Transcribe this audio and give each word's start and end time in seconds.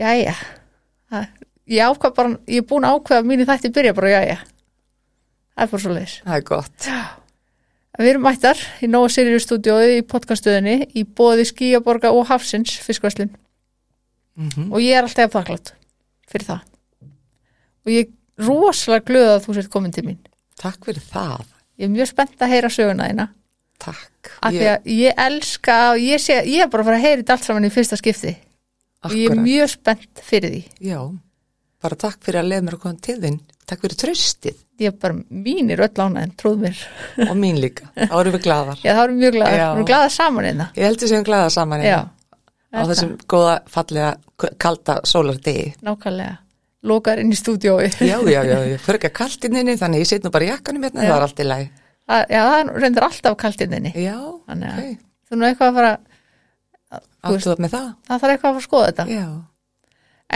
jæja. 0.00 0.34
Ég 1.64 1.80
ákvað 1.80 2.16
bara, 2.16 2.34
ég 2.50 2.60
er 2.60 2.66
búin 2.68 2.84
að 2.84 2.98
ákveða 2.98 3.26
mínu 3.28 3.46
þætti 3.48 3.70
byrja 3.72 3.94
bara, 3.96 4.10
jæja. 4.18 4.38
Það 5.54 5.64
er 5.64 5.70
bara 5.70 5.84
svo 5.84 5.94
leis 5.94 6.16
það 6.24 6.36
er 6.40 6.46
gott. 6.48 6.88
Við 7.94 8.10
erum 8.10 8.24
mættar 8.26 8.60
í 8.82 8.88
Nóa 8.90 9.08
Sirius 9.12 9.44
stúdiói 9.46 10.00
í 10.00 10.04
podcaststöðinni 10.10 10.88
í 10.98 11.04
bóði 11.06 11.44
Skíaborga 11.46 12.10
og 12.10 12.26
Hafsins 12.26 12.74
fiskvæslun 12.82 13.30
mm 14.34 14.72
og 14.74 14.82
ég 14.82 14.98
er 14.98 15.06
alltaf 15.06 15.30
þakklátt 15.30 15.74
fyrir 16.26 16.48
það. 16.48 16.64
Og 17.84 17.92
ég 17.94 18.08
er 18.08 18.48
rosalega 18.48 19.06
glöð 19.06 19.30
að 19.30 19.44
þú 19.44 19.54
sért 19.54 19.70
komin 19.70 19.94
til 19.94 20.02
mín. 20.08 20.18
Takk 20.58 20.88
fyrir 20.88 21.04
það, 21.06 21.44
ég 21.78 21.86
er 21.86 21.92
mjög 21.94 22.10
spennt 22.10 22.42
að 22.42 22.50
heyra 22.50 22.70
söguna 22.72 23.06
þína. 23.12 23.28
Takk. 23.84 24.32
Af 24.42 24.56
því 24.56 24.66
að 24.72 24.90
ég 24.90 25.22
elska 25.28 25.78
ég, 26.00 26.22
sé, 26.22 26.40
ég 26.50 26.64
er 26.64 26.72
bara 26.72 26.82
að 26.82 26.90
fara 26.90 26.98
að 26.98 27.06
heyra 27.06 27.20
þetta 27.22 27.36
allt 27.36 27.46
saman 27.46 27.68
í 27.68 27.72
fyrsta 27.74 27.98
skipti 28.00 28.34
og 29.04 29.16
ég 29.18 29.34
er 29.34 29.42
mjög 29.44 29.72
spennt 29.74 30.22
fyrir 30.24 30.54
því. 30.54 30.62
Já, 30.90 31.00
bara 31.84 32.00
takk 32.06 32.22
fyrir 32.24 32.42
að 32.42 32.50
leða 32.52 32.66
mér 32.68 32.78
að 32.78 32.84
koma 32.86 33.04
til 33.04 33.18
þinn 33.22 33.40
takk 33.68 33.84
fyrir 33.84 33.98
tröstið 34.00 34.60
er 34.84 34.94
bara 35.00 35.16
mínir 35.30 35.80
öll 35.84 35.92
ánæðin, 35.94 36.32
trúð 36.38 36.58
mér. 36.64 36.80
Og 37.28 37.36
mín 37.38 37.60
líka, 37.62 37.88
þá 38.10 38.14
erum 38.18 38.34
við 38.36 38.42
gladar 38.46 38.80
já, 38.82 38.90
það 38.90 39.02
erum 39.04 39.20
mjög 39.20 39.36
glaðar, 39.36 39.54
Já. 39.56 39.64
við 39.64 39.76
erum 39.78 39.88
glaðar 39.90 40.14
saman 40.14 40.48
einna 40.50 40.66
ég 40.74 40.88
heldur 40.88 41.10
sem 41.12 41.26
gladar 41.26 41.54
saman 41.54 41.84
já, 41.84 41.98
hérna, 42.00 42.74
á 42.74 42.88
þessum 42.90 43.12
góða, 43.30 43.54
fallega, 43.70 44.08
kalda 44.64 44.96
sólardegi. 45.08 45.68
Nákvæmlega. 45.86 46.40
Lokar 46.84 47.22
inn 47.22 47.32
í 47.32 47.38
stúdiói 47.38 47.86
já, 47.96 48.18
já, 48.28 48.40
já, 48.44 48.58
ég 48.74 48.82
fyrir 48.82 48.98
ekki 49.00 49.12
að 49.12 49.16
kalt 49.22 49.46
inn 49.48 49.60
inni 49.62 49.78
þannig 49.80 50.04
ég 50.04 50.10
set 50.10 50.26
nú 50.26 50.34
bara 50.34 50.50
jakkanum 50.50 50.84
hérna, 50.84 51.06
Já. 51.06 51.12
það 51.12 51.16
er 51.16 51.26
allt 51.28 51.40
í 51.44 51.48
lagi. 51.48 51.70
Já, 52.04 52.40
það 52.44 52.72
reyndir 52.82 53.06
alltaf 53.06 53.38
kaltinninni 53.40 53.94
já, 53.96 54.18
Þannig 54.50 54.74
ok, 54.74 54.98
þú 55.30 55.38
nú 55.38 55.46
eitthvað 55.48 55.70
að 55.70 55.78
fara 55.78 55.94
Áttu 57.30 57.50
það 57.50 57.62
með 57.64 57.74
það. 57.76 57.90
Það 58.08 58.22
þarf 58.24 58.34
eitthvað 58.34 58.50
að 58.50 58.60
að 58.60 58.66
skoða 58.68 58.88
þetta. 58.90 59.06
Já, 59.14 59.26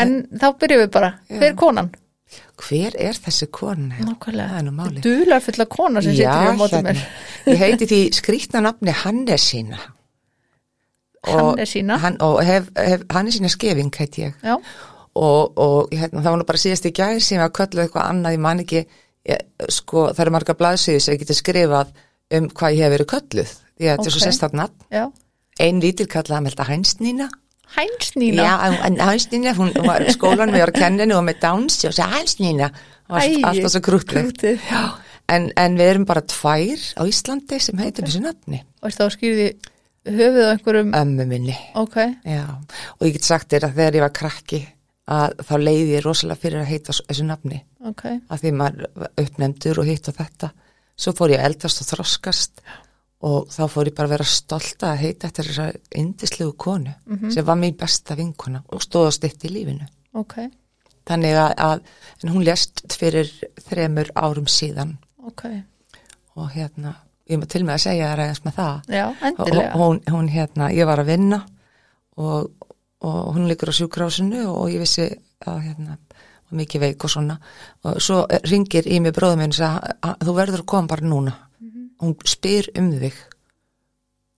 en 0.03 0.15
þá 0.41 0.47
byrjum 0.63 0.83
við 0.85 0.93
bara, 0.99 1.11
Já. 1.29 1.39
hver 1.39 1.49
er 1.53 1.59
konan? 1.65 1.91
hver 2.59 2.97
er 3.01 3.17
þessi 3.25 3.47
kona? 3.55 3.97
Nákvæmlega, 4.05 4.49
það 4.53 4.59
er 4.59 4.65
nú 4.67 4.73
máli 4.77 5.03
dular 5.05 5.41
fulla 5.41 5.65
kona 5.73 6.03
sem 6.05 6.13
situr 6.17 6.43
hér 6.43 6.51
á 6.53 6.59
móti 6.59 6.81
mér. 6.85 6.99
Ég 7.49 7.63
heiti 7.63 7.87
því 7.89 8.01
skrýtna 8.19 8.61
nafni 8.67 8.93
Hannesína. 8.93 9.79
Hannesína? 11.29 11.97
hann, 12.03 12.17
og 12.23 12.43
hef, 12.45 12.69
hef, 12.77 13.05
Hannesína 13.11 13.49
Skeving 13.53 13.95
heiti 13.97 14.27
ég. 14.27 14.35
Já, 14.45 14.59
og, 15.19 15.59
og 15.59 15.89
hérna, 15.93 16.23
það 16.23 16.31
var 16.35 16.41
nú 16.43 16.49
bara 16.51 16.61
síðast 16.63 16.89
í 16.89 16.93
gæðir 16.95 17.25
sem 17.25 17.43
að 17.43 17.55
kölluð 17.59 17.85
eitthvað 17.87 18.11
annað, 18.13 18.37
ég 18.37 18.45
man 18.45 18.63
ekki 18.65 18.83
ég, 18.85 19.47
sko, 19.75 20.05
það 20.13 20.25
eru 20.27 20.37
marga 20.37 20.59
blaðsöðu 20.61 21.03
sem 21.05 21.17
ég 21.17 21.25
geti 21.25 21.39
skrifað 21.39 21.95
um 22.39 22.51
hvað 22.53 22.77
ég 22.77 22.85
hef 22.85 22.95
verið 22.97 23.11
kölluð 23.15 23.57
að 23.79 23.89
þetta 23.89 24.07
er 24.07 24.15
svo 24.15 24.21
Ok. 24.21 24.27
sérstætt 24.29 24.59
nafn. 24.59 24.87
Já, 24.93 25.05
ein 25.63 25.83
lítil 25.83 26.09
kallaði 26.11 26.45
með 26.45 26.55
þetta 26.55 26.69
Hænsnína 26.69 27.29
Hænsnína 27.77 28.45
já, 28.47 28.55
en 28.87 28.97
Hænsnína, 29.03 29.53
hún 29.59 29.75
var 29.85 30.07
í 30.07 30.15
skólan 30.15 30.53
með 30.55 30.69
að 30.69 30.79
kenninu 30.79 31.19
og 31.19 31.27
með 31.27 31.43
Downs 31.43 31.83
og 31.85 31.97
sagði 31.97 32.17
Hænsnína 32.17 32.71
og 33.09 33.19
Æi, 33.21 33.43
alltaf 33.45 33.75
svo. 33.75 33.99
Já, 34.69 34.81
en, 35.35 35.51
en 35.57 35.77
við 35.77 35.93
erum 35.93 36.07
bara 36.09 36.25
tvær 36.25 36.87
á 36.97 37.03
Íslandi 37.09 37.61
sem 37.61 37.81
heitum 37.81 38.09
þessu 38.09 38.23
nafni. 38.25 38.63
Og 38.81 38.97
þá 38.97 39.05
skýrði 39.13 39.51
höfuð 40.09 40.49
á 40.49 40.53
einhverjum? 40.55 40.97
Ömmu 40.97 41.29
minni. 41.29 41.57
Ok, 41.77 42.01
Já, 42.25 42.45
og 42.97 43.07
ég 43.07 43.17
get 43.19 43.29
sagt 43.29 43.53
þér 43.53 43.69
að 43.69 43.79
þegar 43.81 44.01
ég 44.01 44.07
var 44.07 44.17
krakki 44.17 44.65
að 45.09 45.39
þá 45.49 45.55
leiði 45.61 45.95
ég 45.95 46.05
rosalega 46.05 46.43
fyrir 46.43 46.63
að 46.63 46.73
heita 46.73 46.97
þessu 46.99 47.29
nafni. 47.29 47.63
Ok. 47.89 48.05
Að 48.29 48.43
því 48.45 48.57
maður 48.57 48.91
var 49.05 49.15
uppnefndur 49.25 49.81
og 49.81 49.89
hitt 49.89 50.09
og 50.11 50.19
þetta. 50.19 50.53
Svo 50.99 51.15
fór 51.17 51.33
ég 51.33 51.41
að 51.41 51.53
eldast 51.53 51.85
og 51.85 51.93
þroskast. 51.93 52.61
og 52.65 52.88
þá 53.51 53.65
fór 53.73 53.89
ég 53.91 53.95
bara 53.99 54.07
að 54.09 54.13
vera 54.15 54.25
stolta 54.31 54.93
að 54.93 55.01
heita 55.03 55.27
eftir 55.27 55.45
þessar 55.49 55.77
indislegu 55.99 56.53
konu 56.57 56.93
sem 57.35 57.45
var 57.45 57.57
mín 57.59 57.75
besta 57.77 58.15
vinkona 58.15 58.63
og 58.69 58.81
stóð 58.85 59.09
á 59.11 59.13
stitt 59.17 59.43
í 59.45 59.49
lífinu. 59.51 59.87
Ok, 60.15 60.37
þannig 61.09 61.35
að, 61.35 61.53
að 61.59 61.81
en 62.23 62.31
hún 62.35 62.45
lést 62.45 62.85
fyrir 62.95 63.31
þremur 63.69 64.11
árum 64.15 64.47
síðan. 64.47 64.97
Ok. 65.27 65.45
Og 66.37 66.51
hérna, 66.55 66.95
ég 67.29 67.39
má 67.41 67.47
til 67.51 67.65
með 67.65 67.75
að 67.75 67.83
segja 67.89 68.07
það 68.13 68.19
ræðast 68.21 68.45
með 68.45 68.55
það. 68.55 68.83
Já, 68.95 69.05
og 69.75 69.81
hún, 69.83 70.01
hún 70.15 70.29
hérna, 70.29 70.71
ég 70.73 70.87
var 70.87 70.99
að 71.03 71.11
vinna 71.11 71.41
og, 72.17 72.51
og 73.03 73.35
hún 73.35 73.49
liggur 73.51 73.71
á 73.71 73.79
sjúkrásinu 73.79 74.45
og 74.53 74.71
ég 74.71 74.79
vissi 74.85 75.09
að 75.47 75.59
hérna, 75.67 75.99
mikið 76.55 76.81
veik 76.87 77.05
og 77.05 77.11
svona. 77.11 77.41
Og 77.85 77.99
svo 78.01 78.23
ringir 78.47 78.87
í 78.87 79.01
mig 79.03 79.13
bróðum 79.19 79.43
minn 79.43 79.51
og 79.53 79.59
sagði, 79.59 79.93
"A- 80.03 80.17
þú 80.23 80.35
verður 80.39 80.63
að 80.63 80.67
koma 80.67 80.87
bara 80.89 81.03
núna 81.07 81.35
hún 82.03 82.15
spyr 82.29 82.71
um 82.79 82.91
þig. 82.99 83.17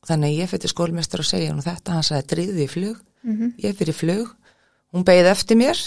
Þannig 0.09 0.31
að 0.33 0.39
ég 0.41 0.51
fyrir 0.51 0.73
skólmestur 0.73 1.23
og 1.23 1.29
segja 1.29 1.53
hún 1.53 1.65
þetta, 1.65 1.97
hann 1.97 2.07
sagði 2.07 2.29
dríði 2.35 2.65
í 2.65 2.71
flug. 2.71 3.01
Mhm. 3.23 3.53
ég 3.61 3.77
fyrir 3.77 3.95
flug. 3.95 4.37
Hún 4.93 5.05
beigði 5.05 5.31
eftir 5.31 5.57
mér 5.61 5.79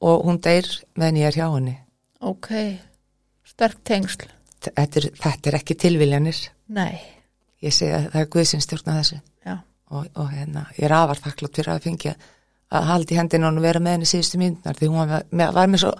og 0.00 0.24
hún 0.24 0.40
deyr 0.40 0.66
meðan 0.96 1.20
ég 1.20 1.26
er 1.28 1.36
hjá 1.36 1.46
henni. 1.54 1.76
Ok, 2.20 2.48
sterk 3.44 3.84
tengsl. 3.84 4.26
Þetta 4.58 5.00
er, 5.00 5.10
þetta 5.14 5.50
er 5.50 5.54
ekki 5.60 5.76
tilviljanir. 5.78 6.38
Nei, 6.74 6.98
ég 7.62 7.72
segi 7.72 7.92
að 7.94 8.08
það 8.10 8.20
er 8.20 8.32
Guðsins 8.32 8.66
stjórna 8.66 8.96
þessu. 8.98 9.20
Og, 9.88 10.04
og 10.20 10.26
hérna, 10.28 10.66
ég 10.76 10.84
er 10.84 10.92
afar 10.92 11.16
þakklátt 11.16 11.56
fyrir 11.56 11.72
að 11.72 11.86
fengja 11.86 12.10
að 12.68 12.88
haldi 12.90 13.16
hendina 13.16 13.48
og 13.48 13.60
vera 13.64 13.80
með 13.80 13.94
henni 13.96 14.08
síðustu 14.10 14.40
myndnar 14.40 14.76
því 14.76 14.88
hún 14.90 14.98
var 15.00 15.22
með, 15.30 15.52
var 15.56 15.70
með, 15.72 15.80
svo, 15.80 15.92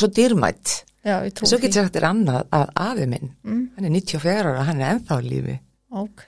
svo 0.00 0.08
dýrmætt 0.16 0.72
já, 1.04 1.14
ég 1.24 1.32
trú 1.36 1.46
svo 1.48 1.58
getur 1.62 1.84
sagt 1.84 1.94
þér 1.96 2.08
annað 2.10 2.42
að 2.52 2.66
afi 2.88 3.06
minn 3.06 3.30
Mm. 3.44 3.62
hann 3.76 3.84
er 3.84 3.90
94 3.90 4.44
ára, 4.52 4.64
hann 4.68 4.80
er 4.80 4.94
ennþá 4.96 5.20
lífi. 5.24 5.58
Ok, 5.90 6.22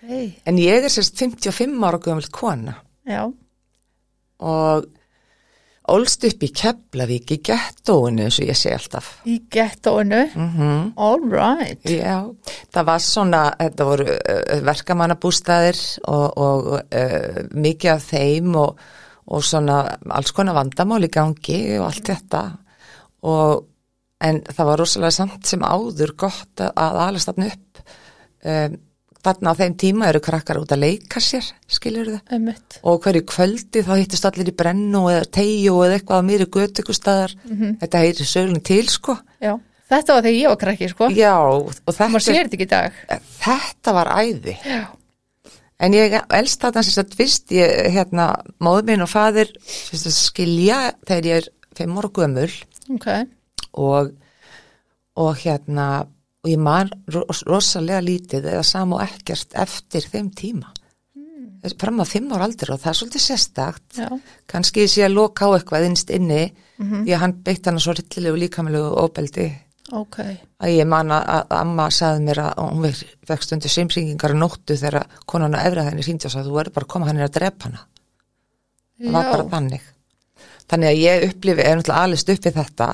en 0.47 0.57
ég 0.59 0.85
er 0.85 0.89
sérst 0.89 1.19
55 1.21 1.83
ára 1.85 1.99
gömul 2.01 2.31
kona. 2.33 2.75
Já, 3.07 3.27
og 4.41 4.87
ólst 5.91 6.23
upp 6.29 6.45
í 6.47 6.49
Keflavík 6.55 7.33
í 7.35 7.39
gettóinu 7.43 8.23
eins 8.29 8.39
og 8.41 8.47
ég 8.47 8.57
segi 8.57 8.77
alltaf. 8.77 9.09
Í 9.27 9.41
gettóinu? 9.51 10.21
Mm 10.39 10.93
all 10.97 11.25
right. 11.33 11.83
Já, 11.91 12.21
það 12.73 12.87
var 12.87 13.03
svona, 13.05 13.41
þetta 13.59 13.89
voru 13.89 14.07
uh, 14.15 14.61
verkamannabústæðir 14.69 15.81
og, 16.09 16.39
og 16.39 16.71
uh, 16.79 17.41
mikið 17.53 17.93
af 17.97 18.07
þeim 18.13 18.55
og, 18.61 18.79
og 19.35 19.45
svona 19.45 19.81
alls 20.15 20.33
konar 20.37 20.55
vandamál 20.61 21.03
í 21.05 21.11
gangi 21.13 21.59
og 21.81 21.89
allt 21.91 22.07
þetta. 22.15 22.45
Og 23.27 23.67
en 24.21 24.43
það 24.47 24.71
var 24.71 24.83
rosalega 24.83 25.17
samt 25.17 25.49
sem 25.49 25.65
áður 25.65 26.15
gott 26.21 26.61
að, 26.61 27.01
alast 27.07 27.31
þarna 27.31 27.51
upp. 27.51 27.83
Um, 28.41 28.79
þarna 29.25 29.53
á 29.53 29.59
þeim 29.59 29.75
tíma 29.81 30.09
eru 30.09 30.21
krakkar 30.25 30.61
út 30.63 30.71
að 30.73 30.83
leika 30.85 31.21
sér, 31.21 31.45
það 31.69 32.21
Einmitt. 32.33 32.79
og 32.83 33.03
hverju 33.05 33.25
kvöldi 33.29 33.83
þá 33.85 33.91
hittist 33.99 34.29
allir 34.29 34.49
í 34.49 34.55
brennu 34.57 35.03
eða 35.13 35.27
tegju 35.37 35.75
eða 35.85 35.99
eitthvað 35.99 36.23
á 36.25 36.29
mér 36.29 36.45
í 36.47 36.49
götu 36.49 36.85
ykkur 36.85 36.97
staðar, 36.97 37.35
þetta 37.83 38.05
heyri 38.05 38.29
sögulinn 38.29 38.65
til 38.65 38.87
sko. 38.89 39.19
Já, 39.43 39.53
þetta 39.93 40.17
var 40.17 40.25
þegar 40.25 40.39
ég 40.39 40.55
var 40.55 40.61
krakki, 40.63 40.89
sko. 40.95 41.11
Já, 41.13 41.35
og 41.37 41.93
þetta 41.93 42.23
sér 42.25 42.41
þetta 42.41 42.59
ekki 42.59 42.69
í 42.69 42.73
dag. 42.73 43.03
þetta 43.43 43.97
var 43.99 44.13
æði. 44.17 44.57
Já. 44.65 44.81
en 45.81 45.97
ég 45.97 46.17
elst 46.37 46.61
þarna 46.65 46.85
sem 46.85 46.97
sagt 46.97 47.15
fyrst 47.17 47.53
ég, 47.57 47.77
hérna, 47.93 48.31
móður 48.61 48.89
minn 48.89 49.05
og 49.05 49.13
fadir 49.13 49.53
skilja 49.65 50.95
þegar 51.09 51.29
ég 51.29 51.43
er 51.43 51.53
fimm 51.77 52.01
ára 52.01 52.13
gömul. 52.17 52.51
Ok, 52.97 53.07
og, 53.73 54.11
og 55.21 55.31
hérna 55.43 55.91
og 56.41 56.49
ég 56.49 56.61
man 56.61 56.89
ros 57.13 57.43
rosalega 57.49 58.01
lítið 58.05 58.49
eða 58.55 58.65
sam 58.65 58.95
og 58.97 59.03
ekkert 59.05 59.57
eftir 59.61 60.07
þeim 60.09 60.31
tíma. 60.33 60.71
Mm. 61.17 61.75
fram 61.77 62.01
að 62.01 62.13
fimm 62.15 62.31
ára 62.33 62.47
aldur 62.49 62.73
og 62.75 62.81
það 62.81 62.93
er 62.93 62.99
svolítið 63.01 63.25
sérstakt. 63.27 63.89
Já, 63.99 64.09
kannski 64.49 64.87
sé 64.89 65.05
að 65.05 65.19
loka 65.19 65.51
á 65.51 65.55
eitthvað 65.59 65.89
innst 65.91 66.13
inni 66.15 66.47
því 66.81 67.13
að 67.13 67.21
hann 67.21 67.35
beitt 67.45 67.67
hann 67.69 67.81
svo 67.83 67.93
rillilegu 67.93 68.41
líkamlegu 68.41 68.95
óbeldi 69.03 69.51
ok, 69.93 70.19
að 70.63 70.73
ég 70.73 70.89
man 70.89 71.13
að, 71.13 71.27
að 71.35 71.55
amma 71.59 71.89
saði 71.93 72.25
mér 72.25 72.41
að 72.47 72.61
hún 72.63 72.87
vekst 73.29 73.55
undir 73.57 73.73
simringingar 73.73 74.35
og 74.35 74.41
nóttu 74.41 74.77
þegar 74.79 75.07
konan 75.29 75.57
á 75.59 75.67
efra 75.67 75.85
þenni 75.89 76.07
síndi 76.07 76.29
og 76.29 76.35
sagði 76.35 76.49
þú 76.49 76.57
verður 76.57 76.77
bara 76.79 76.89
að 76.89 76.93
koma 76.95 77.11
hann 77.11 77.25
að 77.25 77.35
drepa 77.37 77.69
hana. 77.69 77.87
Það 79.01 79.17
var 79.17 79.31
bara 79.35 79.49
þannig 79.55 79.89
þannig 80.71 80.91
að 80.93 81.01
ég 81.03 81.27
upplifi, 81.31 81.65
er 81.67 81.77
náttúrulega 81.81 82.07
alist 82.07 82.31
upp 82.33 82.45
við 82.47 82.57
þetta 82.61 82.89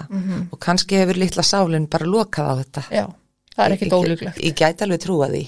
og 0.50 0.58
kannski 0.64 0.98
hefur 1.02 1.20
litla 1.20 1.44
sálinn 1.44 1.88
bara 1.92 2.08
lokað 2.08 2.48
á 2.48 2.54
þetta. 2.62 2.84
Já, 2.94 3.04
það 3.56 3.64
er 3.66 3.74
ekkit 3.76 3.96
ólíklegt. 3.98 4.42
ég, 4.42 4.56
gæti 4.56 4.86
alveg 4.86 5.02
trúa 5.04 5.28
því. 5.32 5.42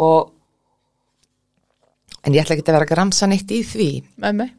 Og 0.00 0.32
en 2.26 2.34
ég 2.36 2.42
ætla 2.42 2.56
ekki 2.56 2.66
að 2.66 2.74
vera 2.76 2.86
að 2.88 2.92
gramsa 2.94 3.28
neitt 3.30 3.52
í 3.54 3.62
því. 3.64 3.90
Með 4.20 4.38
mig. 4.42 4.50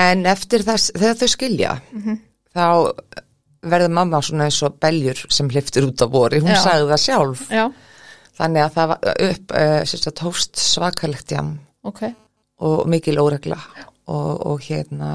en 0.00 0.26
eftir 0.30 0.62
þess, 0.66 0.92
þegar 0.96 1.16
þau 1.20 1.28
skilja 1.32 1.70
þá 2.54 2.66
verður 3.70 3.92
mamma 3.92 4.20
svona 4.24 4.46
eins 4.48 4.60
og 4.64 4.76
beljur 4.80 5.18
sem 5.28 5.48
hliftur 5.52 5.88
út 5.90 6.00
á 6.00 6.06
vori, 6.08 6.38
hún 6.40 6.54
Já. 6.54 6.60
sagði 6.64 6.90
það 6.92 7.02
sjálf. 7.04 7.46
Já, 7.52 7.64
Þannig 8.40 8.62
að 8.64 8.70
það 8.76 8.86
var 8.88 9.08
upp 9.26 9.50
uh, 9.52 9.80
sérst 9.84 10.20
hófst 10.24 10.60
svakalegt 10.62 11.32
jam. 11.34 11.50
Ok, 11.84 12.06
og 12.64 12.86
mikil 12.88 13.18
óregla. 13.20 13.58
Og, 14.10 14.30
og 14.48 14.62
hérna 14.64 15.10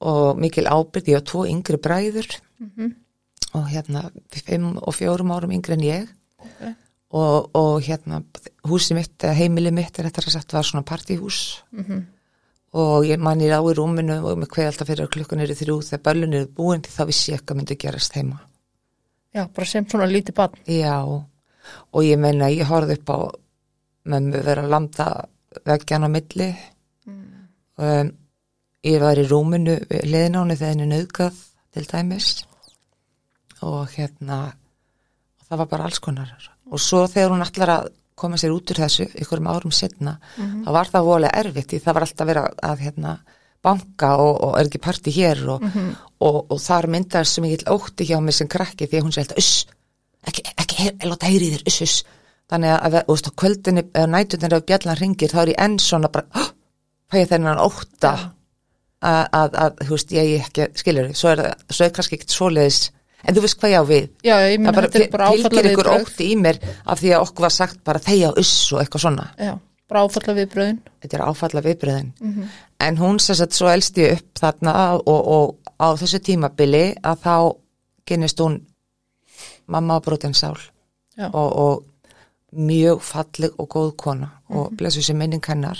og 0.00 0.40
mikil 0.40 0.66
ábyrð, 0.68 1.12
ég 1.12 1.20
á 1.20 1.28
tvo 1.28 1.46
yngri 1.48 1.78
bræður 1.80 2.28
og 3.56 3.68
hérna 3.70 4.10
fimm 4.32 4.76
og 4.76 4.94
fjórum 4.94 5.32
árum 5.32 5.54
yngri 5.56 5.72
en 5.76 5.86
ég. 5.86 6.08
Ok, 6.38 6.74
og, 7.16 7.50
og 7.54 7.80
hérna 7.82 8.22
húsi 8.66 8.94
mitt, 8.94 9.22
heimili 9.22 9.70
mitt 9.70 9.98
er 9.98 10.08
þetta 10.08 10.26
að 10.26 10.34
sagt 10.34 10.52
var 10.52 10.66
svona 10.66 10.84
partíhús 10.84 11.62
og 12.76 13.06
ég 13.06 13.18
man 13.18 13.40
ég 13.40 13.54
á 13.54 13.62
í 13.62 13.72
rúminu 13.72 14.18
og 14.20 14.36
með 14.36 14.50
hvað 14.52 14.66
alltaf 14.66 14.90
fyrir 14.90 15.08
klukkan 15.08 15.40
eru 15.40 15.54
þrjú 15.54 15.78
þegar 15.86 16.02
börlun 16.04 16.34
eru 16.34 16.50
búin 16.58 16.82
því 16.82 16.92
þá 16.92 17.04
vissi 17.06 17.32
ég 17.32 17.40
ekki 17.40 17.54
að 17.54 17.56
myndi 17.56 17.76
gerast 17.80 18.16
heima. 18.18 18.40
Já, 19.32 19.46
bara 19.48 19.66
sem 19.66 19.86
svona 19.88 20.08
lítið 20.10 20.34
barn. 20.34 20.60
Já, 20.66 20.98
og 21.06 22.04
ég 22.04 22.18
meina 22.20 22.50
ég 22.52 22.68
horfði 22.68 22.98
upp 22.98 23.10
á 23.12 23.18
mömmu 24.12 24.42
vera 24.44 24.64
að 24.64 24.72
landa 24.74 25.06
veggjan 25.64 26.04
á 26.04 26.08
milli. 26.12 26.50
Um, 27.76 28.12
ég 28.86 29.02
var 29.02 29.18
í 29.18 29.26
rúminu 29.26 29.76
liðin 29.90 30.38
á 30.38 30.40
henni 30.42 30.56
þegar 30.58 30.74
henni 30.74 30.88
nöðgað 30.92 31.42
til 31.74 31.86
dæmis. 31.90 32.30
Og 33.66 33.92
hérna 33.96 34.40
það 35.46 35.62
var 35.62 35.70
bara 35.70 35.88
alls 35.88 36.02
konar. 36.02 36.34
Og 36.70 36.82
svo 36.82 37.06
þegar 37.10 37.34
hún 37.34 37.46
allar 37.46 37.74
að 37.76 37.94
koma 38.16 38.38
sér 38.40 38.54
út 38.54 38.72
úr 38.72 38.80
þessu 38.80 39.06
ykkurum 39.20 39.48
árum 39.52 39.72
setna 39.74 40.16
þá 40.36 40.70
var 40.72 40.90
það 40.92 41.08
volega 41.10 41.42
erfitt 41.42 41.72
því 41.72 41.80
það 41.84 41.96
var 41.96 42.06
alltaf 42.06 42.28
verið 42.30 42.46
að, 42.68 42.84
hérna 42.86 43.12
banka 43.66 44.10
og, 44.22 44.34
og 44.46 44.54
er 44.56 44.68
ekki 44.70 44.80
parti 44.80 45.12
hér 45.12 45.42
og, 45.52 45.64
og, 46.24 46.38
og 46.54 46.60
þar 46.62 46.88
myndar 46.94 47.28
sem 47.28 47.44
ég 47.50 47.66
ótti 47.68 48.06
hjá 48.08 48.16
mig 48.24 48.36
sem 48.36 48.48
krakki 48.48 48.88
því 48.88 49.00
að 49.00 49.04
hún 49.04 49.14
sé 49.14 49.24
alltaf 49.24 49.42
uss, 49.42 49.66
ekki, 50.24 50.46
ekki, 50.54 50.78
heyr, 50.80 50.94
láta 51.10 51.28
heyri 51.28 51.50
þér 51.56 51.66
uss, 51.68 51.80
uss. 51.84 51.96
Þannig 52.46 52.72
að, 52.72 52.80
að 52.86 52.96
veist, 53.10 53.28
á 53.28 53.38
kvöldinni 53.42 53.84
eða 53.90 54.10
nætutinni 54.12 54.56
ef 54.56 54.66
bjallan 54.70 55.00
ringir 55.00 55.32
þá 55.32 55.38
er 55.42 55.52
ég 55.52 55.62
enn 55.66 55.78
svona 55.82 56.12
bara 56.14 56.40
oh, 56.40 56.50
fæ 57.10 57.18
ég 57.20 57.30
þennan 57.32 57.62
ótta 57.64 58.12
að, 59.04 59.56
að, 59.64 59.80
þú 59.84 59.96
veist, 59.96 60.12
ég 60.16 60.46
ekki 60.46 60.68
skilur, 60.80 61.10
svo 61.16 61.32
er 61.34 61.42
svo 61.70 61.86
er 61.86 61.96
kannski 61.96 62.18
ekkert 62.18 62.36
svoleiðis. 62.36 62.80
En 63.26 63.34
þú 63.34 63.42
veist 63.42 63.58
hvað 63.58 63.72
ég 63.72 63.82
á 63.82 63.84
við. 63.88 64.08
Já, 64.22 64.34
ég 64.46 64.60
það 64.62 64.76
bara 64.76 65.06
bara 65.10 65.30
fylgir 65.34 65.70
ykkur 65.72 65.92
ótti 65.96 66.28
í 66.30 66.36
mér 66.38 66.60
af 66.84 67.00
því 67.00 67.14
að 67.16 67.24
okkur 67.26 67.46
var 67.46 67.54
sagt 67.54 67.80
bara 67.84 68.02
þeia 68.02 68.30
uss 68.38 68.54
og 68.72 68.82
eitthvað 68.82 69.02
svona. 69.02 69.26
Já, 69.40 69.56
bara 69.90 70.04
áfalla 70.06 70.36
viðbröðin. 70.36 70.78
þetta 71.02 71.18
er 71.18 71.24
áfalla 71.26 71.62
viðbröðin 71.64 72.12
en 72.86 72.98
hún 73.00 73.18
sem 73.22 73.38
sagt 73.38 73.56
svo 73.56 73.68
elst 73.72 73.98
ég 73.98 74.18
upp 74.18 74.40
þarna 74.40 74.76
og, 75.00 75.28
og 75.36 75.72
á 75.80 75.88
þessu 75.98 76.20
tímabili 76.22 76.84
að 77.02 77.22
þá 77.24 77.36
kynist 78.06 78.40
hún 78.40 78.60
mamma 79.66 79.98
á 79.98 80.04
brotin 80.04 80.34
sál. 80.36 80.56
Og, 81.16 81.50
og 81.50 81.84
mjög 82.52 83.02
falleg 83.02 83.54
og 83.58 83.68
góð 83.72 83.92
kona. 83.96 84.30
Og 84.52 84.72
blessu 84.76 85.02
sér 85.02 85.16
minning 85.18 85.44
hennar. 85.48 85.78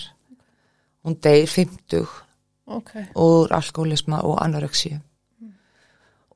Hún 1.04 1.18
deyr 1.22 1.46
50 1.46 2.06
Ok, 2.66 2.90
úr 3.14 3.52
alkoholisma 3.54 4.20
og 4.26 4.40
anorexíu 4.42 4.98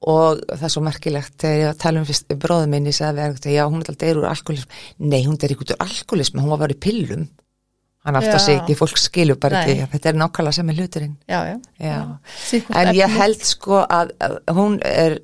og 0.00 0.38
það 0.48 0.62
er 0.64 0.72
svo 0.72 0.80
merkilegt 0.86 1.34
þegar 1.42 1.58
ég 1.60 1.68
að 1.74 1.80
tala 1.82 2.00
um 2.00 2.06
fyrst 2.08 2.30
bróðum 2.40 2.70
minni 2.72 2.92
sagði 2.96 3.18
við 3.18 3.24
einhvern 3.26 3.42
veginn, 3.44 3.56
já 3.58 3.64
hún 3.68 3.82
er 3.82 3.90
alltaf 3.90 3.98
deyr 4.00 4.20
úr 4.22 4.28
alkoholisma 4.30 4.78
nei, 5.12 5.20
hún 5.26 5.36
deyr 5.36 5.52
ekki 5.52 5.66
út 5.66 5.72
úr 5.74 5.82
alkoholisma, 5.84 6.40
hún 6.44 6.52
var 6.54 6.62
bara 6.62 6.72
í 6.76 6.78
pillum 6.80 7.26
hann 8.06 8.16
alltaf 8.16 8.38
Já. 8.40 8.44
sig 8.46 8.56
ekki, 8.62 8.76
fólk 8.80 8.96
skilur 8.96 9.36
bara 9.36 9.58
Nei. 9.60 9.74
ekki, 9.74 9.90
þetta 9.92 10.08
er 10.08 10.18
nákvæmlega 10.22 10.56
sem 10.56 10.70
er 10.72 10.78
hluturinn 10.80 11.16
já, 11.28 11.40
já. 11.50 11.58
já, 11.84 11.98
en 12.80 12.92
ég 12.96 13.12
held 13.18 13.44
sko 13.44 13.82
að, 13.84 14.14
að 14.24 14.56
hún 14.56 14.78
er 14.88 15.18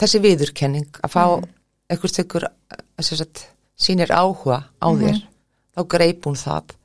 þessi 0.00 0.22
viðurkenning 0.24 0.88
að 1.04 1.12
fá 1.12 1.22
mm. 1.36 1.44
einhvers 1.92 2.16
tekur 2.16 2.48
sagt, 3.04 3.44
sínir 3.76 4.08
áhuga 4.16 4.62
á 4.80 4.88
Mhm. 4.88 5.04
þér 5.04 5.20
þá 5.76 5.84
greip 5.98 6.24
hún 6.24 6.40
það 6.40 6.77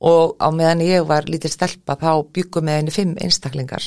og 0.00 0.36
á 0.40 0.48
meðan 0.54 0.84
ég 0.84 1.08
var 1.08 1.28
lítil 1.28 1.52
stelpa 1.52 1.96
þá 2.00 2.12
byggum 2.32 2.66
með 2.66 2.80
henni 2.80 2.94
fimm 2.94 3.18
einstaklingar 3.20 3.84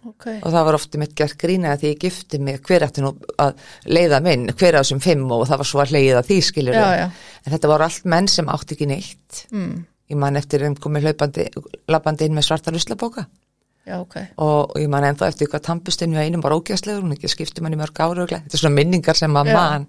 Ok, 0.00 0.30
og 0.40 0.48
það 0.48 0.62
var 0.64 0.76
ofti 0.78 0.98
mitt 1.00 1.10
gert 1.12 1.36
grína 1.36 1.74
að 1.74 1.82
því 1.82 1.88
ég 1.90 2.04
gifti 2.06 2.38
mig 2.40 2.62
hver 2.64 2.86
ætti 2.86 3.02
nú 3.04 3.10
að 3.36 3.58
leiða 3.84 4.22
minn 4.24 4.46
hver 4.54 4.78
af 4.78 4.86
þessum 4.86 5.02
fimm 5.04 5.26
og 5.36 5.42
það 5.50 5.60
var 5.60 5.68
svo 5.68 5.82
að 5.82 5.92
leiða 5.92 6.22
því 6.24 6.38
já. 6.72 7.10
en 7.44 7.52
þetta 7.52 7.68
voru 7.68 7.84
allt 7.84 8.06
menn 8.08 8.28
sem 8.32 8.48
átti 8.48 8.78
ekki 8.78 8.88
neitt 8.88 9.42
mm. 9.52 9.74
ég 10.08 10.20
man 10.22 10.40
eftir 10.40 10.64
þeim 10.64 10.78
komið 10.80 11.10
hlaupandi 11.10 11.46
lappandi 11.92 12.30
inn 12.30 12.38
með 12.38 12.48
svarta 12.48 12.72
ruslapóka 12.72 13.26
já, 13.84 13.98
ok. 14.00 14.16
og 14.40 14.72
ég 14.80 14.88
man 14.88 15.04
ennþá 15.04 15.28
eftir 15.34 15.52
hvað 15.52 15.66
tampustinn 15.68 16.16
við 16.16 16.30
einum 16.30 16.44
var 16.46 16.56
ógæslegur, 16.56 17.04
hún 17.04 17.18
ekki 17.18 17.28
skipti 17.28 17.60
manni 17.60 17.76
mörg 17.80 18.00
ára 18.00 18.24
þetta 18.24 18.56
er 18.56 18.62
svona 18.62 18.78
minningar 18.80 19.20
sem 19.20 19.32
maður 19.36 19.52
Já. 19.52 19.60
man 19.60 19.86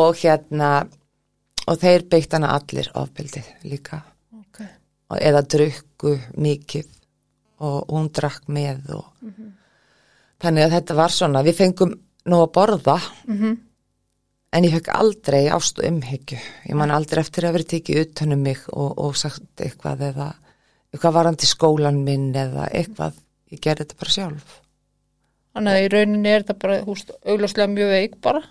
og 0.00 0.16
hérna 0.16 0.70
og 1.68 1.76
þeir 1.84 2.08
beitt 2.08 2.32
hana 2.32 2.54
allir 2.56 2.88
ofbildið 2.96 3.52
líka 3.68 4.00
eða 5.18 5.42
drukku 5.42 6.14
mikið 6.36 6.86
og 7.60 7.90
hún 7.90 8.10
drakk 8.14 8.46
með 8.48 8.92
og 8.94 9.04
þannig 10.40 10.64
að 10.64 10.76
þetta 10.76 10.94
var 10.96 11.12
svona 11.12 11.42
við 11.44 11.58
fengum 11.58 11.96
nú 12.30 12.38
að 12.44 12.52
borða. 12.54 13.00
Mhm. 13.26 13.58
en 14.52 14.64
ég 14.64 14.72
fekk 14.72 14.88
aldrei 14.88 15.48
ást 15.48 15.78
og 15.78 15.84
umhyggju. 15.86 16.38
Ég 16.66 16.74
man 16.74 16.90
aldrei 16.90 17.20
eftir 17.20 17.44
að 17.46 17.52
vera 17.52 17.64
tekið 17.70 18.00
utan 18.00 18.32
um 18.32 18.40
mig 18.42 18.58
og, 18.72 18.98
og 18.98 19.16
sagt 19.16 19.60
eitthvað 19.62 20.00
eða 20.08 20.34
eitthvað 20.92 21.14
varandi 21.14 21.46
skólan 21.46 22.00
minn 22.04 22.32
eða 22.34 22.66
eitthvað, 22.74 23.14
ég 23.52 23.60
gerði 23.62 23.84
þetta 23.84 24.00
bara 24.00 24.10
sjálf. 24.10 24.56
Þannig 25.54 25.72
að 25.76 25.84
í 25.84 25.88
rauninni 25.94 26.28
er 26.32 26.42
þetta 26.42 26.56
bara, 26.64 26.80
húst, 26.82 27.12
augljóslega 27.26 27.68
mjög 27.70 27.88
veik 27.94 28.20
bara. 28.20 28.42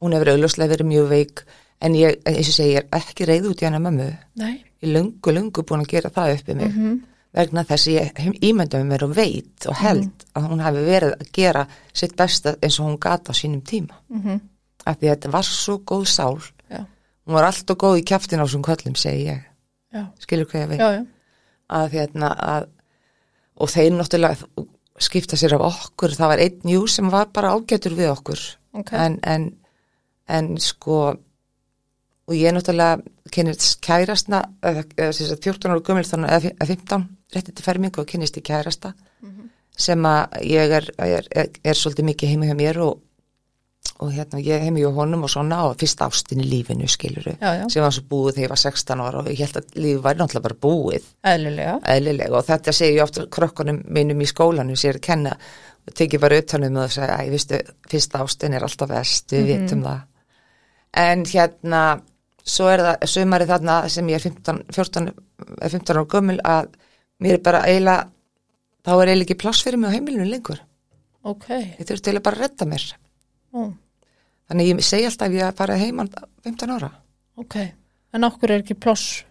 hún 0.00 0.12
hefur 0.12 0.30
auðljóslega 0.34 0.70
verið 0.70 0.86
mjög 0.86 1.08
veik 1.08 1.44
en 1.84 1.96
ég, 1.98 2.20
eins 2.28 2.48
og 2.48 2.56
segi, 2.56 2.76
ég 2.76 2.84
er 2.84 3.00
ekki 3.00 3.26
reyð 3.28 3.50
út 3.50 3.62
í 3.62 3.68
hana 3.68 3.82
mömmu. 3.82 4.06
Nei. 4.40 4.54
ég 4.84 4.92
löngu, 4.92 5.32
löngu 5.32 5.64
búin 5.64 5.84
að 5.84 5.92
gera 5.94 6.10
það 6.12 6.38
uppi 6.38 6.54
mig. 6.54 6.72
Mhm. 6.72 7.02
vegna 7.34 7.64
þess 7.66 7.88
að 7.88 7.94
ég 7.94 8.42
ímynda 8.46 8.78
með 8.78 8.90
mér 8.92 9.02
og 9.02 9.14
veit 9.16 9.64
og 9.66 9.74
held 9.74 10.24
að 10.38 10.44
hún 10.48 10.60
hefði 10.62 10.82
verið 10.86 11.14
að 11.16 11.30
gera 11.34 11.64
sitt 11.92 12.12
besta 12.16 12.52
eins 12.62 12.76
og 12.78 12.86
hún 12.86 12.98
gata 13.02 13.32
á 13.32 13.34
sínum 13.34 13.62
tíma. 13.66 13.96
Mm 14.08 14.40
af 14.84 15.00
því 15.00 15.08
að 15.08 15.16
þetta 15.16 15.32
var 15.32 15.48
svo 15.48 15.78
góð 15.86 16.04
sál. 16.12 16.38
Já, 16.68 16.84
hún 17.24 17.36
var 17.38 17.48
alltaf 17.48 17.78
góð 17.80 18.00
í 18.00 18.06
kjaftin 18.10 18.42
á 18.42 18.44
þessum 18.44 18.64
köllum 18.66 18.96
segi 19.00 19.28
ég, 19.30 19.42
já, 19.94 20.04
skilur 20.22 20.48
hvað 20.50 20.64
ég 20.64 20.72
veit? 20.72 20.80
Já, 20.80 20.88
já. 20.98 21.04
að 21.80 21.98
hérna 21.98 22.30
að 22.54 22.70
og 23.54 23.70
þeir 23.70 23.92
náttúrulega 23.94 24.66
skipta 25.04 25.38
sér 25.38 25.56
af 25.56 25.66
okkur, 25.68 26.14
það 26.14 26.32
var 26.32 26.42
einn 26.42 26.72
jú 26.74 26.86
sem 26.90 27.10
var 27.10 27.30
bara 27.34 27.54
ágætur 27.54 27.94
við 27.98 28.10
okkur. 28.12 28.42
Ok. 28.74 28.90
en, 28.98 29.20
en, 29.22 29.44
en 30.26 30.56
sko 30.58 31.14
og 32.28 32.34
ég 32.38 32.54
náttúrulega 32.56 33.02
kynist 33.34 33.80
kærastna 33.84 34.42
eða, 34.64 34.84
eða 34.96 35.12
sem 35.16 35.28
sagt 35.28 35.44
14 35.44 35.72
ára 35.74 35.82
gömul 35.84 36.04
þannig 36.08 36.36
eða 36.38 36.68
15 36.70 37.08
rétti 37.34 37.52
til 37.54 37.64
fermingu 37.66 38.00
og 38.00 38.08
kynist 38.08 38.38
í 38.40 38.44
kærasta 38.46 38.94
sem 39.76 40.04
að 40.06 40.36
ég 40.46 40.70
er, 40.78 40.84
er, 41.02 41.26
er, 41.34 41.48
er 41.66 41.74
svolítið 41.74 42.06
mikið 42.12 42.28
heima 42.30 42.46
hjá 42.46 42.54
mér 42.54 42.78
og, 42.84 43.00
og 43.98 44.12
hérna 44.14 44.38
ég 44.38 44.62
heimi 44.62 44.84
hjá 44.84 44.92
honum 44.94 45.24
og 45.26 45.32
svona 45.32 45.64
og 45.66 45.74
fyrst 45.80 46.00
ástin 46.06 46.40
í 46.44 46.46
lífinu 46.46 46.86
skiluru 46.88 47.34
Já, 47.40 47.50
já. 47.58 47.64
sem 47.68 47.82
var 47.82 47.90
svo 47.96 48.04
búið 48.08 48.36
þegar 48.38 48.44
ég 48.46 48.52
var 48.54 48.62
16 48.62 49.02
ára 49.02 49.18
og 49.24 49.28
ég 49.32 49.42
held 49.42 49.58
að 49.58 49.74
lífið 49.74 50.00
væri 50.06 50.20
náttúrulega 50.22 50.46
bara 50.46 50.60
búið 50.62 51.08
Eðlilega. 51.32 51.74
eðlilega 51.96 52.38
og 52.38 52.46
þetta 52.46 52.72
segi 52.78 52.96
ég 52.96 53.02
ofta 53.02 53.26
krökkunum 53.26 53.82
mínum 53.98 54.22
í 54.22 54.30
skólanum 54.30 54.78
sér 54.78 55.00
að 55.00 55.06
kenna 55.10 55.34
og 55.84 55.92
tekið 55.98 56.22
bara 56.22 56.38
utanum 56.40 56.76
og 56.80 56.94
segja, 56.94 57.18
æ, 57.18 57.28
viðstu, 57.34 57.58
fyrsta 57.90 58.22
ástin 58.24 58.54
er 58.56 58.64
alltaf 58.64 58.88
vest, 58.94 59.34
við 59.34 59.50
vitum 59.50 59.82
það 59.84 60.00
en 61.04 61.24
hérna 61.26 61.80
svo 62.44 62.66
er 62.68 62.82
það 62.84 63.06
sömari 63.14 63.46
þarna 63.48 63.76
sem 63.92 64.08
ég 64.12 64.18
er 64.18 64.24
15, 64.28 64.62
14, 64.74 65.08
eh, 65.62 65.68
15 65.72 65.94
ára 65.96 66.04
gömul 66.14 66.38
að 66.44 66.68
mér 67.24 67.38
er 67.38 67.42
bara 67.46 67.62
eiginlega 67.68 68.08
þá 68.84 68.90
er 68.92 69.08
eiginlega 69.08 69.24
ekki 69.28 69.38
pláss 69.40 69.62
fyrir 69.64 69.78
mig 69.80 69.88
á 69.90 69.94
heimilinu 69.96 70.26
lengur 70.28 70.60
Ok. 71.24 71.46
ég 71.48 71.80
þurfti 71.88 72.10
eiginlega 72.10 72.26
bara 72.28 72.36
að 72.36 72.42
redda 72.44 72.66
mér 72.68 72.84
Ó, 73.54 73.60
þannig 74.50 74.68
ég 74.68 74.82
segi 74.84 75.06
alltaf 75.08 75.32
ég 75.32 75.46
að 75.46 75.56
fara 75.62 75.76
heimann 75.80 76.10
15 76.44 76.74
ára 76.76 76.90
ok. 77.40 77.56
En 78.14 78.24
okkur 78.28 78.50
er 78.54 78.60
ekki 78.62 78.74
ploss. 78.78 79.24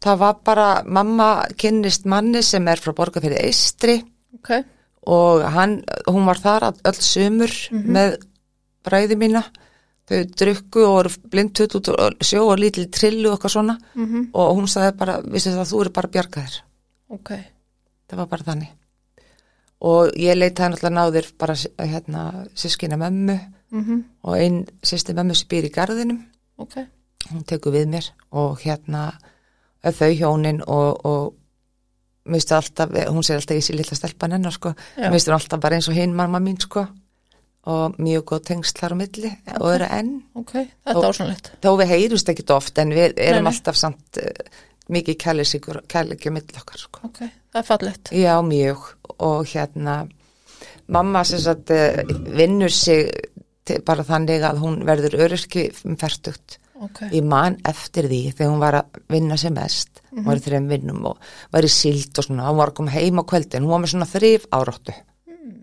það 0.00 0.18
var 0.22 0.36
bara, 0.44 0.68
mamma 0.86 1.46
kynnist 1.60 2.06
manni 2.08 2.40
sem 2.42 2.68
er 2.68 2.76
frá 2.80 2.94
borgarfyrir 2.96 3.42
Eistri 3.42 3.98
Ok. 4.38 4.52
og 5.10 5.42
hann, 5.52 5.82
hún 6.06 6.24
var 6.28 6.38
þar 6.38 6.70
öll 6.84 7.00
sömur 7.02 7.50
með 7.72 8.20
bræði 8.86 9.16
mína 9.18 9.42
þau 10.10 10.20
drukku 10.42 10.82
og 10.84 10.92
voru 10.96 11.14
blindtut 11.32 11.76
út 11.78 11.88
og 11.92 12.26
sjó 12.26 12.42
og 12.48 12.58
lítil 12.58 12.88
trillu 12.90 13.30
og 13.30 13.38
eitthvað 13.38 13.54
svona. 13.56 13.78
Mm 13.94 14.28
og 14.34 14.52
hún 14.58 14.68
sagði 14.70 14.96
bara, 14.98 15.16
vissi 15.22 15.54
það, 15.54 15.70
þú 15.70 15.80
eru 15.84 15.94
bara 15.96 16.12
bjargaðir? 16.16 16.60
Ok. 17.10 17.32
það 18.10 18.22
var 18.22 18.30
bara 18.30 18.46
þannig. 18.50 18.76
Og 19.80 20.10
ég 20.20 20.36
leitaði 20.36 20.74
náttúrulega 20.74 20.96
náðir 20.98 21.28
bara 21.38 21.56
hérna, 21.78 22.28
sískina 22.54 23.00
mömmu 23.00 23.38
Mm 23.70 24.04
og 24.26 24.34
einn 24.34 24.64
sýsti 24.82 25.14
mömmu 25.14 25.34
sem 25.34 25.48
býr 25.48 25.68
í 25.68 25.74
garðinum. 25.74 26.24
Ok. 26.58 26.74
hún 27.30 27.44
tekur 27.46 27.72
við 27.72 27.86
mér 27.88 28.06
og 28.32 28.58
hérna 28.64 29.12
þau 29.84 30.10
hjónin 30.10 30.62
og, 30.66 31.04
og 31.06 31.34
minnstu 32.30 32.54
alltaf, 32.56 32.90
hún 33.08 33.24
segir 33.24 33.40
alltaf 33.40 33.56
ég 33.56 33.64
sé 33.64 33.76
lilla 33.76 33.96
stelpan 33.96 34.34
hennar 34.36 34.52
sko, 34.52 34.74
Já. 34.96 35.10
minnstu 35.12 35.32
alltaf 35.32 35.60
bara 35.60 35.78
eins 35.78 35.88
og 35.88 35.96
hinn 35.96 36.16
mamma 36.16 36.40
mín 36.42 36.58
sko 36.60 36.86
og 37.68 37.96
mjög 38.00 38.24
góð 38.30 38.44
tengsl 38.48 38.78
þar 38.80 38.94
á 38.94 39.00
milli 39.02 39.30
og 39.60 39.66
eru 39.74 39.88
enn 39.90 40.12
Ok. 40.34 40.52
Þetta 40.54 40.96
Og- 40.96 41.04
er 41.04 41.10
ásannlegt. 41.10 41.50
þó 41.60 41.70
við 41.80 41.90
heyrust 41.92 42.28
ekkit 42.32 42.50
oft 42.56 42.78
en 42.78 42.90
við 42.96 43.18
erum 43.20 43.44
nei. 43.44 43.52
alltaf 43.52 43.76
samt 43.76 44.16
uh, 44.22 44.30
mikið 44.88 45.18
kærleisikur, 45.20 45.82
kærleikja 45.86 46.32
mill 46.32 46.46
okkar 46.56 46.78
sko. 46.80 47.00
Ok. 47.04 47.18
Það 47.52 47.60
er 47.60 47.66
fallegt. 47.68 48.10
Já, 48.16 48.34
mjög 48.42 48.88
og 49.18 49.44
hérna 49.52 50.08
mamma 50.88 51.22
sem 51.24 51.38
sagt 51.42 51.70
uh, 51.70 52.00
vinnur 52.34 52.72
sig 52.72 53.10
til, 53.64 53.82
bara 53.86 54.02
þannig 54.08 54.42
að 54.48 54.58
hún 54.64 54.80
verður 54.88 55.18
öryrki 55.26 55.68
færtugt 56.00 56.56
ok, 56.80 57.02
Ég 57.12 57.22
man 57.28 57.58
eftir 57.68 58.08
því 58.08 58.22
þegar 58.32 58.50
hún 58.54 58.62
var 58.62 58.78
að 58.80 59.00
vinna 59.12 59.36
sem 59.36 59.52
mest, 59.54 60.00
hún 60.14 60.24
var 60.24 60.40
í 60.40 60.44
þreim 60.46 60.68
vinnum 60.70 61.04
og 61.12 61.18
var 61.52 61.66
í 61.66 61.68
síld 61.70 62.16
og 62.18 62.24
svona, 62.24 62.48
hún 62.48 62.56
var 62.56 62.72
að 62.72 62.78
koma 62.80 62.94
heim 62.96 63.20
á 63.20 63.24
kvöldin, 63.28 63.66
hún 63.66 63.74
var 63.76 63.82
með 63.84 63.92
svona 63.92 64.08
þrif 64.08 64.46
áróttu. 64.50 64.94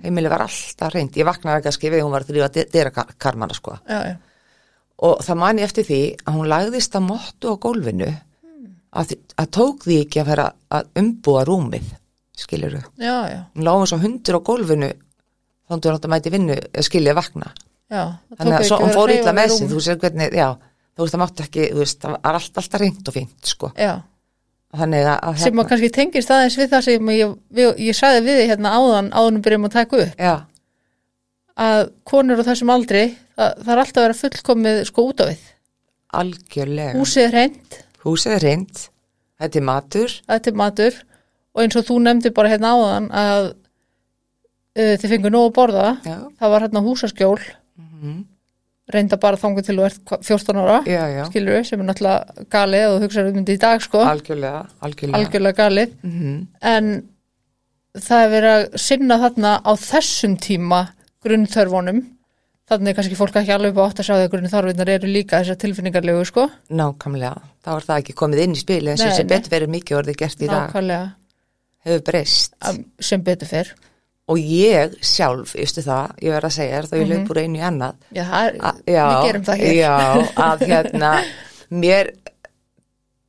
Heimili 0.03 0.29
var 0.31 0.43
alltaf 0.45 0.93
reynd, 0.93 1.17
ég 1.17 1.27
vaknaði 1.27 1.61
ekki 1.61 1.71
að 1.71 1.75
skifið, 1.77 2.03
hún 2.05 2.13
var 2.15 2.25
að 2.25 2.31
þrýfa 2.31 2.65
dyra 2.73 2.91
karmana 3.17 3.57
sko. 3.57 3.77
já, 3.87 3.99
já, 4.11 4.15
Og 4.97 5.19
það 5.21 5.37
man 5.37 5.59
ég 5.61 5.67
eftir 5.69 5.85
því 5.85 5.99
að 6.25 6.37
hún 6.39 6.47
lagðist 6.49 6.95
að 6.97 7.03
mottu 7.05 7.51
á 7.53 7.55
gólfinu 7.61 8.07
að, 8.97 9.11
að 9.37 9.49
tók 9.53 9.83
því 9.85 9.97
ekki 10.05 10.21
að 10.23 10.29
fara 10.31 10.47
að 10.73 10.87
umbúa 11.03 11.43
rúmið, 11.45 11.91
já, 13.29 13.43
Hún 13.53 13.67
lág 13.67 13.83
eins 13.83 13.93
og 13.93 14.01
hundur 14.01 14.39
á 14.39 14.47
gólfinu, 14.49 14.89
þá 15.67 15.75
hún 15.75 15.83
átt 15.93 16.07
að 16.07 16.13
mæti 16.15 16.33
vinnu, 16.33 16.57
skilja 16.87 17.13
vakna. 17.17 17.53
já. 17.93 18.03
Þannig 18.37 18.57
að 18.57 18.81
hún 18.81 18.95
fór 18.95 19.13
illa 19.13 19.33
með 19.37 19.53
sig, 19.53 19.69
þú 20.97 21.05
veist 21.05 21.13
það 21.13 21.21
mátt 21.21 21.41
ekki, 21.45 21.65
þú 21.71 21.81
veist, 21.83 21.99
það 22.01 22.15
var 22.17 22.37
allt, 22.39 22.57
alltaf 22.57 22.81
reynd 22.81 23.09
og 23.11 23.13
fínt, 23.13 23.37
sko. 23.45 23.71
Já, 23.77 23.93
Þannig 24.75 25.05
að, 25.07 25.17
að 25.23 25.37
sem 25.39 25.59
að 25.61 25.69
kannski 25.69 25.89
tengist 25.95 26.31
aðeins 26.33 26.57
við 26.59 26.69
það 26.73 26.81
sem 26.83 27.11
ég, 27.15 27.35
við, 27.55 27.69
ég 27.87 27.95
sagði 27.95 28.23
við 28.25 28.39
þig 28.41 28.49
hérna 28.51 28.73
áðan 28.75 29.11
áðunum 29.15 29.43
byrjum 29.45 29.67
að 29.69 29.75
taka 29.77 29.99
upp. 30.03 30.19
Já, 30.19 30.35
að 31.67 31.83
konur 32.11 32.41
á 32.43 32.47
þessum 32.49 32.73
aldri 32.75 33.03
það, 33.37 33.53
það 33.63 33.71
er 33.73 33.81
alltaf 33.83 34.01
að 34.01 34.07
vera 34.07 34.17
fullkomið 34.21 34.81
sko 34.89 35.05
út 35.07 35.23
á 35.23 35.25
við. 35.29 35.45
Algjörlega. 36.17 36.95
húsið 36.99 37.23
er 37.23 37.33
hreint, 37.35 37.79
Húsið 38.07 38.35
er 38.37 38.43
reynd, 38.45 38.83
þetta 39.41 39.59
er 39.59 39.65
matur, 39.67 40.17
þetta 40.27 40.51
er 40.51 40.59
matur. 40.61 40.99
Og 41.57 41.63
eins 41.63 41.79
og 41.79 41.87
þú 41.87 41.97
nefndi 42.05 42.31
bara 42.35 42.51
hérna 42.51 42.73
áðan 42.75 43.07
að 43.17 43.47
uh, 44.77 44.93
þið 45.01 45.07
fengur 45.15 45.33
nóg 45.33 45.47
að 45.49 45.55
borða. 45.57 45.87
Já, 46.05 46.17
það 46.37 46.53
var 46.53 46.67
hérna 46.67 46.83
húsaskjól 46.85 47.39
reynda 48.93 49.17
bara 49.19 49.35
þangu 49.37 49.63
til 49.67 49.75
þú 49.75 49.85
ert 49.85 49.99
hva- 50.07 50.19
14 50.23 50.59
ára 50.63 50.77
já, 50.87 51.01
já, 51.11 51.23
skilur 51.27 51.63
sem 51.67 51.81
er 51.81 51.87
náttúrulega 51.89 52.45
galið 52.53 52.85
og 52.93 53.01
hugsaður 53.03 53.31
um 53.33 53.39
þetta 53.45 53.55
í 53.57 53.61
dag 53.65 53.81
sko, 53.83 54.03
algjörlega, 54.07 54.61
algjörlega. 54.81 55.17
algjörlega 55.21 55.57
galið. 55.57 55.95
Mhm. 56.03 56.47
en 56.61 56.91
það 57.97 58.21
er 58.25 58.29
verið 58.35 58.53
að 58.57 58.77
sinna 58.79 59.17
þarna 59.23 59.51
á 59.65 59.71
þessum 59.75 60.37
tíma 60.39 60.81
grunnþörfunum. 61.25 62.03
Þannig 62.67 62.95
kannski 62.97 63.15
fólk 63.15 63.35
ekki 63.39 63.53
alveg 63.55 63.77
á 63.79 63.83
átt 63.87 63.99
að 64.01 64.07
sjá 64.07 64.13
því 64.17 64.23
að 64.27 64.31
grunnþörfunar 64.33 64.89
eru 64.91 65.07
líka 65.07 65.39
þessar 65.39 65.55
tilfinningarlegu 65.61 66.25
sko, 66.27 66.49
Nákvæmlega, 66.69 67.37
þá 67.63 67.69
er 67.77 67.85
það 67.87 68.01
ekki 68.01 68.15
komið 68.19 68.41
inn 68.43 68.55
í 68.57 68.59
spili 68.59 68.95
sem 68.99 69.13
nei. 69.15 69.23
betur 69.31 69.53
verið 69.55 69.71
mikið 69.71 69.97
orðið 70.01 70.17
gert 70.19 70.41
í 70.43 70.47
dag, 70.47 70.65
nákvæmlega. 70.67 71.13
Hefur 71.87 72.01
breyst. 72.09 72.55
sem 72.99 73.21
betur 73.23 73.47
fyrr 73.47 73.71
Og 74.27 74.37
ég 74.43 74.95
sjálf, 75.07 75.53
veistu 75.55 75.81
það, 75.85 76.09
ég 76.19 76.33
verð 76.35 76.47
að 76.49 76.55
segja 76.57 76.81
þá 76.83 76.95
ég 76.97 77.05
Mhm. 77.07 77.11
löp 77.13 77.29
úr 77.31 77.37
einu 77.43 77.59
í 77.59 77.63
annað, 77.63 77.93
já, 78.11 78.25
er, 78.27 78.57
að, 78.59 78.81
já, 78.87 79.05
við 79.07 79.27
gerum 79.27 79.43
það 79.47 79.61
hér. 79.61 79.75
já, 79.77 79.93
að 80.49 80.65
hérna, 80.67 81.11
mér, 81.71 82.09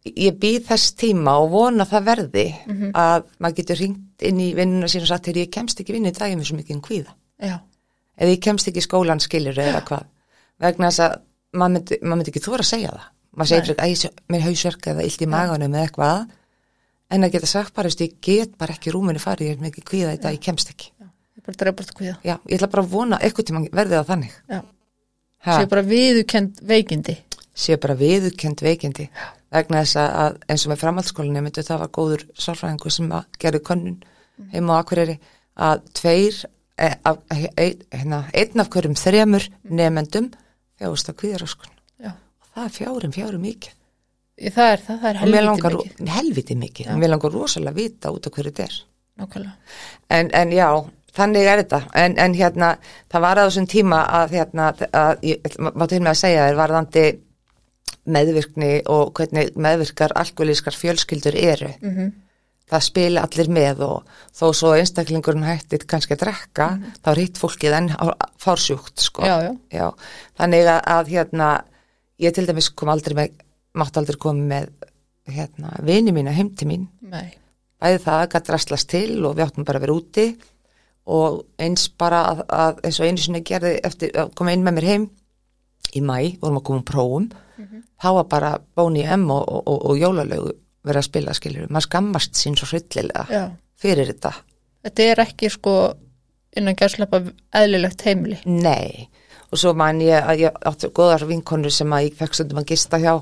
ég 0.08 0.38
býð 0.40 0.64
þess 0.70 0.92
tíma 0.98 1.34
og 1.42 1.50
vona 1.52 1.84
það 1.86 2.04
verði 2.08 2.46
Mhm. 2.66 2.90
að 2.94 3.24
maður 3.40 3.56
getur 3.60 3.76
ringt 3.82 4.22
inn 4.22 4.40
í 4.40 4.54
vinnuna 4.56 4.88
sín 4.90 5.02
og 5.04 5.06
sagt, 5.10 5.24
þegar 5.28 5.42
ég 5.46 5.50
kemst 5.54 5.80
ekki 5.80 5.92
vinnu 5.94 6.08
í 6.10 6.16
dag, 6.18 6.28
ég 6.30 6.34
er 6.34 6.40
með 6.40 6.48
svo 6.50 6.56
mikið 6.58 6.80
kvíða. 6.82 7.12
já, 7.42 7.58
eða 8.18 8.30
ég 8.34 8.40
kemst 8.40 8.66
ekki 8.68 8.80
í 8.82 8.86
skólan 8.88 9.20
skilur 9.20 9.54
eða 9.54 9.82
hvað. 9.84 10.04
Vegna 10.60 10.88
þess 10.90 11.00
að 11.06 11.20
maður 11.54 11.72
myndi, 11.76 11.98
maður 12.02 12.16
myndi 12.18 12.32
ekki 12.32 12.42
þóra 12.42 12.64
að 12.64 12.72
segja 12.72 12.90
það. 12.90 13.06
Maður 13.36 13.48
segir 13.48 13.66
fyrir 13.68 13.82
að 13.84 13.92
ég 13.94 14.10
mér 14.28 14.40
hausverk 14.42 14.82
eða 14.90 15.02
illt 15.06 15.22
í 15.22 15.26
maganum 15.30 15.74
eða 15.74 15.86
eitthvað 15.86 16.28
en 17.10 17.24
að 17.24 17.32
geta 17.36 17.46
sagt 17.50 17.74
bara, 17.74 17.88
ég 17.88 18.16
get 18.22 18.56
bara 18.60 18.74
ekki 18.76 18.92
rúminu 18.94 19.20
farið, 19.22 19.48
ég 19.52 19.56
er 19.58 19.62
mikið 19.64 19.84
kvíða 19.90 20.14
í 20.16 20.20
dag, 20.22 20.34
ég 20.36 20.42
kemst 20.44 20.70
ekki. 20.74 20.90
Ég 21.38 21.44
bara 21.46 21.56
dreif 21.62 21.76
bort 21.78 21.94
kvíða. 21.96 22.16
Já, 22.26 22.34
ég 22.48 22.58
ætla 22.58 22.68
bara 22.74 22.82
að 22.84 22.92
vona 22.92 23.18
eitthvað 23.22 23.48
tíma 23.48 23.62
verði 23.72 23.96
það 23.96 24.10
þannig. 24.12 24.34
Já, 24.52 24.60
ha, 25.46 25.56
sé 25.60 25.66
bara 25.72 25.82
viðukend 25.88 26.60
veikindi. 26.68 27.16
Sé 27.58 27.76
bara 27.80 27.96
viðurkend 27.98 28.60
veikindi. 28.62 29.08
Vegna 29.50 29.80
þess 29.82 29.96
að- 29.96 30.14
að 30.22 30.36
eins 30.52 30.66
og 30.66 30.72
með 30.72 30.80
framhaldsskólinni 30.82 31.42
myndu 31.42 31.62
það 31.64 31.78
var 31.80 31.88
góður 31.96 32.26
sálfræðingur 32.36 32.92
sem 32.92 33.08
að 33.16 33.24
gerði 33.40 33.60
könnun 33.64 34.02
heima 34.52 34.76
á 34.76 34.80
Akureyri 34.84 35.18
að 35.56 35.80
tveir 35.94 36.44
e, 36.78 36.90
af, 37.04 37.18
e, 37.32 37.74
hérna, 37.90 38.20
einn 38.34 38.60
af 38.60 38.68
hverjum 38.70 38.94
þremur 38.94 39.48
nefendum 39.64 40.28
þjáist 40.78 41.08
að 41.10 41.16
kvíðaröskun. 41.22 41.72
Já, 41.98 42.12
og 42.12 42.46
það 42.54 42.64
er 42.68 42.76
fjárum, 42.76 43.12
fjárum 43.16 43.42
mikið 43.42 43.72
það 44.38 44.72
er 44.72 44.84
það, 44.86 45.08
er 45.10 45.20
helviti 45.22 45.46
langar, 45.46 45.76
mikið. 45.78 46.12
helviti 46.14 46.56
mikið. 46.58 46.92
Og 46.92 47.00
mér 47.00 47.12
langar 47.14 47.34
rosalega 47.34 47.74
að 47.74 47.80
vita 47.82 48.12
út 48.14 48.28
af 48.28 48.36
hverju 48.36 48.52
þetta 48.52 48.68
er. 48.68 48.76
Nákvæmlega, 49.18 49.54
en, 50.14 50.28
en 50.38 50.52
já, 50.54 50.68
þannig 51.18 51.48
er 51.50 51.62
þetta. 51.64 51.80
En, 52.02 52.14
en 52.22 52.36
hérna, 52.38 52.68
það 53.10 53.24
var 53.24 53.40
að 53.40 53.50
þessum 53.50 53.66
tíma 53.72 54.02
að 54.20 54.36
hérna, 54.38 54.68
að, 55.00 55.24
ég 55.26 55.58
má 55.58 55.86
til 55.90 55.98
með 56.04 56.12
að 56.12 56.20
segja 56.20 56.46
þér 56.46 56.60
varðandi 56.60 57.06
meðvirkni 58.08 58.70
og 58.94 59.10
hvernig 59.18 59.58
meðvirkar 59.58 60.14
alkoholískar 60.16 60.76
fjölskyldur 60.76 61.36
eru. 61.36 61.72
Mm 61.82 61.96
-hmm. 61.96 62.14
það 62.68 62.82
spila 62.84 63.24
allir 63.24 63.48
með 63.48 63.78
og 63.80 64.02
þó 64.36 64.46
svo 64.52 64.72
einstaklingurinn 64.76 65.44
hættir 65.44 65.86
kannski 65.88 66.14
að 66.14 66.24
drekka 66.26 66.66
þá 67.02 67.10
er 67.10 67.20
hitt 67.22 67.38
fólkið 67.40 67.76
enn 67.78 67.88
fársjúkt 68.36 69.00
sko. 69.00 69.24
já, 69.24 69.56
já, 69.72 69.92
þannig 70.36 70.66
að, 70.68 70.82
að 70.86 71.08
hérna, 71.08 71.64
ég 72.18 72.34
til 72.34 72.46
dæmis 72.46 72.68
kom 72.68 72.88
aldrei 72.88 73.14
með 73.14 73.30
mátt 73.76 73.98
aldrei 74.00 74.18
koma 74.20 74.46
með 74.54 74.70
hérna, 75.28 75.74
vini 75.84 76.14
mína 76.14 76.32
heim 76.36 76.54
til 76.56 76.68
mín. 76.70 76.86
Nei. 77.04 77.34
Bæði 77.78 78.00
það 78.04 78.22
að 78.38 78.52
rastlast 78.54 78.88
til 78.90 79.24
og 79.26 79.36
við 79.36 79.46
áttum 79.46 79.66
bara 79.68 79.80
að 79.80 79.86
vera 79.86 79.98
úti. 79.98 80.28
Og 81.08 81.42
eins 81.62 81.86
bara 82.00 82.22
að, 82.32 82.40
að 82.52 82.80
eins 82.84 82.98
og 83.00 83.08
einu 83.08 83.22
sinni 83.22 83.44
gerði 83.46 83.78
eftir 83.86 84.16
að 84.18 84.32
koma 84.36 84.52
inn 84.52 84.64
með 84.66 84.78
mér 84.78 84.88
heim 84.88 85.06
í 85.96 86.02
mæ, 86.04 86.16
vorum 86.40 86.58
að 86.60 86.66
koma 86.68 86.80
um 86.80 86.88
prófum. 86.88 87.28
Þá 87.98 88.08
var 88.18 88.26
bara 88.30 88.50
Bóni 88.76 89.04
M 89.04 89.30
og, 89.34 89.44
og, 89.48 89.62
og, 89.66 89.86
og 89.90 89.98
Jólalögu 89.98 90.52
verið 90.86 91.00
að 91.00 91.08
spila 91.08 91.34
skilur 91.36 91.70
maður 91.72 91.88
skammast 91.88 92.38
sín 92.38 92.56
svo 92.56 92.68
hryllilega 92.70 93.24
já. 93.28 93.42
fyrir 93.80 94.12
þetta, 94.12 94.30
þetta 94.86 95.06
er 95.10 95.22
ekki 95.24 95.50
sko 95.52 95.72
innan 96.56 96.78
gæslepa 96.78 97.20
eðlilegt 97.58 98.04
heimili. 98.06 98.38
Nei 98.46 99.08
og 99.48 99.60
svo 99.60 99.74
man 99.76 100.00
ég 100.04 100.24
að 100.24 100.42
ég 100.44 100.58
átti 100.70 100.90
góðar 100.94 101.26
vinkonur 101.28 101.72
sem 101.72 101.92
að 101.92 102.08
ég 102.08 102.16
fekk 102.18 102.34
stundum 102.36 102.60
að 102.62 102.70
gista 102.72 103.00
hjá. 103.00 103.14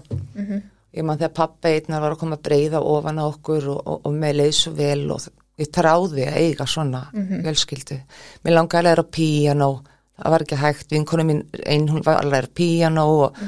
Ég 0.97 1.05
man 1.05 1.19
þegar 1.21 1.35
pappa 1.37 1.69
einnar 1.69 2.01
var 2.03 2.15
að 2.15 2.23
koma 2.23 2.39
að 2.39 2.47
breyða 2.49 2.81
ofan 2.81 3.21
á 3.21 3.25
okkur 3.27 3.69
og, 3.75 3.83
og, 3.85 3.99
og 4.09 4.15
með 4.17 4.39
leið 4.41 4.55
svo 4.57 4.73
vel 4.79 5.11
og 5.13 5.27
ég 5.61 5.71
tráði 5.73 6.25
að 6.29 6.39
eiga 6.41 6.67
svona 6.69 7.03
fjölskyldu. 7.13 7.99
Mér 8.45 8.57
langaði 8.57 8.81
að 8.81 8.89
læra 8.89 9.05
á 9.05 9.13
píanó, 9.17 9.71
það 10.17 10.35
var 10.35 10.45
ekki 10.47 10.61
hægt, 10.61 10.91
vinkonu 10.93 11.27
mín 11.29 11.45
einn 11.65 11.89
hún 11.93 12.05
var 12.05 12.23
að 12.23 12.33
læra 12.33 12.53
píanó 12.57 13.07
og, 13.27 13.39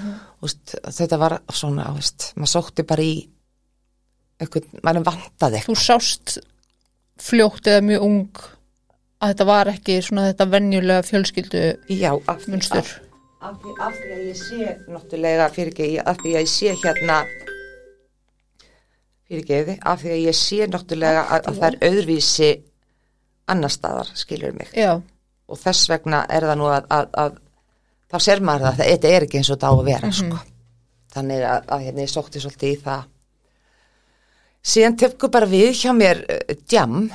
og 0.40 0.92
þetta 0.92 1.18
var 1.20 1.38
svona, 1.52 1.88
veist, 1.96 2.30
maður 2.36 2.54
sótti 2.54 2.86
bara 2.88 3.04
í 3.04 3.16
eitthvað, 4.38 4.70
maður 4.84 5.08
vantaði 5.08 5.64
þú 5.64 5.74
eitthvað. 5.74 5.84
sást 5.84 6.38
fljótt 7.18 7.66
eða 7.66 7.84
mjög 7.88 8.06
ung 8.06 8.44
að 9.18 9.32
þetta 9.32 9.46
var 9.48 9.70
ekki 9.72 9.98
svona 10.04 10.28
þetta 10.30 10.46
venjulega 10.52 11.04
fjölskyldu 11.06 11.62
Já, 11.90 12.10
af, 12.14 12.46
munstur. 12.50 12.86
af, 12.86 13.50
af, 13.50 13.58
því, 13.62 13.74
af 13.86 13.98
því 13.98 14.14
að 14.14 14.24
ég 14.28 14.40
sé 14.40 14.72
náttúrulega 14.86 15.50
fyrir 15.54 15.72
ekki, 15.74 15.90
af 16.02 16.22
því 16.22 16.34
að 16.34 16.40
ég 16.44 16.52
sé 16.52 16.74
hérna 16.84 17.18
fyrir 19.28 19.42
ekki, 19.44 19.78
af 19.82 20.02
því 20.02 20.14
að 20.14 20.24
ég 20.24 20.38
sé 20.38 20.70
náttúrulega 20.70 21.26
að, 21.26 21.50
að 21.50 21.60
það 21.60 21.68
er 21.70 21.78
öðruvísi 21.90 22.50
annar 23.48 23.72
staðar, 23.72 24.10
skilur 24.18 24.56
mig. 24.56 24.72
Já, 24.76 24.98
og 25.48 25.60
þess 25.60 25.88
vegna 25.90 26.24
er 26.28 26.46
það 26.48 26.60
nú 26.60 26.70
að, 26.70 26.88
að, 26.92 27.06
að 27.22 27.38
þá 28.12 28.18
ser 28.24 28.42
maður 28.44 28.66
það 28.66 28.72
að 28.72 28.82
þetta 28.92 29.12
er 29.12 29.26
ekki 29.26 29.40
eins 29.40 29.50
og 29.50 29.56
þetta 29.56 29.70
á 29.70 29.74
að 29.74 29.86
vera 29.88 30.10
sko. 30.18 30.42
þannig 31.14 31.46
að, 31.48 31.70
að 31.74 31.86
hérna 31.86 32.04
ég 32.04 32.12
sótti 32.12 32.42
svolítið 32.42 32.74
í 32.74 32.82
það. 32.84 33.06
Síðan 34.68 34.98
tefku 35.00 35.30
bara 35.32 35.48
við 35.48 35.70
hjá 35.80 35.90
mér 35.96 36.22
uh, 36.28 36.54
djam 36.68 37.08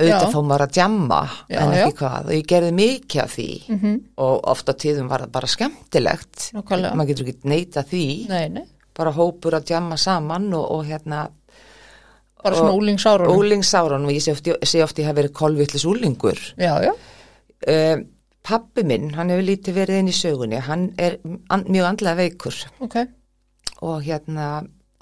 auðvitað 0.00 0.34
fór 0.34 0.46
maður 0.48 0.64
að 0.66 0.74
djamma 0.76 1.20
Já, 1.28 1.56
en 1.60 1.74
ekki 1.76 1.92
já. 1.92 1.96
hvað. 2.00 2.28
Og 2.28 2.36
ég 2.36 2.46
gerði 2.52 2.76
mikið 2.80 3.22
af 3.24 3.34
því. 3.36 3.48
Mm 3.68 3.98
og 4.20 4.46
ofta 4.52 4.74
tíðum 4.76 5.08
var 5.08 5.24
það 5.24 5.34
bara 5.34 5.48
skemmtilegt. 5.48 6.46
Maður 6.56 7.08
getur 7.10 7.28
ekki 7.30 7.50
neita 7.50 7.84
því. 7.86 8.06
Nei, 8.28 8.48
nei. 8.52 8.64
Bara 8.96 9.12
hópur 9.16 9.56
að 9.56 9.68
djamma 9.70 9.96
saman 10.00 10.50
og, 10.56 10.66
og 10.76 10.88
hérna 10.88 11.28
bara 12.42 12.56
svona 12.56 12.76
úlingsárunum 12.76 13.36
úlingsárun 13.36 14.06
og 14.08 14.14
ég 14.14 14.24
sé 14.24 14.32
ofti, 14.32 14.54
sé 14.64 14.82
ofti 14.84 15.04
hafa 15.04 15.18
verið 15.20 15.34
kolvillis 15.36 15.84
úlingur 15.88 16.38
já, 16.56 16.72
já, 16.86 16.92
um, 17.68 18.04
pappi 18.46 18.84
minn, 18.88 19.10
hann 19.16 19.32
hefur 19.32 19.46
lítið 19.46 19.76
verið 19.76 20.00
inn 20.00 20.10
í 20.10 20.16
sögunni, 20.16 20.60
hann 20.64 20.90
er 20.98 21.18
an, 21.52 21.66
mjög 21.68 21.88
andlega 21.90 22.16
veikur. 22.22 22.56
Ok. 22.80 22.96
Og 23.84 24.00
hérna 24.04 24.46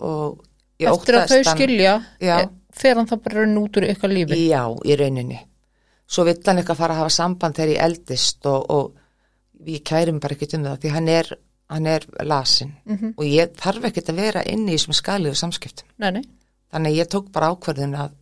og 0.02 0.43
eftir 0.78 1.19
að 1.19 1.33
þau 1.33 1.52
skilja 1.52 1.95
Já. 2.23 2.37
Fer 2.72 2.96
hann 2.96 3.06
það 3.10 3.22
bara 3.25 3.40
raun 3.42 3.56
út 3.62 3.76
úr 3.80 3.87
ykkar 3.88 4.10
lífi? 4.12 4.38
Já, 4.50 4.62
í 4.84 4.96
rauninni. 5.00 5.38
Svo 6.08 6.25
vill 6.25 6.38
hann 6.46 6.58
eitthvað 6.62 6.76
fara 6.80 6.94
að 6.94 7.02
hafa 7.02 7.14
samband 7.16 7.54
þegar 7.58 7.72
ég 7.75 7.82
eldist 7.84 8.46
og, 8.46 8.70
og 8.70 9.68
ég 9.68 9.82
kærum 9.84 10.20
bara 10.20 10.34
ekkert 10.37 10.54
um 10.58 10.64
það 10.64 10.78
því 10.84 10.92
hann 10.94 11.08
er, 11.08 11.32
hann 11.68 11.87
er 11.87 12.06
lasin 12.25 12.72
Mhm. 12.87 13.14
og 13.16 13.25
ég 13.25 13.52
þarf 13.58 13.84
ekkert 13.90 14.08
að 14.12 14.20
vera 14.22 14.42
inni 14.46 14.72
í 14.72 14.76
þessum 14.78 14.96
skaliðu 14.96 15.34
samskiptum. 15.37 15.88
Nei, 15.98 16.10
nei, 16.12 16.22
þannig 16.72 16.96
ég 16.96 17.08
tók 17.12 17.30
bara 17.32 17.50
ákvörðun 17.52 17.94
að, 17.98 18.12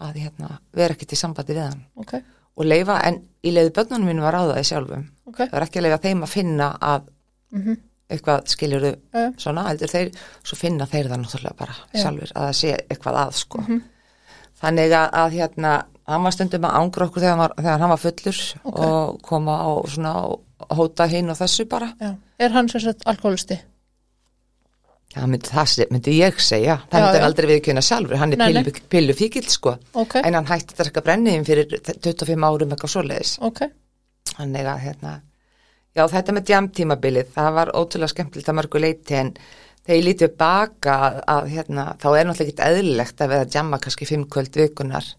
að 0.00 0.14
hérna, 0.24 0.58
vera 0.72 0.94
ekkert 0.94 1.12
í 1.12 1.16
sambandi 1.16 1.54
við 1.56 1.62
hann. 1.70 1.84
Ok, 1.96 2.14
og 2.58 2.64
leifa, 2.66 3.00
en 3.08 3.22
í 3.44 3.50
leiði 3.54 3.72
börnunum 3.72 4.08
mínu 4.10 4.20
var 4.26 4.34
á 4.36 4.42
það 4.52 4.60
í 4.60 4.68
sjálfum. 4.68 5.04
Ok. 5.26 5.36
Það 5.46 5.54
er 5.60 5.66
ekki 5.68 5.78
að 5.80 5.86
leifa 5.88 6.02
þeim 6.04 6.22
að 6.26 6.34
finna 6.34 6.68
að 6.80 7.08
mm 7.52 7.76
eitthvað 8.08 8.46
skilur 8.48 8.86
Já. 8.88 9.24
svona, 9.36 9.66
heldur 9.68 9.90
þeir, 9.92 10.10
svo 10.42 10.56
finna 10.56 10.86
þeir 10.88 11.10
það 11.12 11.22
náttúrulega 11.22 11.56
bara 11.58 11.76
Já. 11.92 12.02
sjálfur 12.02 12.32
að 12.34 12.46
það 12.48 12.58
sé 12.62 12.74
eitthvað 12.88 13.20
að 13.22 13.32
sko. 13.42 13.62
Þannig 14.58 14.92
að, 14.98 15.08
að 15.22 15.34
hérna, 15.38 15.72
hann 16.08 16.24
var 16.26 16.34
stundum 16.34 16.64
að 16.66 16.76
ángra 16.80 17.06
okkur 17.08 17.22
þegar 17.22 17.34
hann 17.36 17.42
var, 17.44 17.52
þegar 17.60 17.82
hann 17.84 17.92
var 17.94 18.00
fullur 18.02 18.38
Ok. 18.64 18.78
og 18.88 19.18
koma 19.28 19.58
og 19.70 19.90
svona 19.92 20.14
hóta 20.74 21.06
hinn 21.12 21.30
og 21.30 21.36
þessu 21.38 21.68
bara. 21.70 21.92
Já. 22.00 22.14
Er 22.38 22.54
hann 22.56 22.68
sem 22.72 22.80
sagt 22.82 23.04
alkoholisti? 23.06 23.60
Já, 25.14 25.22
myndi, 25.24 25.48
það 25.48 25.86
myndi 25.94 26.12
ég 26.18 26.36
segja, 26.44 26.74
það 26.92 27.04
myndi 27.06 27.20
aldrei 27.24 27.46
viðkjöna 27.48 27.82
sjálfur, 27.86 28.18
hann 28.20 28.34
er 28.34 28.42
pillu, 28.42 28.72
pillu 28.92 29.14
fíkil 29.16 29.46
sko, 29.48 29.72
Ok, 29.96 30.18
en 30.20 30.34
hann 30.36 30.46
hætti 30.50 30.74
að 30.74 30.82
drekka 30.82 31.02
brenniðin 31.06 31.46
fyrir 31.48 31.70
25 32.04 32.44
árum 32.44 32.74
eitthvað 32.74 32.92
svoleiðis. 32.92 33.32
ok. 33.40 33.62
Þannig 34.34 34.68
að 34.68 34.82
hérna, 34.84 35.14
já 35.98 36.04
þetta 36.12 36.34
með 36.36 36.46
djamtímabilið, 36.50 37.32
það 37.34 37.56
var 37.58 37.72
ótrúlega 37.76 38.12
skemmtilegt 38.14 38.52
að 38.52 38.58
mörgu 38.60 38.82
leiti 38.82 39.18
en 39.18 39.32
þegar 39.38 39.98
ég 39.98 40.06
lítið 40.06 40.36
baka 40.40 40.94
að, 41.08 41.18
að 41.34 41.50
hérna, 41.54 41.88
þá 41.98 42.08
er 42.12 42.28
náttúrulega 42.28 42.54
ekki 42.54 42.68
eðlilegt 42.68 43.24
að 43.24 43.34
vera 43.34 43.46
að 43.46 43.52
djamma 43.56 43.82
kannski 43.82 44.08
fimm 44.08 44.24
kvöld 44.30 44.58
vikunar. 44.60 45.12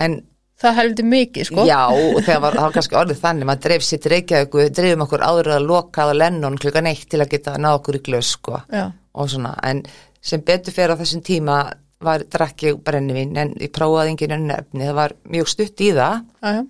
En 0.00 0.20
Það 0.60 0.76
heldur 0.76 1.06
mikið, 1.08 1.46
sko. 1.48 1.62
já, 1.64 1.78
og 1.88 2.18
þegar 2.20 2.40
var, 2.44 2.56
það 2.58 2.66
var 2.66 2.72
kannski 2.74 2.96
orðið 3.00 3.20
þannig, 3.22 3.46
maður 3.48 3.62
dreif 3.64 3.84
sitt 3.86 4.08
reykjaðu, 4.12 4.48
við 4.58 4.74
dreifum 4.76 5.04
okkur 5.06 5.22
áður 5.24 5.48
að 5.54 5.68
loka 5.70 6.04
að 6.04 6.18
Lennon 6.20 6.58
klukkan 6.60 6.88
eitt 6.90 7.06
til 7.08 7.20
að 7.22 7.30
geta 7.32 7.54
náð 7.56 7.78
okkur 7.78 7.96
í 7.96 8.00
glös, 8.10 8.32
sko 8.36 8.58
Já, 8.68 8.82
og 9.16 9.30
svona, 9.32 9.54
en 9.64 9.80
sem 10.20 10.42
betur 10.44 10.76
fyrir 10.76 10.92
á 10.92 11.00
þessum 11.00 11.22
tíma 11.24 11.56
var 12.04 12.26
drakk 12.28 12.66
ég 12.66 12.82
brennivinn 12.84 13.40
en 13.40 13.54
ég 13.60 13.72
prófaði 13.72 14.12
engin 14.14 14.36
önnu 14.36 14.54
efni, 14.56 14.84
það 14.84 14.98
var 15.00 15.16
mjög 15.32 15.50
stutt 15.52 15.80
í 15.84 15.90
það 15.96 16.20
já, 16.20 16.60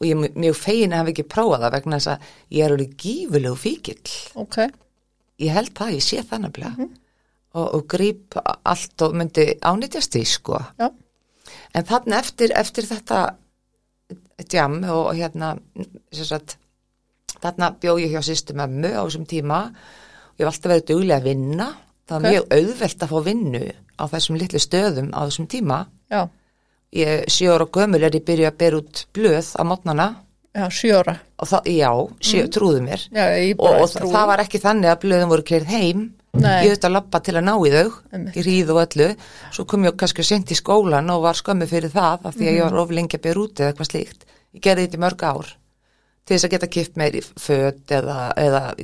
og 0.00 0.06
ég 0.06 0.12
er 0.16 0.30
mjög- 0.32 0.56
fegin 0.56 0.92
að 0.92 1.02
hafa 1.02 1.10
ekki 1.12 1.26
prófað 1.28 1.60
það 1.66 1.72
vegna 1.76 1.96
þess 1.98 2.10
að 2.14 2.28
ég 2.56 2.64
er 2.64 2.72
alveg 2.74 2.96
gífulegu 2.96 3.56
fíkill. 3.56 4.14
Ok. 4.34 4.56
ég 5.40 5.52
held 5.56 5.70
það, 5.74 5.92
ég 5.96 6.02
sé 6.04 6.22
það 6.22 6.40
nefnilega. 6.44 6.88
Og, 7.54 7.74
og 7.74 7.86
gríp 7.88 8.36
allt 8.64 9.02
og 9.02 9.14
myndi 9.16 9.46
ánýtjast 9.64 10.12
því 10.12 10.24
sko. 10.28 10.58
Já, 10.78 10.90
en 11.74 11.84
þannig 11.88 12.18
eftir, 12.18 12.52
eftir 12.54 12.84
þetta 12.84 13.20
djam 14.50 14.78
og 14.84 15.14
hérna 15.16 15.54
sagt, 16.12 16.56
þarna 17.40 17.70
bjó 17.80 17.96
ég 18.00 18.12
hjá 18.12 18.20
sýstu 18.24 18.54
mömmu 18.58 18.92
á 18.92 19.00
þessum 19.06 19.26
tíma. 19.28 19.60
Og 19.70 20.40
ég 20.40 20.44
var 20.46 20.52
alltaf 20.52 20.70
verið 20.72 20.86
duglega 20.92 21.20
að 21.20 21.28
vinna. 21.30 21.70
Það 22.06 22.14
var 22.16 22.20
Ok. 22.20 22.34
mjög 22.34 22.46
auðvelt 22.58 23.02
að 23.04 23.10
fá 23.14 23.18
vinnu 23.24 23.64
á 24.00 24.04
þessum 24.12 24.38
litlu 24.40 24.58
stöðum 24.60 25.10
á 25.16 25.20
þessum 25.28 25.46
tíma. 25.48 25.86
Já, 26.10 26.28
ég 26.92 27.24
sjö 27.30 27.52
ára 27.54 27.66
gömul 27.70 28.02
er 28.02 28.16
ég 28.18 28.24
byrja 28.26 28.50
að 28.50 28.56
bera 28.58 28.80
út 28.82 29.04
blöð 29.14 29.50
á 29.56 29.62
mótnana 29.64 30.06
já, 30.54 30.64
sjóra. 30.70 31.18
og 31.38 31.48
já, 31.66 31.90
sjö, 32.20 32.46
trúðu 32.50 32.80
mér 32.82 33.04
Já, 33.14 33.26
ég 33.38 33.54
og, 33.58 33.82
og 33.84 34.10
það 34.10 34.26
var 34.26 34.42
ekki 34.42 34.58
þannig 34.62 34.90
að 34.90 35.02
blöðum 35.04 35.28
voru 35.30 35.42
keirð 35.46 35.70
heim 35.70 36.08
Nei. 36.34 36.64
ég 36.64 36.70
auðvitað 36.70 36.88
að 36.90 36.94
labba 36.94 37.20
til 37.26 37.34
að 37.34 37.44
ná 37.46 37.54
í 37.58 37.70
þau 37.74 37.92
Einmitt. 38.14 38.36
í 38.38 38.42
ríð 38.46 38.68
og 38.74 38.80
öllu 38.84 39.06
svo 39.50 39.64
kom 39.66 39.84
ég 39.86 39.96
kannski 39.98 40.22
sent 40.26 40.50
í 40.50 40.58
skólan 40.58 41.10
og 41.10 41.22
var 41.24 41.34
skömmu 41.38 41.66
fyrir 41.70 41.90
það 41.90 42.26
af 42.30 42.34
því 42.36 42.46
að 42.46 42.54
ég 42.54 42.60
Mhm. 42.64 42.70
var 42.70 42.82
of 42.84 42.90
lengi 42.90 43.16
að 43.18 43.24
byrja 43.24 43.42
út 43.42 43.54
eða 43.60 43.72
eitthvað 43.72 43.90
slíkt 43.90 44.20
ég 44.54 44.60
gerði 44.62 44.84
þetta 44.86 44.98
í 44.98 45.04
mörg 45.06 45.22
ár 45.26 45.48
til 46.26 46.36
þess 46.36 46.44
að 46.46 46.50
geta 46.54 46.66
kipt 46.70 46.96
meir 46.96 47.14
í 47.18 47.22
föt 47.38 47.86
eða, 47.90 48.18
eða 48.36 48.74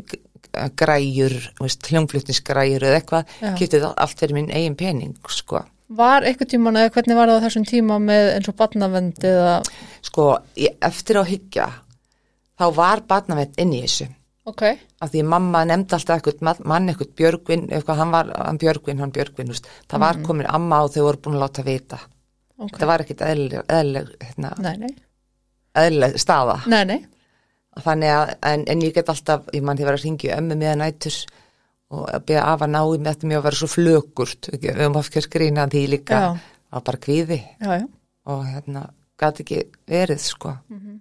græjur 0.75 1.35
hljónflutnisgræjur 1.61 2.83
eða 2.83 2.99
eitthvað 3.01 3.25
Já. 3.43 3.55
kipti 3.59 3.81
það 3.83 3.95
allt 3.97 4.19
fyrir 4.21 4.35
minn 4.39 4.51
eigin 4.51 4.77
pening 4.79 5.15
sko, 5.29 5.63
Var 5.87 6.25
eitthvað 6.27 6.51
tíman 6.51 6.77
eða 6.81 6.91
hvernig 6.97 7.19
var 7.19 7.31
það 7.31 7.45
þessum 7.47 7.67
tíma 7.69 7.97
með 8.03 8.29
eins 8.35 8.49
og 8.51 8.57
barnavend 8.59 9.27
eða, 9.31 9.53
sko 10.03 10.25
ég, 10.59 10.75
eftir 10.83 11.21
á 11.23 11.25
hyggja 11.29 11.67
þá 12.59 12.65
var 12.75 13.03
barnavett 13.07 13.55
inn 13.63 13.75
í 13.77 13.83
þessu. 13.85 14.09
Ok, 14.47 14.63
af 15.03 15.11
því 15.11 15.23
mamma 15.27 15.65
nefndi 15.67 15.97
alltaf 15.97 16.21
eitthvað 16.21 16.61
mann, 16.71 16.91
eitthvað 16.91 17.15
Björgvin, 17.19 17.65
eitthvað 17.71 17.99
hann 18.03 18.13
var 18.15 18.29
hann 18.35 18.61
Björgvin, 18.63 19.01
hann 19.03 19.15
Björgvin, 19.15 19.49
veist. 19.51 19.67
það 19.91 20.05
var 20.05 20.21
komin 20.27 20.47
amma 20.47 20.85
og 20.87 20.93
þau 20.95 21.03
voru 21.09 21.23
búin 21.25 21.39
að 21.39 21.43
láta 21.43 21.65
vita. 21.67 21.99
Ok. 22.57 22.79
það 22.79 22.89
var 22.89 23.03
ekkit 23.05 23.25
eðlileg, 23.27 23.65
eðlileg, 23.69 24.13
hérna, 24.23 24.53
Nei, 24.65 24.77
nei, 24.81 24.93
eðlileg 25.83 26.15
staða. 26.23 26.61
Nei, 26.73 26.85
nei, 26.89 27.01
þannig 27.85 28.15
að, 28.15 28.31
en, 28.53 28.63
en 28.73 28.85
ég 28.87 28.95
get 28.97 29.11
alltaf 29.13 29.51
ég 29.53 29.67
mann 29.67 29.77
að 29.77 29.91
vera 29.91 30.01
að 30.01 30.07
ringi 30.07 30.31
ömmu 30.39 30.57
með 30.63 30.79
nætur 30.81 31.19
og 31.95 32.09
að 32.11 32.25
beða 32.27 32.45
af 32.53 32.65
að 32.67 32.73
ná 32.75 32.81
í 32.83 32.99
með 32.99 33.11
þetta 33.13 33.29
mér 33.31 33.39
að 33.41 33.47
vera 33.47 33.61
svo 33.61 33.69
flökurt, 33.71 34.49
ekki, 34.53 34.73
við 34.73 34.81
höfum 34.83 34.99
aftur 35.01 35.27
skrýna 35.27 35.67
því 35.71 35.83
líka, 35.93 36.19
Já. 36.25 36.31
var 36.75 36.83
bara 36.89 37.03
kvíði. 37.07 37.39
Já, 37.63 37.71
já, 37.79 37.87
og 38.27 38.43
hérna, 38.47 38.83
gæti 39.21 39.45
ekki 39.47 39.61
verið 39.87 40.25
sko. 40.25 40.57
Mhm. 40.69 41.01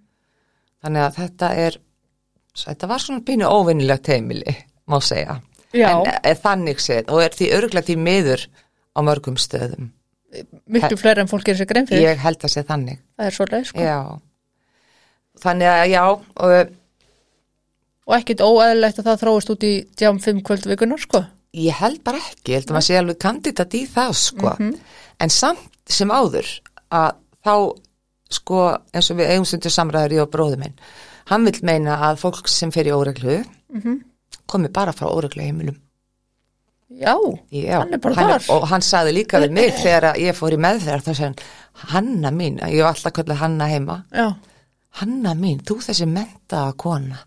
þannig 0.86 1.02
að 1.02 1.16
þetta 1.18 1.48
er 1.58 1.78
þetta 2.56 2.88
var 2.88 3.02
svona 3.02 3.24
pínu 3.26 3.48
óvinnilegt 3.50 4.08
heimili 4.08 4.54
má 4.88 5.00
segja. 5.02 5.42
En 5.74 6.06
er 6.24 6.38
þannig 6.40 6.80
séð 6.80 7.10
og 7.12 7.24
er 7.24 7.34
því 7.36 7.50
örglega 7.58 7.88
því 7.90 7.96
miður 8.00 8.46
á 8.96 9.00
mörgum 9.04 9.36
stöðum. 9.42 9.90
Miklu 10.72 10.98
fleiri 11.00 11.24
en 11.24 11.28
fólk 11.32 11.44
gerir 11.48 11.60
sér 11.60 11.68
grein 11.68 11.88
fyrir, 11.90 12.06
ég 12.14 12.22
held 12.24 12.38
að 12.44 12.54
sé 12.54 12.64
þannig. 12.68 13.02
Það 13.18 13.26
er 13.26 13.36
svolítið, 13.36 13.66
sko. 13.72 13.80
já. 13.80 14.00
Þannig 15.44 15.68
að 15.72 15.90
já 15.92 16.04
og 16.06 16.72
Og 18.06 18.14
ekkit 18.20 18.42
óeðlilegt 18.46 19.00
að 19.02 19.08
það 19.10 19.22
þróist 19.24 19.50
út 19.56 19.64
í 19.66 19.74
djám 19.98 20.20
fimm 20.22 20.42
kvöld 20.46 20.66
vikunar, 20.70 21.00
sko. 21.02 21.24
ég 21.56 21.72
held 21.80 22.04
bara 22.04 22.18
ekki, 22.20 22.52
ég 22.52 22.60
held 22.60 22.68
að 22.70 22.76
maður 22.76 22.86
sé 22.90 22.96
alveg 23.00 23.18
kandidat 23.24 23.74
í 23.74 23.88
það 23.88 24.10
sko 24.20 24.50
Mhm. 24.60 24.74
en 25.20 25.30
samt 25.30 25.70
sem 25.88 26.10
áður 26.12 26.46
að 26.92 27.16
þá 27.46 27.54
sko 28.30 28.58
eins 28.94 29.10
og 29.12 29.18
við 29.18 29.30
eigum 29.32 29.46
stundur 29.46 29.72
samræður 29.72 30.12
ég 30.18 30.22
og 30.22 30.32
bróður 30.32 30.58
minn 30.60 30.74
hann 31.32 31.46
vil 31.46 31.60
meina 31.64 31.96
að 32.12 32.18
fólk 32.20 32.48
sem 32.50 32.72
fer 32.72 32.84
í 32.84 32.92
óreglu 32.92 33.46
Mhm. 33.74 34.02
komi 34.48 34.68
bara 34.68 34.92
frá 34.92 35.08
óreglu 35.08 35.42
heimilum 35.44 35.78
Já, 36.92 37.16
Já, 37.52 37.80
Hann 37.80 37.94
er 37.94 37.98
bara 37.98 38.16
hann, 38.16 38.40
þar. 38.40 38.50
og 38.56 38.68
hann 38.68 38.82
sagði 38.82 39.14
líka 39.14 39.40
við 39.42 39.52
mig 39.52 39.74
þegar 39.74 40.16
ég 40.18 40.36
fór 40.36 40.52
í 40.54 40.58
meðferð 40.58 41.04
þá 41.04 41.14
sagði 41.16 41.24
hann, 41.24 41.36
Hanna 41.74 42.32
mín, 42.32 42.60
ég 42.60 42.84
var 42.84 42.94
alltaf 42.94 43.14
kallið 43.14 43.36
Hanna 43.38 43.66
heima 43.68 44.04
já, 44.14 44.36
Hanna 44.92 45.34
mín, 45.34 45.64
þú 45.64 45.78
þessi 45.82 46.06
mentaða 46.06 46.76
kona 46.78 47.20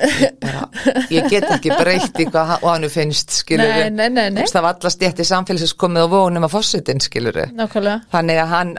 ég, 0.00 0.34
bara, 0.40 0.62
ég 1.10 1.26
get 1.30 1.44
ekki 1.56 1.70
breytt 1.76 2.18
í 2.22 2.26
hvað 2.30 2.46
hann- 2.52 2.62
og 2.64 2.68
hann 2.72 2.88
finnst 2.92 3.30
skilur 3.40 3.68
nei, 3.68 3.90
nei, 3.90 4.08
nei, 4.08 4.28
nei, 4.30 4.44
það 4.48 4.62
var 4.66 4.74
alla 4.78 4.90
stjætti 4.94 5.26
samfélagsins 5.28 5.74
komið 5.80 6.06
á 6.06 6.08
vonum 6.14 6.46
að 6.48 6.54
fossetin 6.54 7.00
skilur 7.04 7.36
nákvæmlega, 7.58 8.00
þannig 8.12 8.40
að 8.44 8.48
hann, 8.54 8.72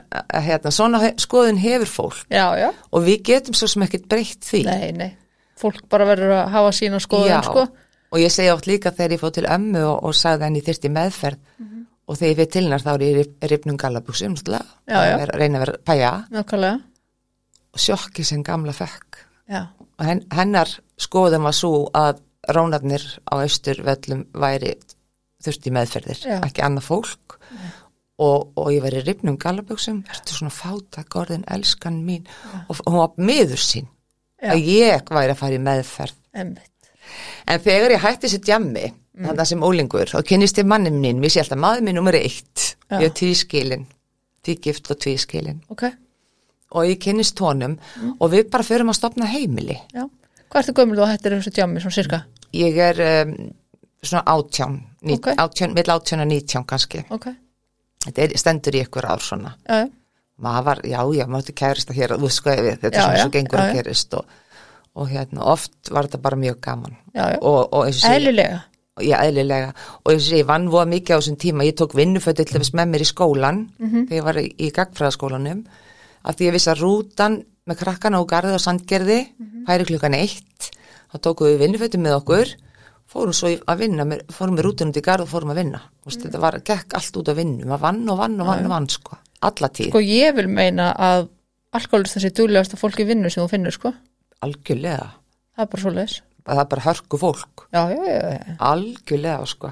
hérna, 0.47 0.71
svona 0.71 1.01
skoðun 1.21 1.59
hefur 1.61 1.91
fólk. 1.95 2.23
Já, 2.31 2.45
já, 2.59 2.69
og 2.91 3.03
við 3.05 3.21
getum 3.31 3.53
svo 3.57 3.67
sem 3.67 3.83
ekkert 3.87 4.07
breytt 4.11 4.41
því. 4.49 4.63
Nei, 4.65 4.91
nei, 4.91 5.11
fólk 5.61 5.81
bara 5.89 6.05
verður 6.09 6.35
að 6.39 6.51
hafa 6.55 6.71
sína 6.75 6.99
skoðun, 7.03 7.29
Já, 7.29 7.41
sko. 7.45 7.67
og 8.11 8.19
ég 8.19 8.31
segi 8.33 8.49
oft 8.51 8.65
líka 8.67 8.91
þegar 8.91 9.11
ég 9.17 9.21
fóð 9.21 9.33
til 9.39 9.45
ömmu 9.47 9.83
og, 9.85 10.03
og 10.09 10.13
sagði 10.17 10.47
henni 10.49 10.61
þyrst 10.65 10.85
í 10.89 10.91
meðferð 10.91 11.37
Mhm. 11.59 11.85
og 12.07 12.17
þegar 12.17 12.31
ég 12.31 12.37
fyrir 12.41 12.51
til 12.51 12.63
hennar 12.63 12.81
þá 12.81 12.93
er 12.93 13.03
ég 13.05 13.51
ripnum 13.51 13.77
að 15.21 15.35
reyna 15.37 15.59
að 15.59 15.65
vera 15.65 15.77
pæja. 15.85 16.13
Nákvæmlega, 16.31 16.79
og 17.73 17.79
sjokki 17.79 18.23
sem 18.27 18.43
gamla 18.43 18.73
fekk. 18.75 19.21
Já, 19.51 19.61
og 19.79 19.87
hennar 20.05 20.71
skoðum 21.01 21.43
var 21.47 21.55
svo 21.57 21.89
að 21.97 22.21
rónarnir 22.49 23.03
á 23.29 23.33
austurvöllum 23.43 24.25
væri 24.33 24.75
þurft 25.43 25.67
í 25.69 25.73
meðferðir, 25.73 26.19
Já. 26.25 26.39
ekki 26.45 26.61
annað 26.65 26.87
fólk. 26.89 27.37
Og, 28.21 28.51
og 28.59 28.67
ég 28.69 28.83
var 28.83 28.93
í 28.93 29.01
ripnum 29.01 29.37
gallabuxum, 29.41 30.03
ertu 30.13 30.35
svona 30.35 30.53
fátak 30.53 31.15
orðin 31.17 31.45
elskan 31.49 31.95
mín? 32.05 32.27
Og, 32.69 32.75
og 32.85 32.91
hún 32.93 32.99
var 33.01 33.15
miður 33.17 33.57
sín 33.61 33.87
Já. 34.41 34.51
að 34.53 34.67
ég 34.69 35.09
væri 35.09 35.33
að 35.33 35.39
fara 35.39 35.57
í 35.57 35.61
meðferð. 35.65 36.17
Emmitt, 36.33 36.67
En 37.49 37.59
þegar 37.59 37.95
ég 37.95 38.03
hætti 38.05 38.27
þessi 38.27 38.41
djammi, 38.45 38.91
Mm. 39.11 39.25
þarna 39.27 39.43
sem 39.45 39.63
ólingur, 39.67 40.07
þá 40.07 40.21
kynnist 40.23 40.55
ég 40.61 40.65
manni 40.71 40.89
minn, 40.89 41.17
við 41.19 41.33
sé 41.33 41.41
alltaf 41.41 41.59
maður 41.59 41.81
minn 41.83 41.97
nummer 41.99 42.15
eitt, 42.15 42.77
Já. 42.87 42.95
ég 43.01 43.09
er 43.09 43.11
tvískilin, 43.19 43.81
tvígift 44.41 44.87
og 44.93 44.97
tvískilin. 45.03 45.57
Ok, 45.69 45.83
og 46.71 46.85
ég 46.85 46.99
kynnist 46.99 47.39
honum 47.39 47.77
Mm. 48.01 48.15
og 48.19 48.31
við 48.31 48.49
bara 48.49 48.63
förum 48.63 48.89
að 48.89 48.95
stopna 48.99 49.25
heimili. 49.25 49.77
já. 49.93 50.09
Hvað 50.51 50.61
ertu 50.63 50.73
gömul 50.73 50.97
þú 50.97 51.03
að 51.05 51.11
hættir 51.17 51.31
þessu 51.37 51.51
djammi, 51.55 51.79
svona 51.79 51.93
cirka? 51.93 52.25
Ég 52.53 52.77
er 52.77 53.25
um, 53.25 53.35
svona 54.03 54.23
átján, 54.25 54.81
ní, 55.03 55.13
Ok. 55.13 55.27
átján, 55.37 55.73
vill 55.75 55.89
átján 55.93 56.21
og 56.21 56.27
nítján 56.27 56.65
kannski. 56.65 57.05
Ok, 57.09 57.27
Þetta 58.05 58.21
er, 58.23 58.37
stendur 58.37 58.73
í 58.73 58.81
ykkur 58.85 59.05
ár 59.05 59.19
svona. 59.21 59.55
já, 59.69 59.75
já, 59.85 59.89
Maður 60.41 60.63
var, 60.65 60.79
já, 60.83 60.99
já, 61.13 61.25
mátti 61.27 61.53
kærist 61.53 61.89
að 61.91 61.95
hér, 61.95 62.09
þú 62.17 62.21
veist 62.21 62.41
hvað 62.43 62.59
við, 62.65 62.79
þetta 62.81 62.97
Já, 62.97 63.13
já, 63.15 63.21
svo 63.23 63.29
gengur 63.31 63.59
að 63.59 63.67
já. 63.69 63.73
gerist 63.73 64.13
og, 64.13 64.25
og 64.95 65.07
hérna, 65.09 65.41
oft 65.45 65.89
var 65.91 66.03
þetta 66.07 66.21
bara 66.21 66.35
mjög 66.37 66.59
gaman. 66.61 66.97
já, 67.15 67.29
já, 67.31 67.37
Og, 67.41 67.69
og 67.73 67.85
eins 67.85 68.03
og 68.03 68.09
sé- 68.09 68.15
eðlilega, 68.17 68.63
Já, 69.01 69.17
eðlilega. 69.23 69.73
Og 70.05 70.13
og 70.13 70.19
ég 70.19 70.45
vann 70.45 70.67
voða 70.67 70.85
mikið 70.89 71.15
á 71.15 71.19
þessum 71.21 71.37
tíma. 71.37 71.63
Ég 71.63 71.73
tók 71.75 71.93
vinnufötu 71.93 72.43
til 72.45 72.59
þess 72.59 72.73
með 72.73 72.89
mér 72.89 73.01
í 73.01 73.07
skólan 73.13 73.69
Mhm. 73.79 74.07
þegar 74.07 74.17
ég 74.19 74.23
var 74.23 74.33
í, 74.35 74.55
í 74.59 74.71
gagfræðaskólanum 74.71 75.65
af 76.23 76.35
því 76.35 76.47
ég 76.49 76.55
vissi 76.57 76.69
að 76.71 76.81
rútan 76.83 77.39
með 77.67 77.79
krakkana 77.83 78.19
og 78.21 78.27
garði 78.29 78.53
og 78.57 78.61
sandgerði 78.63 79.19
Mhm. 79.39 79.65
færi 79.67 79.85
klukkan 79.85 80.15
eitt. 80.17 80.71
Þá 81.13 81.17
tókum 81.21 81.47
við 81.47 81.59
vinnufötu 81.65 81.97
með 82.01 82.17
okkur 82.21 82.53
fórum 83.11 83.33
svo 83.35 83.49
að 83.67 83.77
vinna, 83.77 84.05
með, 84.07 84.21
fórum 84.31 84.55
við 84.57 84.63
rútun 84.65 84.89
út 84.93 84.97
í 84.97 85.01
garð 85.03 85.21
og 85.25 85.29
fórum 85.29 85.51
að 85.51 85.59
vinna. 85.61 85.81
Mm. 86.05 86.21
Þetta 86.21 86.39
var, 86.39 86.59
gekk 86.63 86.93
allt 86.95 87.17
út 87.19 87.27
að 87.27 87.35
vinna. 87.41 87.65
Maður 87.65 87.81
vann 87.81 88.09
og 88.09 88.17
vann 88.17 88.39
og 88.41 88.47
vann 88.47 88.65
og 88.65 88.69
vann, 88.71 88.87
sko. 88.89 89.17
Alla 89.41 89.67
tíð, 89.69 89.89
sko 89.89 89.99
ég 89.99 90.35
vil 90.35 90.47
meina 90.47 90.93
að 90.95 91.27
alkoholist 91.73 92.15
þessi 92.15 92.31
duglegasta 92.37 92.77
fólki 92.77 93.05
vinnu 93.07 93.29
sem 93.31 93.43
þú 93.43 93.49
finnur, 93.49 93.71
sko, 93.73 93.93
algjörlega. 94.41 95.11
það 95.57 95.63
er 95.63 95.69
bara 95.71 95.81
svo 95.83 95.91
leis, 95.95 96.21
það 96.45 96.59
er 96.61 96.65
bara 96.71 96.81
hörku 96.85 97.17
fólk 97.21 97.63
já, 97.73 97.81
já, 97.89 98.03
já, 98.05 98.19
já, 98.31 98.55
algjörlega 98.59 99.47
sko 99.47 99.71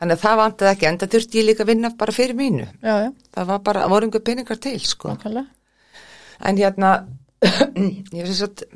þannig 0.00 0.14
að 0.16 0.22
það 0.24 0.36
vantaði 0.42 0.70
ekki, 0.74 0.86
en 0.88 0.98
það 0.98 1.12
þurfti 1.14 1.38
ég 1.40 1.46
líka 1.48 1.64
að 1.64 1.70
vinna 1.72 1.90
bara 1.98 2.12
fyrir 2.12 2.36
mínu, 2.38 2.66
já, 2.82 2.94
já, 3.04 3.12
það 3.34 3.46
var 3.52 3.58
bara 3.66 3.86
voru 3.88 4.06
einhver 4.08 4.24
peningar 4.24 4.60
til 4.62 4.78
sko 4.80 5.08
nákvæmlega. 5.14 5.46
En 6.44 6.58
hérna 6.60 6.90
ég 8.18 8.26
finnst 8.26 8.44
að 8.46 8.66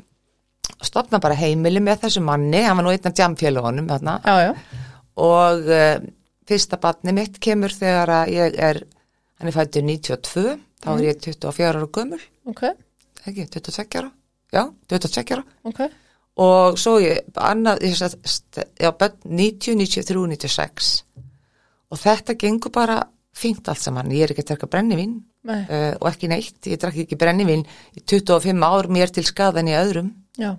stopna 0.83 1.19
bara 1.23 1.37
heimili 1.39 1.79
með 1.83 2.01
þessu 2.05 2.23
manni, 2.25 2.61
hann 2.65 2.77
var 2.79 2.85
nú 2.87 2.91
einn 2.91 3.07
af 3.09 3.15
jamfélagunum 3.19 3.87
þarna. 3.91 4.17
Já, 4.25 4.49
já, 4.49 4.81
og 5.23 5.67
uh, 5.71 5.97
fyrsta 6.49 6.79
batni 6.81 7.13
mitt 7.15 7.37
kemur 7.43 7.71
þegar 7.75 8.11
að 8.21 8.31
ég 8.35 8.57
er 8.59 8.81
hann 9.39 9.49
er 9.51 9.55
fættur 9.55 9.83
92 9.87 10.57
þá 10.83 10.89
er 10.97 11.03
ég 11.07 11.19
24 11.23 11.69
ára 11.69 11.87
gömul. 11.99 12.21
Ok, 12.51 12.63
ekki, 13.27 13.45
22 13.53 13.99
ára? 14.01 14.11
Já, 14.53 14.63
22 14.91 15.37
ára. 15.37 15.45
Ok, 15.69 15.79
og 16.43 16.79
svo 16.81 16.97
ég, 17.03 17.21
annað, 17.39 17.83
ég 17.87 17.95
st- 17.99 18.67
já, 18.81 18.91
börn 18.91 19.15
90, 19.23 19.77
93, 19.79 20.27
96 20.35 20.91
og 21.93 21.99
þetta 22.01 22.33
gengur 22.41 22.71
bara 22.73 22.97
fínt 23.33 23.67
allt 23.67 23.81
saman, 23.81 24.11
ég 24.13 24.23
er 24.27 24.33
ekki 24.33 24.43
að 24.45 24.51
terka 24.53 24.67
brennivín 24.69 25.15
nei, 25.43 25.61
uh, 25.65 25.93
og 25.99 26.09
ekki 26.11 26.29
neitt, 26.29 26.59
ég 26.69 26.77
drakk 26.81 26.99
ekki 27.03 27.17
brennivín 27.19 27.63
í 27.97 28.03
25 28.05 28.61
ár 28.67 28.87
mér 28.93 29.09
til 29.13 29.23
skaðan 29.25 29.67
í 29.71 29.73
öðrum. 29.77 30.11
Já, 30.37 30.51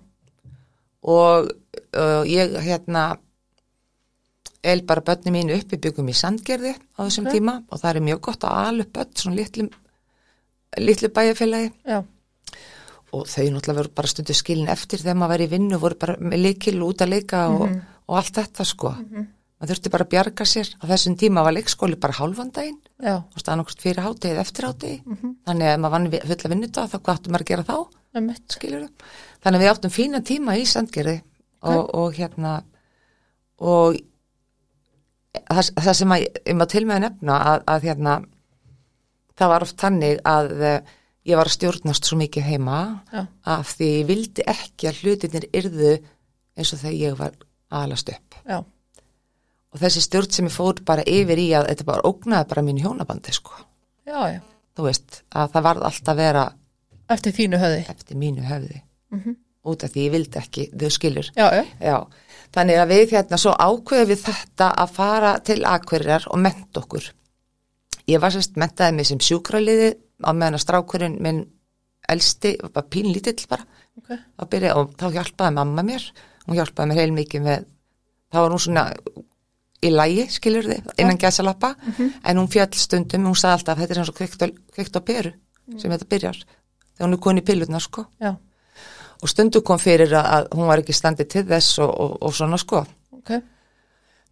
og 1.04 1.50
uh, 1.94 2.22
ég 2.26 2.56
hérna 2.64 3.04
el 4.64 4.80
bara 4.88 5.02
börni 5.04 5.30
mínu 5.34 5.58
upp, 5.58 5.68
við 5.74 5.82
byggum 5.88 6.08
í 6.08 6.14
Sandgerði 6.16 6.72
á 6.96 7.00
þessum 7.04 7.26
Ok. 7.28 7.34
tíma 7.36 7.54
og 7.68 7.80
það 7.82 7.90
er 7.98 8.04
mjög 8.06 8.20
gott 8.24 8.46
að 8.48 8.58
ala 8.64 8.84
upp 8.86 8.92
börn 8.96 9.10
svona 9.20 9.36
litlu, 9.36 9.66
litlu 10.80 11.10
bæjarfélagi. 11.12 11.72
Já, 11.84 11.98
og 13.14 13.26
þau 13.28 13.44
náttúrulega 13.52 13.78
voru 13.82 13.92
bara 13.94 14.08
stundu 14.10 14.34
skilin 14.34 14.72
eftir 14.72 14.98
þegar 15.04 15.18
maður 15.20 15.34
væri 15.36 15.44
í 15.46 15.52
vinnu, 15.52 15.78
voru 15.78 15.98
bara 16.00 16.16
og 16.82 16.94
út 16.94 17.04
að 17.04 17.12
leika 17.12 17.42
og, 17.52 17.68
Mhm. 17.68 17.82
og 18.08 18.16
allt 18.16 18.32
þetta 18.40 18.64
sko 18.64 18.94
maður 19.64 19.72
þurfti 19.74 19.90
bara 19.96 20.04
að 20.06 20.12
bjarga 20.14 20.44
sér. 20.46 20.70
Á 20.78 20.84
þessum 20.92 21.16
tíma 21.18 21.42
var 21.46 21.56
leikskóli 21.56 21.96
bara 22.00 22.14
hálfandaginn 22.20 22.78
já, 23.02 23.16
og 23.24 23.38
staðan 23.40 23.64
okkur 23.64 23.80
fyrir 23.82 24.04
hátegi 24.04 24.38
eftir 24.44 24.68
hátegi 24.68 25.00
Mhm. 25.06 25.34
þannig 25.48 25.68
að 25.72 25.80
maður 25.80 25.94
vann 25.96 26.10
fulla 26.30 26.50
vinnudag 26.54 26.90
þá 26.92 26.96
hvað 27.00 27.14
áttum 27.18 27.32
maður 27.32 27.44
að 27.46 27.50
gera 27.54 27.64
þá? 27.64 27.76
Þannig 29.44 29.58
að 29.58 29.62
við 29.64 29.70
áttum 29.74 29.90
fína 29.90 30.20
tíma 30.24 30.54
í 30.60 30.64
Sandgerði 30.68 31.16
og, 31.64 31.94
og 31.94 32.12
hérna 32.14 32.52
og 33.64 33.96
það, 35.50 35.70
það 35.82 35.96
sem 35.98 36.12
að 36.14 36.24
ég 36.28 36.56
má 36.58 36.66
til 36.70 36.84
með 36.86 36.96
að 36.98 37.04
nefna 37.08 37.38
að, 37.52 37.64
að 37.74 37.86
hérna 37.88 38.14
það 39.38 39.50
var 39.54 39.66
oft 39.66 39.80
þannig 39.82 40.20
að 40.30 40.52
eh, 40.62 40.92
ég 41.26 41.38
var 41.40 41.48
að 41.50 41.56
stjórnast 41.56 42.06
svo 42.08 42.18
mikið 42.20 42.46
heima 42.52 42.78
já, 43.12 43.24
að 43.56 43.64
því 43.72 43.88
ég 43.94 44.06
vildi 44.12 44.46
ekki 44.54 44.90
að 44.90 45.00
hlutinir 45.02 45.46
yrðu 45.56 45.94
eins 46.54 46.72
og 46.76 46.82
þegar 46.84 46.98
ég 47.00 47.16
var 47.18 47.34
aðalast 47.74 48.12
upp. 48.14 48.36
Já, 48.46 48.60
og 49.74 49.80
þessi 49.82 50.02
stjórn 50.04 50.30
sem 50.32 50.48
ég 50.48 50.54
fór 50.54 50.82
bara 50.86 51.04
yfir 51.06 51.40
í 51.42 51.48
að 51.58 51.70
þetta 51.72 51.86
bara 51.88 52.06
ógnaði 52.08 52.50
bara 52.52 52.62
mínu 52.66 52.84
hjónabandi 52.84 53.34
sko. 53.34 53.56
Já, 54.06 54.20
já, 54.30 54.40
þú 54.76 54.86
veist 54.86 55.22
að 55.34 55.54
það 55.54 55.66
varð 55.68 55.88
alltaf 55.88 56.12
að 56.14 56.20
vera 56.22 56.44
eftir 57.14 57.34
þínu 57.36 57.60
höfði, 57.60 57.80
eftir 57.90 58.20
mínu 58.20 58.46
höfði. 58.48 58.82
Mhm. 59.14 59.40
út 59.64 59.84
af 59.84 59.94
því 59.94 60.02
ég 60.04 60.12
vildi 60.12 60.38
ekki, 60.38 60.64
þau 60.76 60.90
skilur. 60.92 61.28
Já, 61.80 61.96
þannig 62.52 62.80
að 62.82 62.90
við 62.92 63.12
hérna 63.14 63.38
svo 63.40 63.54
ákveðum 63.56 64.10
við 64.10 64.24
þetta 64.26 64.66
að 64.82 64.90
fara 64.92 65.30
til 65.40 65.64
Akureyrar 65.64 66.26
og 66.28 66.38
menta 66.44 66.82
okkur. 66.82 67.06
Ég 68.12 68.20
var 68.20 68.34
sérst 68.34 68.58
mentaði 68.60 68.98
mig 68.98 69.08
sem 69.08 69.22
sjúkraliði 69.24 69.94
á 70.20 70.30
meðan 70.36 70.58
að 70.58 70.64
strákurinn 70.66 71.16
minn 71.24 71.46
elsti, 72.12 72.58
var 72.60 72.74
bara 72.76 72.90
pínlítill 72.92 73.48
bara, 73.48 73.64
ok, 73.96 74.10
að 74.12 74.50
byrja 74.52 74.74
og 74.76 74.92
þá 75.00 75.06
hjálpaði 75.16 75.56
mamma 75.56 75.86
mér, 75.88 76.04
hún 76.44 76.58
hjálpaði 76.58 76.90
mér 76.90 77.00
heilmikið 77.00 77.46
með, 77.48 77.64
þá 78.28 78.38
var 78.42 78.52
hún 78.52 78.64
svona 78.66 78.84
í 79.82 79.90
lægi, 79.92 80.26
skilur 80.32 80.68
þið, 80.70 80.90
innan 81.02 81.18
gæsalappa, 81.20 81.74
en 81.98 82.38
hún 82.40 82.50
fjall 82.52 82.72
stundum, 82.78 83.26
hún 83.30 83.36
sagði 83.36 83.58
alltaf, 83.58 83.78
þetta 83.78 83.94
er 83.94 84.02
eins 84.02 84.12
og 84.12 84.18
kveikt 84.18 84.96
á, 84.96 85.00
peru, 85.04 85.32
sem 85.78 85.90
þetta 85.90 86.08
byrjar, 86.08 86.42
þegar 86.94 87.08
hún 87.08 87.16
er 87.18 87.22
koni 87.26 87.42
í 87.42 87.46
pillutna, 87.48 87.80
sko. 87.80 88.06
Já, 88.22 88.36
og 89.24 89.32
stundu 89.32 89.64
kom 89.64 89.80
fyrir 89.80 90.12
að, 90.12 90.30
að 90.36 90.54
hún 90.58 90.68
var 90.68 90.82
ekki 90.82 90.96
standið 90.96 91.28
til 91.32 91.44
þess 91.48 91.80
og, 91.84 91.90
og, 91.90 92.14
og 92.28 92.34
svona 92.36 92.60
sko. 92.60 92.84
ok, 93.18 93.34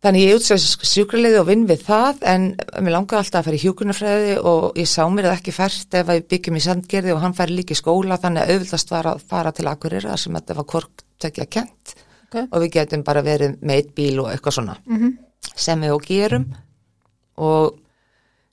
Þannig 0.02 0.24
ég 0.24 0.35
útsæði 0.35 0.88
sjúkraliði 0.90 1.38
og 1.38 1.44
vinn 1.46 1.61
við 1.68 1.85
það 1.87 2.24
en 2.26 2.46
mér 2.83 2.94
langaði 2.96 3.20
alltaf 3.20 3.38
að 3.38 3.44
fara 3.46 3.59
í 3.59 3.61
hjúkunarfræði 3.62 4.33
og 4.50 4.64
ég 4.81 4.88
sá 4.90 5.05
mér 5.07 5.28
það 5.28 5.37
ekki 5.37 5.55
fært 5.55 5.96
ef 6.00 6.09
að 6.11 6.24
byggjum 6.33 6.59
í 6.59 6.62
sandgerði 6.64 7.12
og 7.14 7.20
hann 7.22 7.37
færi 7.38 7.55
líka 7.55 7.76
í 7.76 7.78
skóla 7.78 8.18
þannig 8.18 8.42
að 8.42 8.50
auðvitað 8.57 8.90
var 8.96 9.09
að 9.12 9.22
fara 9.31 9.52
til 9.55 9.68
Akureyra 9.70 10.16
sem 10.18 10.35
þetta 10.40 10.57
var 10.59 10.66
hvort 10.72 11.05
tekja 11.22 11.46
kent 11.46 11.94
ok, 12.26 12.40
og 12.48 12.64
við 12.64 12.72
getum 12.81 13.05
bara 13.07 13.22
verið 13.22 13.55
með 13.62 13.78
eitt 13.78 13.94
bíl 13.94 14.16
og 14.24 14.33
eitthvað 14.33 14.57
svona. 14.59 14.76
Mhm, 14.90 15.14
sem 15.54 15.80
við 15.82 15.96
og 15.96 16.04
gerum. 16.06 16.48
Og 17.42 17.78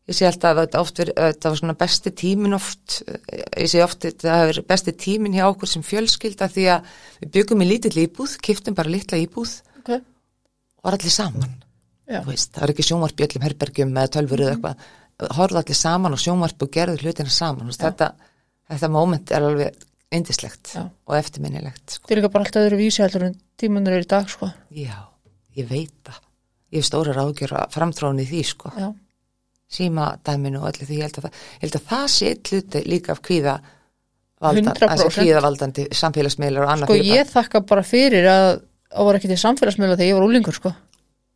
ég 0.09 0.17
sé 0.17 0.27
alltaf 0.27 0.55
að 0.55 0.61
þetta 0.63 0.81
oft 0.81 0.99
verið, 1.01 1.17
þetta 1.19 1.51
var 1.51 1.59
svona 1.59 1.75
besti 1.77 2.11
tímin 2.17 2.57
oft, 2.57 2.99
ég 3.29 3.69
sé 3.69 3.81
oft 3.85 4.05
þetta 4.05 4.37
hefur 4.41 4.61
besti 4.69 4.93
tímin 4.97 5.35
hjá 5.37 5.45
okkur 5.47 5.69
sem 5.69 5.83
fjölskylda 5.85 6.47
því 6.49 6.67
að 6.73 6.93
við 7.21 7.33
byggum 7.35 7.63
í 7.63 7.67
lítill 7.69 7.97
íbúð, 8.05 8.37
kiftum 8.45 8.77
bara 8.77 8.89
litla 8.89 9.19
íbúð 9.21 9.59
ok, 9.81 9.91
og 9.99 10.87
var 10.87 10.97
allir 10.97 11.13
saman, 11.13 11.51
já, 12.09 12.21
þú 12.23 12.31
veist, 12.31 12.53
það 12.55 12.65
er 12.65 12.73
ekki 12.73 12.87
sjónvarp 12.87 13.21
í 13.21 13.27
öllum 13.27 13.45
herbergjum 13.45 13.93
eða 13.93 14.13
tölfur 14.15 14.43
eða 14.45 14.55
eitthvað, 14.55 14.87
horfðu 15.37 15.61
allir 15.61 15.79
saman 15.83 16.17
og 16.17 16.23
sjónvarp 16.23 16.65
og 16.65 16.73
gerðu 16.73 17.03
hlutina 17.03 17.35
saman, 17.35 17.69
veist, 17.69 17.83
þetta, 17.85 18.31
þetta 18.73 18.91
moment 18.95 19.35
er 19.35 19.45
alveg 19.51 19.85
indislegt 20.15 20.73
Já. 20.73 20.87
og 20.89 21.19
eftirminnilegt, 21.19 21.99
sko. 21.99 22.09
þið 22.09 22.15
er 22.15 22.21
líka 22.23 22.33
bara 22.33 22.47
alltaf 22.47 22.65
öðru 22.65 22.81
vísi 22.81 23.03
heldur 23.03 23.27
en 23.27 23.37
tímanur 23.61 23.99
er 23.99 24.07
í 24.07 24.09
dag, 24.09 24.25
sko, 24.31 24.49
Já, 24.73 24.97
ég 25.59 25.69
veit 25.69 25.93
það, 26.07 26.23
ég 26.69 26.81
hef 26.81 26.87
stóra 26.89 27.15
ráðgjör 27.17 27.55
að 27.59 27.75
framtróni 27.75 28.25
því, 28.29 28.43
sko. 28.47 28.71
já, 28.77 28.89
síma 29.69 30.11
dæminu 30.25 30.61
og 30.63 30.71
öllu 30.71 30.87
því 30.87 30.99
ég 30.99 31.09
held 31.09 31.19
að 31.21 31.43
held 31.63 31.77
að 31.77 31.87
það 31.91 32.07
sé 32.15 32.31
hluti 32.37 32.83
líka 32.89 33.13
af 33.13 33.21
kvíða 33.25 33.59
valdan, 34.39 34.73
100%. 34.73 34.93
þessi 35.03 35.23
kvíðavaldandi 35.23 35.87
samfélagsmiðlar 35.99 36.65
og 36.65 36.73
annað 36.73 36.91
sko, 36.91 36.99
ég 37.09 37.33
þakka 37.33 37.63
bara 37.69 37.85
fyrir 37.85 38.29
að 38.31 38.47
það 38.89 39.09
var 39.09 39.19
ekki 39.19 39.31
til 39.31 39.41
samfélagsmiðla 39.43 39.97
þegar 39.99 40.09
ég 40.09 40.19
var 40.19 40.27
úlingur, 40.29 40.57
sko, 40.57 40.73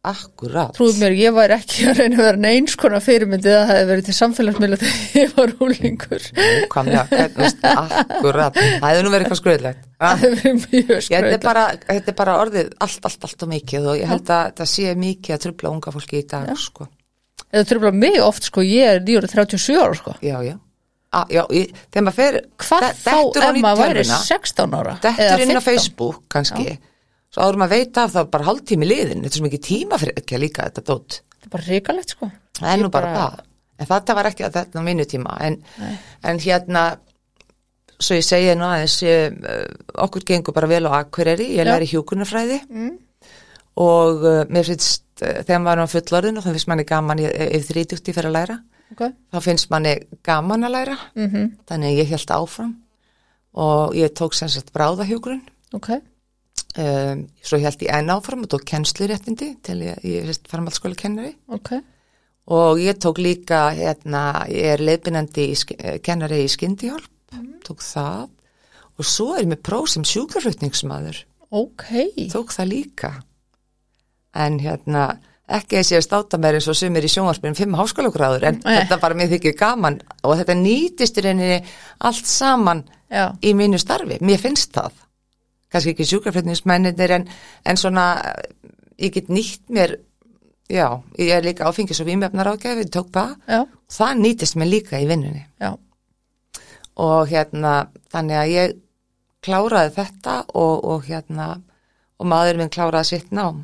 akkurat. 0.04 0.74
Trúið 0.76 1.00
mér, 1.00 1.14
ég 1.16 1.36
var 1.36 1.54
ekki 1.56 1.86
að 1.88 2.02
reyna 2.02 2.18
að 2.20 2.28
vera 2.28 2.42
neins 2.44 2.76
konar 2.80 3.04
fyrirmyndið 3.06 3.56
að 3.56 3.64
það 3.64 3.72
hefði 3.74 3.90
verið 3.92 4.08
til 4.10 4.16
samfélagsmiðla 4.18 4.80
þegar 4.82 5.22
ég 5.22 5.34
var 5.38 5.54
úlingur, 5.64 6.26
Kamlega, 6.74 7.04
hvern, 7.14 7.38
veist, 7.40 7.64
akkurat. 7.72 8.60
Það 8.60 8.88
hefði 8.90 9.06
nú 9.06 9.14
verið 9.14 9.28
eitthvað 9.28 9.42
skröðlegt 9.42 9.88
það 10.04 10.24
hefði 10.24 10.42
verið 10.42 10.68
mjög 10.74 10.92
Ég, 10.94 11.08
þetta, 11.14 11.38
er 11.38 11.46
bara, 11.46 11.64
þetta 11.88 12.12
er 12.14 12.18
bara 12.20 12.36
orðið 12.42 12.74
allt, 12.86 13.08
allt, 13.10 13.26
allt 13.30 13.46
og 13.46 13.52
mikið 13.54 13.88
og 13.94 14.02
ég 14.02 14.12
held 14.12 14.34
að 14.36 14.44
þetta 14.52 14.68
sé 14.74 14.94
mikið 15.00 15.36
að 15.38 15.42
trubla 15.48 15.74
unga 15.74 15.96
fólki 15.96 16.20
í 16.20 16.28
dag, 16.34 16.52
sko. 16.60 16.88
eða 17.50 17.66
tröfla 17.72 17.94
mig 17.96 18.20
oft, 18.24 18.50
sko, 18.50 18.64
ég 18.68 18.98
er 18.98 19.04
937 19.08 19.80
ára, 19.80 19.98
sko, 20.00 20.16
Já, 20.24 20.38
já. 20.44 20.56
A, 21.14 21.28
já 21.30 21.44
ég, 21.54 21.70
þegar 21.94 22.06
maður 22.08 22.18
fer, 22.18 22.38
hvað 22.64 22.88
þá 22.98 23.12
ef 23.14 23.58
maður 23.62 23.84
væri 23.84 24.02
tölvuna, 24.02 24.16
16 24.26 24.78
ára, 24.80 24.96
dettur 25.04 25.44
inn 25.44 25.52
á 25.54 25.62
15? 25.62 25.66
Facebook 25.68 26.24
kannski, 26.34 26.78
svo 27.34 27.46
áður 27.48 27.60
maður 27.64 27.74
veit 27.78 28.00
af 28.02 28.12
það 28.14 28.22
er 28.24 28.30
bara 28.36 28.48
hálftími 28.50 28.88
liðin, 28.90 29.24
þetta 29.24 29.34
er 29.34 29.40
svo 29.40 29.48
mikið 29.48 29.64
tíma 29.68 30.00
fyrir 30.02 30.20
ekki 30.22 30.38
að 30.38 30.44
líka 30.46 30.68
þetta 30.68 30.86
dót. 30.90 31.20
þetta 31.34 31.50
er 31.50 31.54
bara 31.56 31.68
ríkalegt, 31.70 32.14
sko, 32.16 32.30
Það 32.60 32.70
er 32.74 32.84
nú 32.84 32.90
bara 32.94 33.14
það. 33.18 33.40
En 33.82 33.90
þetta 33.90 34.16
var 34.16 34.30
ekki 34.30 34.46
að 34.46 34.58
þetta 34.60 34.80
á 34.80 34.86
mínu 34.86 35.06
tíma. 35.10 35.38
En, 35.42 35.56
en 36.30 36.42
hérna, 36.44 36.84
svo 37.98 38.18
ég 38.20 38.28
segi 38.28 38.54
nú 38.56 38.68
aðeins, 38.68 39.00
ég, 39.02 39.40
uh, 39.42 39.96
okkur 40.06 40.26
gengur 40.30 40.54
bara 40.56 40.70
vel 40.70 40.86
á 40.86 41.02
Akureyri, 41.02 41.50
ég 41.58 41.66
læri 41.68 41.90
hjúkunarfræði 41.90 42.60
og 43.82 44.22
uh, 44.22 44.44
mér 44.54 44.70
finnst, 44.70 45.08
uh, 45.24 45.42
þegar 45.42 45.64
maður 45.66 45.84
er 45.88 45.92
fullorðin 45.96 46.38
og 46.38 46.46
þá 46.46 46.52
finnst 46.54 46.70
manni 46.70 46.86
gaman 46.94 47.24
ef 47.26 47.68
þrítjúkti 47.72 48.14
fyrir 48.14 48.30
að 48.30 48.38
læra, 48.38 48.60
ok, 48.94 49.04
þá 49.34 49.40
finnst 49.48 49.72
manni 49.74 49.96
gaman 50.30 50.70
að 50.70 50.76
læra, 50.78 50.98
mhm, 51.18 51.50
þannig 51.70 51.90
að 51.96 52.02
ég 52.04 52.14
held 52.14 52.38
áfram. 52.38 52.74
Og 53.54 53.94
ég 53.98 54.14
tók 54.18 54.34
sem 54.34 54.50
sagt 54.50 54.72
bráðahjúkurinn 54.74 55.44
ok, 55.78 55.92
um, 56.78 57.26
svo 57.44 57.60
held 57.62 57.82
ég 57.86 57.92
enn 57.94 58.10
áfram 58.14 58.44
og 58.46 58.50
tók 58.54 58.64
kennsluréttindi 58.70 59.50
til 59.66 59.80
ég, 59.86 60.00
ég 60.04 60.24
er 60.30 60.38
farmaldsskóla 60.50 60.96
kennari 61.00 61.34
ok, 61.48 61.72
og 62.54 62.80
ég 62.84 62.98
tók 63.00 63.18
líka 63.24 63.70
hérna, 63.78 64.46
ég 64.50 64.74
er 64.74 64.80
sk- 65.56 65.78
eh, 65.80 66.00
kennari 66.04 66.44
í 66.44 66.50
skyndihjálp 66.52 67.10
tók 67.64 67.80
það. 67.82 68.30
Og 69.00 69.06
svo 69.06 69.34
er 69.40 69.46
með 69.50 69.62
próf 69.66 69.88
sem 69.90 70.04
sjúkraflutningsmaður. 70.04 71.24
Ok, 71.50 71.86
tók 72.30 72.52
það 72.54 72.68
líka. 72.70 73.10
En 74.36 74.60
hérna 74.60 75.18
ekki 75.48 75.78
að 75.78 75.80
ég 75.82 75.88
sé 75.88 75.98
að 75.98 76.06
státa 76.08 76.38
mér 76.42 76.58
eins 76.60 76.68
og 76.72 76.76
sumir 76.78 77.06
í 77.06 77.10
sjónvarpinu 77.12 77.56
fimm 77.58 77.74
háskólagráður 77.78 78.46
en 78.50 78.60
Nei. 78.64 78.76
þetta 78.82 79.00
bara 79.02 79.18
mér 79.18 79.32
þykir 79.34 79.56
gaman. 79.60 79.98
Og 80.24 80.36
þetta 80.40 80.56
nýtist 80.60 81.18
í 81.18 81.24
reyninni 81.26 81.58
allt 82.06 82.26
saman 82.30 82.84
já, 83.10 83.32
í 83.42 83.54
mínu 83.58 83.80
starfi, 83.82 84.20
mér 84.22 84.42
finnst 84.42 84.74
það 84.76 84.92
kannski 85.74 85.94
ekki 85.96 86.06
sjúkraflutningsmennir 86.12 87.16
en, 87.18 87.28
en 87.66 87.80
svona 87.82 88.08
ég 89.02 89.14
get 89.18 89.32
nýtt 89.34 89.66
mér 89.74 89.98
já, 90.70 90.88
ég 91.20 91.34
er 91.36 91.44
líka 91.46 91.68
áfengis 91.68 92.00
og 92.02 92.08
vímefnar 92.08 92.54
ágæfi, 92.54 92.86
tók 92.94 93.10
það. 93.14 93.34
Já, 93.50 93.60
það 93.98 94.22
nýtist 94.22 94.56
mér 94.62 94.70
líka 94.72 95.02
í 95.02 95.10
vinnunni. 95.10 95.44
Já, 95.62 95.74
og 97.04 97.28
hérna 97.30 97.74
þannig 98.14 98.38
að 98.40 98.54
ég 98.54 98.74
kláraði 99.44 99.94
þetta 99.98 100.40
og, 100.56 100.84
og 100.94 101.06
hérna 101.10 101.50
og 102.22 102.28
maður 102.30 102.62
minn 102.62 102.72
kláraði 102.74 103.10
sitt 103.10 103.32
nám. 103.36 103.64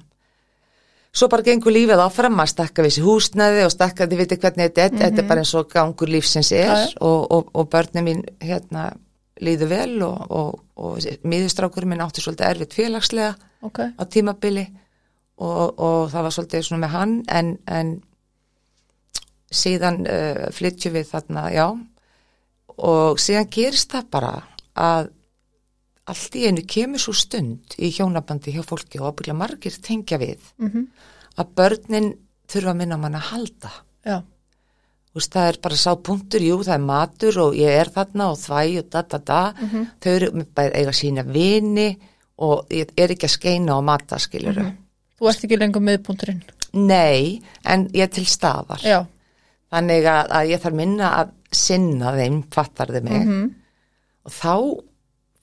Svo 1.15 1.29
bara 1.31 1.45
gengur 1.45 1.73
lífið 1.73 2.01
áfram 2.03 2.35
maður 2.37 2.51
stakka 2.53 2.83
við 2.85 2.95
sér 2.97 3.05
húsnæði 3.07 3.61
og 3.65 3.71
stakka 3.73 4.05
þið 4.09 4.19
viti 4.19 4.37
hvernig 4.41 4.67
þetta 4.67 4.83
er, 4.83 4.97
þetta 4.99 5.21
er 5.23 5.29
bara 5.29 5.43
eins 5.43 5.53
og 5.57 5.69
gangur 5.71 6.11
lífsins 6.11 6.51
er 6.53 6.69
Mhm. 6.69 6.97
Og, 7.01 7.31
og, 7.31 7.49
og 7.53 7.69
börnum 7.69 8.05
mín 8.05 8.21
hérna 8.41 8.91
líður 9.41 9.69
vel 9.71 10.03
og, 10.03 10.59
og, 10.79 10.99
miðustrákurinn 11.27 11.93
minn 11.93 12.03
átti 12.03 12.23
svolítið 12.23 12.49
erfitt 12.49 12.77
félagslega 12.77 13.33
ok, 13.67 13.81
á 13.99 14.03
tímabili 14.07 14.65
og, 15.39 15.79
og 15.79 16.01
það 16.11 16.25
var 16.25 16.35
svolítið 16.35 16.65
svona 16.67 16.83
með 16.85 16.95
hann 16.95 17.15
en, 17.31 17.53
en 17.67 17.93
síðan 19.49 20.03
uh, 20.05 20.47
flytjum 20.53 20.95
við 20.97 21.07
þarna, 21.09 21.45
já. 21.53 21.65
Og 22.79 23.19
síðan 23.19 23.49
gerist 23.51 23.91
það 23.91 24.11
bara 24.13 24.33
að 24.79 25.09
allt 26.09 26.35
í 26.39 26.45
einu 26.49 26.63
kemur 26.65 27.01
svo 27.01 27.13
stund 27.17 27.75
í 27.77 27.91
hjónabandi 27.93 28.53
hjá 28.55 28.63
fólki 28.65 29.01
og 29.01 29.11
ábyggla 29.11 29.35
margir 29.37 29.75
tengja 29.83 30.17
við 30.21 30.41
mhm, 30.57 30.87
að 31.37 31.51
börnin 31.59 32.09
þurfa 32.49 32.73
að 32.73 32.79
minna 32.79 32.97
mann 32.97 33.17
að 33.19 33.27
halda. 33.29 33.71
Já, 34.07 34.17
Þú 35.09 35.17
veist, 35.17 35.31
það 35.33 35.47
er 35.49 35.57
bara 35.63 35.75
sá 35.81 35.91
punktur, 36.05 36.43
jú, 36.45 36.57
það 36.63 36.75
er 36.75 36.83
matur 36.85 37.37
og 37.41 37.55
ég 37.57 37.71
er 37.81 37.89
þarna 37.95 38.27
og 38.31 38.37
þvæ 38.37 38.59
og 38.83 38.89
da, 38.93 39.01
da, 39.01 39.17
da. 39.25 39.39
Þau 40.03 40.11
eru 40.13 40.43
bara 40.55 40.75
eiga 40.77 40.91
sína 40.93 41.23
vini 41.25 41.87
og 42.45 42.69
ég 42.71 42.91
er 42.95 43.09
ekki 43.15 43.25
að 43.25 43.33
skeina 43.33 43.77
og 43.79 43.83
mata, 43.89 44.19
skilur 44.21 44.59
þú 45.19 45.27
ert 45.31 45.41
ekki 45.43 45.57
lengur 45.59 45.81
miðbúndurinn 45.83 46.43
Nei, 46.77 47.41
en 47.65 47.87
ég 47.97 48.05
er 48.05 48.11
til 48.13 48.27
staðar. 48.29 48.79
já, 48.85 48.99
Þannig 49.73 50.05
að, 50.05 50.29
að 50.37 50.51
ég 50.53 50.61
þarf 50.61 50.75
minna 50.77 51.09
að 51.23 51.31
sinna 51.51 52.11
þeim, 52.13 52.37
fattar 52.53 52.87
þið 52.93 53.03
mig. 53.09 53.25
mhm, 53.25 53.49
Og 54.29 54.31
þá 54.31 54.53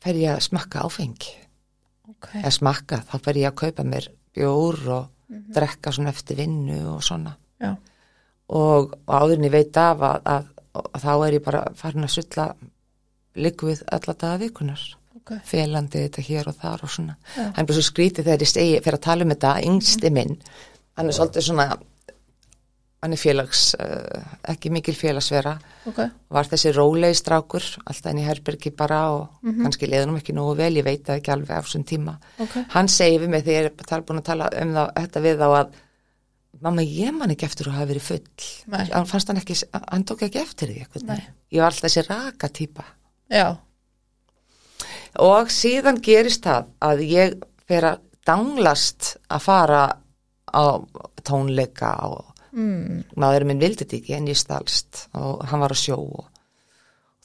fer 0.07 0.15
ég 0.23 0.31
að 0.37 0.45
smakka 0.47 0.85
áfengi. 0.87 1.35
ok 2.15 2.29
Eða 2.45 2.53
smakka, 2.55 3.01
þá 3.11 3.15
fer 3.27 3.35
ég 3.43 3.51
að 3.51 3.59
kaupa 3.65 3.83
mér 3.85 4.07
bjór 4.37 4.81
og 4.95 5.13
drekka 5.53 5.91
svona 5.93 6.15
eftir 6.15 6.37
vinnu 6.39 6.79
og 6.95 7.03
svona. 7.03 7.35
já, 7.61 7.75
Og, 8.47 8.93
áðurinn 9.11 9.49
ég 9.49 9.55
veit 9.57 9.79
af 9.81 10.05
að, 10.07 10.21
að, 10.31 10.47
að 10.85 11.03
þá 11.03 11.13
er 11.17 11.37
ég 11.39 11.45
bara 11.47 11.65
farin 11.79 12.07
að 12.07 12.15
sulla 12.15 12.47
líkuð 13.37 13.83
alla 13.93 14.15
daga 14.15 14.39
vikunar. 14.45 14.85
ok 15.19 15.35
Félandi 15.49 16.07
þetta 16.07 16.25
hér 16.29 16.49
og 16.53 16.57
þar 16.61 16.87
og 16.87 16.93
svona. 16.93 17.17
Já. 17.35 17.43
Hann 17.43 17.65
er 17.65 17.69
bara 17.69 17.79
svo 17.81 17.89
skrítið 17.89 18.29
þegar 18.29 18.47
ég 18.47 18.53
segi, 18.53 18.79
fyrir 18.85 18.99
að 19.01 19.05
tala 19.09 19.27
um 19.27 19.35
þetta, 19.35 19.53
yngsti 19.71 20.13
minn, 20.15 20.37
hann 20.97 21.11
er 21.11 21.17
svolítið 21.17 21.47
svona, 21.49 21.67
hann 23.03 23.17
er 23.17 23.21
félags, 23.21 23.63
uh, 23.83 24.37
ekki 24.53 24.71
mikil 24.73 24.95
félagsvera, 24.97 25.57
ok, 25.91 25.99
var 26.33 26.51
þessi 26.53 26.73
rólegi 26.77 27.19
strákur, 27.19 27.67
alltaf 27.85 28.13
inn 28.13 28.23
í 28.23 28.29
herbergi 28.29 28.73
bara 28.77 29.01
og 29.17 29.27
kannski 29.43 29.91
leiðunum 29.91 30.21
ekki 30.21 30.37
nógu 30.37 30.57
vel, 30.63 30.73
ég 30.79 30.87
veit 30.87 31.05
það 31.07 31.21
ekki 31.21 31.35
alveg 31.35 31.59
á 31.59 31.65
þessum 31.67 31.85
tíma. 31.91 32.17
ok 32.47 32.57
Hann 32.77 32.89
segi 32.93 33.21
við 33.23 33.35
mig 33.35 33.45
þegar 33.45 33.69
ég 33.69 33.85
er 33.99 34.07
búin 34.07 34.23
að 34.23 34.31
tala 34.31 34.49
um 34.63 34.73
það, 34.79 34.95
þetta 35.03 35.25
við 35.27 35.43
þá 35.43 35.49
að 35.51 35.77
mamma, 36.65 36.83
ég 36.83 37.13
man 37.17 37.33
ekki 37.35 37.47
eftir 37.49 37.69
að 37.71 37.77
hafa 37.79 37.89
verið 37.93 38.05
full. 38.07 38.47
Nei. 38.73 38.85
Hann 38.93 39.07
fannst 39.11 39.29
hann 39.31 39.41
ekki, 39.41 39.57
hann 39.75 40.05
tók 40.09 40.23
ekki 40.27 40.41
eftir 40.43 40.73
því. 40.73 40.85
Ég 41.53 41.63
var 41.63 41.71
alltaf 41.73 41.87
þessi 41.89 42.07
raka 42.09 42.49
típa. 42.49 42.85
já, 43.31 43.57
Og 45.19 45.49
síðan 45.51 46.01
gerist 46.05 46.45
það 46.45 46.67
að 46.85 47.03
ég 47.09 47.37
fer 47.67 47.87
að 47.89 48.03
danglast 48.27 49.15
að 49.33 49.41
fara 49.47 49.83
á 50.53 50.65
tónleika 51.27 51.93
og 52.11 52.35
mm, 52.53 53.15
maður 53.17 53.47
minn 53.49 53.63
vildi 53.63 53.85
þetta 53.85 53.97
ekki 54.01 54.17
en 54.19 54.29
ég 54.29 54.39
stalst 54.39 55.07
og 55.17 55.45
hann 55.49 55.63
var 55.63 55.73
að 55.75 55.81
sjó 55.83 55.97
og 56.03 56.27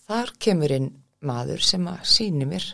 þar 0.08 0.32
kemur 0.41 0.72
inn 0.78 0.89
maður 1.26 1.62
sem 1.65 1.86
að 1.89 2.00
síni 2.10 2.48
mér 2.50 2.65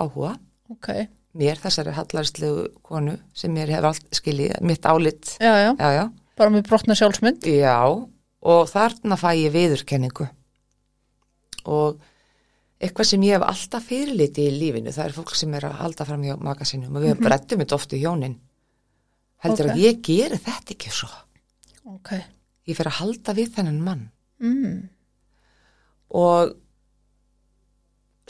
áhuga 0.00 0.34
ok 0.72 0.88
mér 1.34 1.58
þessari 1.62 1.94
hallarslegu 1.96 2.66
konu 2.86 3.16
sem 3.34 3.52
mér 3.54 3.72
hefur 3.74 3.90
allt 3.90 4.08
skiljið, 4.14 4.56
mitt 4.62 4.86
álit. 4.86 5.34
Já, 5.42 5.52
já, 5.58 5.70
já, 5.78 5.90
já, 5.98 6.04
bara 6.38 6.54
með 6.54 6.66
brotna 6.68 6.96
sjálfsmynd? 6.98 7.46
Já 7.50 7.78
og 8.44 8.66
þarna 8.68 9.16
fæ 9.16 9.30
ég 9.40 9.54
viðurkenningu. 9.54 10.26
Og 11.72 12.00
eitthvað 12.84 13.08
sem 13.08 13.22
ég 13.24 13.38
hef 13.38 13.46
alltaf 13.48 13.86
fyrirliti 13.88 14.44
í 14.50 14.56
lífinu, 14.58 14.92
það 14.92 15.06
er 15.08 15.14
fólk 15.16 15.32
sem 15.38 15.54
er 15.56 15.64
að 15.70 15.78
halda 15.80 16.06
fram 16.08 16.26
hjá 16.26 16.34
maka 16.40 16.66
sinum 16.68 16.96
og 16.98 17.06
við 17.06 17.14
mm 17.14 17.24
brettum 17.24 17.62
þetta 17.62 17.78
oft 17.78 17.94
í 17.96 18.02
hjónin. 18.02 18.34
Heldur 19.44 19.70
Ok. 19.70 19.72
að 19.74 19.80
ég 19.84 20.02
geri 20.04 20.40
þetta 20.40 20.74
ekki 20.74 20.92
svo. 20.92 21.08
Ok, 21.94 22.12
ég 22.68 22.76
fer 22.76 22.88
að 22.88 22.98
halda 23.00 23.34
við 23.36 23.50
þennan 23.56 23.80
mann. 23.84 24.04
Mm, 24.44 24.88
og 26.20 26.54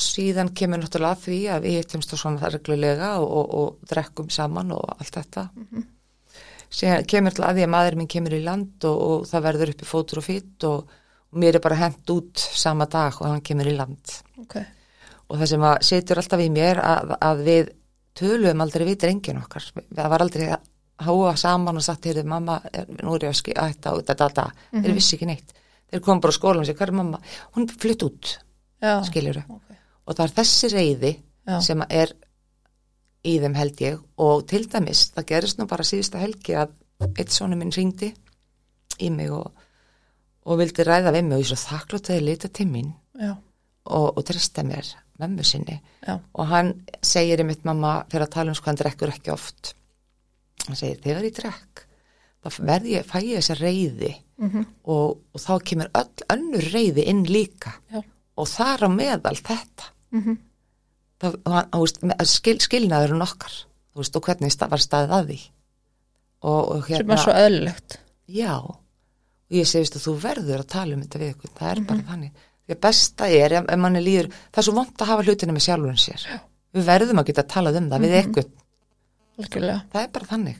síðan 0.00 0.50
kemur 0.56 0.80
náttúrulega 0.82 1.20
því 1.22 1.38
að 1.54 1.66
við 1.66 1.76
hittumst 1.78 2.14
á 2.14 2.16
svona 2.18 2.50
reglulega 2.50 3.14
og, 3.22 3.28
og, 3.30 3.54
og 3.54 3.90
drekkum 3.90 4.30
saman 4.32 4.72
og 4.74 4.82
allt 4.96 5.18
þetta. 5.20 5.46
Síðan 6.74 7.06
kemur 7.10 7.34
til 7.36 7.44
að 7.46 7.60
því 7.60 7.66
að 7.66 7.72
maður 7.76 7.98
minn 8.00 8.10
kemur 8.10 8.34
í 8.34 8.42
land 8.42 8.86
og, 8.88 9.02
og 9.06 9.26
það 9.30 9.46
verður 9.46 9.74
uppi 9.74 9.86
fótur 9.86 10.20
og 10.20 10.26
fýtt 10.26 10.66
og, 10.66 10.94
og 11.30 11.40
mér 11.40 11.58
er 11.58 11.64
bara 11.64 11.78
hent 11.78 12.10
út 12.10 12.42
sama 12.42 12.88
dag 12.90 13.14
og 13.20 13.28
hann 13.28 13.44
kemur 13.46 13.70
í 13.70 13.76
land. 13.76 14.16
Ok. 14.42 14.58
Og 15.30 15.38
það 15.38 15.50
sem 15.52 15.66
að 15.70 15.76
setur 15.86 16.20
alltaf 16.20 16.42
í 16.42 16.50
mér 16.52 16.82
að, 16.82 17.14
að 17.22 17.44
við 17.46 17.74
töluðum 18.18 18.64
aldrei 18.64 18.86
við 18.90 19.00
drengin 19.04 19.42
okkar. 19.42 19.68
Það 19.94 20.10
var 20.10 20.24
aldrei 20.26 20.48
að 20.48 20.70
háa 21.04 21.36
saman 21.38 21.78
og 21.78 21.86
sagt, 21.86 22.06
heyrðu 22.06 22.26
mamma, 22.30 22.58
nú 23.00 23.14
er 23.14 23.28
ég 23.28 23.32
að 23.32 23.38
skilja 23.40 23.68
þetta 23.70 23.94
og 23.94 24.02
þetta, 24.02 24.26
þetta, 24.26 24.74
þeir 24.74 24.98
vissi 24.98 25.16
ekki 25.16 25.30
neitt. 25.30 25.54
Þeir 25.90 26.02
kom 26.02 26.22
bara 26.22 26.34
á 26.34 26.38
skólan 26.38 26.62
og 26.62 26.68
sér, 26.68 26.78
hvað 26.78 26.90
er 26.90 26.98
mamma? 26.98 27.22
Hún 27.54 27.66
flytt 27.70 28.04
út, 28.06 28.30
já, 28.82 28.94
skiljur 29.06 29.42
ok 29.42 29.73
og 30.04 30.16
það 30.16 30.24
er 30.26 30.34
þessi 30.38 30.70
reyði 30.72 31.12
Já. 31.48 31.58
sem 31.64 31.84
er 31.88 32.14
í 33.24 33.36
þeim 33.40 33.56
held 33.56 33.84
ég. 33.84 34.00
Og 34.20 34.44
til 34.48 34.64
dæmis, 34.70 35.06
það 35.14 35.28
gerist 35.30 35.60
nú 35.60 35.68
bara 35.70 35.86
síðusta 35.86 36.20
helgi 36.22 36.56
að 36.60 36.74
eitt 37.14 37.32
sonu 37.34 37.56
minn 37.58 37.72
ringdi 37.74 38.10
í 39.02 39.10
mig 39.12 39.32
og, 39.34 39.48
og 40.46 40.60
vildi 40.60 40.86
ræða 40.86 41.14
við 41.14 41.24
mig 41.26 41.38
og 41.38 41.44
ég 41.44 41.50
svo 41.50 41.60
þakklátt 41.62 42.10
að 42.12 42.20
ég 42.20 42.28
lita 42.28 42.50
til 42.52 42.68
mín 42.70 42.92
og, 43.24 44.06
og 44.14 44.20
trista 44.26 44.64
mér 44.66 44.92
mömmu 45.20 45.46
sinni. 45.46 45.78
Já, 46.02 46.18
og 46.18 46.50
hann 46.50 46.74
segir 47.04 47.42
í 47.42 47.48
mitt 47.48 47.64
mamma 47.66 48.00
fyrir 48.10 48.26
að 48.26 48.36
tala 48.36 48.52
um 48.52 48.58
sko 48.58 48.70
hann 48.70 48.80
drekkur 48.80 49.12
ekki 49.14 49.32
oft. 49.34 49.74
Hann 50.66 50.78
segir 50.78 51.02
þegar 51.04 51.28
ég 51.28 51.36
drekk 51.36 51.84
þá 52.44 52.60
verð 52.68 52.90
ég, 52.92 53.06
fæ 53.08 53.18
ég 53.24 53.40
þessa 53.40 53.56
reyði 53.56 54.10
mhm, 54.42 54.64
og, 54.92 55.20
og 55.32 55.40
þá 55.40 55.52
kemur 55.70 55.90
öll 55.96 56.26
önnur 56.34 56.68
reyði 56.74 57.06
inn 57.10 57.24
líka. 57.28 57.72
Já, 57.92 58.02
og 58.34 58.50
þar 58.50 58.86
á 58.86 58.88
meðal 58.92 59.38
þetta 59.38 59.90
mhm, 60.14 60.38
það, 61.24 61.36
hann, 61.52 61.68
þú 61.74 61.82
veist, 61.84 62.00
með- 62.06 62.24
skil, 62.30 62.56
skilnaður 62.64 63.14
um 63.18 63.26
okkar 63.26 63.58
veist, 63.98 64.16
og 64.18 64.24
hvernig 64.28 64.54
stað, 64.54 64.72
var 64.74 64.82
staðið 64.82 65.12
að 65.18 65.28
því. 65.32 65.38
Og, 66.44 66.62
og 66.74 66.80
sem 66.88 66.94
hérna 66.96 67.14
er 67.16 67.22
svo 67.22 67.34
eðlilegt. 67.40 67.98
Já, 68.28 68.54
og 68.58 69.54
ég 69.54 69.68
segist 69.70 69.94
að 69.96 70.06
þú 70.08 70.14
verður 70.24 70.64
að 70.64 70.72
tala 70.74 70.96
um 70.96 71.04
þetta 71.04 71.20
við 71.22 71.30
ykkur, 71.34 71.52
það 71.60 71.70
er 71.70 71.80
Mhm. 71.80 71.86
bara 71.86 72.02
þannig. 72.10 72.32
Því 72.64 72.74
að 72.74 72.80
besta 72.80 73.28
er, 73.28 73.52
ef, 73.52 73.64
ef 73.68 73.78
manni 73.78 74.00
líður 74.00 74.28
það 74.32 74.58
er 74.58 74.66
svo 74.66 74.74
vont 74.74 74.96
að 75.04 75.06
hafa 75.12 75.22
hlutina 75.28 75.52
með 75.52 75.64
sjálfurinn 75.68 76.00
sér. 76.00 76.26
Já. 76.32 76.38
við 76.74 76.86
verðum 76.88 77.20
að 77.20 77.26
geta 77.26 77.42
talað 77.46 77.76
um 77.78 77.90
það 77.90 78.00
við 78.02 78.14
Mhm. 78.14 78.30
ykkur, 78.30 78.46
algjörlega, 79.38 79.82
það 79.92 80.02
er 80.02 80.08
bara 80.14 80.26
þannig. 80.26 80.56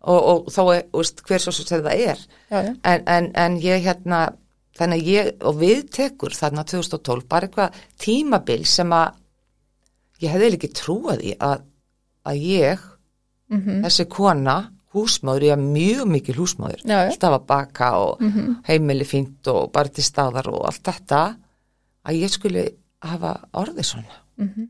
Og, 0.00 0.20
og 0.30 0.46
þá 0.48 0.60
er, 0.76 0.84
veist, 0.94 1.20
hver 1.28 1.38
svo 1.44 1.52
sem 1.52 1.82
það 1.84 2.00
er. 2.08 2.18
Já, 2.50 2.62
já, 2.64 2.70
en, 2.84 3.02
en, 3.06 3.26
en 3.36 3.58
ég 3.60 3.82
hérna 3.84 4.20
þannig 4.80 5.02
að 5.02 5.10
ég, 5.12 5.30
og 5.44 5.58
við 5.60 5.80
tekur 5.92 6.36
þarna 6.36 6.64
2012, 6.68 7.26
bara 7.28 7.48
eitthvað 7.48 7.80
tímabil 8.00 8.62
sem 8.68 8.94
að 8.96 9.18
ég 10.24 10.34
hefði 10.34 10.50
ekki 10.56 10.72
trúað 10.76 11.24
í 11.24 11.34
að, 11.36 11.64
að 12.28 12.44
ég, 12.48 12.86
mhm, 13.52 13.82
þessi 13.86 14.06
kona 14.12 14.56
húsmáður, 14.94 15.46
ég 15.46 15.54
er 15.54 15.62
mjög 15.62 16.08
mikil 16.10 16.36
húsmáður 16.40 16.82
Já, 16.82 16.96
alltaf 17.04 17.36
að 17.36 17.46
baka 17.52 17.90
og 18.00 18.24
mhm, 18.24 18.56
heimili 18.66 19.06
fínt 19.06 19.50
og 19.52 19.70
bara 19.74 19.92
til 19.94 20.04
staðar 20.06 20.50
og 20.50 20.64
allt 20.70 20.82
þetta 20.88 21.20
að 22.08 22.18
ég 22.18 22.32
skuli 22.32 22.64
hafa 23.04 23.36
orðið 23.56 23.86
svona. 23.92 24.18
Mhm, 24.40 24.66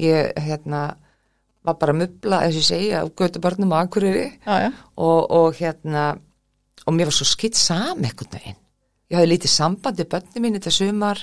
ég 0.00 0.32
hérna 0.40 0.82
var 1.66 1.76
bara 1.76 1.92
að 1.92 2.00
mubla, 2.00 2.40
eins 2.40 2.56
og 2.56 2.62
ég 2.62 2.68
segi, 2.70 2.90
á 2.96 3.04
götu 3.04 3.40
börnum 3.42 3.74
og 3.74 3.82
ankuriri 3.84 4.26
og, 4.96 5.30
og 5.30 5.60
hérna 5.60 6.14
og 6.86 6.96
mér 6.96 7.10
var 7.10 7.16
svo 7.16 7.28
skitt 7.28 7.58
sam 7.58 8.00
einhvern 8.00 8.32
veginn 8.32 8.58
ég 9.10 9.18
hafði 9.18 9.30
lítið 9.32 9.52
sambandi 9.54 10.04
bönni 10.10 10.42
mín 10.44 10.56
þetta 10.58 10.72
sumar 10.74 11.22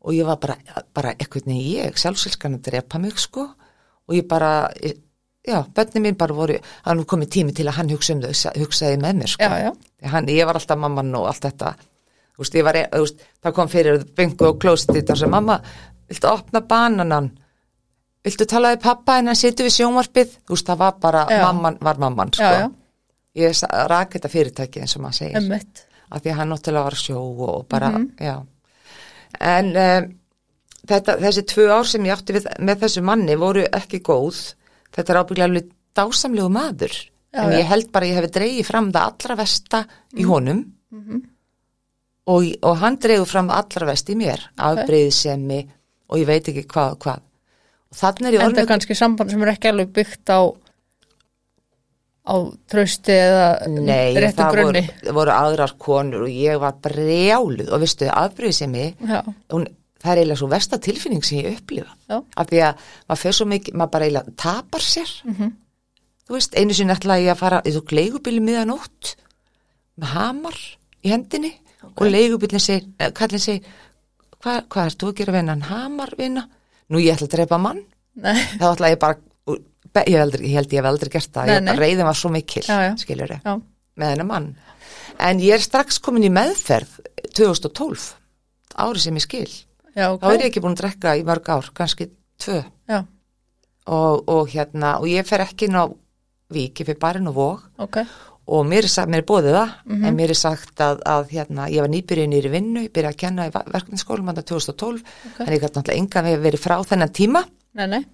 og 0.00 0.14
ég 0.14 0.24
var 0.28 0.38
bara, 0.40 0.56
bara 0.94 1.12
einhvern 1.14 1.50
veginn 1.50 1.84
ég, 1.84 1.98
sjálfselskan 2.00 2.54
að 2.58 2.62
drepa 2.70 2.98
mig 3.02 3.18
sko. 3.20 3.48
Og 4.08 4.14
ég 4.16 4.24
bara 4.30 4.70
já, 5.44 5.58
bönni 5.74 6.00
mín 6.04 6.16
bara 6.16 6.34
voru 6.36 6.56
hann 6.86 7.04
komið 7.04 7.30
tími 7.34 7.52
til 7.56 7.66
að 7.68 7.76
hann 7.80 7.90
hugsa 7.92 8.14
um 8.14 8.22
þau 8.22 8.52
hugsaði 8.62 9.00
með 9.02 9.20
mér 9.22 9.32
sko. 9.34 9.44
Já, 9.44 9.68
já, 9.68 10.08
hann, 10.14 10.28
ég 10.32 10.46
var 10.48 10.56
alltaf 10.60 10.78
mamman 10.80 11.14
og 11.18 11.26
allt 11.32 11.44
þetta. 11.48 11.74
Þú 12.38 12.44
veist, 12.44 12.54
ég 12.54 12.64
var, 12.68 12.78
þú 12.92 13.02
veist, 13.04 13.22
það 13.42 13.54
kom 13.58 13.68
fyrir 13.72 14.04
byngu 14.16 14.46
og 14.52 14.58
klósiti 14.62 15.02
þar 15.08 15.18
sem 15.24 15.30
mamma 15.34 15.58
viltu 16.08 16.28
opna 16.30 16.60
bananan? 16.64 17.32
Viltu 18.24 18.46
tala 18.50 18.70
við 18.76 18.82
pappa 18.86 19.18
en 19.18 19.30
hann 19.32 19.38
situr 19.38 19.66
við 19.66 19.74
sjónvarpið? 19.80 20.36
Þú 20.46 20.54
veist, 20.54 20.68
það 20.70 20.78
var 20.84 20.94
bara, 21.02 21.24
Já. 21.30 21.42
mamman 21.44 21.78
var 21.82 21.98
mamman 21.98 22.32
sko. 22.32 22.70
ég 23.38 23.54
sa- 23.54 23.86
rak 23.90 24.14
þetta 24.16 24.28
fyrirtæki 24.32 24.80
eins 24.82 24.96
og 24.96 25.02
maður 25.02 25.18
segir. 25.18 25.36
Emmitt, 25.42 25.84
af 26.08 26.22
því 26.22 26.32
að 26.32 26.38
hann 26.40 26.52
náttúrulega 26.52 26.88
var 26.88 26.98
sjó 26.98 27.20
og 27.48 27.66
bara, 27.70 27.90
já. 28.22 28.34
En 29.44 29.70
um, 29.74 30.08
þetta, 30.88 31.16
þessi 31.22 31.44
tvö 31.52 31.68
ár 31.70 31.88
sem 31.88 32.08
ég 32.08 32.16
átti 32.16 32.36
við, 32.38 32.48
með 32.64 32.82
þessu 32.84 33.04
manni 33.06 33.38
voru 33.38 33.64
ekki 33.80 34.02
góð. 34.04 34.42
Þetta 34.94 35.14
er 35.14 35.20
ábygglega 35.22 35.48
alveg 35.50 35.70
dásamlegu 35.98 36.52
maður. 36.52 36.98
Já, 37.28 37.42
en 37.44 37.54
ég 37.58 37.68
held 37.68 37.90
bara 37.92 38.08
ég 38.08 38.16
hefði 38.16 38.34
dreigið 38.38 38.68
fram 38.70 38.92
það 38.94 39.10
allra 39.10 39.38
versta 39.42 39.82
í 40.16 40.28
honum. 40.28 40.62
Og, 42.28 42.44
og 42.68 42.80
hann 42.82 42.98
dreigur 43.00 43.28
fram 43.28 43.48
allra 43.52 43.88
verst 43.88 44.10
í 44.12 44.16
mér. 44.18 44.42
Afbreyðisemi 44.60 45.62
og 46.08 46.20
ég 46.20 46.28
veit 46.28 46.48
ekki 46.50 46.64
hvað. 46.68 46.96
Hvað 47.04 47.24
þannig 47.94 48.28
er 48.28 48.34
ég 48.36 48.40
en 48.40 48.42
það 48.42 48.50
orðin 48.52 48.62
er 48.62 48.70
kannski 48.72 48.96
samband 48.98 49.32
sem 49.32 49.44
er 49.44 49.52
ekki 49.54 49.70
alveg 49.70 49.92
byggt 49.96 50.32
á 50.32 50.40
á 52.28 52.36
trausti 52.68 53.14
eða 53.16 53.46
Nei, 53.72 54.12
réttu 54.20 54.42
það 54.42 54.54
grunni? 54.54 54.82
voru, 54.84 55.14
voru 55.18 55.32
aðrar 55.34 55.72
konur 55.80 56.26
og 56.26 56.32
ég 56.32 56.60
var 56.60 56.76
brjáluð. 56.84 57.70
Og 57.72 57.80
veistu, 57.82 58.08
afbreyðisemi 58.12 58.84
Já, 59.08 59.22
hún, 59.54 59.64
það 59.98 60.12
er 60.12 60.20
eiginlega 60.22 60.40
svo 60.42 60.48
versta 60.52 60.78
tilfinning 60.84 61.24
sem 61.24 61.40
ég 61.40 61.56
upplifa. 61.58 61.94
Já, 62.10 62.18
af 62.36 62.50
því 62.50 62.60
að 62.68 62.84
maður 63.08 63.22
fer 63.24 63.38
svo 63.38 63.46
mikið, 63.54 63.78
maður 63.80 63.94
bara 63.96 64.08
eiginlega 64.10 64.36
tapar 64.44 64.84
sér. 64.84 65.14
Mhm. 65.24 65.54
þú 66.28 66.36
veist, 66.36 66.54
einu 66.60 66.74
sinni 66.76 66.92
ætlaði 66.92 67.24
ég 67.24 67.32
að 67.32 67.40
fara 67.40 67.62
í 67.64 67.72
þú 67.72 67.82
leigubíli 67.96 68.40
miðanótt 68.44 69.14
með 69.98 70.10
hamar 70.12 70.58
í 71.02 71.08
hendinni 71.14 71.54
og 71.96 72.04
leigubílinn 72.04 72.60
segir, 72.60 72.84
eh, 73.00 73.10
kallinn 73.16 73.40
segir 73.40 73.64
hvað 74.44 74.66
hva 74.68 74.84
ert 74.86 74.98
þú 75.00 75.08
að 75.08 75.16
gera 75.22 75.32
vinna, 75.38 75.56
hamar 75.70 76.12
vinna 76.18 76.44
nú 76.90 77.00
ég 77.00 77.16
ætla 77.16 77.26
að 77.30 77.32
drepa 77.38 77.58
mann. 77.58 77.80
Nei, 78.18 78.36
þá 78.60 78.66
ætla 78.74 78.90
ég 78.92 78.98
bara, 79.00 79.16
ég, 80.06 80.20
aldrei, 80.20 80.46
ég 80.48 80.54
held 80.58 80.72
ég 80.72 80.78
hef 80.82 80.88
aldrei 80.92 81.10
gert 81.10 81.32
það, 81.32 81.46
Nei, 81.60 81.72
ég 81.74 81.78
reyðin 81.82 82.04
var 82.08 82.14
svo 82.14 82.30
mikil 82.30 82.62
skilur 82.98 83.28
já, 83.38 83.54
með 83.98 84.12
hennar 84.14 84.26
mann. 84.26 84.48
En 85.18 85.40
ég 85.42 85.52
er 85.56 85.58
strax 85.64 85.98
komin 85.98 86.22
í 86.24 86.30
meðferð 86.30 87.00
2012 87.34 88.14
árið 88.78 89.00
sem 89.02 89.16
ég 89.18 89.24
skil. 89.26 89.48
Já, 89.96 90.12
ok. 90.14 90.22
Þá 90.22 90.28
er 90.32 90.40
ég 90.44 90.46
ekki 90.52 90.60
búin 90.62 90.76
að 90.76 90.82
drekka 90.84 91.16
í 91.18 91.24
mörg 91.26 91.48
ár, 91.50 91.70
kannski 91.74 92.10
tvö. 92.38 92.60
Og, 93.88 94.24
og 94.28 94.48
hérna, 94.52 94.98
og 95.00 95.08
ég 95.08 95.24
fer 95.26 95.40
ekki 95.46 95.64
inn 95.68 95.78
á 95.80 95.88
vík, 96.52 96.82
ég 96.82 96.86
fer 96.90 96.98
bara 97.00 97.18
inn 97.22 97.30
á 97.30 97.32
vóg 97.32 97.62
ok, 97.80 98.02
og 98.52 98.66
mér 98.68 98.84
er, 98.84 98.88
sagt, 98.92 99.08
mér 99.08 99.22
er 99.22 99.26
bóðið 99.28 99.54
það 99.56 99.70
Mhm. 99.88 100.04
en 100.04 100.16
mér 100.16 100.30
er 100.34 100.36
sagt 100.36 100.76
að, 100.84 101.00
að 101.08 101.30
hérna, 101.32 101.68
ég 101.72 101.80
var 101.80 101.88
nýbyrjuð 101.88 102.28
nýri 102.28 102.50
vinnu, 102.52 102.82
ég 102.84 102.92
byrjaði 102.92 103.14
að 103.14 103.20
kenna 103.22 103.46
í 103.48 103.52
verkefniskólum 103.52 104.26
hann 104.28 104.36
2012, 104.42 105.02
Ok. 105.02 105.40
en 105.40 105.52
ég 105.54 105.60
gæti 105.60 105.74
náttúrulega 105.80 105.98
enga 106.02 106.22
við 106.28 106.38
verið 106.44 106.60
frá 106.60 106.76
þennan 106.84 107.12
tíma. 107.16 107.42
Nei, 107.74 107.86
nei, 107.86 108.04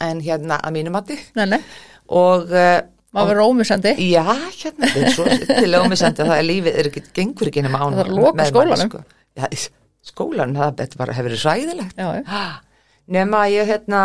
en 0.00 0.20
hérna 0.22 0.60
að 0.62 0.74
mínu 0.76 0.90
mati 0.94 1.16
nei, 1.38 1.46
nei 1.46 1.60
og 2.08 2.52
uh, 2.54 2.78
maður 3.12 3.30
verður 3.32 3.48
ómissandi 3.50 3.92
já, 4.10 4.22
hérna, 4.62 4.88
er 5.34 5.42
til 5.62 5.74
ómisandi 5.80 6.22
að 6.22 6.30
það 6.30 6.38
er 6.42 6.46
lífið, 6.48 6.78
er 6.82 6.88
ekki, 6.90 7.02
gengur 7.16 7.50
ekki 7.50 7.62
nema 7.66 7.80
án 7.82 7.96
Það 7.98 8.04
að 8.04 8.14
loka 8.18 8.46
skólanum. 8.52 8.90
sko. 8.92 9.02
já, 9.36 9.46
skólanum, 10.12 10.56
það 10.60 10.68
bara 11.00 11.16
hefur 11.16 11.28
verið 11.28 11.42
Ha, 12.28 12.42
nema 13.18 13.42
að 13.46 13.54
ég 13.56 13.72
hérna 13.72 14.02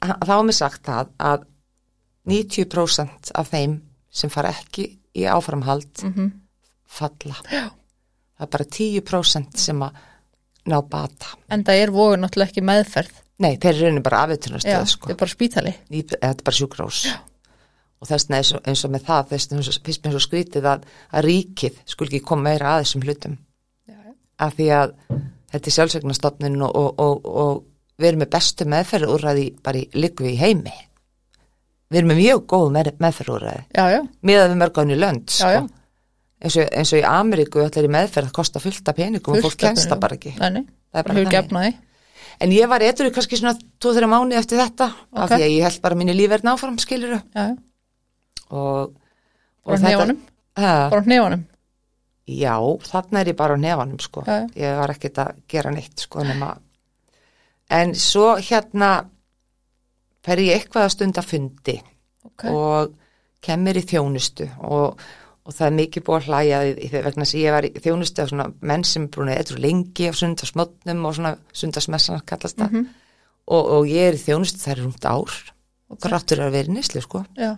þá 0.00 0.32
er 0.38 0.44
mér 0.48 0.56
sagt 0.58 0.82
það 0.88 1.12
að 1.30 1.46
90% 2.28 3.32
af 3.38 3.48
þeim 3.52 3.78
sem 4.10 4.30
fara 4.32 4.50
ekki 4.52 4.88
í 5.18 5.24
áframhald 5.28 6.02
Mhm. 6.04 6.28
falla 6.88 7.36
Já. 7.52 7.68
það 8.38 8.44
er 8.46 8.52
bara 8.52 8.64
10% 8.64 9.56
sem 9.58 9.80
að 9.82 9.92
ná 10.68 10.80
bata 10.88 11.26
en 11.50 11.64
það 11.64 11.82
er 11.82 11.90
vogur 11.90 12.18
náttúrulega 12.20 12.50
ekki 12.52 12.64
meðferð 12.64 13.14
nei, 13.38 13.54
þeir 13.56 13.72
eru 13.74 13.86
raunin 13.88 14.04
bara 14.06 14.20
Já, 14.20 14.26
afvitunarstöð 14.28 14.86
sko. 14.92 15.08
þetta 15.08 15.14
er 15.16 15.20
bara 15.22 15.34
spítali. 15.34 15.74
Í- 15.90 16.04
þetta 16.10 16.30
er 16.32 16.44
bara 16.48 16.58
sjúkrós 16.58 17.00
og 17.98 18.06
þess 18.08 18.26
vegna 18.28 18.38
eins, 18.40 18.52
og- 18.54 18.66
eins 18.70 18.84
með 18.86 19.06
það 19.08 19.30
þess 19.32 19.48
vegna 19.50 19.62
finnst 19.88 20.04
mér 20.04 20.14
svo 20.16 20.22
skrítið 20.26 20.68
að, 20.72 20.82
að 21.12 21.24
ríkið 21.28 21.78
skul 21.84 22.06
ekki 22.06 22.20
koma 22.22 22.42
meira 22.50 22.74
að 22.76 22.84
þessum 22.84 23.06
hlutum. 23.06 23.38
Já, 23.88 23.94
já. 23.94 24.12
af 24.38 24.54
því 24.58 24.68
að 24.80 24.92
þetta 25.52 25.66
er 25.66 25.76
sjálfsvegnastofnun 25.78 26.62
og, 26.62 26.76
og, 26.76 27.00
og, 27.00 27.26
og 27.26 27.64
við 27.98 28.08
erum 28.12 28.22
með 28.22 28.30
bestu 28.36 28.64
meðferðúræði 28.70 29.48
bara 29.62 29.78
í 29.82 29.88
liggu 29.94 30.28
í 30.30 30.36
heimi. 30.38 30.74
Við 31.88 31.98
erum 32.02 32.12
með 32.12 32.20
mjög 32.22 32.46
góð 32.52 32.70
með, 32.74 32.92
meðferðúræði 33.00 33.64
Já, 33.74 33.84
já, 33.96 34.00
miðað 34.22 34.50
við 34.52 34.58
mörgáni 34.62 34.98
lönd 34.98 35.26
já, 35.32 35.38
sko. 35.38 35.50
já 35.56 35.66
eins, 36.38 36.56
og, 36.56 36.68
eins 36.70 36.92
og 36.94 37.00
í 37.00 37.04
Ameríku 37.08 37.62
allir 37.64 37.88
í 37.88 37.92
meðferð 37.92 38.28
það 38.28 38.36
kostar 38.38 38.62
fullt 38.62 38.90
af 38.90 38.98
peningum 38.98 39.34
og 39.34 39.42
fólk 39.46 39.58
kennst 39.58 39.88
það 39.90 40.02
bara 40.04 40.18
ekki. 40.18 40.34
Nei, 40.38 40.50
nei, 40.54 40.64
Það 40.92 41.00
er 41.00 41.08
bara 41.08 41.18
hefur 41.18 41.32
gefnaði 41.34 41.72
en 42.40 42.50
ég 42.54 42.68
var 42.70 42.80
eitthvað 42.84 43.12
kannski 43.16 43.36
svona 43.40 43.54
2-3 43.82 44.06
mánu 44.10 44.36
eftir 44.38 44.58
þetta 44.60 44.88
af 44.92 45.24
Ok. 45.24 45.36
því 45.36 45.42
að 45.42 45.54
ég 45.56 45.62
held 45.66 45.80
bara 45.82 45.94
mínu 45.98 46.14
lífverðn 46.14 46.52
áfram 46.52 46.78
skilur 46.78 47.16
Já, 47.18 47.20
já, 47.34 47.56
og, 48.50 48.94
bara 49.64 49.74
og 49.74 49.78
þetta- 49.78 49.88
hnefanum 49.88 50.20
bara 50.56 51.02
hnefanum 51.02 51.44
já, 52.28 52.54
þarna 52.90 53.20
er 53.20 53.26
ég 53.32 53.36
bara 53.36 53.54
á 53.56 53.58
nefanum 53.58 53.98
sko. 54.00 54.22
Já. 54.26 54.46
ég 54.54 54.78
var 54.78 54.88
ekkert 54.94 55.18
að 55.24 55.36
gera 55.48 55.70
neitt 55.70 55.98
sko, 56.06 56.22
nema 56.24 56.56
en 57.70 57.94
svo 57.94 58.36
hérna 58.36 59.04
fer 60.24 60.36
ég 60.44 60.56
eitthvað 60.60 60.84
að 60.88 60.94
stunda 60.96 61.22
fundi 61.22 61.80
Ok, 62.24 62.44
og 62.52 62.94
kemur 63.42 63.76
í 63.78 63.82
þjónustu 63.86 64.48
og, 64.66 64.98
og 65.48 65.54
það 65.56 65.66
er 65.70 65.76
mikið 65.78 66.04
búið 66.04 66.18
að 66.18 66.26
hlæja 66.28 66.58
í, 66.68 66.72
í, 66.76 66.88
vegna 66.92 67.24
þess 67.24 67.34
að 67.38 67.40
ég 67.42 67.54
var 67.56 67.66
í 67.68 67.70
þjónustu 67.84 68.22
af 68.24 68.30
svona 68.32 68.46
menn 68.70 68.82
sem 68.84 69.06
brúin 69.08 69.30
eitthvað 69.32 69.62
lengi 69.64 70.08
á 70.08 70.12
sundasmotnum 70.20 71.06
og 71.08 71.14
svona 71.16 71.34
sundasmessan 71.56 72.20
kallast 72.28 72.58
það. 72.60 72.74
Mhm. 72.74 72.88
og, 73.48 73.70
og 73.78 73.88
ég 73.88 74.10
er 74.10 74.18
í 74.18 74.24
þjónustu 74.26 74.60
það 74.60 74.74
er 74.76 74.82
rúmt 74.84 75.08
ár. 75.08 75.36
Og 75.88 75.96
grattur 76.04 76.42
að 76.44 76.52
vera 76.52 76.68
í 76.68 76.74
nýslu 76.76 77.00
sko. 77.00 77.22
Já. 77.40 77.54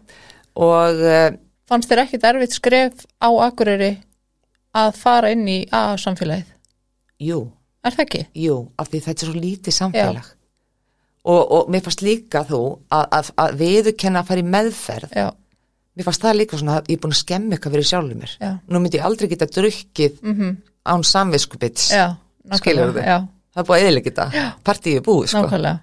Og 0.55 1.01
uh, 1.03 1.33
Fannst 1.67 1.91
þér 1.91 2.05
ekkit 2.05 2.27
erfitt 2.31 2.55
skref 2.55 3.03
á 3.19 3.27
Akureyri 3.43 3.97
að 4.79 4.93
fara 4.99 5.33
inn 5.35 5.43
í 5.51 5.65
A-samfélagið? 5.75 6.47
jú, 7.27 7.41
Er 7.83 7.95
það 7.97 8.05
ekki? 8.07 8.21
jú, 8.45 8.55
af 8.79 8.91
því 8.93 9.01
þetta 9.07 9.25
er 9.27 9.31
svo 9.33 9.41
lítið 9.43 9.75
samfélag. 9.77 10.31
Og, 11.27 11.43
og 11.53 11.69
mér 11.75 11.83
fannst 11.85 12.03
líka 12.07 12.45
þú 12.49 12.61
að, 12.89 13.05
að, 13.19 13.31
að 13.43 13.59
viðurkenna 13.61 14.23
að 14.23 14.29
fara 14.31 14.41
í 14.41 14.47
meðferð 14.55 15.11
Já, 15.19 15.27
mér 16.01 16.09
fannst 16.09 16.25
það 16.25 16.41
líka 16.41 16.59
svona 16.61 16.81
að 16.81 16.91
ég 16.91 16.99
er 16.99 17.05
búin 17.05 17.15
að 17.15 17.21
skemmi 17.21 17.57
eitthvað 17.57 17.77
fyrir 17.77 17.89
sjálfur 17.93 18.19
mér. 18.25 18.35
Já. 18.41 18.51
nú 18.67 18.81
myndi 18.81 18.99
ég 18.99 19.07
aldrei 19.07 19.29
geta 19.31 19.49
drukkið 19.53 20.19
án 20.91 21.07
samviskupits 21.07 21.93
já 21.93 22.09
Skilurðu 22.57 22.97
nákvæmlega, 22.97 23.05
þig? 23.05 23.07
Já, 23.07 23.55
það 23.55 23.63
er 23.63 23.69
búið 23.69 23.77
að 23.77 23.87
eðilegja 23.87 24.11
þetta, 24.11 24.45
partíið 24.67 24.99
er 24.99 25.07
búið 25.07 25.31
sko. 25.31 25.43
nákvæmlega. 25.45 25.81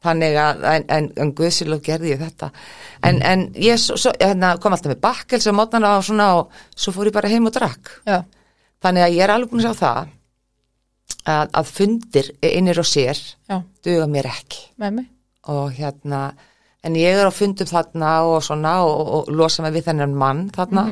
Þannig 0.00 0.36
að, 0.40 0.62
en, 0.64 0.84
en, 0.96 1.06
en 1.20 1.30
Guðsilóf 1.36 1.82
gerði 1.84 2.14
ég 2.14 2.20
þetta. 2.22 2.46
En, 3.04 3.18
en 3.20 3.42
ég 3.60 3.80
svo, 3.80 3.98
svo, 4.00 4.12
hérna, 4.16 4.54
kom 4.62 4.72
alltaf 4.72 4.94
með 4.94 5.02
bakkels 5.04 5.48
og 5.50 5.56
mótnana 5.58 5.90
og 5.98 6.06
svona 6.06 6.28
og 6.38 6.62
svo 6.72 6.94
fór 6.96 7.10
ég 7.10 7.16
bara 7.16 7.28
heim 7.28 7.48
og 7.50 7.52
drakk. 7.52 7.92
Já, 8.08 8.22
þannig 8.80 9.04
að 9.06 9.16
ég 9.18 9.24
er 9.26 9.34
alveg 9.34 9.52
búin 9.52 9.60
að 9.60 9.68
sjá 9.68 9.82
það 9.82 10.14
að, 11.34 11.52
að 11.60 11.72
fundir 11.74 12.30
innir 12.48 12.80
og 12.80 12.88
sér 12.88 13.20
já, 13.20 13.58
duga 13.84 14.08
mér 14.08 14.30
ekki. 14.32 14.64
Og 15.52 15.76
hérna 15.76 16.22
en 16.86 16.96
ég 16.96 17.16
er 17.16 17.28
á 17.28 17.32
fundum 17.34 17.68
þarna 17.68 18.12
og 18.28 18.42
svona 18.44 18.80
og, 18.84 18.94
og, 19.00 19.08
og 19.28 19.34
losa 19.36 19.64
mig 19.64 19.74
við 19.76 19.90
þennan 19.90 20.16
mann 20.16 20.46
þarna. 20.54 20.86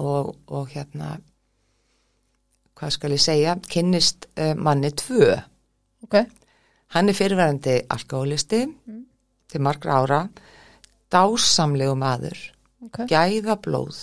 Og, 0.00 0.34
og 0.52 0.72
hérna 0.72 1.16
hvað 2.76 2.92
skal 2.92 3.14
ég 3.16 3.22
segja 3.22 3.54
kynnist 3.72 4.28
uh, 4.36 4.52
manni 4.56 4.92
tvö. 4.92 5.32
Ok, 6.04 6.18
hann 6.94 7.10
er 7.10 7.16
fyrirverandi 7.16 7.78
alkoholisti 7.92 8.62
til 9.46 9.64
margra 9.64 10.00
ára 10.02 10.20
dásamlegu 11.12 11.94
maður 11.98 12.38
ok, 12.84 13.06
gæða 13.08 13.56
blóð 13.62 13.98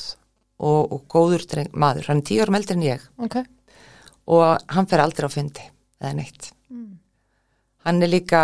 og, 0.63 0.93
og 0.95 1.05
góður 1.11 1.45
dreng, 1.49 1.73
maður, 1.75 2.09
hann 2.09 2.23
er 2.23 2.27
tíu 2.29 2.43
árum 2.43 2.57
eldri 2.57 2.77
en 2.77 2.85
ég. 2.87 3.05
Ok. 3.21 3.39
Og 4.33 4.45
hann 4.71 4.87
fer 4.87 5.03
aldrei 5.03 5.27
á 5.27 5.31
fundi 5.31 5.65
eða 5.99 6.13
neitt. 6.17 6.53
Hann 7.83 7.99
er 7.99 8.11
líka 8.11 8.43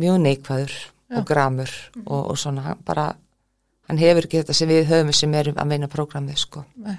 mjög 0.00 0.22
neikvæður 0.24 0.76
og 1.12 1.26
gramur 1.28 1.70
og, 2.06 2.30
og 2.30 2.38
svona. 2.38 2.62
Hann 2.70 2.84
bara 2.86 3.08
hann 3.88 3.98
hefur 4.00 4.24
ekki 4.24 4.40
þetta 4.42 4.54
sem 4.56 4.68
við 4.70 4.86
höfum 4.88 5.12
sem 5.12 5.34
erum 5.34 5.58
að 5.60 5.68
meina 5.74 5.88
prógramið 5.92 6.38
sko. 6.40 6.64
Nei. 6.80 6.96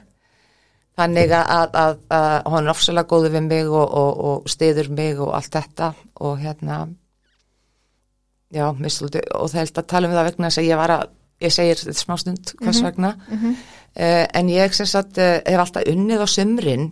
þannig 0.96 1.32
að, 1.36 1.74
að, 1.76 1.98
að, 2.14 2.36
hann 2.54 2.64
er 2.68 2.72
ofsalega 2.72 3.10
góður 3.10 3.34
við 3.34 3.48
mig 3.50 3.68
og, 3.68 3.88
og, 4.00 4.20
og 4.30 4.46
stiður 4.50 4.88
mig 4.96 5.18
og 5.20 5.34
allt 5.36 5.52
þetta 5.58 5.90
og 6.24 6.38
hérna 6.40 6.78
já, 8.56 8.70
mistaldi, 8.80 9.20
og 9.36 9.50
það 9.52 9.60
held 9.64 9.80
að 9.82 9.88
tala 9.92 10.08
um 10.10 10.14
það 10.16 10.28
vegna 10.30 10.50
þess 10.52 10.62
að 10.62 10.70
ég 10.70 10.80
var 10.80 10.94
að 10.96 11.08
ég 11.44 11.52
segir 11.56 11.82
þetta 11.82 12.00
smá 12.00 12.16
stund 12.22 12.54
hvers 12.62 12.80
vegna. 12.86 13.10
Uh, 13.96 14.24
en 14.40 14.50
ég 14.54 14.74
sem 14.76 14.88
sagt 14.88 15.20
uh, 15.20 15.34
hef 15.44 15.60
alltaf 15.66 15.90
unnið 15.92 16.24
á 16.24 16.28
sumrin 16.32 16.86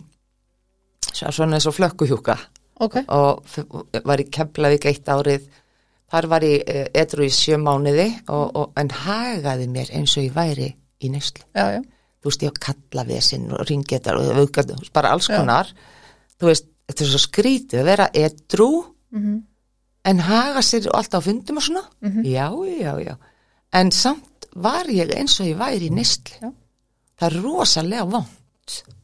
svo- 1.12 1.32
svona 1.32 1.56
eins 1.58 1.66
og 1.70 1.76
flökkuhjúka. 1.78 2.36
Ok, 2.84 2.96
og 3.14 3.44
var 4.04 4.20
í 4.20 4.26
Keflavík 4.34 4.84
eitt 4.90 5.08
árið 5.08 5.44
þar 6.14 6.28
var 6.30 6.46
ég 6.46 6.92
etru 6.94 7.26
í 7.26 7.32
sjö 7.32 7.58
mánuði 7.58 8.06
og, 8.30 8.44
og, 8.54 8.68
en 8.78 8.90
hagaði 9.04 9.66
mér 9.72 9.90
eins 9.98 10.14
og 10.14 10.28
ég 10.28 10.36
væri 10.36 10.68
í 11.02 11.10
neyslu. 11.10 11.42
Já, 11.56 11.74
já, 11.74 11.80
þú 12.22 12.30
veist 12.30 12.44
ég 12.46 12.54
á 12.54 12.62
kallavesinn 12.68 13.48
og 13.54 13.64
ringetar 13.68 14.20
og 14.20 14.30
vöggat, 14.38 14.70
bara 14.94 15.14
alls 15.14 15.28
Já. 15.28 15.40
konar. 15.40 15.72
Þú 16.38 16.50
veist, 16.50 16.70
þetta 16.90 17.04
er 17.04 17.10
svo 17.10 17.22
skrítið 17.24 17.82
að 17.82 17.90
vera 17.90 18.06
etru 18.14 18.68
mhm, 19.14 19.40
en 20.04 20.22
haga 20.28 20.62
sér 20.64 20.86
alltaf 20.94 21.24
á 21.24 21.26
fundum 21.26 21.58
og 21.58 21.66
svona. 21.66 21.82
Já, 22.22 22.46
já, 22.68 22.92
já. 23.02 23.16
En 23.74 23.90
samt 23.90 24.48
var 24.54 24.86
ég 24.92 25.10
eins 25.18 25.34
og 25.42 25.50
ég 25.50 25.58
væri 25.58 25.90
í 25.90 25.94
neyslu. 25.94 26.38
Já. 26.44 26.54
það 27.18 27.28
er 27.30 27.42
rosalega 27.42 28.06
vond 28.10 28.40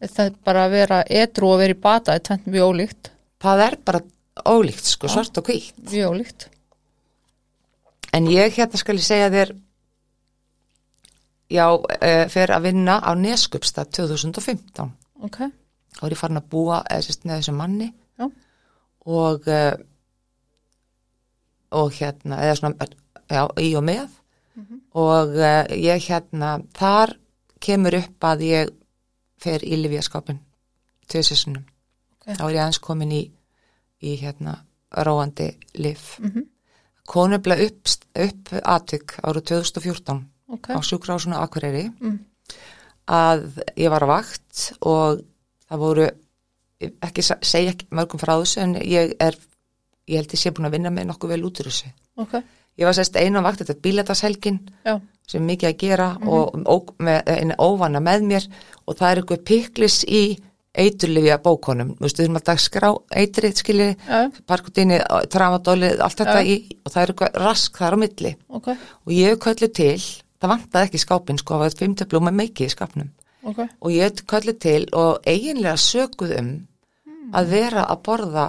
það 0.00 0.24
er 0.24 0.38
bara 0.46 0.62
að 0.64 0.72
vera 0.72 0.96
edru 1.20 1.50
og 1.50 1.58
vera 1.60 1.74
í 1.74 1.78
bata 1.78 2.14
er 2.16 2.22
tvent 2.24 2.46
mjög 2.48 2.70
ólíkt. 2.72 3.10
Það 3.40 3.62
er 3.66 3.76
bara 3.84 4.00
ólíkt 4.48 4.88
sko, 4.88 5.10
svart 5.12 5.36
og 5.36 5.50
hvítt. 5.50 5.76
Mjög 5.90 6.14
ólíkt 6.14 6.48
en 8.12 8.26
ég 8.30 8.54
hérna 8.56 8.78
skal 8.80 8.96
ég 8.98 9.04
segja 9.06 9.30
þér 9.30 9.52
já, 11.50 11.66
uh, 11.74 12.24
fer 12.30 12.52
að 12.54 12.62
vinna 12.70 12.98
á 13.02 13.10
Neskupstað 13.18 13.90
2015 13.98 14.90
ok, 15.26 15.38
þá 15.96 16.02
er 16.06 16.14
ég 16.14 16.20
farin 16.20 16.40
að 16.40 16.48
búa 16.52 16.80
eða 16.90 17.04
sérst 17.06 17.24
með 17.28 17.40
þessum 17.40 17.58
manni. 17.60 17.90
Já. 18.20 18.26
og 19.06 19.46
uh, 19.48 19.74
og 21.70 21.92
hérna 21.94 22.38
eða 22.42 22.56
svona, 22.58 22.86
já, 23.30 23.44
í 23.62 23.68
og 23.78 23.84
með. 23.86 24.08
Og 24.98 25.36
uh, 25.38 25.70
ég 25.78 26.02
hérna 26.10 26.56
þar 26.76 27.12
kemur 27.62 27.94
upp 28.00 28.26
að 28.26 28.42
ég 28.48 28.72
fer 29.40 29.62
í 29.64 29.76
livjaskápin 29.78 30.40
tjóðsessunum 31.08 31.62
Ok. 32.20 32.34
þá 32.36 32.42
er 32.44 32.54
ég 32.56 32.60
aðeins 32.64 32.80
komin 32.84 33.12
í 33.16 33.20
í 34.04 34.16
hérna 34.20 34.58
róandi 35.06 35.52
liv 35.80 36.02
Mhm. 36.18 36.44
Konubla 37.10 37.56
upp, 37.66 37.90
upp 38.14 38.52
atvik 38.62 39.16
árið 39.26 39.48
2014 39.52 40.20
ok, 40.54 40.72
á 40.74 40.78
sjúkrásuna 40.84 41.42
Akureyri. 41.44 41.88
Mm. 42.00 42.18
að 43.10 43.62
ég 43.74 43.90
var 43.90 44.04
á 44.06 44.08
vakt 44.12 44.72
og 44.86 45.22
það 45.66 45.82
voru 45.82 46.08
ekki, 46.80 47.24
segja 47.24 47.72
ekki 47.74 47.88
mörgum 47.90 48.20
frá 48.22 48.36
þessu 48.36 48.62
en 48.62 48.76
ég 48.78 49.16
er 49.18 49.38
ég 50.10 50.20
held 50.20 50.34
ég 50.34 50.40
sé 50.40 50.52
búin 50.54 50.68
að 50.68 50.76
vinna 50.78 50.92
með 50.94 51.10
nokkuð 51.10 51.34
vel 51.34 51.46
út 51.46 51.62
úr 51.62 51.70
þessu. 51.70 51.90
Ok, 52.20 52.36
ég 52.78 52.86
var 52.86 52.96
sérst 52.96 53.18
einu 53.18 53.42
á 53.42 53.46
vakt 53.46 53.62
þetta 53.62 53.74
er 53.76 53.82
bílatarshelgin 53.86 54.60
já, 54.86 54.94
sem 55.30 55.46
mikið 55.46 55.70
að 55.70 55.80
gera 55.82 56.08
og 56.22 56.54
ó, 56.66 56.76
með, 56.98 57.32
einu 57.34 57.58
óvana 57.58 58.02
með 58.04 58.28
mér 58.30 58.48
og 58.86 58.98
það 58.98 59.10
er 59.10 59.22
eitthvað 59.22 59.44
piklis 59.50 59.98
í 60.06 60.22
eiturlifja 60.70 61.38
bókonum, 61.42 61.94
þú 61.98 62.04
veist, 62.04 62.18
við 62.20 62.28
erum 62.28 62.38
að 62.38 62.60
skrá 62.62 62.88
eitrið, 63.18 63.54
skiljið, 63.58 64.04
já, 64.06 64.20
parkutíni 64.46 65.00
tramadólið, 65.32 66.02
allt 66.04 66.20
þetta 66.22 66.42
Já. 66.44 66.46
í 66.46 66.76
og 66.84 66.92
það 66.92 67.02
er 67.02 67.12
eitthvað 67.12 67.38
rask 67.42 67.80
þar 67.80 67.96
á 67.98 68.02
milli. 68.02 68.32
Ok, 68.48 68.68
og 68.70 69.14
ég 69.14 69.32
hef 69.32 69.40
köllu 69.42 69.70
til, 69.80 69.96
það 70.38 70.52
vantaði 70.54 70.88
ekki 70.88 71.00
í 71.00 71.04
skápinn 71.04 71.40
sko, 71.42 71.56
það 71.56 71.64
var 71.64 71.78
fimmtöflum 71.80 72.28
með 72.28 72.38
mikið 72.42 72.68
í 72.68 72.74
skápnum. 72.76 73.10
Ok, 73.50 73.60
og 73.66 73.96
ég 73.96 74.06
hef 74.06 74.22
köllu 74.30 74.54
til 74.62 74.84
og 74.94 75.26
eiginlega 75.26 75.74
sökuð 75.80 76.36
um 76.38 76.52
að 77.34 77.52
vera 77.56 77.88
að 77.90 78.04
borða 78.06 78.46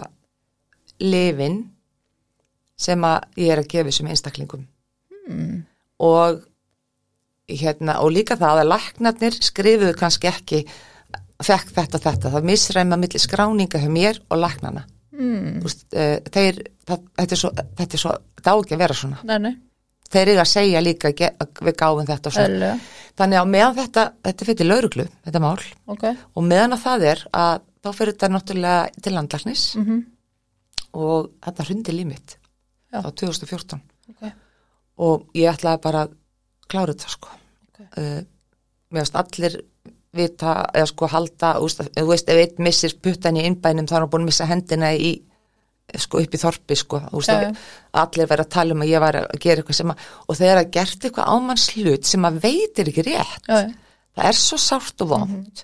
lifin 1.01 1.59
sem 2.77 3.01
að 3.05 3.41
ég 3.41 3.53
er 3.53 3.63
að 3.63 3.73
gefa 3.73 3.89
þessum 3.89 4.13
einstaklingum. 4.13 4.69
Mm. 5.31 5.65
og 6.01 6.41
hérna, 7.47 7.99
og 8.01 8.09
líka 8.11 8.35
það 8.39 8.61
að 8.63 8.69
læknarnir 8.71 9.35
skrifuðu 9.43 9.93
kannski 9.99 10.29
ekki 10.31 10.61
fekk 11.45 11.75
þetta 11.75 12.01
þetta, 12.05 12.31
það 12.33 12.49
misræma 12.49 12.97
milli 13.01 13.21
skráninga 13.21 13.81
hjá 13.81 13.89
mér 13.91 14.19
og 14.29 14.41
læknarna 14.41 14.85
Mm. 15.21 15.59
Úst, 15.67 15.83
uh, 15.93 16.17
þeir, 16.33 16.61
það, 16.87 17.03
þetta 17.19 17.35
er 17.35 17.39
svo 17.41 17.51
þetta 17.59 17.97
er 17.97 18.01
svo, 18.01 18.13
það 18.41 18.55
á 18.55 18.59
ekki 18.61 18.75
að 18.75 18.81
vera 18.81 18.95
svona. 18.97 19.19
Nei, 19.27 19.37
nei, 19.43 19.51
þeir 20.07 20.31
eru 20.31 20.43
að 20.43 20.49
segja 20.51 20.83
líka 20.83 21.11
að 21.11 21.61
við 21.67 21.75
gáum 21.81 22.07
þetta 22.07 22.31
og 22.31 22.35
svona 22.37 22.71
þannig 23.19 23.41
að 23.41 23.51
meðan 23.51 23.77
þetta, 23.77 24.05
þetta 24.27 24.47
fyrir 24.47 24.69
lauruglu 24.69 25.05
þetta 25.27 25.41
mál, 25.43 25.65
ok, 25.93 26.05
og 26.33 26.47
meðan 26.47 26.77
að 26.77 26.83
það 26.85 27.05
er 27.11 27.23
að 27.41 27.65
þá 27.81 27.89
fyrir 27.97 28.15
þetta 28.15 28.31
náttúrulega 28.31 29.03
til 29.03 29.13
landlæknis. 29.17 29.65
Mhm, 29.81 29.99
og 31.01 31.29
þetta 31.43 31.67
hrundi 31.67 31.95
límitt 31.95 32.37
á 32.91 32.99
2014 33.07 33.83
ok, 34.15 34.31
og 35.05 35.27
ég 35.37 35.51
ætlaði 35.51 35.83
bara 35.85 36.05
að 36.07 36.15
klára 36.71 36.95
þetta 36.95 37.13
sko. 37.13 37.35
Ok. 37.67 37.83
uh, 37.99 38.21
mér 38.91 39.03
finnst 39.03 39.21
allir 39.21 39.61
vita 40.15 40.53
eða 40.75 40.87
sko 40.89 41.07
halda 41.07 41.53
þú 41.61 42.07
veist 42.09 42.29
ef 42.29 42.39
einn 42.41 42.63
missir 42.65 42.95
puttan 42.99 43.37
í 43.39 43.45
innbænum 43.47 43.87
þá 43.87 43.95
er 43.95 44.03
hann 44.03 44.11
búin 44.11 44.25
að 44.25 44.31
missa 44.31 44.47
hendina 44.49 44.91
í 44.93 45.11
sko 45.99 46.21
upp 46.23 46.35
í 46.35 46.39
þorpi 46.39 46.77
sko 46.79 46.99
úst, 47.17 47.31
Já, 47.31 47.47
já. 47.47 47.51
allir 47.99 48.29
verið 48.29 48.45
að 48.45 48.53
tala 48.53 48.75
um 48.75 48.83
að 48.83 48.91
ég 48.91 49.03
var 49.03 49.17
að 49.21 49.33
gera 49.43 49.63
eitthvað 49.63 49.79
sem 49.79 49.91
að 49.91 50.05
og 50.27 50.37
þegar 50.39 50.61
að 50.61 50.71
gert 50.77 51.07
eitthvað 51.07 51.33
ámanns 51.35 51.65
hlut 51.75 52.07
sem 52.07 52.27
að 52.27 52.39
veitir 52.45 52.91
ekki 52.91 53.05
rétt 53.07 53.49
já, 53.49 53.59
það 54.15 54.29
er 54.29 54.39
svo 54.39 54.59
sárt 54.61 55.03
og 55.05 55.11
vond 55.11 55.63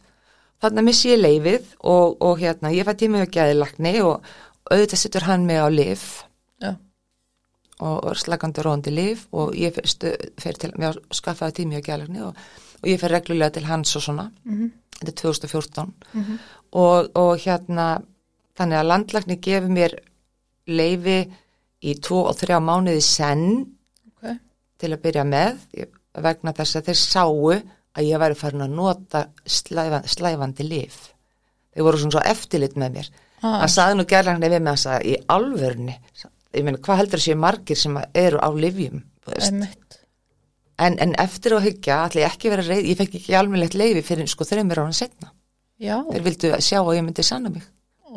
þannig 0.64 0.82
að 0.82 0.88
missi 0.90 1.12
ég 1.12 1.22
leifið 1.22 1.72
og, 1.84 2.18
og 2.28 2.42
hérna 2.42 2.74
ég 2.76 2.88
fæ 2.88 2.94
tíma 3.00 3.24
við 3.24 3.34
gæðilagni 3.38 3.96
og 4.04 4.32
auðvitað 4.72 5.04
sittur 5.04 5.28
hann 5.28 5.46
mig 5.48 5.62
á 5.64 5.68
lif 5.72 6.06
já, 6.64 6.74
og, 7.80 8.12
slagandi 8.20 8.66
róandi 8.66 8.96
lif 8.96 9.28
og 9.32 9.56
ég 9.56 9.76
fer 9.78 10.60
til, 10.60 10.74
mér 10.76 11.00
skaffaði 11.12 11.62
tími 11.62 11.80
á 11.80 11.86
gæðilagni 11.86 12.26
og, 12.28 12.48
og 12.82 12.90
ég 12.92 13.00
fer 13.02 13.14
reglulega 13.14 13.58
til 13.58 13.68
hans 13.70 13.96
og 13.98 14.06
svona. 14.06 14.30
Mhm, 14.46 14.70
þetta 15.00 15.12
er 15.14 15.18
2014 15.22 15.94
mhm, 16.14 16.38
og, 16.72 17.10
og 17.16 17.34
hérna 17.44 17.88
þannig 18.58 18.80
að 18.80 18.90
landlagni 18.92 19.38
gefur 19.44 19.74
mér 19.74 19.98
leifi 20.68 21.20
í 21.86 21.94
tvo 22.04 22.24
og 22.32 22.38
þrjá 22.40 22.58
mánuði 22.64 23.04
senn 23.06 23.46
ok, 23.62 24.32
til 24.82 24.92
að 24.94 25.04
byrja 25.04 25.26
með 25.28 25.60
vegna 26.18 26.54
þess 26.58 26.80
að 26.80 26.90
þeir 26.90 27.00
sáu 27.02 27.52
að 27.98 28.08
ég 28.08 28.22
væri 28.22 28.38
farin 28.38 28.66
að 28.66 28.74
nota 28.78 29.24
slæfa, 29.46 30.02
slæfandi 30.10 30.66
lif 30.66 30.98
þeir 31.74 31.86
voru 31.86 32.02
svona 32.02 32.18
svo 32.18 32.26
eftirlit 32.34 32.78
með 32.78 32.98
mér. 32.98 33.12
Ah. 33.38 33.60
hann 33.62 33.70
saði 33.70 34.00
nú 34.00 34.08
gerlangni 34.10 34.50
við 34.50 34.64
með 34.66 34.80
þess 34.80 34.90
að 34.96 35.08
í 35.12 35.16
alvörni 35.30 35.98
ég 36.58 36.66
meina 36.66 36.82
hvað 36.82 37.04
heldur 37.04 37.22
þessi 37.22 37.38
margir 37.38 37.78
sem 37.78 38.00
eru 38.18 38.42
á 38.42 38.50
lifjum 38.50 39.04
þú 39.22 39.36
veist? 39.36 39.87
En, 40.80 40.98
en 41.02 41.16
eftir 41.22 41.56
að 41.58 41.66
hyggja 41.68 41.98
ætla 42.08 42.22
ég 42.26 42.32
ekki 42.34 42.52
vera 42.54 42.66
reyð 42.68 42.90
ég 42.92 43.00
fekk 43.00 43.16
ekki 43.20 43.36
almennilegt 43.40 43.78
leifi 43.80 44.04
fyrir 44.06 44.30
sko 44.30 44.46
þreymir 44.48 44.82
ára 44.84 44.94
setna 44.94 45.32
já, 45.82 45.98
þeir 46.12 46.24
vildu 46.26 46.52
sjá 46.62 46.80
að 46.84 46.96
ég 46.98 47.04
myndi 47.06 47.24
sanna 47.26 47.50
mig. 47.54 47.66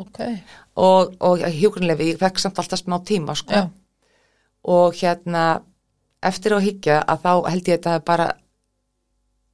Ok, 0.01 0.19
og, 0.81 1.11
og 1.19 1.41
hjúgrunleifi, 1.51 2.13
ég 2.13 2.19
fekk 2.21 2.39
samt 2.41 2.57
alltaf 2.61 2.79
smá 2.79 2.95
tíma 3.05 3.35
sko. 3.37 3.65
Og 4.71 4.95
hérna 4.97 5.43
eftir 6.23 6.55
að 6.55 6.63
hyggja 6.69 7.01
að 7.11 7.25
þá 7.25 7.31
held 7.51 7.69
ég 7.69 7.81
að 7.85 7.97
er 7.99 8.05
bara 8.07 8.27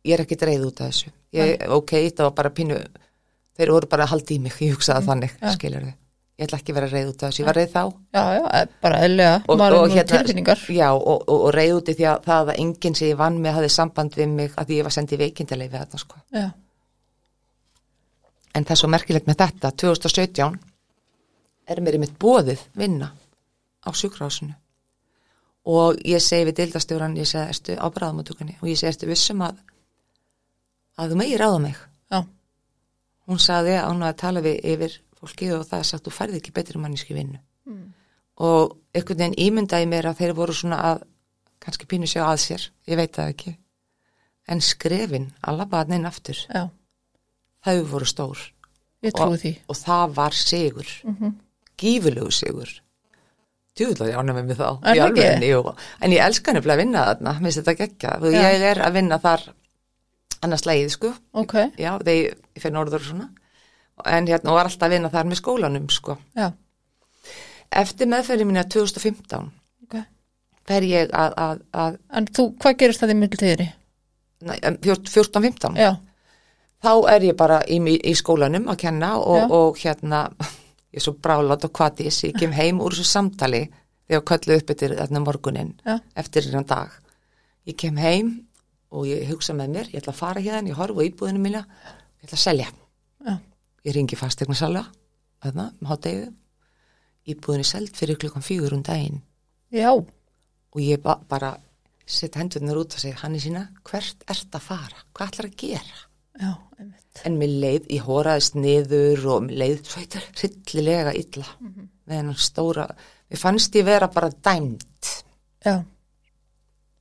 ég 0.07 0.13
er 0.15 0.23
ekki 0.23 0.37
dreið 0.39 0.65
út 0.69 0.81
af 0.83 0.91
þessu. 0.93 1.11
Ég, 1.35 1.63
ok, 1.73 1.93
þetta 2.05 2.27
var 2.29 2.35
bara 2.37 2.53
pínu 2.55 2.77
þeir 3.57 3.71
voru 3.73 3.89
bara 3.91 4.05
að 4.05 4.13
halda 4.13 4.35
í 4.35 4.39
mig, 4.45 4.55
ég 4.63 4.75
hugsaði 4.77 5.07
þannig 5.09 5.33
Mm, 5.37 5.47
já. 5.47 5.55
skilur 5.57 5.87
þau, 5.87 5.95
ég 6.37 6.45
ætla 6.45 6.59
ekki 6.59 6.73
að 6.73 6.77
vera 6.77 6.89
reið 6.91 7.09
út 7.11 7.23
af 7.23 7.31
þessu 7.31 7.41
ég 7.41 7.47
var 7.47 7.57
reið 7.57 7.71
þá. 7.73 7.83
Já, 8.13 8.23
já, 8.37 8.43
e- 8.59 8.81
bara 8.85 9.01
eðlilega, 9.05 9.37
og, 9.41 9.57
maður 9.57 9.77
og 9.77 9.85
er 9.87 9.95
nú 9.97 10.03
tilfinningar, 10.11 10.63
já, 10.77 10.87
og, 10.93 11.17
og, 11.17 11.37
og 11.37 11.51
reið 11.55 11.73
út 11.79 11.89
í 11.89 11.97
því 11.97 12.07
að 12.11 12.27
það 12.27 12.51
að 12.53 12.61
enginn 12.63 12.97
sem 12.99 13.09
ég 13.09 13.19
vann 13.19 13.39
með 13.41 13.57
hafði 13.57 13.71
samband 13.73 14.17
við 14.19 14.33
mig 14.37 14.57
að 14.61 14.73
ég 14.75 14.87
var 14.87 14.95
sendið 14.95 15.23
veikindalegi 15.23 15.73
þetta 15.73 16.01
sko. 16.03 16.21
En 18.53 18.65
það 18.65 18.75
er 18.75 18.81
svo 18.81 18.91
merkilegt 18.93 19.29
með 19.29 19.41
þetta 19.41 19.73
2017 19.83 20.59
er 21.67 21.81
mér 21.83 21.97
í 21.97 22.03
mitt 22.05 22.15
bóðið 22.21 22.61
vinna 22.77 23.11
á 23.83 23.89
sjúkrásinu 23.91 24.55
og 25.67 25.99
ég 26.07 26.23
segi 26.23 26.47
við 26.47 26.61
dildastjóran 26.61 27.17
ég 27.19 27.27
segi, 27.27 27.51
ertu 27.51 27.75
á 27.75 27.87
bráðamötugunni 27.91 28.55
og 28.61 28.69
ég 28.69 28.79
segi, 28.79 28.93
ertu 28.93 29.09
vissum 29.09 29.43
að 29.43 29.59
að 30.97 31.11
þú 31.11 31.19
megir 31.19 31.43
ráða 31.43 31.59
mig? 31.65 31.81
Já, 32.11 32.21
hún 33.27 33.41
sagði 33.41 33.75
að 33.81 33.89
hún 33.91 34.05
var 34.05 34.15
að 34.15 34.21
tala 34.23 34.43
við 34.45 34.61
yfir 34.73 34.95
fólki 35.27 35.51
og 35.53 35.67
það 35.67 35.83
sagt, 35.91 36.07
þú 36.07 36.15
færði 36.15 36.39
ekki 36.41 36.53
betri 36.55 36.79
manníski 36.81 37.13
vinnu. 37.17 37.39
Mm. 37.67 37.93
og 38.39 38.77
einhvern 38.95 39.17
veginn 39.19 39.39
ímyndaði 39.43 39.87
mér 39.91 40.05
að 40.11 40.19
þeir 40.21 40.33
voru 40.37 40.53
svona 40.55 40.77
að 40.91 41.01
kannski 41.59 41.87
pínu 41.89 42.07
sjá 42.07 42.21
að 42.29 42.37
sér, 42.43 42.67
ég 42.87 42.95
veit 42.99 43.15
það 43.17 43.31
ekki. 43.33 43.53
En 44.47 44.61
skrefin 44.61 45.31
að 45.43 45.89
neina 45.89 46.07
aftur, 46.07 46.37
já, 46.47 46.67
þau 47.65 47.83
voru 47.91 48.05
stór. 48.07 48.43
Ég 49.03 49.13
trúi 49.13 49.37
því, 49.41 49.51
og 49.67 49.75
það 49.75 50.13
var 50.15 50.31
sigur. 50.37 50.87
Mhm, 51.03 51.33
gífulegu 51.77 52.31
sigur. 52.31 52.69
Djúðlega 53.77 54.09
ég 54.13 54.17
ánum 54.21 54.39
með 54.47 54.55
þá 54.57 54.69
Er 54.85 54.93
ekki? 54.93 55.01
alvegni, 55.05 55.75
en 56.01 56.11
ég 56.11 56.23
elska 56.25 56.53
nefnilega 56.53 56.77
að 56.77 56.81
vinna 56.85 57.03
þarna 57.09 57.33
mér 57.33 57.43
finnst 57.51 57.59
þetta 57.61 57.77
geggja, 57.77 58.13
Já. 58.31 58.41
ég 58.53 58.61
er 58.71 58.77
að 58.81 58.93
vinna 58.93 59.19
þar 59.19 59.43
annars 60.41 60.65
leið 60.65 60.89
sko. 60.93 61.13
Ok, 61.33 61.53
já, 61.77 61.97
þegar 61.99 62.15
ég 62.15 62.61
fer 62.61 62.71
norður 62.71 63.01
og 63.01 63.09
svona 63.11 63.29
en 64.05 64.27
hérna 64.29 64.53
var 64.55 64.69
alltaf 64.69 64.87
að 64.87 64.95
vinna 64.97 65.11
þar 65.13 65.29
með 65.29 65.41
skólanum 65.41 65.87
sko. 65.93 66.17
Já, 66.37 66.51
eftir 67.83 68.09
meðferði 68.11 68.47
mína 68.47 68.65
2015 68.69 69.49
ok, 69.87 69.97
fer 70.67 70.87
ég 70.87 71.11
að, 71.15 71.37
að, 71.43 71.63
að 71.73 71.97
en 72.19 72.29
þú, 72.31 72.49
hvað 72.61 72.77
gerist 72.83 73.03
það 73.03 73.15
í 73.15 73.17
em, 74.61 74.77
14-15 74.85 75.79
Já, 75.81 75.91
þá 76.83 76.93
er 77.13 77.27
ég 77.31 77.37
bara 77.39 77.61
í, 77.65 77.79
í 77.81 78.13
skólanum 78.17 78.69
að 78.71 78.81
kenna 78.85 79.15
og, 79.17 79.51
og 79.51 79.81
hérna 79.81 80.27
ég 80.93 81.01
er 81.01 81.05
svo 81.05 81.17
brálátt 81.21 81.65
og 81.67 81.73
kvatis, 81.75 82.23
ég 82.27 82.37
kem 82.37 82.55
heim 82.55 82.81
úr 82.83 82.95
þessu 82.95 83.09
samtali 83.09 83.65
þegar 84.07 84.25
köllu 84.31 84.57
upp 84.57 84.73
eftir 84.73 84.95
þarna 84.97 85.23
morgunin 85.23 85.73
já, 85.83 85.97
eftir 86.15 86.47
þennan 86.47 86.69
dag. 86.69 86.93
Ég 87.67 87.75
kem 87.79 87.97
heim 87.99 88.31
og 88.95 89.07
ég 89.09 89.27
hugsa 89.27 89.55
með 89.57 89.73
mér 89.73 89.89
ég 89.91 89.99
ætla 89.99 90.13
að 90.13 90.21
fara 90.21 90.43
hérna, 90.43 90.71
ég 90.71 90.79
horfa 90.79 91.03
á 91.03 91.07
íbúðinu 91.09 91.43
mína 91.43 91.65
ég 91.65 92.29
ætla 92.29 92.37
að 92.37 92.43
selja. 92.45 92.69
Já, 93.27 93.33
ég 93.85 93.95
ringi 93.95 94.17
fastegna 94.19 94.57
salva 94.57 94.85
þarna, 95.43 95.69
með 95.79 95.91
háttegið 95.91 96.27
íbúðinu 97.33 97.67
seld 97.67 97.97
fyrir 97.97 98.19
klukkan 98.19 98.45
fjögur 98.45 98.77
um 98.77 98.83
daginn. 98.85 99.21
Já, 99.73 99.91
og 99.91 100.79
ég 100.81 101.01
ba 101.03 101.17
bara 101.29 101.57
setja 102.07 102.39
hendurnar 102.39 102.79
út 102.79 102.95
og 102.95 103.03
segja 103.03 103.19
hann 103.21 103.35
í 103.35 103.41
sína, 103.43 103.67
hvert 103.87 104.23
ert 104.31 104.55
að 104.55 104.63
fara? 104.69 105.03
Hvað 105.11 105.33
ætlar 105.33 105.49
að 105.49 105.57
gera? 105.59 105.99
Já, 106.37 106.51
en 107.25 107.37
mér 107.41 107.53
leið, 107.63 107.87
ég 107.97 108.07
hóraðist 108.07 108.57
niður 108.57 109.23
og 109.33 109.45
mér 109.47 109.61
leið 109.63 109.77
svo 109.89 110.01
eitthvað 110.03 110.27
hryllilega 110.41 111.13
illa 111.17 111.45
með 112.07 112.15
hennar 112.15 112.41
stóra, 112.41 112.85
mér 113.27 113.41
fannst 113.41 113.75
ég 113.75 113.87
vera 113.87 114.09
bara 114.13 114.29
dæmt 114.31 115.09
já, 115.65 115.81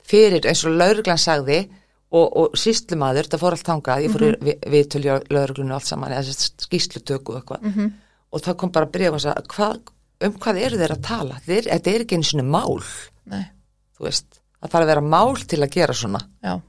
fyrir 0.07 0.49
eins 0.49 0.65
og 0.67 0.79
lauruglan 0.81 1.21
sagði 1.21 1.61
og, 2.17 2.37
og 2.43 2.57
síslumadur, 2.61 3.29
það 3.31 3.43
fór 3.43 3.57
allt 3.57 3.69
þangað 3.71 4.07
ég 4.07 4.15
fór 4.15 4.25
mm. 4.27 4.39
-hmm. 4.41 4.71
við 4.75 4.89
til 4.95 5.03
lauruglunu 5.07 5.75
allt 5.77 5.89
saman 5.89 6.15
eða 6.17 6.37
skýslutöku 6.67 7.35
og 7.35 7.41
eitthvað. 7.41 7.69
Mhm. 7.71 7.93
og 8.33 8.43
það 8.43 8.57
kom 8.61 8.71
bara 8.73 8.87
breyf 8.87 9.13
og 9.15 9.21
sagði 9.23 9.43
hvað, 9.55 9.77
um 10.27 10.33
hvað 10.33 10.63
eru 10.63 10.79
þeir 10.81 10.93
að 10.93 11.03
tala? 11.03 11.35
Þetta 11.41 11.59
er, 11.59 11.69
þetta 11.73 11.91
er 11.91 12.01
ekki 12.05 12.17
einu 12.17 12.25
svona 12.25 12.43
mál. 12.43 12.83
Nei, 13.27 13.45
þú 13.97 14.09
veist, 14.09 14.41
það 14.61 14.71
þarf 14.73 14.83
að 14.83 14.91
vera 14.93 15.01
mál 15.01 15.37
til 15.47 15.61
að 15.63 15.71
gera 15.71 15.95
svona. 15.95 16.21
Já, 16.43 16.61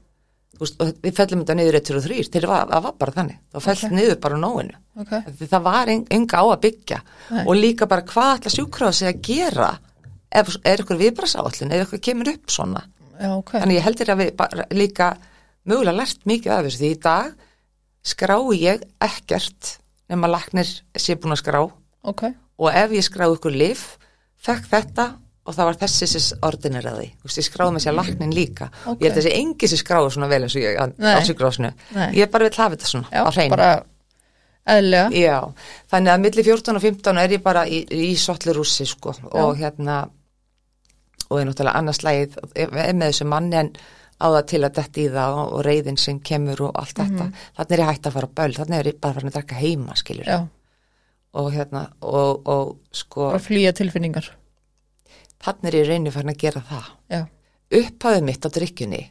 Þú 0.58 0.64
veist, 0.64 0.80
og 0.82 0.88
við 1.04 1.14
fellum 1.14 1.42
þetta 1.44 1.54
niður 1.54 1.76
1 1.78 1.90
og 1.94 2.02
3 2.02 2.22
til 2.34 2.40
það 2.42 2.50
var, 2.50 2.70
það 2.72 2.82
var 2.82 2.94
bara 2.98 3.12
þannig, 3.14 3.36
það 3.54 3.62
fell 3.62 3.76
Ok. 3.78 3.92
niður 3.94 4.16
bara 4.24 4.38
nóinu. 4.42 4.78
Ok, 4.98 5.12
Því 5.38 5.46
það 5.52 5.62
var 5.62 5.90
en, 5.92 6.00
enga 6.10 6.40
á 6.42 6.44
að 6.48 6.62
byggja. 6.64 6.98
Nei. 7.30 7.44
og 7.44 7.54
líka 7.54 7.86
bara 7.86 8.02
hvað 8.02 8.32
ætla 8.38 8.50
sjúkrási 8.56 9.06
að 9.06 9.20
gera? 9.22 9.68
Ef 10.28 10.56
er 10.64 10.82
ykkur 10.82 10.98
viðbrasáallin 10.98 11.72
ef 11.72 11.84
ykkur 11.86 12.02
kemur 12.08 12.32
upp 12.32 12.50
svona? 12.50 12.82
Já, 13.20 13.30
ok, 13.36 13.52
þannig 13.54 13.78
ég 13.78 13.86
heldur 13.86 14.10
að 14.10 14.20
við 14.24 14.32
bara 14.36 14.66
líka 14.74 15.12
mögulega 15.68 15.98
lært 16.00 16.26
mikið 16.28 16.54
af 16.54 16.66
þessu 16.66 16.82
því 16.82 16.90
í 16.94 16.98
dag 17.04 17.46
skrái 18.08 18.58
ég 18.58 18.84
ekkert 19.04 19.74
nema 20.08 20.30
laknir 20.30 20.68
sé 20.96 21.16
búin 21.20 21.34
að 21.36 21.42
skrá. 21.42 21.62
Ok, 22.08 22.28
og 22.58 22.68
ef 22.72 22.94
ég 22.96 23.04
skrái 23.04 23.28
ykkur 23.34 23.56
lif 23.56 23.82
fekk 24.40 24.68
þetta 24.70 25.08
og 25.48 25.56
það 25.56 25.68
var 25.70 25.78
þessi 25.80 26.06
sem 26.12 26.40
ordinir 26.44 26.86
að 26.88 26.98
því, 27.00 27.06
ég 27.24 27.46
skráði 27.46 27.74
með 27.74 27.84
sér 27.86 27.94
laknin 27.96 28.34
líka. 28.36 28.68
Ok. 28.84 29.00
ég 29.00 29.06
held 29.08 29.14
að 29.14 29.20
þessi 29.22 29.36
engi 29.38 29.70
sem 29.70 29.80
skráði 29.80 30.10
svona 30.12 30.28
vel 30.28 30.42
eins 30.44 30.56
og 30.58 30.64
ég 30.64 30.76
á, 30.76 30.84
Nei. 31.96 32.08
ég 32.18 32.30
bara 32.32 32.48
vil 32.48 32.58
hafa 32.58 32.76
þetta 32.76 32.90
svona 32.90 33.08
já, 33.08 33.22
á 33.24 33.30
hreinu. 33.32 33.50
bara 33.56 33.70
eðlega, 34.68 35.08
Já, 35.16 35.38
þannig 35.88 36.12
að 36.12 36.22
milli 36.26 36.44
14 36.44 36.76
og 36.76 36.84
15 36.84 37.22
er 37.22 37.34
ég 37.38 37.42
bara 37.44 37.64
í, 37.64 37.80
í 37.88 38.10
svollu 38.20 38.52
rússi 38.58 38.84
sko. 38.88 39.14
Og 39.32 39.56
hérna 39.56 40.02
og 41.28 41.40
er 41.40 41.48
náttúrulega 41.48 41.80
annars 41.80 42.02
er 42.04 42.92
með 42.96 43.08
þessu 43.10 43.26
manni 43.28 43.56
en 43.56 43.72
á 44.18 44.26
það 44.26 44.44
til 44.50 44.62
að 44.66 44.76
detti 44.78 45.04
í 45.06 45.10
það 45.14 45.38
og, 45.38 45.52
og 45.54 45.64
reyðin 45.66 45.98
sem 46.02 46.20
kemur 46.20 46.62
og 46.68 46.78
allt 46.82 46.98
þetta, 46.98 47.28
þannig 47.56 47.74
er 47.76 47.82
ég 47.84 47.90
hægt 47.92 48.06
að 48.10 48.16
fara 48.18 48.28
á 48.30 48.36
böl 48.40 48.54
þannig 48.56 48.78
er 48.78 48.90
ég 48.92 49.00
bara 49.00 49.14
farin 49.18 49.30
að 49.30 49.36
drekka 49.38 49.58
heima 49.62 49.94
skilur 50.00 50.26
já, 50.26 50.38
og 51.38 51.50
hérna 51.54 51.84
og, 52.00 52.48
og 52.48 52.72
sko, 52.90 53.28
bara 53.30 53.42
flýja 53.44 53.72
tilfinningar, 53.78 54.30
þannig 55.44 55.68
er 55.70 55.78
ég 55.82 55.88
reyni 55.92 56.10
farin 56.14 56.32
að 56.34 56.40
gera 56.42 56.64
það. 56.68 56.90
Upphafið 57.78 58.24
mitt 58.24 58.46
á 58.46 58.48
drikkjunni 58.48 59.02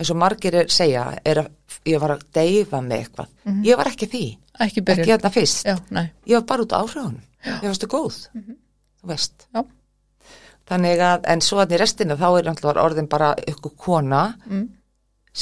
eins 0.00 0.10
og 0.14 0.16
margir 0.16 0.54
er, 0.56 0.68
segja 0.72 1.02
er 1.28 1.42
að 1.42 1.48
ég 1.90 2.00
var 2.00 2.14
að 2.14 2.22
deyfa 2.32 2.78
með 2.80 3.02
eitthvað. 3.02 3.32
Ég 3.66 3.76
var 3.76 3.90
ekki 3.90 4.06
því, 4.08 4.22
ekki 4.64 4.80
ekki 4.86 5.10
hérna 5.10 5.30
fyrst. 5.34 5.66
Já, 5.68 5.74
ég 6.30 6.38
var 6.38 6.46
bara 6.48 6.64
út 6.64 6.72
á 6.72 6.80
áhrifunum. 6.80 7.18
Ég 7.44 7.66
varstu 7.68 7.88
góð, 7.92 8.16
þú 9.02 9.10
veist. 9.10 9.44
Já, 9.52 9.60
þannig 10.70 11.02
að, 11.04 11.24
en 11.32 11.42
svo 11.44 11.62
að 11.62 11.74
í 11.74 11.80
restina 11.82 12.18
þá 12.18 12.28
er 12.30 12.50
náttúrulega 12.50 12.84
orðin 12.84 13.10
bara 13.10 13.32
ykkur 13.50 13.74
kona 13.76 14.26
mm. 14.46 14.66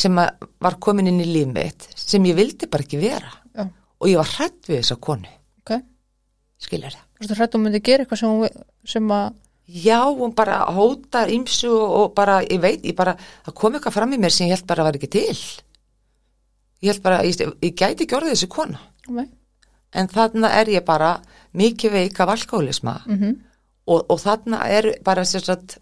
sem 0.03 0.23
að 0.23 0.49
var 0.65 0.79
komin 0.83 1.11
inn 1.11 1.21
í 1.25 1.29
líf 1.29 1.51
mitt 1.53 1.89
sem 1.99 2.25
ég 2.29 2.39
vildi 2.39 2.71
bara 2.71 2.87
ekki 2.87 3.03
vera. 3.03 3.35
Já, 3.53 3.67
og 3.69 4.09
ég 4.11 4.21
var 4.21 4.33
hrætt 4.37 4.71
við 4.71 4.81
þessa 4.81 4.99
konu. 5.09 5.37
Ok, 5.63 5.77
skilur 6.65 6.97
það 6.97 7.05
þú 7.19 7.25
veist 7.25 7.35
að 7.35 7.41
hrættum 7.43 7.65
myndi 7.67 7.81
gera 7.83 8.05
eitthvað 8.05 8.21
sem, 8.21 8.29
hún- 8.31 8.65
sem 8.87 9.09
að, 9.11 9.33
já, 9.67 10.01
hún 10.07 10.35
bara 10.35 10.59
hótar 10.71 11.29
ímsu 11.29 11.71
og, 11.71 12.15
bara, 12.15 12.43
ég 12.43 12.61
veit, 12.61 12.85
ég 12.85 12.95
bara 12.95 13.17
það 13.45 13.55
kom 13.55 13.75
eitthvað 13.75 13.93
fram 13.93 14.13
í 14.13 14.19
mér 14.19 14.31
sem 14.31 14.47
ég 14.47 14.55
held 14.55 14.67
bara 14.67 14.85
var 14.85 14.95
ekki 14.95 15.11
til. 15.11 15.39
Ég 16.81 16.93
held 16.93 17.03
bara, 17.03 17.25
ég, 17.25 17.35
ég 17.35 17.75
gæti 17.75 18.07
ekki 18.07 18.15
orðið 18.15 18.37
þessi 18.37 18.49
kona. 18.49 18.79
Nei, 19.09 19.27
en 19.93 20.09
þarna 20.09 20.53
er 20.61 20.71
ég 20.71 20.85
bara 20.85 21.21
mikið 21.59 21.93
veik 21.93 22.21
af 22.21 22.29
alkoholisma 22.29 23.01
mhm, 23.07 23.35
og, 23.89 24.05
og 24.13 24.21
þarna 24.23 24.63
er 24.71 24.91
bara 25.05 25.25
sér 25.29 25.47
satt 25.49 25.79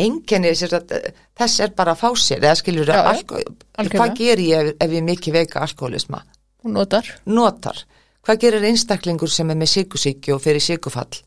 enginni 0.00 0.52
þess 0.54 1.60
er 1.64 1.72
bara 1.76 1.94
að 1.94 2.02
fá 2.02 2.10
sér 2.18 2.44
eða 2.44 2.58
skilur 2.58 2.90
já, 2.90 3.00
alko, 3.00 3.40
hvað 3.78 4.14
ger 4.18 4.42
ég 4.44 4.70
ef, 4.74 4.92
ég 4.92 5.06
mikið 5.06 5.38
veika 5.40 5.64
alkoholisma 5.64 6.22
notar, 6.68 7.06
notar, 7.24 7.82
hvað 8.26 8.40
gerir 8.44 8.68
einstaklingur 8.70 9.32
sem 9.32 9.50
er 9.50 9.58
með 9.60 9.74
síkusíki 9.74 10.34
og 10.34 10.42
fyrir 10.44 10.64
síkufall 10.64 11.20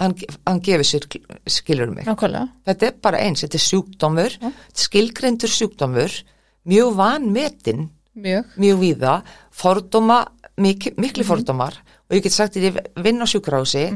hann, 0.00 0.16
hann 0.46 0.62
gefur 0.64 0.86
sér 0.86 1.08
skilur 1.50 1.92
mig, 1.94 2.08
nákvæmlega, 2.08 2.48
þetta 2.70 2.90
er 2.90 2.96
bara 3.02 3.22
eins 3.26 3.44
þetta 3.44 3.60
er 3.60 3.66
sjúkdómur, 3.66 4.38
Já. 4.42 4.54
skilgreindur 4.86 5.52
sjúkdómur 5.52 6.18
mjög 6.66 6.96
vanmetin 6.98 7.88
mjög, 8.16 8.56
mjög 8.58 8.82
víða, 8.82 9.20
fordóma 9.54 10.24
mikli, 10.60 10.94
mikli 11.00 11.24
fordómar. 11.26 11.76
Og 12.06 12.18
ég 12.18 12.26
get 12.26 12.34
sagt 12.34 12.56
að 12.58 12.68
ég 12.68 12.78
vinn 13.02 13.22
á 13.22 13.26
sjúkrási 13.28 13.88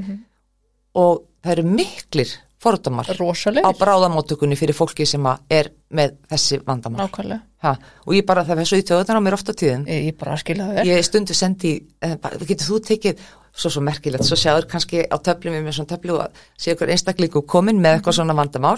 og 0.98 1.26
það 1.42 1.52
eru 1.56 1.66
miklir 1.70 2.32
fordómar 2.60 3.08
á 3.08 3.16
rosalegir, 3.16 3.76
bráðamótökunni 3.80 4.56
fyrir 4.58 4.76
fólki 4.76 5.06
sem 5.08 5.24
að 5.26 5.44
er 5.56 5.70
með 5.96 6.16
þessi 6.28 6.60
nákvæmlega, 6.66 7.38
ha, 7.64 7.74
og 8.04 8.16
ég 8.16 8.26
bara 8.28 8.44
það 8.44 8.64
svo 8.68 8.80
í 8.80 8.84
töðunar 8.84 9.20
á 9.20 9.24
mér 9.24 9.36
ofta 9.38 9.54
tíðum. 9.56 9.86
Ég, 9.88 10.10
ég 10.10 10.18
bara 10.20 10.36
skilja 10.40 10.66
það 10.68 10.80
vel, 10.80 10.88
ég 10.90 11.06
stundu 11.08 11.36
sendi 11.36 11.72
eh, 12.04 12.16
getur 12.44 12.66
þú 12.68 12.80
tekið 12.90 13.22
svo 13.56 13.72
svo 13.72 13.82
merkilegt, 13.84 14.26
svo 14.28 14.38
sjáður 14.38 14.68
kannski 14.70 15.06
á 15.08 15.16
töflum 15.24 15.56
við 15.56 15.64
með 15.66 15.78
svona 15.78 15.92
töflu 15.94 16.18
að 16.22 16.42
sé 16.60 16.74
ykkur 16.74 16.92
einstaklingu 16.94 17.42
komin 17.48 17.80
með 17.82 17.98
eitthvað 17.98 18.20
svona 18.20 18.36
vandamál. 18.38 18.76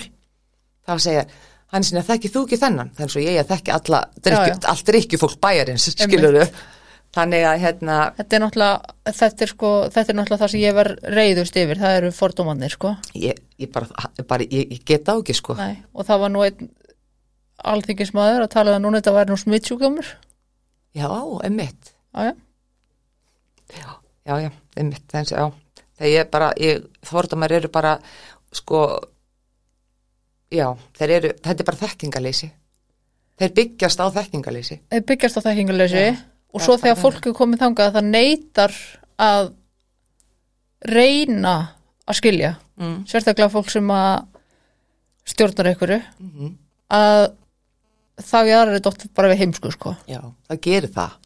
Þá 0.87 0.95
segja 1.03 1.25
hann 1.73 1.87
sinni 1.87 2.03
að 2.03 2.13
þekki 2.13 2.31
þú 2.33 2.45
ekki 2.47 2.61
þennan. 2.63 2.93
Þannig 2.97 3.15
svo 3.15 3.25
ég 3.25 3.41
að 3.43 3.53
þekki 3.53 3.75
allt 4.73 4.87
drikkjufólk 4.89 5.37
bæjarins 5.43 5.91
skilur 5.95 6.41
þannig 7.13 7.47
að 7.49 7.63
hérna 7.63 7.97
þetta 8.17 8.37
er 8.37 8.43
náttúrulega, 8.45 8.95
þetta 9.21 9.45
er 9.47 9.51
sko, 9.53 9.73
þetta 9.93 10.13
er 10.13 10.19
náttúrulega 10.19 10.43
það 10.43 10.53
sem 10.55 10.63
ég 10.63 10.77
var 10.79 10.91
reyðust 11.17 11.59
yfir, 11.63 11.81
það 11.83 11.97
eru 12.01 12.13
fordómanir, 12.17 12.77
sko, 12.77 12.95
ég, 13.19 13.41
ég 13.61 13.73
bara, 13.75 14.11
bara 14.29 14.47
ég, 14.49 14.77
ég 14.77 14.85
get 14.89 15.11
á 15.13 15.15
ekki 15.15 15.37
sko. 15.37 15.57
Nei, 15.61 15.77
og 15.93 16.09
það 16.09 16.25
var 16.25 16.33
nú 16.33 16.45
einn 16.47 16.71
alþingismadur 17.73 18.47
að 18.47 18.53
tala 18.57 18.73
um 18.73 18.81
að 18.81 18.85
núna 18.87 19.03
þetta 19.03 19.17
væri 19.19 19.33
nú 19.33 19.41
smittsjúkdómur, 19.43 20.13
já, 20.97 21.09
emmitt, 21.49 21.93
já, 22.17 22.33
já, 23.77 23.87
já, 24.27 24.35
já, 24.47 24.51
emmitt 24.81 25.05
þannig 25.13 25.37
að 25.37 25.45
já, 25.45 25.85
þegar 26.01 26.15
ég 26.17 26.33
bara 26.33 26.53
ég, 26.61 26.87
fordómar 27.07 27.53
eru 27.55 27.71
bara 27.73 27.97
sko 28.53 28.83
já, 30.53 30.67
þeir 30.99 31.15
eru 31.19 31.33
þetta 31.39 31.61
er 31.63 31.69
bara 31.69 31.81
þekkingaleysi 31.85 32.51
þeir 33.41 33.55
byggjast 33.57 34.03
á 34.03 34.07
þekkingaleysi 34.19 34.79
þeir 34.93 35.07
byggjast 35.09 35.41
á 35.41 35.41
þekkingalösi 35.47 36.03
Já. 36.03 36.13
Og 36.53 36.65
svo 36.65 36.77
þegar 36.81 37.01
fólk 37.01 37.27
er 37.27 37.37
komið 37.37 37.63
þangað 37.65 37.89
að 37.89 37.97
það 37.99 38.11
neytar 38.13 38.75
að 39.23 39.53
reyna 40.93 41.55
að 42.07 42.19
skilja 42.19 42.57
mm. 42.81 42.97
sérstaklega 43.09 43.53
fólk 43.53 43.71
sem 43.73 43.95
að 43.95 44.27
stjórnar 45.33 45.71
einhverju 45.73 46.03
Mm 46.19 46.59
að 46.93 47.31
þá 48.21 48.37
ég 48.45 48.55
aðra 48.57 48.77
er 48.77 48.85
dótt 48.85 49.09
bara 49.17 49.33
við 49.33 49.43
heimsku 49.43 49.73
sko. 49.73 49.95
Já, 50.11 50.21
það 50.51 50.63
gerir 50.67 50.95
það. 50.95 51.19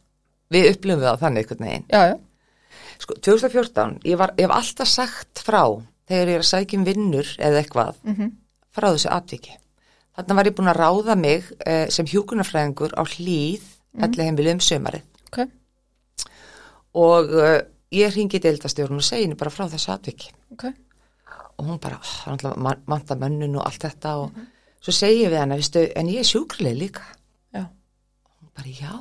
Við 0.55 0.69
upplifum 0.71 1.03
það 1.03 1.21
þannig 1.23 1.43
einhvern 1.43 1.67
veginn. 1.67 1.85
Já, 1.91 2.01
já, 2.07 2.83
sko, 3.03 3.17
2014, 3.27 3.95
ég, 4.07 4.19
var, 4.19 4.33
ég 4.39 4.47
hef 4.47 4.55
alltaf 4.55 4.91
sagt 4.91 5.43
frá 5.43 5.63
þegar 6.07 6.31
ég 6.31 6.39
er 6.39 6.45
að 6.45 6.51
sækja 6.53 6.79
um 6.79 6.85
vinnur 6.87 7.33
eða 7.35 7.63
eitthvað, 7.63 7.97
Mhm. 8.07 8.31
frá 8.71 8.87
þessu 8.93 9.11
atviki. 9.11 9.57
Þarna 10.17 10.35
var 10.35 10.45
ég 10.45 10.55
búin 10.55 10.71
að 10.71 10.79
ráða 10.79 11.17
mig 11.19 11.43
eh, 11.65 11.89
sem 11.89 12.05
hjúkunarfræðingur 12.05 12.95
á 12.95 13.03
hlýð 13.03 13.61
mm. 13.61 14.03
allir 14.03 14.23
heimili 14.23 14.55
um 14.55 14.63
sömari 15.27 15.47
ok. 15.47 16.27
Og 16.97 17.31
uh, 17.37 17.59
ég 17.93 18.13
ringi 18.15 18.41
deildastjórn 18.41 18.97
og 18.97 19.05
segi 19.05 19.27
henni 19.27 19.37
bara 19.37 19.53
frá 19.53 19.67
þessu 19.69 19.93
atviki. 19.93 20.31
Ok, 20.55 20.65
og 21.57 21.65
hún 21.65 21.81
bara, 21.81 21.99
alltaf 22.25 22.57
manta 22.87 23.17
mönnun 23.19 23.57
og 23.59 23.65
allt 23.67 23.87
þetta 23.87 24.13
og 24.23 24.37
svo 24.81 24.93
segi 24.95 25.23
ég 25.25 25.33
við 25.33 25.41
hana, 25.41 25.57
veistu, 25.59 25.83
en 25.95 26.11
ég 26.11 26.23
er 26.23 26.29
sjúkrleg 26.29 26.77
líka. 26.77 27.03
Já, 27.53 27.65
hún 27.67 28.53
bara, 28.53 28.71
já, 28.71 28.93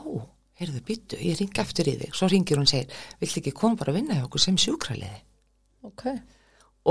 heyrðu 0.61 0.83
byttu, 0.89 1.20
ég 1.20 1.39
ringi 1.41 1.62
eftir 1.62 1.93
í 1.93 1.97
þig. 2.03 2.16
Svo 2.16 2.29
ringir 2.33 2.59
hún 2.59 2.66
og 2.66 2.72
segir, 2.72 3.07
viltu 3.20 3.43
ekki 3.43 3.55
koma 3.57 3.81
bara 3.81 3.95
að 3.95 4.01
vinna 4.01 4.18
hjá 4.18 4.27
okkur 4.27 4.43
sem 4.43 4.59
sjúkraliði? 4.61 5.22
Ok. 5.87 6.05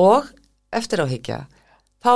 Og 0.01 0.31
eftir 0.75 1.03
áhyggja 1.03 1.45
þá 2.03 2.11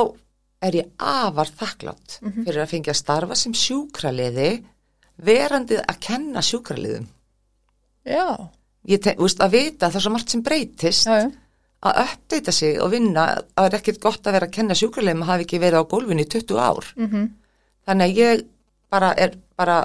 er 0.66 0.76
ég 0.76 0.90
afar 1.00 1.50
þakklátt 1.56 2.20
fyrir 2.20 2.62
að 2.64 2.72
fengja 2.74 2.94
að 2.94 3.00
starfa 3.00 3.38
sem 3.40 3.54
sjúkraliði 3.56 4.50
verandið 5.26 5.82
að 5.84 6.00
kenna 6.06 6.44
sjúkraliðum. 6.46 7.08
Já, 8.10 8.26
ég 8.90 9.02
te, 9.04 9.16
veist, 9.20 9.42
að 9.44 9.56
vita 9.58 9.88
að 9.88 9.92
það 9.94 10.00
er 10.00 10.06
svo 10.06 10.14
margt 10.16 10.34
sem 10.34 10.44
breytist 10.46 11.10
já, 11.10 11.18
að 11.90 12.00
uppdeita 12.06 12.54
sig 12.56 12.80
og 12.84 12.94
vinna 12.94 13.26
að 13.34 13.44
það 13.56 13.68
er 13.68 13.78
ekkert 13.80 14.02
gott 14.04 14.28
að 14.28 14.38
vera 14.38 14.48
að 14.50 14.56
kenna 14.56 14.78
sjúkraliðum 14.80 15.26
að 15.26 15.32
hafa 15.34 15.46
ekki 15.46 15.62
verið 15.64 15.84
á 15.84 15.92
gólfinu 15.92 16.26
í 16.26 16.32
20 16.32 16.64
ár. 16.64 16.94
Mhm. 16.96 17.28
Þannig 17.90 18.06
að 18.10 18.20
ég 18.24 18.46
bara 18.90 19.14
er 19.18 19.36
bara 19.60 19.76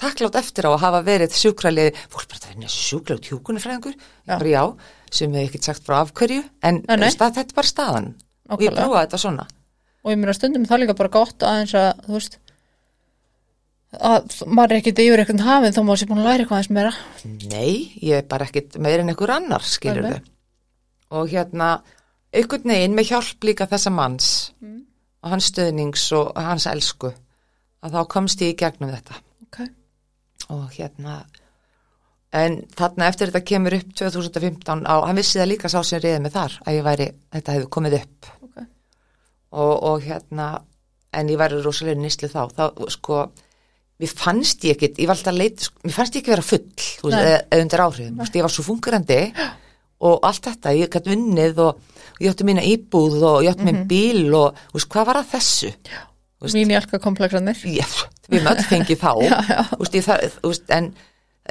þakklátt 0.00 0.38
eftir 0.40 0.66
á 0.66 0.70
að 0.74 0.82
hafa 0.82 1.00
verið 1.06 1.36
sjúkraliði, 1.36 1.94
fólk 2.10 2.26
bara 2.30 2.42
það 2.42 2.64
er 2.64 2.74
sjúkraliði 2.74 3.30
hjúkunarfræðingur, 3.30 3.94
Já. 4.26 4.34
bara 4.34 4.50
já. 4.50 4.64
Sem 5.10 5.32
við 5.34 5.46
ekkert 5.48 5.66
sagt 5.66 5.86
frá 5.86 6.00
afhverju 6.04 6.42
en 6.62 6.82
nei. 6.86 7.10
stað, 7.10 7.36
þetta 7.38 7.50
er 7.50 7.58
bara 7.58 7.70
staðan. 7.70 8.08
Og 8.50 8.62
ég 8.62 8.74
prófaði 8.74 9.06
þetta 9.06 9.18
svona. 9.22 9.46
Og 10.04 10.12
ég 10.12 10.18
meina 10.18 10.34
stundum 10.34 10.64
er 10.64 10.70
það 10.70 10.82
líka 10.84 10.96
bara 10.98 11.12
gott 11.14 11.44
aðeins 11.46 11.74
að, 11.78 11.88
þú 12.06 12.16
veist 12.16 12.38
að 13.98 14.34
maður 14.46 14.74
er 14.74 14.80
ekkert 14.80 15.00
yfir 15.02 15.22
eitthvað 15.22 15.46
hafið 15.46 15.76
þá 15.76 15.80
maður 15.82 16.00
sé 16.00 16.08
búin 16.10 16.20
að 16.20 16.28
læra 16.28 16.44
eitthvað 16.44 16.58
aðeins 16.58 16.74
meira. 16.76 16.92
Nei, 17.50 17.72
ég 18.04 18.20
er 18.20 18.28
bara 18.30 18.46
ekkit 18.46 18.78
meir 18.82 19.02
en 19.02 19.10
einhver 19.10 19.32
annar, 19.34 19.66
skilur 19.66 20.06
þau. 20.06 20.30
Og 21.18 21.32
hérna, 21.32 21.70
einhvern 22.30 22.70
veginn 22.70 22.94
með 22.94 23.10
hjálp 23.10 23.48
líka 23.48 23.66
þessa 23.70 23.90
manns, 23.94 24.30
og 25.20 25.34
hans 25.34 25.50
stöðnings 25.50 26.06
og 26.16 26.30
hans 26.38 26.68
elsku 26.70 27.10
að 27.80 27.96
þá 27.96 28.00
komst 28.12 28.42
ég 28.44 28.54
í 28.54 28.58
gegnum 28.60 28.92
þetta. 28.92 29.18
Ok, 29.48 29.60
og 30.54 30.66
hérna 30.76 31.20
en 32.36 32.60
þarna 32.78 33.08
eftir 33.10 33.30
þetta 33.30 33.46
kemur 33.46 33.74
upp 33.80 33.94
2015 33.98 34.84
á, 34.86 34.94
hann 35.02 35.18
vissi 35.18 35.40
það 35.40 35.50
líka 35.50 35.70
sá 35.72 35.80
sem 35.82 36.02
reyði 36.02 36.22
mig 36.22 36.34
þar 36.34 36.58
að 36.62 36.76
ég 36.76 36.86
væri, 36.86 37.06
þetta 37.34 37.56
hefði 37.56 37.70
komið 37.76 37.96
upp. 37.98 38.28
Ok, 38.46 38.60
og, 39.50 39.72
og 39.90 40.04
hérna 40.06 40.50
en 41.16 41.32
ég 41.32 41.40
væri 41.40 41.58
rosalega 41.64 41.98
nýslu 41.98 42.30
þá. 42.30 42.42
Þá 42.54 42.64
sko, 42.94 43.24
mér 44.00 44.12
fannst 44.16 44.64
ég 44.64 44.76
ekkit 44.76 45.00
ég 45.02 45.08
var 45.10 45.18
alltaf 45.18 45.36
leit, 45.36 45.64
sko, 45.66 45.80
mér 45.84 45.96
fannst 45.96 46.14
ég 46.16 46.22
ekki 46.24 46.32
vera 46.34 46.46
full 46.46 46.64
þú 46.80 47.10
veist, 47.10 47.20
eða, 47.20 47.62
undir 47.62 47.82
áhrifum, 47.84 48.22
ég 48.34 48.46
var 48.46 48.54
svo 48.54 48.64
fungurandi 48.66 49.18
og 50.00 50.22
allt 50.24 50.46
þetta, 50.48 50.72
ég 50.78 50.92
gætt 50.92 51.10
unnið 51.12 51.58
og, 51.66 51.80
og 52.16 52.22
ég 52.24 52.32
átti 52.32 52.46
mína 52.48 52.62
íbúð 52.64 53.18
og 53.20 53.42
ég 53.44 53.52
átti 53.52 53.66
minn 53.68 53.82
bíl 53.90 54.30
og, 54.38 54.56
þú 54.70 54.78
veist, 54.78 54.88
hvað 54.94 55.10
var 55.10 55.20
að 55.20 55.34
þessu? 55.34 55.72
Mín 56.54 56.72
jálka 56.72 56.96
komplexanir 57.04 57.58
Ég, 57.68 57.96
við 58.32 58.46
möll 58.46 58.62
fengið 58.64 59.02
þá. 59.02 59.10
Já, 59.28 59.34
já. 59.44 59.58
Þú 59.74 59.80
veist, 59.82 59.96
ég, 59.98 60.06
það, 60.06 60.60
en, 60.76 60.86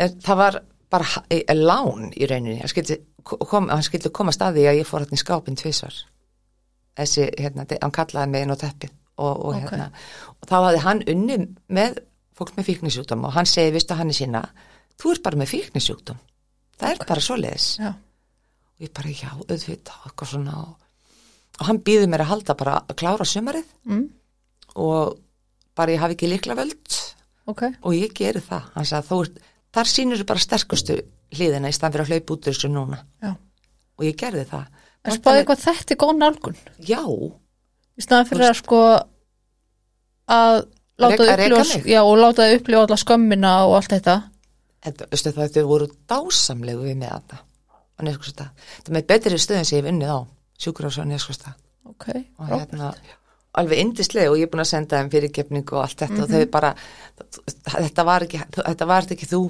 en 0.02 0.16
það 0.26 0.40
var 0.40 0.58
bara 0.90 1.22
e- 1.30 1.44
e- 1.46 1.56
lán 1.60 2.08
í 2.18 2.26
rauninni. 2.26 2.58
Hann 2.64 2.72
skildi, 2.72 2.98
kom, 3.22 3.68
hann 3.70 3.86
skildi 3.86 4.10
koma 4.10 4.34
staði 4.34 4.66
að 4.66 4.80
ég 4.80 4.90
fór 4.90 5.06
hann 5.06 5.14
í 5.14 5.22
skápinn 5.22 5.60
tvisvar. 5.62 5.94
Þessi, 6.98 7.28
hérna, 7.38 7.68
hann 7.70 7.94
kallaði 7.94 8.34
mig 8.34 8.48
inn 8.48 8.56
á 8.56 8.58
teppið 8.66 8.96
og, 9.22 9.30
og 9.30 9.52
Ok. 9.52 9.60
hérna. 9.62 9.92
Og 10.40 10.50
þá 10.50 10.56
hafði 10.58 10.82
hann 10.88 11.04
unni 11.14 11.38
með 11.78 12.02
fólk 12.40 12.56
með 12.58 12.70
fíknisjúkdóm 12.72 13.26
og 13.28 13.36
hann 13.36 13.50
segi, 13.50 13.74
vistu 13.76 13.98
hann 14.00 14.12
er 14.12 14.18
sína 14.18 14.44
þú 15.00 15.14
ert 15.14 15.26
bara 15.26 15.40
með 15.40 15.54
fíknisjúkdóm. 15.54 16.20
Það 16.80 16.94
er 16.94 17.02
bara 17.10 17.24
svoleiðis. 17.24 17.68
Já, 17.80 17.92
og 17.92 18.86
ég 18.86 18.94
bara, 18.96 19.12
já, 19.12 19.30
auðvitað 19.36 20.08
eitthvað 20.08 20.32
svona. 20.34 20.60
Og, 20.64 21.66
hann 21.68 21.82
býði 21.84 22.08
mér 22.12 22.24
að 22.24 22.32
halda 22.34 22.56
bara 22.60 22.78
að 22.86 22.98
klára 23.02 23.28
sumarið. 23.28 23.74
Mm, 23.90 24.06
og 24.80 25.20
bara 25.76 25.96
ég 25.96 26.04
hafi 26.04 26.16
ekki 26.18 26.32
líkla 26.32 26.56
völd 26.60 27.00
ok. 27.50 27.66
Og 27.84 27.96
ég 27.98 28.16
geri 28.16 28.42
það. 28.44 28.72
Hann 28.76 28.88
sagði, 28.88 29.10
þú 29.10 29.20
ert, 29.26 29.40
þar 29.76 29.92
sýnir 29.92 30.26
bara 30.30 30.44
sterkustu 30.44 30.98
hliðina 31.36 31.72
í 31.72 31.76
stand 31.76 31.96
fyrir 31.96 32.06
að 32.06 32.14
hlaupa 32.16 32.36
út 32.36 32.50
þessu 32.50 32.72
núna. 32.72 33.04
Já. 33.24 33.36
og 34.00 34.06
ég 34.08 34.16
gerði 34.20 34.46
það. 34.48 34.84
En 35.04 35.16
spáði 35.16 35.46
hvað 35.48 35.64
þetta 35.66 35.94
er 35.94 36.00
góð 36.00 36.14
nálgun? 36.16 36.60
Já, 36.88 37.02
í 38.00 38.04
staðan 38.04 38.28
fyrir 38.30 38.48
að 38.48 38.58
sko 38.60 38.80
að 40.30 40.60
láta 41.00 41.38
reka 41.40 41.62
upplifa 41.64 42.04
og 42.06 42.18
láta 42.20 42.48
þau 42.48 42.58
upplifa 42.60 42.84
alla 42.86 43.00
skömmina 43.04 43.54
og 43.68 43.78
allt 43.80 43.96
þetta. 43.96 44.18
Þetta, 44.86 45.08
veistu, 45.12 45.32
það 45.36 45.56
þau 45.56 45.70
voru 45.70 45.88
dásamlegu 46.10 46.86
við 46.88 47.00
með 47.00 47.16
þetta 47.16 47.40
og 48.00 48.06
neskustad, 48.08 48.68
þetta 48.78 48.94
með 48.96 49.08
betri 49.10 49.40
stöðin 49.40 49.68
sem 49.68 49.80
ég 49.80 49.84
hef 49.84 49.92
unnið 49.92 50.14
á. 50.16 50.20
Sjúkur 50.60 50.88
á 50.88 51.04
neskustad 51.08 51.58
ok, 51.90 52.06
og 52.40 52.52
hérna, 52.54 52.92
alveg 53.60 53.82
indislega 53.84 54.32
og 54.32 54.38
ég 54.40 54.48
er 54.48 54.52
búin 54.52 54.64
að 54.64 54.72
senda 54.72 55.00
þeim 55.00 55.12
fyrirgefningu 55.14 55.78
og 55.78 55.84
allt 55.84 56.04
þetta. 56.04 56.24
Og 56.24 56.32
þau 56.32 56.52
bara, 56.54 56.74
þetta 57.74 58.06
var 58.08 58.26
ekki 58.28 58.42
þetta 58.60 58.90
var 58.90 59.10
ekki 59.16 59.30
þú. 59.30 59.42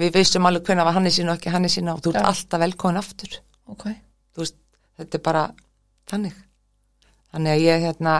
Við 0.00 0.14
veistum 0.14 0.48
alveg 0.48 0.68
hvernig 0.68 0.88
var 0.88 0.96
hann 0.96 1.08
er 1.08 1.14
sín 1.14 1.28
og 1.28 1.36
ekki 1.36 1.52
hann 1.52 1.68
er 1.68 1.72
sín 1.72 1.90
og 1.92 2.00
þú 2.04 2.14
ert 2.14 2.22
Já. 2.22 2.28
alltaf 2.30 2.62
velkomin 2.62 3.00
aftur. 3.02 3.38
Ok, 3.72 3.88
þú 4.32 4.44
veist, 4.44 4.58
þetta 5.00 5.18
er 5.18 5.24
bara 5.26 5.42
þannig. 6.08 6.38
Þannig 7.32 7.52
að 7.52 7.64
ég 7.66 7.86
hérna 7.86 8.14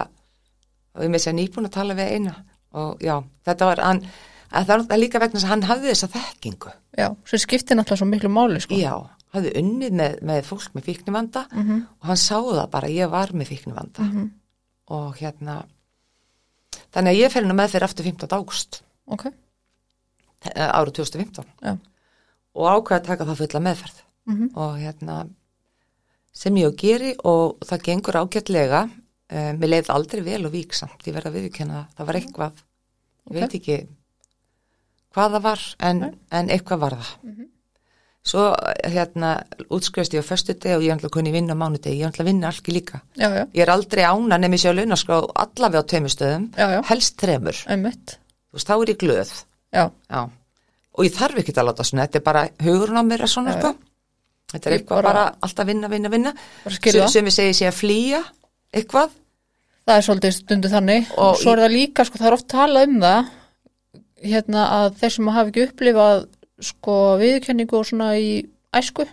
og 0.93 1.07
ég 1.07 1.13
með 1.13 1.25
sér 1.25 1.37
nýbúin 1.39 1.69
að 1.69 1.77
tala 1.79 1.97
við 1.97 2.17
eina 2.19 2.35
og 2.75 3.01
já, 3.05 3.17
þetta 3.47 3.67
var 3.69 3.83
hann 3.85 4.03
að 4.53 4.67
það 4.69 4.91
er 4.93 4.99
líka 5.01 5.19
vegna 5.23 5.41
að 5.41 5.49
hann 5.49 5.63
hafði 5.69 5.91
þessa 5.93 6.09
þekkingu. 6.13 6.73
Já, 6.99 7.09
sem 7.25 7.39
skiptir 7.39 7.77
náttúrulega 7.79 8.03
svo 8.03 8.09
miklu 8.11 8.29
máli 8.33 8.61
sko. 8.61 8.77
Já, 8.77 8.95
hafði 9.33 9.53
unnið 9.63 9.93
með, 9.97 10.17
með 10.29 10.43
fólk 10.45 10.75
með 10.77 10.83
fíknivanda 10.91 11.47
Mhm. 11.53 11.87
og 12.01 12.07
hann 12.11 12.17
sáðu 12.21 12.57
það 12.59 12.71
bara, 12.71 12.89
ég 12.89 13.11
var 13.11 13.29
með 13.33 13.47
fíknivanda. 13.53 14.31
Og 14.89 15.17
hérna 15.17 15.63
þannig 16.93 17.13
að 17.15 17.21
ég 17.23 17.31
fer 17.33 17.43
nú 17.45 17.55
með 17.57 17.71
fyrir 17.73 17.85
aftur 17.89 18.05
15. 18.05 18.29
águst 18.37 18.83
ok, 19.07 19.25
árið 20.57 20.93
2015 20.99 21.45
já, 21.63 21.77
og 22.55 22.67
ákveða 22.69 22.99
að 23.01 23.07
taka 23.07 23.25
það 23.25 23.37
fulla 23.41 23.61
meðferð. 23.61 24.03
Mhm. 24.27 24.51
og 24.57 24.77
hérna 24.79 25.29
sem 26.33 26.55
ég 26.55 26.67
og 26.69 26.77
geri 26.77 27.15
og 27.25 27.59
það 27.61 27.83
gengur 27.83 28.19
ágætlega 28.23 28.91
um, 29.33 29.57
mér 29.63 29.73
leið 29.73 29.91
aldrei 29.95 30.23
vel 30.27 30.45
og 30.49 30.53
vík 30.55 30.77
samt 30.77 31.07
ég 31.09 31.17
verða 31.17 31.33
að 31.33 31.39
viðkjanna 31.41 31.79
það, 31.81 31.89
það 31.97 32.09
var 32.11 32.21
eitthvað 32.21 32.63
ég 33.33 33.39
veit 33.41 33.57
ekki 33.59 33.79
hvað 35.13 35.35
það 35.37 35.43
var 35.49 35.65
en, 35.89 36.05
en 36.33 36.53
eitthvað 36.53 36.83
var 36.87 36.97
það. 37.01 37.41
Svo 38.23 38.43
hérna 38.87 39.33
útskrifst 39.75 40.13
ég 40.15 40.23
á 40.23 40.27
föstu 40.31 40.55
deg 40.55 40.77
og 40.77 40.85
ég 40.85 40.93
er 40.93 40.95
alltaf 40.95 41.11
kunni 41.17 41.33
vinna 41.35 41.57
á 41.59 41.59
mánudegi, 41.59 41.97
ég 41.99 42.05
er 42.07 42.13
alltaf 42.13 42.29
vinna 42.29 42.53
algi 42.53 42.75
líka. 42.77 43.01
Já, 43.19 43.27
já, 43.35 43.43
ég 43.51 43.63
er 43.65 43.73
aldrei 43.73 44.05
ána 44.07 44.39
nefnir 44.39 44.63
sér 44.63 44.71
að 44.77 44.79
launaskrá 44.79 45.17
allavega 45.43 45.83
á 45.83 45.91
já. 46.71 46.79
helst 46.87 47.17
þremur, 47.19 47.59
einmitt. 47.67 48.15
Þú 48.53 48.61
veist, 48.61 48.69
þá 48.71 48.75
er 48.77 48.93
ég 48.93 49.01
glöð. 49.03 49.33
Já, 49.75 49.85
Já, 50.13 50.21
og 50.93 51.05
ég 51.09 51.17
þarf 51.17 51.41
ekki 51.43 51.57
að 51.57 51.67
láta 51.67 51.89
svona, 51.89 52.07
þetta 52.07 52.21
er 52.21 52.27
bara 52.29 52.45
hugurinn 52.63 53.01
á 53.03 53.05
mér 53.11 53.27
að 53.27 53.33
svona, 53.35 53.57
Já, 53.57 53.59
sko. 53.59 53.75
Þetta 54.53 54.69
er 54.69 54.73
Ég 54.77 54.81
eitthvað 54.83 54.97
bara- 55.03 55.13
bara, 55.13 55.25
alltaf 55.43 55.67
vinna, 55.67 55.89
vinna, 55.89 56.09
vinna. 56.13 56.33
Sem 56.69 57.25
við 57.27 57.33
segja 57.35 57.55
sé 57.59 57.67
að 57.73 57.79
flýja 57.81 58.23
eitthvað. 58.73 59.11
Það 59.87 59.97
er 59.99 60.07
svolítið 60.07 60.35
stundu 60.37 60.69
þannig 60.73 61.09
og, 61.17 61.25
Og 61.33 61.41
svo 61.41 61.53
er 61.57 61.63
það 61.65 61.75
líka, 61.77 62.05
sko, 62.07 62.19
það 62.21 62.29
er 62.31 62.37
oft 62.39 62.49
talað 62.53 62.89
um 62.89 63.01
það 63.03 63.33
hérna 64.33 64.67
að 64.79 64.95
þeir 65.01 65.15
sem 65.17 65.33
hafa 65.35 65.51
ekki 65.51 65.67
upplifað 65.67 66.21
sko 66.63 66.97
viðurkenningu 67.19 67.79
og 67.81 67.89
svona 67.89 68.13
í 68.19 68.31
æsku 68.79 69.09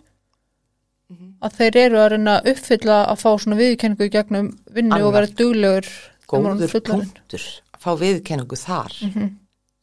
Mhm. 1.09 1.29
að 1.41 1.53
þeir 1.57 1.75
eru 1.81 1.97
að 1.97 2.09
reyna 2.13 2.33
að 2.37 2.47
uppfylla 2.51 2.97
að 3.09 3.17
fá 3.17 3.29
svona 3.41 3.57
viðurkenningu 3.57 4.05
í 4.05 4.11
gegnum 4.13 4.49
vinnu 4.75 4.93
og 4.93 4.99
Annað. 4.99 5.13
vera 5.15 5.31
duglegur 5.39 5.87
Góður 6.29 6.73
punktur. 6.85 7.45
Að 7.73 7.79
fá 7.81 7.91
viðkenningu 7.97 8.57
þar. 8.61 8.93
Mhm. 9.07 9.29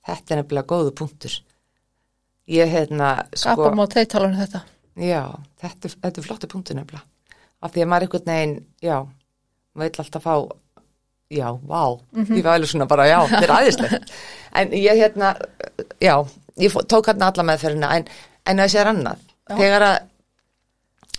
Þetta 0.07 0.31
er 0.31 0.39
nefnilega 0.43 0.67
góður 0.71 0.95
punktur. 0.95 1.41
Ég, 2.47 2.71
hérna, 2.71 3.27
sko, 3.35 3.57
Gapam 3.57 3.81
á 3.83 3.87
þeir 3.91 4.25
um 4.25 4.37
þetta 4.39 4.63
já, 4.97 5.23
þetta, 5.61 5.89
þetta 5.99 6.19
er 6.19 6.23
flottu 6.23 6.47
punktur 6.47 6.77
nefnilega. 6.79 7.03
Af 7.61 7.73
því 7.73 7.83
að 7.83 7.89
maður 7.91 8.07
einhvern 8.07 8.31
veginn, 8.31 8.65
já, 8.83 8.99
maður 9.75 9.91
vil 9.91 10.05
alltaf 10.05 10.23
fá, 10.23 10.35
já, 11.31 11.49
vá, 11.67 12.01
Mhm. 12.13 12.37
ég 12.39 12.43
var 12.45 12.55
alveg 12.59 12.69
svona 12.71 12.87
bara, 12.89 13.07
já, 13.07 13.19
þetta 13.29 13.43
er 13.43 13.55
æðislegt. 13.61 14.11
en 14.59 14.71
ég, 14.71 14.97
hérna, 15.01 15.35
já, 16.01 16.15
ég 16.59 16.73
tók 16.87 17.07
hérna 17.11 17.31
alla 17.33 17.43
meðferðina, 17.43 17.91
en, 17.97 18.07
en 18.47 18.57
þessi 18.63 18.79
er 18.81 18.87
annað. 18.93 19.19
Já. 19.49 19.57
Þegar 19.57 19.83
að 19.83 19.99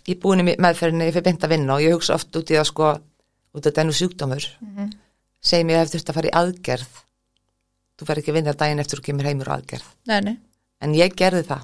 ég 0.08 0.20
búin 0.24 0.40
í 0.44 0.56
meðferðinni, 0.58 1.08
ég 1.10 1.14
fyrir 1.18 1.24
beint 1.28 1.44
að 1.44 1.50
vinna 1.56 1.76
og 1.76 1.82
ég 1.84 1.94
hugsa 1.98 2.16
oft 2.16 2.32
út 2.40 2.52
í 2.52 2.56
það, 2.58 2.66
sko, 2.72 2.92
út 3.58 3.66
af 3.68 3.74
dennu 3.76 3.92
sjúkdómur, 3.96 4.46
Mhm. 4.62 4.92
segi 5.42 5.64
mér 5.68 5.82
ef 5.84 5.92
þú 5.92 5.96
ert 6.00 6.10
að 6.10 6.14
fara 6.20 6.30
í 6.30 6.36
aðgerð, 6.42 6.88
þú 7.98 8.06
fer 8.06 8.18
ekki 8.22 8.32
að 8.32 8.38
vinna 8.40 8.54
daginn 8.54 8.80
eftir 8.80 9.00
þú 9.00 9.04
kemur 9.10 9.26
heimur 9.26 9.48
á 9.52 9.58
aðgerð. 9.60 9.84
nei, 10.08 10.22
nei, 10.22 10.38
En 10.80 10.94
ég 10.94 11.16
gerði 11.16 11.42
það. 11.44 11.64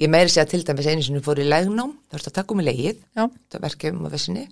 Ég 0.00 0.08
meiri 0.10 0.28
segja 0.28 0.48
til 0.50 0.64
dæmis 0.64 0.86
einu 0.90 1.02
sinni 1.02 1.20
fór 1.22 1.38
í 1.38 1.44
legnám, 1.46 1.92
þú 2.10 2.14
ert 2.18 2.26
að 2.26 2.32
taka 2.32 2.52
um 2.54 2.58
í 2.60 2.64
leið, 2.64 2.96
það 3.14 3.60
verkefum 3.62 4.06
á 4.06 4.10
vissinni 4.10 4.48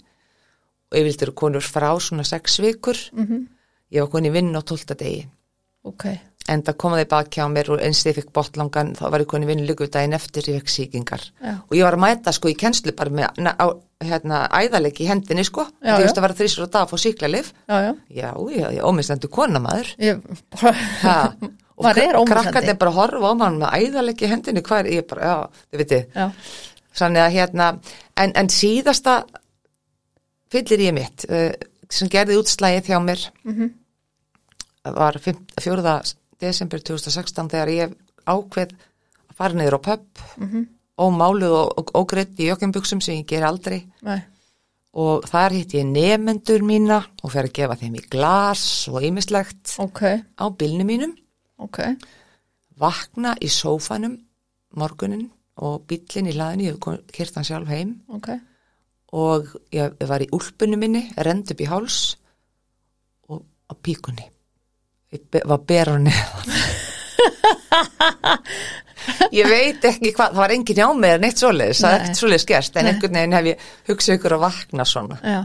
og 0.90 0.98
ég 0.98 1.04
vildi 1.06 1.22
eru 1.26 1.32
konur 1.38 1.62
frá 1.64 1.90
svona 2.00 2.24
sex 2.26 2.58
vikur. 2.60 2.98
mhm, 3.12 3.46
Ég 3.92 4.00
var 4.04 4.10
koni 4.12 4.28
í 4.30 4.32
vinn 4.32 4.54
á 4.54 4.62
tólta 4.62 4.94
degi. 4.94 5.26
ok 5.84 6.04
En 6.48 6.62
það 6.62 6.76
komaði 6.82 7.04
baki 7.08 7.40
á 7.42 7.46
mér 7.52 7.68
og 7.70 7.80
eins 7.84 8.00
þegar 8.02 8.10
ég 8.16 8.16
fikk 8.24 8.30
botlangan, 8.34 8.94
þá 8.96 9.10
var 9.12 9.20
ég 9.20 9.26
koni 9.28 9.44
í 9.44 9.48
vinn 9.50 9.66
líka 9.66 9.86
daginn 9.86 10.14
eftir 10.16 10.42
ég 10.48 10.56
fekk 10.62 10.70
sýkingar. 10.72 11.20
Já. 11.42 11.52
Og 11.68 11.74
ég 11.76 11.84
var 11.84 11.94
að 11.94 12.00
mæta 12.02 12.32
sko 12.32 12.48
í 12.48 12.54
kennslu 12.58 12.92
bara 12.96 13.10
með 13.10 13.28
á, 13.60 13.66
hérna, 14.02 14.48
æðalegi 14.50 15.04
í 15.04 15.08
hendinni 15.10 15.44
sko. 15.44 15.66
Já, 15.84 15.94
Þú 15.94 16.02
veist 16.02 16.16
að 16.18 16.22
vera 16.26 16.34
þrísur 16.40 16.64
á 16.66 16.68
dag 16.72 16.82
að 16.86 16.90
fá 16.90 16.96
síklarlif. 17.04 17.52
já, 17.68 17.94
já, 18.50 18.70
ég 18.72 18.82
óminnstendu 18.82 19.28
konamaður. 19.28 19.92
ég 20.00 20.22
bara 20.50 20.72
Ha, 20.72 21.34
og 21.76 21.86
er 21.98 22.18
krakkandi 22.26 22.74
bara 22.78 22.90
horfa 22.98 23.30
á 23.30 23.34
mann 23.36 23.58
með 23.60 23.70
æðalegi 23.84 24.24
í 24.26 24.30
hendinni, 24.32 24.62
hvað 24.62 24.80
er 24.86 24.90
ég 24.96 25.06
bara, 25.06 25.22
já, 25.22 25.36
þið 25.70 25.78
veitir. 25.84 26.06
já, 26.16 26.30
Þannig 26.98 27.22
að 27.22 27.32
hérna, 27.36 27.68
en, 28.16 28.32
en 28.34 28.48
síðasta 28.48 29.24
fyllir 30.50 30.84
ég 30.88 30.96
mitt 30.96 31.26
uh, 31.30 31.52
sem 31.90 32.10
gerði 32.10 32.38
útslægið 32.40 32.90
hjá 32.90 32.98
mér. 33.04 33.26
Mhm. 33.44 33.70
var 34.96 35.18
5, 35.20 35.40
4. 35.60 35.96
desember 36.40 36.80
2016 36.80 37.50
þegar 37.52 37.68
ég 37.74 37.94
ákveð 38.24 38.72
að 38.72 39.34
fara 39.36 39.54
niður 39.54 39.78
á 39.78 39.80
pub. 39.90 40.04
Mhm. 40.38 40.68
ómáluð 41.00 41.54
og, 41.56 41.68
og 41.80 41.90
ógreitt 41.96 42.36
í 42.36 42.50
jökkumbuxum 42.50 43.00
sem 43.00 43.22
ég 43.22 43.26
ger 43.26 43.46
aldrei. 43.48 43.86
Nei, 44.04 44.20
og 44.92 45.26
þar 45.30 45.54
hitt 45.54 45.74
ég 45.78 45.86
nefendur 45.86 46.64
mína 46.66 46.98
og 47.22 47.32
fer 47.32 47.46
að 47.46 47.54
gefa 47.60 47.76
þeim 47.78 47.98
í 48.00 48.06
glas 48.10 48.64
og 48.90 49.04
ýmislegt 49.06 49.76
ok, 49.78 50.02
á 50.36 50.44
bylnu 50.50 50.84
mínum. 50.84 51.14
Ok. 51.62 51.78
Vakna 52.80 53.36
í 53.40 53.48
sófanum 53.52 54.18
morgunin 54.76 55.28
og 55.60 55.84
bíllinn 55.88 56.30
í 56.30 56.36
laðinu, 56.36 56.70
ég 56.70 56.76
hef 56.78 57.00
kyrt 57.12 57.36
hann 57.38 57.46
sjálf 57.46 57.68
heim. 57.70 57.96
Ok, 58.08 58.32
og 59.16 59.48
ég 59.74 59.96
var 60.08 60.22
í 60.22 60.28
úlpunni 60.36 60.78
minni, 60.78 61.04
rend 61.18 61.50
upp 61.50 61.60
í 61.60 61.68
háls 61.70 61.98
og 63.30 63.42
á 63.70 63.74
píkunni. 63.74 64.26
Ég 65.10 65.40
var 65.50 65.60
berunni. 65.66 66.14
ég 69.34 69.48
veit 69.50 69.84
ekki 69.88 70.12
hvað, 70.14 70.34
það 70.34 70.42
var 70.42 70.54
engin 70.54 70.82
á 70.86 70.88
mig 70.94 71.16
en 71.16 71.26
eitt 71.26 71.40
svoleiðis, 71.40 71.80
það 71.82 71.92
er 71.94 72.02
ekkert 72.04 72.20
svoleiðis 72.20 72.48
gerst, 72.50 72.76
en 72.76 72.86
Nei. 72.86 72.92
einhvern 72.92 73.18
veginn 73.18 73.38
hef 73.38 73.48
ég 73.50 73.64
hugsað 73.90 74.16
ykkur 74.18 74.36
að 74.36 74.44
vakna 74.44 74.86
svona. 74.86 75.18
já 75.24 75.40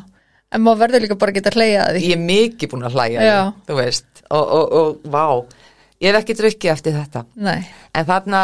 en 0.55 0.63
maður 0.63 0.82
verður 0.86 1.05
líka 1.05 1.18
bara 1.20 1.34
að 1.34 1.39
geta 1.39 1.53
að 1.55 1.97
því 1.97 2.09
ég 2.09 2.16
er 2.16 2.24
mikið 2.24 2.72
búin 2.72 2.88
að 2.88 2.97
hlæja 2.97 3.26
Já. 3.26 3.39
því, 3.45 3.63
þú 3.70 3.78
veist, 3.80 4.09
og, 4.30 4.53
og, 4.57 4.76
og 4.80 5.07
vá 5.11 5.26
ég 6.03 6.11
hef 6.11 6.20
ekki 6.22 6.38
drukkið 6.41 6.74
eftir 6.76 6.97
þetta 6.99 7.24
Nei, 7.47 7.59
en 7.95 8.07
þarna 8.09 8.41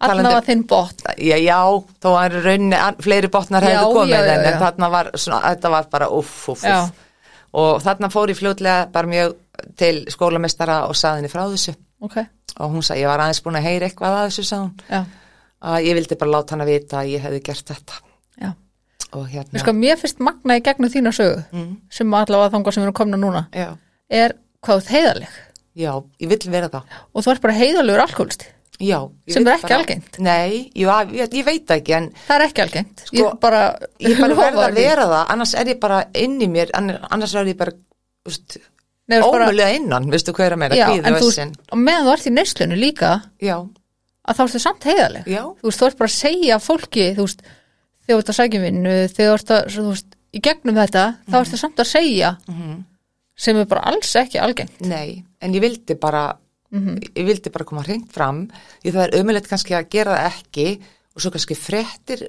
allan 0.00 0.28
var 0.30 0.44
þinn 0.46 0.62
bótt 0.70 1.02
já, 1.18 1.36
já, 1.42 1.58
þó 2.02 2.08
að 2.20 2.36
rauninni 2.44 2.76
an- 2.78 2.98
fleiri 3.02 3.28
botnar 3.34 3.62
hefðu 3.66 3.92
komið 3.96 4.14
já, 4.14 4.20
já, 4.28 4.38
en, 4.52 4.58
þarna 4.62 4.90
var, 4.94 5.10
svona, 5.18 5.40
þetta 5.52 5.70
var 5.74 5.88
bara 5.90 6.08
uff, 6.14 6.48
uff, 6.54 6.64
uff. 6.64 6.92
Og 7.58 7.80
þarna 7.82 8.10
fór 8.12 8.28
ég 8.30 8.36
fljótlega 8.38 8.88
bara 8.92 9.08
mjög 9.08 9.34
til 9.80 10.04
skólamestara 10.12 10.82
og 10.86 10.94
saði 10.94 11.22
henni 11.22 11.30
frá 11.32 11.46
þessu. 11.48 11.72
Ok, 12.04 12.18
og 12.60 12.70
hún 12.76 12.84
sagði, 12.86 13.02
ég 13.02 13.08
var 13.10 13.22
aðeins 13.24 13.40
búin 13.42 13.56
að 13.58 13.64
heyra 13.66 13.88
eitthvað 13.88 14.18
að 14.20 14.26
þessu 14.28 14.44
sagði 14.46 14.66
hún, 14.66 14.74
já, 14.92 15.00
að 15.72 15.86
ég 15.88 15.96
vildi 15.98 16.18
bara 16.20 16.30
láta 16.36 16.54
hann 16.54 16.62
að 16.66 16.70
vita 16.74 17.00
að 17.00 17.08
ég 17.16 17.24
hefði 17.24 17.40
gert 17.48 17.72
þetta. 17.72 17.98
Já. 18.44 18.50
Og 19.16 19.24
hérna 19.32 19.56
Mér 19.56 19.64
sko, 19.64 19.72
mér 19.72 19.96
finnst 19.98 20.18
magna 20.20 20.58
í 20.60 20.62
gegnum 20.62 20.90
þína 20.92 21.14
sögu 21.16 21.40
Mm. 21.50 21.76
sem 21.90 22.14
allavega 22.14 22.52
þangað 22.54 22.74
sem 22.76 22.82
við 22.82 22.86
erum 22.90 22.98
komna 23.00 23.16
núna 23.16 23.46
já, 23.56 23.70
er 24.10 24.34
hvað 24.62 24.86
heiðaleg 24.92 25.28
já, 25.74 25.92
ég 26.20 26.28
vil 26.28 26.50
vera 26.52 26.68
það. 26.68 26.82
Og 27.14 27.24
þú 27.24 27.32
ert 27.32 27.40
bara 27.42 27.54
heiðalegur 27.56 28.02
alkoholisti 28.04 28.46
já, 28.80 28.98
Sem 29.28 29.46
er 29.46 29.56
ekki 29.58 29.74
algengt. 29.74 30.18
nei, 30.22 30.70
jú, 30.74 30.88
ég, 31.12 31.32
ég 31.34 31.44
veit 31.44 31.70
ekki 31.74 31.94
en 31.96 32.10
Það 32.28 32.34
er 32.36 32.44
ekki 32.46 32.62
algengt. 32.62 33.04
Sko, 33.08 33.16
Ég 33.16 33.38
bara, 33.40 33.62
ég 34.00 34.20
bara 34.20 34.34
verða 34.38 34.66
að 34.68 34.74
vera 34.74 35.06
það 35.10 35.32
annars 35.34 35.54
er 35.54 35.66
ég 35.72 35.80
bara 35.80 36.04
inn 36.14 36.38
í 36.40 36.48
mér 36.48 36.70
ann- 36.74 36.98
annars 37.10 37.34
er 37.34 37.44
ég 37.50 37.56
bara 37.58 37.72
úst, 38.28 38.58
Nei, 39.08 39.18
veist 39.18 39.32
bara- 39.32 39.48
ómulega 39.48 39.74
innan, 39.74 40.10
veistu 40.10 40.32
hvað 40.32 40.46
er 40.46 40.52
að 40.52 40.58
meira 40.58 40.74
þú 41.18 41.28
össin 41.28 41.54
og 41.72 41.78
meðan 41.78 42.06
þú 42.06 42.12
ert 42.12 42.26
í 42.26 42.34
neyslunni 42.36 42.76
líka 42.78 43.12
já, 43.40 43.56
að 44.28 44.36
þá 44.36 44.42
ertu 44.46 44.60
samt 44.60 44.84
heiðaleg 44.84 45.24
já, 45.26 45.42
þú 45.42 45.62
veist, 45.70 45.80
þú 45.80 45.86
ert 45.86 45.98
bara 45.98 46.08
að 46.10 46.18
segja 46.18 46.58
fólki 46.60 47.06
þú 47.16 47.24
veist, 47.26 47.42
þegar 48.04 48.14
þú 48.14 48.18
ert 48.22 48.28
að 48.34 48.38
sækja 48.40 48.60
vinnu 48.62 48.94
þegar 49.08 49.32
þú 49.32 49.34
ert 49.38 49.50
að, 49.56 49.88
veist, 49.88 50.14
í 50.34 50.40
gegnum 50.44 50.74
þetta 50.76 51.04
þá 51.24 51.34
Mhm. 51.34 51.40
ertu 51.42 51.58
samt 51.58 51.76
að 51.80 51.88
segja 51.88 52.36
sem 53.38 53.56
er 53.56 53.64
bara 53.70 53.80
alls 53.86 54.14
ekki 54.16 54.38
algengt. 54.42 54.80
Nei 54.82 55.24
en 55.40 55.52
ég 55.54 55.60
vildi 55.62 55.94
bara 55.98 56.36
Mhm. 56.70 56.98
ég 57.16 57.24
vildi 57.26 57.50
bara 57.50 57.64
koma 57.64 57.82
hreint 57.82 58.12
fram 58.12 58.48
því 58.84 58.92
það 58.92 59.04
er 59.06 59.18
ömulegt 59.22 59.48
kannski 59.48 59.74
að 59.74 59.88
gera 59.90 60.16
það 60.16 60.32
ekki 60.32 60.80
og 61.14 61.22
svo 61.22 61.30
kannski 61.30 61.56
fréttir 61.56 62.28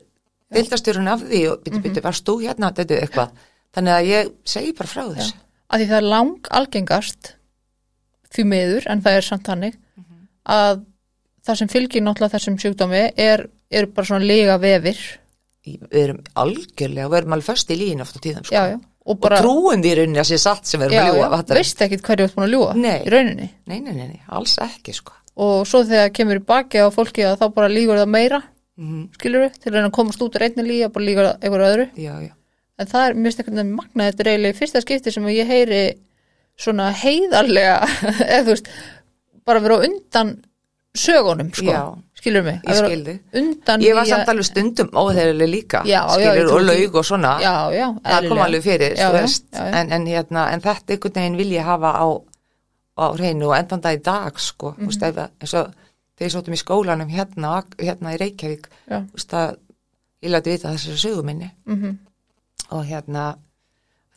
deildastjórun 0.54 1.08
af 1.12 1.22
því 1.22 1.42
og 1.52 1.58
Mhm. 1.60 1.64
byrju, 1.66 1.82
byrju, 1.84 2.02
varst 2.04 2.26
þú 2.26 2.38
hérna 2.42 2.72
þetta 2.74 2.92
er 2.96 3.02
eitthvað, 3.08 3.30
þannig 3.76 3.94
að 3.94 4.08
ég 4.08 4.32
segi 4.46 4.74
bara 4.74 4.88
frá 4.88 5.04
þessu 5.16 5.34
því 5.74 5.88
það 5.88 5.98
er 5.98 6.02
lang 6.10 6.48
algengast 6.52 7.34
því 8.34 8.44
miður, 8.46 8.84
en 8.88 9.02
það 9.02 9.18
er 9.18 9.22
samt 9.22 9.48
hannig 9.48 9.76
Mhm. 9.98 10.28
að 10.48 10.86
það 11.46 11.58
sem 11.58 11.68
fylgir 11.68 12.02
náttúrulega 12.02 12.36
þessum 12.40 12.58
sjúkdómi 12.60 13.12
er, 13.18 13.50
er 13.72 13.86
bara 13.88 14.06
svona 14.06 14.26
lega 14.26 14.58
vefir 14.60 14.98
við 15.66 15.88
erum 15.92 16.24
algjörlega, 16.36 17.10
við 17.10 17.18
erum 17.18 17.34
alveg 17.34 17.46
föst 17.46 17.70
í 17.70 17.76
línu 17.78 18.02
oft 18.02 18.16
á 18.16 18.20
tíðum 18.20 18.46
sko. 18.46 18.56
já, 18.56 18.66
já, 18.72 18.80
og 19.10 19.16
og 19.16 19.22
bara 19.24 19.40
trúum 19.42 19.82
því 19.82 19.94
rauninni 19.98 20.22
að 20.22 20.30
sé 20.30 20.40
satt 20.42 20.70
sem 20.70 20.82
við 20.82 20.92
erum 20.92 20.98
já, 20.98 21.02
að 21.02 21.18
ljúga 21.18 21.40
já, 21.42 21.56
veist 21.58 21.84
ekkit 21.86 22.04
hverju 22.06 22.22
þú 22.22 22.30
ert 22.30 22.38
búin 22.38 22.46
að 22.46 22.54
ljúga? 22.54 22.74
Nei. 22.78 22.98
í 23.00 23.14
rauninni? 23.14 23.48
Nei, 23.66 23.80
nei, 23.80 23.94
nei, 23.94 24.08
nei, 24.14 24.22
alls 24.38 24.56
ekki 24.64 24.96
sko. 24.98 25.16
og 25.40 25.56
svo 25.70 25.84
þegar 25.88 26.12
kemur 26.16 26.42
í 26.42 26.44
baki 26.52 26.84
á 26.84 26.88
fólki 26.94 27.26
að 27.26 27.40
þá 27.42 27.46
bara 27.56 27.72
lígur 27.72 28.02
það 28.02 28.12
meira 28.16 28.42
mm 28.80 29.08
skilur 29.18 29.48
við, 29.48 29.58
til 29.64 29.74
að 29.76 29.90
komast 29.96 30.22
út 30.24 30.38
úr 30.38 30.46
einni 30.46 30.68
líga 30.68 30.92
bara 30.94 31.06
lígur 31.10 31.28
það 31.28 31.48
einhverju 31.48 31.72
öðru. 31.72 31.88
Já, 32.00 32.14
já, 32.24 32.34
en 32.80 32.92
það 32.92 33.08
er 33.08 33.18
mjög 33.24 33.36
stekkurinn 33.36 33.74
magna 33.76 34.08
þetta 34.08 34.24
er 34.24 34.32
eiginlega 34.34 34.60
fyrsta 34.60 34.84
skipti 34.86 35.16
sem 35.16 35.28
ég 35.34 35.50
heyri 35.50 35.82
svona 36.60 36.92
heiðarlega 36.96 37.80
eða 38.36 38.46
þú 38.46 38.54
veist, 38.54 38.72
bara 39.48 39.64
vera 39.64 39.82
undan 39.88 40.36
sögunum 40.98 41.52
sko, 41.56 41.72
Já, 41.72 41.84
skilur 42.20 42.46
mig 42.46 42.60
ég 42.68 42.80
skil 42.80 43.04
þig. 43.08 43.20
undan 43.42 43.84
ég 43.84 43.98
var 43.98 44.08
samt 44.10 44.32
alveg 44.34 44.48
stundum 44.48 44.90
óþeirlega 44.94 45.52
líka 45.52 45.84
Já, 45.88 46.02
já, 46.04 46.32
skilur, 46.32 46.50
trúi 46.50 46.60
og 46.60 46.66
laug 46.68 46.98
og 47.02 47.06
svona 47.08 47.36
já, 47.44 47.54
já, 47.76 47.86
það 48.06 48.30
kom 48.32 48.42
alveg 48.46 48.66
fyrir 48.66 48.96
já, 48.98 49.06
já, 49.08 49.22
já, 49.22 49.28
já. 49.54 49.68
En, 49.82 49.94
en, 49.96 50.08
hérna, 50.08 50.48
en 50.54 50.64
þetta 50.66 50.96
einhvern 50.96 51.20
veginn 51.22 51.40
vil 51.40 51.54
ég 51.56 51.68
hafa 51.68 51.94
á, 51.96 52.08
á 53.00 53.06
hreinu 53.16 53.52
og 53.52 53.58
endan 53.58 53.84
það 53.86 54.00
í 54.00 54.02
dag 54.10 54.40
sko, 54.40 54.74
mm. 54.78 54.88
-hmm. 54.90 55.28
eins 55.40 55.54
og 55.54 55.74
þegar 56.20 56.28
ég 56.28 56.36
sóttum 56.36 56.58
í 56.58 56.60
skólanum 56.60 57.12
hérna, 57.14 57.64
hérna 57.80 58.16
í 58.16 58.20
Reykjavík 58.20 58.68
Já. 58.90 59.00
þú 59.00 59.20
veist, 59.20 59.34
að, 59.34 59.60
ég 60.24 60.34
læti 60.34 60.56
vita 60.56 60.74
þessari 60.74 61.04
sögu 61.06 61.24
minni 61.24 61.52
Mhm, 61.66 61.98
og 62.72 62.86
hérna 62.86 63.36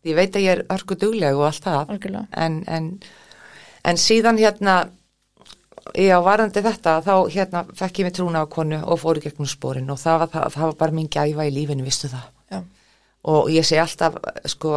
ég 0.05 0.17
veit 0.19 0.35
að 0.35 0.43
ég 0.43 0.57
er 0.57 0.65
örgu 0.69 0.99
dugleg 0.99 1.37
og 1.37 1.47
allt 1.47 1.65
það 1.65 1.95
en, 2.33 2.99
en 3.85 3.97
síðan 3.97 4.39
hérna 4.39 4.89
já, 5.99 6.17
varandi 6.23 6.63
þetta 6.63 6.93
þá 7.07 7.13
hérna 7.35 7.65
fekk 7.79 7.99
ég 8.03 8.07
mig 8.09 8.15
trúna 8.17 8.43
á 8.45 8.47
konu 8.51 8.79
og 8.85 9.01
fór 9.03 9.19
í 9.19 9.25
gegnum 9.25 9.49
spórin 9.51 9.91
og 9.93 9.99
það 10.01 10.19
var, 10.23 10.29
það, 10.35 10.47
það 10.57 10.67
var 10.71 10.77
bara 10.83 10.97
mín 10.99 11.09
gæfa 11.13 11.47
í 11.49 11.55
lífinu, 11.55 11.85
vistu 11.87 12.09
það? 12.13 12.29
Já, 12.53 12.61
og 13.33 13.51
ég 13.55 13.67
segi 13.67 13.81
alltaf 13.83 14.19
sko 14.55 14.75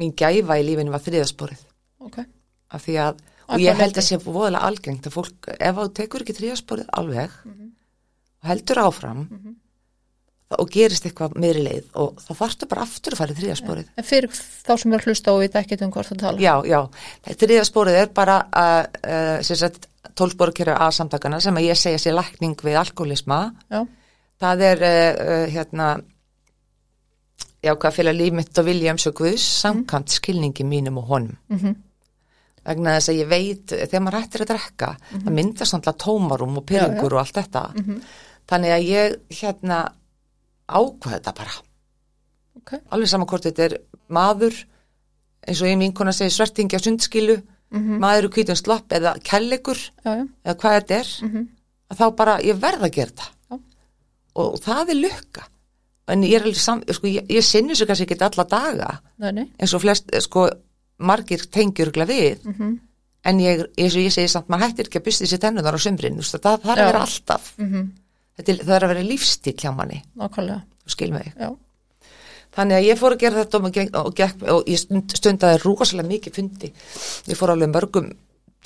mín 0.00 0.14
gæfa 0.16 0.58
í 0.60 0.66
lífinu 0.68 0.94
var 0.94 1.02
þriðasporið 1.04 1.64
ok, 2.06 2.20
af 2.76 2.84
því 2.86 2.96
að, 3.06 3.20
og 3.50 3.60
ég 3.64 3.74
hvað 3.74 3.82
held 3.84 3.98
að 4.00 4.06
sé 4.08 4.20
voðalega 4.24 4.68
algengt 4.70 5.08
að 5.10 5.16
fólk, 5.18 5.50
ef 5.58 5.80
þú 5.82 5.88
tekur 6.00 6.24
ekki 6.24 6.38
þriðasporið 6.38 6.92
alveg 7.00 7.30
Mhm. 7.44 7.66
og 8.42 8.48
heldur 8.48 8.78
áfram 8.86 9.24
þá, 9.28 9.56
og 10.58 10.70
gerist 10.74 11.04
eitthvað 11.06 11.36
meðri 11.38 11.62
leið 11.62 11.92
og 12.02 12.18
þá 12.24 12.30
þarftu 12.40 12.68
bara 12.70 12.82
aftur 12.86 13.14
að 13.14 13.20
fara 13.22 13.34
í 13.34 13.38
þriðasporið 13.38 13.90
en 14.00 14.06
fyrir 14.08 14.32
þá 14.34 14.72
sem 14.82 14.92
er 14.96 15.02
að 15.02 15.06
hlusta 15.10 15.34
og 15.34 15.42
veit 15.44 15.58
ekkert 15.60 15.84
um 15.86 15.92
hvort 15.94 16.10
það 16.10 16.22
tala 16.24 16.42
Já, 16.42 16.54
já, 16.66 16.80
þriðja 17.42 17.66
spórið 17.68 17.98
er 18.00 18.08
bara 18.16 18.38
uh, 18.50 18.86
uh, 19.06 19.76
tólsporukjöru 20.18 20.74
að 20.74 20.94
samtakana 20.96 21.38
sem 21.42 21.60
að 21.60 21.68
ég 21.68 21.78
segja 21.78 22.00
sér 22.02 22.16
lækning 22.18 22.56
við 22.66 22.80
alkoholisma. 22.80 23.42
já, 23.70 23.84
Það 24.40 24.64
er 24.70 24.82
uh, 24.88 25.20
uh, 25.20 25.44
hérna 25.52 25.90
já, 27.60 27.74
hvað 27.76 27.94
fylgja 27.98 28.16
líf 28.16 28.34
mitt 28.40 28.58
og 28.58 28.66
vilja 28.66 28.94
um 28.96 29.00
svo 29.00 29.12
guðs 29.20 29.44
samkant 29.60 30.10
skilningi 30.16 30.66
mínum 30.66 30.98
og 31.02 31.12
honum. 31.12 31.38
mhm, 31.52 31.78
Vegna 32.60 32.98
þess 32.98 33.08
að 33.08 33.16
ég 33.22 33.28
veit, 33.30 33.72
þegar 33.72 34.02
maður 34.04 34.18
hættir 34.20 34.42
að 34.44 34.48
drekka, 34.50 34.88
það 35.14 35.30
myndast 35.32 35.72
náttúrulega 35.72 36.02
tómarum 36.04 36.58
og 36.60 36.64
pyrringur 36.68 37.14
og 37.16 37.20
allt 37.22 37.38
þetta. 37.38 37.62
Þannig 38.50 38.74
að 38.74 38.84
ég 38.84 39.14
hérna 39.38 39.78
ákvað 40.78 41.14
þetta 41.16 41.34
bara. 41.40 41.54
ok, 42.60 42.72
Alveg 42.90 43.08
saman 43.12 43.26
hvort 43.30 43.46
þetta 43.48 43.64
er 43.68 43.74
maður, 44.08 44.56
eins 45.48 45.62
og 45.62 45.68
einn 45.70 45.80
vinkona 45.84 46.12
segir 46.12 46.34
svertingi 46.34 46.76
á 46.76 46.80
sundskilu, 46.84 47.38
maður 47.70 48.26
er 48.26 48.32
kvítum 48.34 48.58
slapp 48.58 48.90
eða 48.92 49.14
kellegur 49.22 49.78
eða 50.04 50.56
hvað 50.58 50.76
þetta 50.80 50.96
er 50.98 51.10
mhm, 51.28 51.44
að 51.90 52.00
þá 52.00 52.06
bara 52.18 52.34
ég 52.42 52.58
verð 52.58 52.82
að 52.88 52.94
gera 52.96 53.10
þetta 53.14 53.28
Já. 53.50 53.58
og 54.42 54.58
það 54.64 54.90
er 54.94 54.98
lukka. 55.04 55.46
En 56.10 56.24
ég 56.26 56.34
er 56.40 56.42
alveg 56.42 56.58
sam, 56.58 56.80
sko, 56.90 57.06
ég, 57.06 57.26
ég 57.30 57.44
sinni 57.46 57.76
svo 57.78 57.86
kannski 57.86 58.08
ekki 58.08 58.16
alla 58.26 58.44
daga. 58.50 58.88
Nei, 59.22 59.30
nei, 59.36 59.44
eins 59.62 59.74
og 59.78 59.82
flest, 59.84 60.10
sko, 60.26 60.48
margir 60.98 61.44
tengjur 61.54 61.92
við, 61.94 62.42
mhm, 62.50 62.72
en 63.30 63.38
ég 63.38 63.62
eins 63.78 63.94
og 63.94 64.02
ég 64.02 64.10
segi 64.16 64.28
samt, 64.32 64.48
maður 64.50 64.66
hættir 64.72 64.88
ekki 64.90 64.98
að 64.98 65.06
busti 65.06 65.28
sér 65.30 65.38
tennunar 65.44 65.76
á 65.76 65.78
sömbrinn, 65.78 66.18
það 66.18 66.42
þarf 66.42 66.64
Já. 66.66 66.72
að 66.74 66.86
vera 66.90 67.02
alltaf. 67.06 67.52
Mhm, 67.58 67.76
er- 67.84 67.99
það 68.46 68.76
er 68.76 68.86
að 68.86 68.92
vera 68.94 69.08
lífstíl 69.08 69.56
hjá 69.58 69.72
manni, 69.74 70.00
Þannig 72.50 72.80
að 72.80 72.88
ég 72.88 72.98
fór 72.98 73.14
að 73.14 73.20
gera 73.22 73.44
þetta 73.44 73.58
og, 73.60 73.68
gekk, 73.76 73.92
og, 74.00 74.08
gekk, 74.18 74.40
og 74.50 74.70
ég 74.70 74.80
stund, 74.80 75.12
stundaði 75.14 75.60
rosalega 75.62 76.10
mikið 76.10 76.34
fundi. 76.40 76.72
Ég 77.30 77.38
fór 77.38 77.52
alveg 77.54 77.70
mörgum 77.70 78.08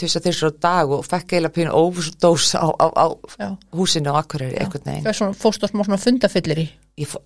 þess 0.00 0.18
að 0.18 0.28
þessar 0.28 0.54
dag 0.64 0.92
og 0.94 1.04
fekk 1.06 1.34
eiginlega 1.34 1.54
pínu 1.54 1.74
óvusdós 1.76 2.54
á, 2.58 2.66
á, 2.66 2.86
á 2.90 3.06
húsinu 3.76 4.10
á 4.10 4.18
Akureyri 4.18 4.56
einhvern 4.58 4.88
veginn. 4.88 5.04
það 5.04 5.12
er 5.12 5.18
svona, 5.20 5.36
fórst 5.38 5.62
á 5.62 5.70
smá 5.70 5.84
svona 5.84 6.00
fundafyllir 6.02 6.62
í? 6.64 6.66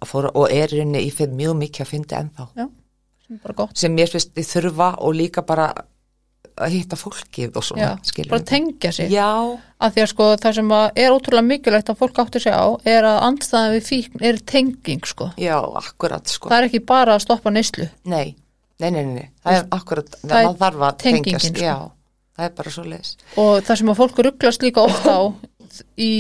Fór 0.05 0.29
og 0.35 0.51
er 0.51 0.75
í 0.75 0.83
rauninni, 0.83 1.07
ég 1.07 1.17
fyrir 1.17 1.39
mjög 1.39 1.57
mikið 1.63 1.85
að 1.85 1.93
fyndi 1.95 2.19
ennþá. 2.19 2.49
já, 2.59 2.67
sem 3.25 3.41
bara 3.45 3.57
gott. 3.63 3.79
Sem 3.79 3.95
mér 3.97 4.13
finnst 4.13 4.35
ég 4.37 4.51
þurfa 4.51 4.91
og 4.99 5.17
líka 5.17 5.47
bara 5.49 5.71
að 6.59 6.73
hitta 6.75 6.97
fólkið 6.99 7.55
og 7.59 7.63
svona, 7.65 7.93
já, 8.03 8.25
bara 8.33 8.43
tengja 8.47 8.91
sig 8.95 9.13
að 9.15 9.93
því 9.95 10.03
að 10.03 10.09
sko 10.11 10.25
það 10.43 10.57
sem 10.57 10.73
er 10.75 11.13
ótrúlega 11.15 11.47
mikilvægt 11.47 11.93
að 11.93 12.01
fólk 12.01 12.19
átti 12.25 12.41
sig 12.43 12.55
á 12.55 12.67
er 12.83 13.07
að 13.07 13.19
andstæðan 13.29 13.75
við 13.77 13.85
fíkn 13.87 14.25
er 14.27 14.41
tenging 14.43 15.07
sko 15.07 15.29
já, 15.39 15.55
akkurat, 15.79 16.27
sko. 16.27 16.51
það 16.51 16.59
er 16.65 16.67
ekki 16.71 16.81
bara 16.89 17.15
að 17.15 17.23
stoppa 17.29 17.53
neyslu 17.55 17.87
Nei, 18.11 18.35
nei, 18.83 18.91
nei, 18.91 19.05
nei, 19.05 19.15
nei. 19.21 19.31
það 19.45 19.61
er 19.61 19.69
akkurat, 19.79 20.19
Það 20.25 20.43
er 20.43 20.59
þarf 20.65 20.85
að 20.89 20.99
tengjast. 21.05 21.49
sko. 21.53 21.63
Já, 21.63 21.77
það 22.39 22.49
er 22.51 22.57
bara 22.59 22.75
svo 22.75 22.85
leis. 22.91 23.15
og 23.39 23.55
það 23.69 23.81
sem 23.83 23.93
að 23.95 24.01
fólk 24.03 24.23
rugglast 24.27 24.67
líka 24.67 24.87
oft 24.89 25.07
á 25.07 25.19
í 25.95 26.11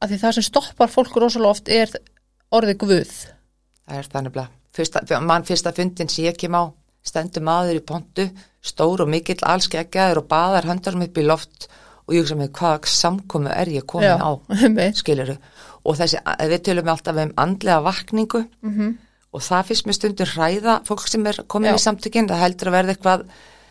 að 0.00 0.14
því 0.14 0.20
það 0.24 0.36
sem 0.40 0.48
stoppar 0.50 0.90
fólk 0.90 1.14
rosalega 1.20 1.54
oft 1.54 1.70
er 1.70 1.94
orðið 2.50 2.80
guð 2.82 3.14
Það 3.90 3.98
er 4.02 4.10
þannig 4.10 4.36
að 5.14 5.24
mann 5.26 5.46
fyrsta 5.46 5.72
fundin 5.74 6.10
sem 6.10 6.24
ég 6.26 6.36
kem 6.38 6.54
á 6.58 6.62
stendur 7.06 7.42
maður 7.42 7.78
í 7.78 7.82
pontu, 7.86 8.26
stór 8.62 9.00
og 9.04 9.08
mikill 9.08 9.40
allskeggjaður 9.42 10.18
og 10.22 10.28
baðar 10.28 10.66
höndarum 10.68 11.02
upp 11.06 11.18
í 11.18 11.24
loft 11.26 11.68
og 12.06 12.14
ég 12.14 12.24
hugsa 12.24 12.36
með 12.36 12.50
hvað 12.58 12.86
samkomu 12.90 13.48
er 13.54 13.66
ég 13.72 13.86
komin 13.86 14.20
á, 14.20 14.30
einmitt. 14.64 14.96
skiluru 15.00 15.36
og 15.84 15.96
þessi, 15.96 16.18
við 16.50 16.60
tölum 16.66 16.88
alltaf 16.92 17.16
um 17.16 17.32
andlega 17.40 17.80
vakningu 17.82 18.44
Mhm. 18.62 18.98
og 19.32 19.40
það 19.40 19.64
finnst 19.70 19.86
mér 19.86 19.96
stundur 19.96 20.26
hræða 20.34 20.74
fólk 20.84 21.06
sem 21.08 21.26
er 21.26 21.38
komin 21.48 21.70
Já. 21.70 21.74
í 21.78 21.84
samtökin, 21.86 22.28
það 22.28 22.42
heldur 22.44 22.68
að 22.68 22.76
verða 22.76 22.94
eitthvað 22.96 23.24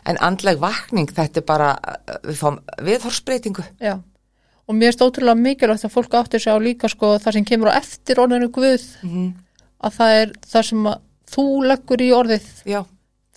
en 0.06 0.16
andleg 0.16 0.58
vakning, 0.58 1.06
þetta 1.12 1.36
er 1.36 1.44
bara 1.44 1.78
við 2.24 2.36
fáum 2.40 2.58
viðhorsbreytingu 2.82 3.64
já 3.80 3.98
og 4.70 4.74
mér 4.78 4.94
er 4.94 5.02
ótrúlega 5.06 5.34
mikilvægt 5.36 5.84
að 5.84 5.90
fólk 5.94 6.12
átti 6.14 6.38
sig 6.40 6.52
á 6.52 6.58
líka 6.62 6.88
sko 6.88 7.18
það 7.18 7.32
sem 7.32 7.44
kemur 7.44 7.70
á 7.74 7.78
eftir 7.78 8.16
orðinu 8.22 8.48
guð 8.50 8.84
Mhm. 9.02 9.34
að 9.84 9.92
það 9.98 10.10
er 10.22 10.32
það 10.46 10.62
sem 10.64 10.84
þú 11.30 11.44
leggur 11.66 12.00
í 12.00 12.10
orðið 12.10 12.46
já, 12.66 12.84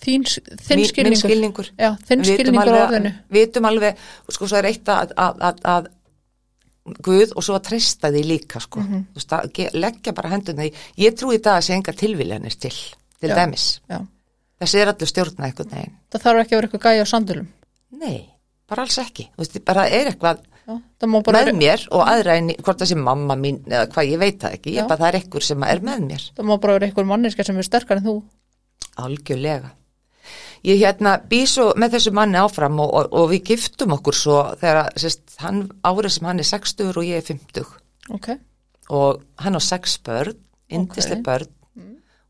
þín, 0.02 0.24
þinn 0.26 0.80
mín, 0.80 0.88
skilningur. 0.90 1.20
skilningur. 1.22 1.70
Já, 1.78 1.90
þinn 2.08 2.24
skilningur 2.24 2.72
á 2.74 2.82
orðinu. 2.86 3.12
við 3.30 3.46
vitum 3.46 3.68
alveg, 3.70 4.02
sko 4.30 4.48
svo 4.50 4.58
er 4.58 4.70
eitt 4.72 4.88
að, 4.88 5.14
að, 5.16 5.44
að, 5.50 5.62
að 5.74 5.92
Guð 6.84 7.30
og 7.32 7.40
svo 7.40 7.54
að 7.56 7.62
treysta 7.70 8.10
því 8.12 8.22
líka 8.28 8.60
sko. 8.60 8.82
Mhm. 8.82 9.04
Þú 9.14 9.20
veist, 9.22 9.60
leggja 9.72 10.12
bara 10.12 10.28
hendurna 10.34 10.66
í 10.68 10.72
ég 11.00 11.14
trúi 11.16 11.38
það 11.38 11.54
að 11.56 11.62
sé 11.64 11.72
enga 11.78 11.94
tilviljanir 11.96 12.58
til 12.60 12.74
til 13.24 13.32
Já. 13.32 13.36
dæmis, 13.40 13.80
já. 13.88 14.00
þessi 14.60 14.80
er 14.80 14.90
allir 14.92 15.10
stjórna 15.10 15.48
einhvern 15.48 15.70
veginn, 15.70 15.94
það 16.12 16.24
þarf 16.24 16.42
ekki 16.42 16.54
að 16.54 16.58
vera 16.58 16.68
eitthvað 16.68 16.86
gæja 16.86 17.04
á 17.04 17.08
sandulum 17.08 17.46
nei, 17.94 18.18
bara 18.68 18.84
alls 18.84 18.98
ekki. 19.00 19.28
Veist, 19.38 19.56
bara 19.64 19.86
er 19.88 20.10
eitthvað 20.12 20.42
með 20.64 21.52
mér 21.58 21.86
og 21.92 22.04
aðra 22.08 22.38
en 22.40 22.50
hvort 22.56 22.80
það 22.80 22.90
sé 22.90 22.98
mamma 22.98 23.36
mín 23.36 23.62
eða 23.68 23.86
hvað, 23.92 24.10
ég 24.10 24.20
veit 24.22 24.38
það 24.42 24.58
ekki, 24.58 24.74
ég 24.78 24.88
bara 24.88 25.02
það 25.02 25.10
er 25.10 25.20
ekkur 25.22 25.44
sem 25.44 25.66
er 25.68 25.82
með 25.84 26.06
mér, 26.08 26.26
það 26.36 26.50
má 26.50 26.54
bara 26.58 26.76
vera 26.78 26.88
eitthvað 26.88 27.10
manniska 27.12 27.46
sem 27.46 27.58
er 27.60 27.68
sterkar 27.68 28.00
en 28.00 28.08
þú. 28.08 28.16
Algjörlega 29.04 29.72
ég 30.64 30.80
hérna 30.80 31.16
bý 31.30 31.44
svo 31.48 31.72
með 31.76 31.96
þessu 31.98 32.12
manni 32.16 32.40
áfram 32.40 32.78
og, 32.80 32.94
og, 32.94 33.12
og 33.12 33.30
við 33.32 33.42
giftum 33.52 33.94
okkur 33.98 34.16
svo 34.16 34.38
þegar 34.60 34.92
sérst, 35.00 35.36
hann, 35.42 35.66
árið 35.84 36.16
sem 36.16 36.28
hann 36.28 36.40
er 36.42 36.48
60 36.48 36.92
og 36.94 37.04
ég 37.04 37.20
er 37.20 37.26
50 37.28 37.66
ok, 38.16 38.30
og 38.94 39.22
hann 39.40 39.56
á 39.56 39.62
sex 39.64 39.98
börn, 40.04 40.36
indislega 40.68 41.20
Ok. 41.20 41.26
börn. 41.28 41.52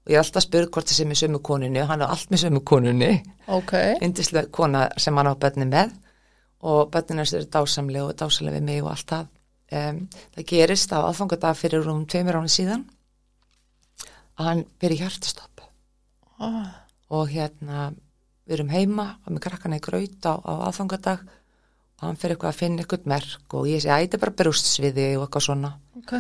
Og 0.05 0.13
ég 0.13 0.19
er 0.19 0.21
alltaf 0.21 0.45
spurð 0.45 0.69
hvort 0.69 0.91
sé 0.93 1.05
með 1.09 1.23
sömu 1.23 1.39
konunni 1.41 1.81
hann 1.81 2.03
er 2.05 2.11
allt 2.13 2.29
með 2.31 2.43
sömu 2.43 2.61
konunni. 2.61 3.23
Ok. 3.49 3.73
Indislega 4.05 4.51
kona 4.53 4.89
sem 5.01 5.17
hann 5.17 5.31
á 5.33 5.35
börni 5.35 5.65
með. 5.65 5.95
Og 6.61 6.91
börnin 6.93 7.23
hans 7.23 7.33
eru 7.33 7.47
dásamlega 7.49 8.11
og 8.11 8.19
dásamlega 8.21 8.59
við 8.59 8.67
mig 8.69 8.83
og 8.83 8.91
allt 8.93 9.09
það. 9.09 9.31
Um, 9.73 10.03
það 10.37 10.47
gerist 10.51 10.93
á 10.93 11.01
aðfangadag 11.09 11.57
fyrir 11.57 11.89
um 11.89 12.05
tveimur 12.05 12.37
ánum 12.37 12.53
síðan 12.53 12.85
að 14.37 14.49
hann 14.51 14.65
byrja 14.83 15.07
hjartastopp. 15.07 15.63
Ah, 16.39 16.85
og 17.09 17.31
hérna 17.33 17.95
við 18.45 18.59
erum 18.59 18.73
heima 18.73 19.09
og 19.25 19.33
með 19.33 19.45
krakkana 19.47 19.81
í 19.81 19.83
graut 19.85 20.29
á, 20.29 20.35
á 20.37 20.53
aðfangadag 20.69 21.25
og 21.25 22.07
hann 22.09 22.19
fyrir 22.21 22.37
eitthvað 22.37 22.53
að 22.53 22.61
finna 22.61 22.85
eitthvað 22.85 23.11
merk 23.11 23.57
og 23.57 23.69
ég 23.71 23.83
sé 23.83 23.93
að 23.93 24.05
þetta 24.05 24.19
er 24.19 24.23
bara 24.25 24.39
brústsviði 24.41 25.07
og 25.17 25.25
eitthvað 25.25 25.47
svona. 25.47 25.71
Ok, 26.01 26.15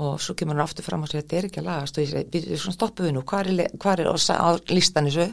og 0.00 0.16
svo 0.22 0.34
kemur 0.38 0.56
hann 0.56 0.64
aftur 0.64 0.86
fram 0.86 1.04
og 1.04 1.10
segir 1.10 1.24
þetta 1.24 1.38
er 1.38 1.48
ekki 1.48 1.62
að 1.62 1.68
lagast. 1.68 1.98
Og 1.98 2.04
ég 2.04 2.10
segi, 2.10 2.42
við 2.48 2.62
svona 2.62 2.76
stoppum 2.78 3.06
við 3.06 3.14
nú. 3.16 3.24
Hvað 3.30 3.52
er, 3.52 3.74
hvar 3.84 4.02
er 4.02 4.10
á, 4.10 4.50
listan 4.72 5.10
þessu? 5.10 5.26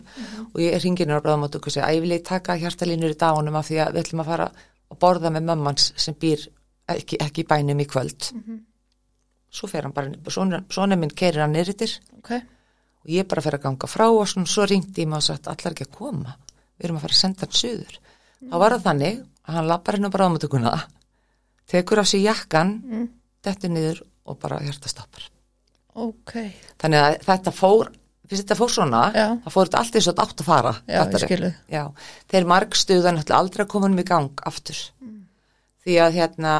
Og 0.52 0.62
ég 0.62 0.78
ringir 0.84 1.10
hann 1.10 1.18
á 1.18 1.26
bráðum 1.26 1.48
og 1.48 1.70
segi 1.72 1.86
að 1.86 1.98
ég 1.98 2.06
vil 2.06 2.20
taka 2.28 2.58
hjartalínur 2.62 3.16
í 3.16 3.20
dagunum 3.22 3.58
af 3.58 3.70
því 3.70 3.82
að 3.86 3.96
við 3.96 4.04
ætlum 4.04 4.24
að 4.26 4.32
fara 4.34 4.50
að 4.52 5.00
borða 5.02 5.34
með 5.34 5.48
mammans 5.50 5.90
sem 5.98 6.18
býr 6.20 6.46
ekki, 6.94 7.22
ekki 7.24 7.48
bænum 7.48 7.82
í 7.82 7.88
kvöld. 7.90 8.30
Svo 9.58 9.72
fer 9.72 9.88
hann 9.88 9.96
bara, 9.96 10.14
svona, 10.30 10.62
svona 10.70 11.00
minn 11.00 11.16
keirir 11.16 11.46
hann 11.46 11.56
nýritir 11.56 11.96
ok 12.20 12.36
og 13.08 13.14
ég 13.16 13.28
bara 13.32 13.42
fer 13.46 13.56
að 13.58 13.64
ganga 13.64 13.88
frá 13.88 14.06
og 14.12 14.28
svona, 14.28 14.50
svo 14.52 14.66
ringdi 14.68 15.06
ég 15.06 15.08
mig 15.08 15.18
og 15.22 15.24
sagt 15.24 15.48
allar 15.48 15.74
ekki 15.76 15.88
að 15.88 15.96
koma? 15.96 16.36
Við 16.78 16.86
erum 16.90 16.98
að 17.00 17.06
fara 17.08 17.16
að 17.16 17.22
senda 17.24 17.46
hann 17.48 17.56
suður. 17.58 17.96
Þá 18.52 18.56
var 18.62 18.76
það 18.76 18.84
þannig 18.90 19.22
að 19.48 19.56
hann 19.58 19.68
lappar 19.72 19.96
henni 19.98 20.10
á 20.12 20.16
bráðumötukuna 20.18 20.74
tekur 21.72 22.00
af 22.04 22.08
sér 22.12 22.22
jakkan 22.28 22.74
Mm. 22.84 23.08
dettur 23.44 23.70
niður 23.72 24.02
og 24.28 24.38
bara 24.40 24.60
hjartastoppar 24.60 25.30
ok, 25.98 26.34
þannig 26.78 27.00
að 27.02 27.16
þetta 27.26 27.52
fór 27.56 27.90
fyrst 28.28 28.44
þetta 28.44 28.58
fór 28.60 28.70
svona, 28.76 29.02
Já. 29.16 29.28
það 29.46 29.54
fór 29.56 29.66
þetta 29.70 29.80
allt 29.82 29.96
eins 29.96 30.08
og 30.12 30.20
átt 30.22 30.42
að 30.44 30.46
fara 30.46 30.74
Já, 30.86 31.00
ég 31.08 31.24
skilu. 31.24 31.50
Já, 31.72 31.84
þeir 32.28 32.46
margstuðan 32.52 33.20
ætla 33.24 33.38
aldrei 33.40 33.64
að 33.66 33.70
koma 33.72 33.88
um 33.88 33.98
í 33.98 34.04
gang 34.04 34.42
aftur. 34.46 34.76
Því 35.88 35.96
að 36.04 36.18
hérna 36.20 36.54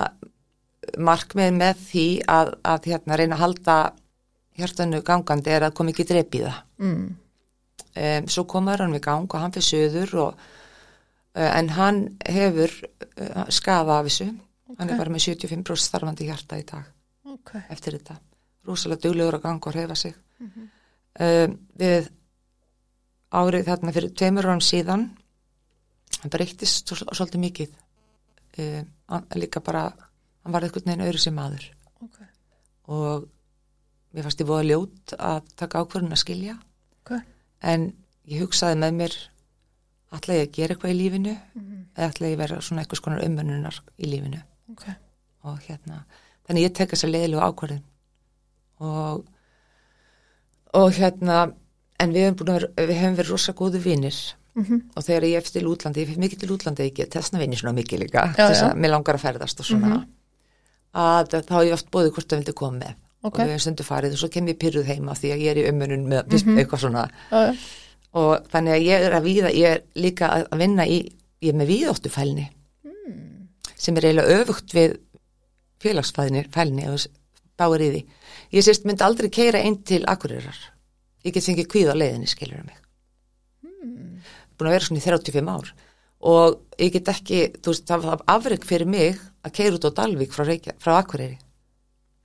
markmið 0.98 1.52
með 1.60 1.82
því 1.90 2.06
að, 2.32 2.54
að 2.64 2.88
hérna 2.92 3.18
reyna 3.20 3.36
að 3.38 3.42
halda 3.44 3.76
hjartanu 4.58 5.02
gangandi 5.06 5.52
er 5.54 5.66
að 5.68 5.74
koma 5.78 5.94
ekki 5.94 6.06
dreip 6.10 6.36
í 6.36 6.44
það. 6.46 6.60
Mm. 6.84 7.08
um, 7.98 8.28
svo 8.30 8.44
komaður 8.50 8.86
hann 8.86 8.96
við 8.98 9.04
gang 9.08 9.28
og 9.34 9.42
hann 9.42 9.54
fyrir 9.56 9.68
söður 9.70 10.14
og, 10.24 10.44
uh, 11.38 11.52
en 11.58 11.70
hann 11.78 12.02
hefur 12.26 12.74
uh, 12.84 13.46
skafa 13.54 14.00
af 14.00 14.10
þessu. 14.10 14.28
Hann 14.78 14.90
er 14.92 14.98
bara 15.00 15.10
með 15.14 15.24
75% 15.32 15.80
starfandi 15.88 16.26
hjarta 16.28 16.58
í 16.60 16.66
dag 16.68 16.84
ok, 17.28 17.54
eftir 17.72 17.96
þetta. 17.98 18.18
Rosalega 18.68 19.02
duglegur 19.08 19.38
að 19.40 19.46
ganga 19.46 19.70
og 19.70 19.76
reyfa 19.78 19.96
sig. 19.96 20.16
Um, 21.18 21.54
við 21.80 22.10
árið 23.34 23.66
þarna 23.72 23.94
fyrir 23.96 24.12
tveimur 24.16 24.46
árum 24.48 24.62
síðan 24.64 25.08
hann 26.22 26.32
breyttist 26.34 26.92
svo- 26.92 27.08
svolítið 27.16 27.42
mikið. 27.46 27.72
Um, 28.58 28.92
líka 29.40 29.62
bara 29.64 29.86
hann 29.92 30.54
var 30.54 30.64
eitthvað 30.68 30.86
neginn 30.90 31.06
öðru 31.08 31.20
sem 31.22 31.36
maður. 31.36 31.66
Ok, 32.04 32.20
og 32.94 33.28
mér 34.18 34.26
fannst 34.26 34.42
ég 34.42 34.50
voða 34.50 34.66
ljót 34.66 35.16
að 35.22 35.50
taka 35.62 35.84
ákvörðun 35.84 36.16
að 36.16 36.24
skilja. 36.24 36.58
Ok. 37.04 37.14
En 37.62 37.92
ég 38.28 38.42
hugsaði 38.42 38.80
með 38.82 38.96
mér 39.02 39.18
ætla 40.18 40.40
ég 40.40 40.48
að 40.48 40.56
gera 40.56 40.76
eitthvað 40.76 40.94
í 40.94 40.98
lífinu 40.98 41.34
eða 41.98 42.10
ætla 42.10 42.32
ég 42.32 42.38
að 42.38 42.42
vera 42.44 42.60
svona 42.64 42.84
eitthvað 42.84 43.02
skonar 43.02 43.24
umönnunar 43.28 43.80
í 43.98 44.10
lífinu? 44.10 44.42
Ok, 44.72 44.84
og 45.48 45.62
hérna, 45.68 46.02
þannig 46.48 46.68
ég 46.68 46.76
tek 46.76 46.94
þessa 46.94 47.10
leiðilegu 47.12 47.44
ákvörðin 47.44 47.84
og 48.84 49.26
og 50.78 50.92
hérna 50.94 51.38
en 52.00 52.14
við 52.14 52.28
hefum 52.28 52.38
búin 52.42 52.52
að 52.52 52.60
vera, 52.60 52.88
við 52.88 53.00
hefum 53.02 53.18
verið 53.18 53.32
rosa 53.34 53.56
góðu 53.58 53.82
vinir. 53.84 54.20
Mhm. 54.58 54.78
og 54.98 55.04
þegar 55.06 55.24
ég 55.24 55.38
eftir 55.38 55.68
útlandi, 55.70 56.02
ég 56.02 56.08
fyrir 56.10 56.24
mikið 56.24 56.40
til 56.40 56.54
útlandi 56.56 56.86
ég 56.88 56.94
get 56.98 57.14
þessna 57.14 57.38
vinir 57.38 57.60
svona 57.60 57.78
mikið 57.78 58.00
líka 58.00 58.24
þess 58.34 58.64
að 58.66 58.80
mér 58.82 58.90
langar 58.90 59.14
að 59.14 59.22
ferðast 59.22 59.60
og 59.62 59.66
svona. 59.66 60.08
Að 60.98 61.28
þá 61.46 61.52
hef 61.54 61.68
ég 61.68 61.74
oft 61.76 61.92
bóðið 61.94 62.14
hvort 62.16 62.28
það 62.32 62.40
vildi 62.42 62.56
koma 62.58 62.80
með 62.80 62.96
Ok. 63.28 63.40
og 63.40 63.46
við 63.46 63.52
hefum 63.54 63.64
stundu 63.66 63.84
farið 63.88 64.16
og 64.16 64.22
svo 64.22 64.30
kem 64.34 64.48
ég 64.52 64.58
pyrruð 64.62 64.88
heima 64.90 65.16
því 65.18 65.32
að 65.36 65.42
ég 65.44 65.52
er 65.54 65.60
í 65.62 65.66
umönnun 65.72 66.08
með 66.08 66.34
Mhm. 66.34 66.58
eitthvað 66.62 66.84
svona. 66.86 67.04
Já, 67.32 67.56
og 68.18 68.48
þannig 68.54 68.74
að 68.78 68.86
ég 68.88 69.06
er 69.08 69.16
að 69.18 69.26
víða, 69.28 69.52
ég 69.54 69.68
er 69.76 69.82
líka 69.96 70.30
að 70.48 70.58
vinna 70.64 70.86
í, 70.88 71.00
ég 71.44 71.54
er 71.54 71.58
með 71.60 71.72
víðóttufælni 71.74 72.48
sem 73.78 73.98
er 73.98 74.08
eiginlega 74.08 74.40
öfugt 74.42 74.74
við 74.74 74.96
félagsfæðni 75.84 76.46
fælni 76.52 76.84
ef 76.88 76.96
þú 77.06 77.12
báir 77.58 77.82
í 77.86 77.90
því. 77.94 78.02
Ég 78.54 78.64
sérst 78.66 78.86
myndi 78.86 79.04
aldrei 79.06 79.30
keira 79.34 79.60
einn 79.62 79.78
til 79.86 80.04
Akureyrar. 80.10 80.58
Ég 81.26 81.34
get 81.34 81.44
fengið 81.46 81.68
kvíð 81.70 81.92
á 81.94 81.96
leiðinni 81.98 82.28
skilur 82.30 82.64
mig. 82.66 82.78
Búin 84.58 84.70
að 84.72 84.74
vera 84.78 84.86
svona 84.88 85.02
í 85.02 85.06
35 85.06 85.52
ár. 85.54 85.72
Og 86.28 86.58
ég 86.82 86.94
get 86.96 87.10
ekki, 87.14 87.42
þú 87.62 87.74
veist, 87.74 87.86
það 87.90 88.06
var 88.08 88.24
afreg 88.34 88.64
fyrir 88.66 88.90
mig 88.90 89.20
að 89.46 89.54
keira 89.60 89.78
út 89.78 89.86
á 89.86 89.92
Dalvík 90.00 90.34
frá, 90.34 90.46
frá 90.82 90.94
Akureyri. 90.98 91.38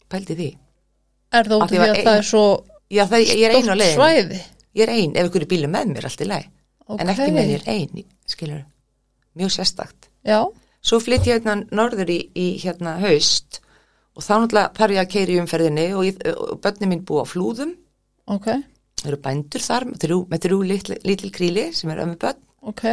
Pældi 0.09 0.36
því 0.38 0.50
er 1.40 1.48
það 1.50 1.56
út 1.56 1.62
af 1.62 1.70
því 1.72 1.78
að 1.82 1.94
ein- 1.96 2.06
það 2.06 2.18
er 2.18 2.26
svo 2.28 2.44
Já, 2.92 3.04
það, 3.08 3.22
leiðinni. 3.52 3.86
svæði? 3.96 4.40
Ég 4.76 4.82
er 4.86 4.90
ein, 4.92 5.12
ef 5.16 5.28
ykkur 5.30 5.42
er 5.46 5.50
bílum 5.52 5.72
með 5.72 5.86
mér 5.94 6.04
allt 6.08 6.20
í 6.20 6.28
leið 6.28 6.48
en 7.00 7.08
ekki 7.12 7.30
með 7.32 7.50
ég 7.52 7.60
er 7.62 7.70
ein, 7.72 8.04
skilur 8.28 8.64
mjög 9.38 9.50
sérstakt. 9.54 10.08
Já, 10.28 10.40
svo 10.84 10.98
flytt 11.00 11.24
ég 11.26 11.38
hérna 11.40 11.54
norður 11.72 12.10
í, 12.12 12.18
í 12.36 12.46
hérna 12.60 12.98
haust 13.00 13.60
og 14.16 14.22
þá 14.26 14.32
náttúrulega 14.42 14.74
þarf 14.76 14.92
ég 14.92 15.00
að 15.00 15.10
keira 15.14 15.32
í 15.32 15.38
umferðinni 15.40 15.86
og, 15.96 16.04
ég, 16.04 16.18
og 16.36 16.60
bönni 16.60 16.88
mín 16.90 17.04
búa 17.08 17.24
á 17.24 17.26
flúðum. 17.32 17.72
Ok, 18.28 18.44
það 19.00 19.08
eru 19.08 19.20
bændur 19.24 19.64
þar 19.64 19.84
með 19.88 20.02
þrjú, 20.04 20.18
með 20.28 20.42
þrjú 20.44 20.58
lítil, 20.68 20.98
lítil 21.08 21.30
kríli 21.32 21.64
sem 21.74 21.90
er 21.94 22.02
ömmu 22.04 22.18
bönn 22.20 22.40
ok. 22.68 22.84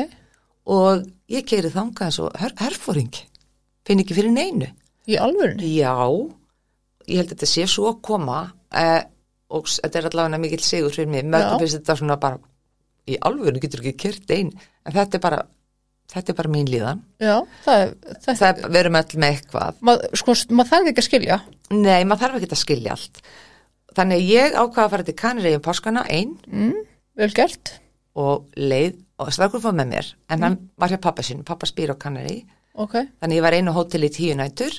Og 0.69 1.03
ég 1.29 1.43
keiri 1.49 1.71
þangað 1.73 2.19
og 2.23 2.39
her, 2.39 2.53
herfóring 2.61 3.11
finn 3.85 3.99
ekki 3.99 4.15
fyrir 4.15 4.31
neinu. 4.31 4.69
Í 5.09 5.17
alvörunni, 5.19 5.73
já, 5.75 5.91
ég 7.09 7.21
held 7.21 7.31
að 7.31 7.35
þetta 7.35 7.51
sé 7.51 7.67
svo 7.69 7.89
að 7.91 8.01
koma 8.05 8.39
eh, 8.77 9.01
og 9.49 9.69
þetta 9.69 9.99
er 9.99 10.09
allavega 10.09 10.41
mikill 10.41 10.63
sigur 10.63 10.93
fyrir 10.93 11.11
mig, 11.11 11.25
mörgum 11.25 11.63
finnst 11.63 11.79
þetta 11.79 11.97
svona 11.99 12.19
bara 12.21 12.39
í 13.09 13.17
alvöru 13.25 13.61
getur 13.61 13.81
ekki 13.83 13.97
kert 14.05 14.35
einn 14.35 14.51
en 14.53 14.95
þetta 14.95 15.17
er 15.17 15.23
bara 15.23 15.41
þetta 16.09 16.33
er 16.33 16.37
bara 16.39 16.53
mín 16.53 16.69
líðan. 16.69 17.03
Já, 17.21 17.35
það 17.65 17.83
er 17.83 17.91
þetta, 18.07 18.33
það 18.33 18.47
er, 18.49 18.63
við 18.65 18.79
erum 18.81 18.99
öll 18.99 19.19
með 19.21 19.35
eitthvað. 19.35 19.83
Mað, 19.85 20.07
sko, 20.21 20.35
maður 20.57 20.71
þarf 20.71 20.89
ekki 20.91 21.03
að 21.03 21.07
skilja. 21.09 21.37
Nei, 21.73 21.99
maður 22.01 22.23
þarf 22.23 22.39
ekki 22.39 22.49
að 22.49 22.61
skilja 22.63 22.95
allt. 22.95 23.21
Þannig 23.99 24.25
ég 24.25 24.55
ákvaða 24.55 24.85
að 24.85 24.95
fara 24.95 25.05
til 25.05 25.15
Kanari 25.19 25.53
um 25.57 25.65
páskana 25.65 26.05
einn 26.13 26.33
mm, 26.49 26.81
vel 27.19 27.29
gert, 27.37 27.73
og 28.17 28.49
leið 28.57 28.97
og 29.19 29.31
strákur 29.35 29.61
fór 29.63 29.75
með 29.75 29.91
mér 29.93 30.11
en 30.31 30.45
hann 30.45 30.57
var 30.79 30.91
hjá 30.91 30.99
pappa 31.01 31.25
sinn, 31.25 31.43
pappa 31.47 31.67
spýr 31.69 31.93
á 31.93 31.95
Kanari 31.99 32.41
ok. 32.79 32.95
Þannig 33.19 33.39
ég 33.39 33.45
var 33.45 33.57
einu 33.57 33.73
hótel 33.75 34.07
í 34.07 34.11
tíu 34.13 34.37
nætur 34.37 34.77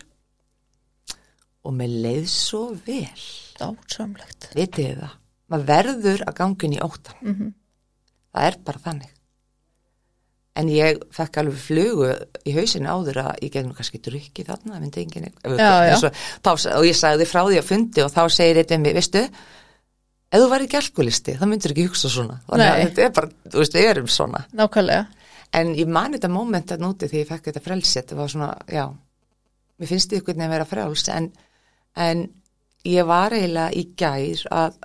og 1.64 1.74
mér 1.76 1.92
leið 2.04 2.26
svo 2.32 2.62
vel. 2.86 3.24
Dátsamlegt 3.61 4.50
vitið 4.56 5.00
það, 5.02 5.16
maður 5.52 5.66
verður 5.74 6.22
að 6.26 6.36
gangin 6.40 6.76
í 6.76 6.80
óttan 6.80 7.18
Mhm. 7.22 7.50
það 8.34 8.46
er 8.50 8.56
bara 8.64 8.78
þannig. 8.86 9.11
En 10.61 10.66
ég 10.68 10.98
fekk 11.14 11.36
alveg 11.40 11.61
flugu 11.62 12.08
í 12.44 12.52
hausinu 12.56 12.88
áður 12.90 13.20
að 13.22 13.36
ég 13.44 13.52
gegnum 13.54 13.74
kannski 13.76 14.00
drukki 14.02 14.44
þarna, 14.44 14.74
það 14.74 14.80
myndi 14.82 15.02
enginn 15.04 15.28
og 15.46 16.84
ég 16.84 16.96
sagði 16.98 17.26
frá 17.30 17.44
því 17.46 17.58
að 17.61 17.68
fundi 17.68 18.02
og 18.04 18.11
þá 18.12 18.22
segir 18.34 18.58
eitthvað 18.64 18.80
mig, 18.82 18.94
veistu 18.98 19.22
ef 20.30 20.38
þú 20.42 20.48
væri 20.50 20.66
alkoholisti, 20.80 21.36
þá 21.38 21.44
myndir 21.50 21.72
ekki 21.74 21.86
hugsa 21.88 22.11
svona. 22.11 22.40
Þannig 22.48 22.66
að 22.70 22.82
þetta 22.82 23.04
er 23.06 23.14
bara, 23.20 23.30
þú 23.50 23.62
veist, 23.62 23.72
við 23.78 23.88
erum 23.90 24.06
svona. 24.11 24.42
Nákvæmlega, 24.54 25.06
en 25.61 25.72
ég 25.74 25.86
man 25.88 26.12
þetta 26.14 26.30
moment 26.30 26.74
að 26.74 26.82
núti 26.84 27.08
þegar 27.08 27.20
ég 27.24 27.30
fekk 27.30 27.44
þetta 27.50 27.62
frelsi 27.64 28.00
þetta 28.00 28.16
var 28.20 28.28
svona, 28.34 28.50
já 28.70 28.84
mér 29.80 29.88
finnst 29.88 30.11
þið 30.11 30.18
einhvern 30.20 30.36
veginn 30.36 30.46
að 30.50 30.54
vera 30.58 30.68
frjáls 30.74 31.08
en, 31.14 31.30
en 31.97 32.26
ég 32.86 33.07
var 33.07 33.34
eiginlega 33.36 33.74
í 33.76 33.84
gær 33.99 34.45
að 34.51 34.78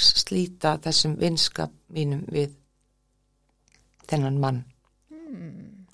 slíta 0.00 0.76
þessum 0.82 1.16
vinskap 1.20 1.72
mínum 1.92 2.22
við 2.32 2.54
þennan 4.10 4.38
mann. 4.40 4.62
Mm. 5.10 5.86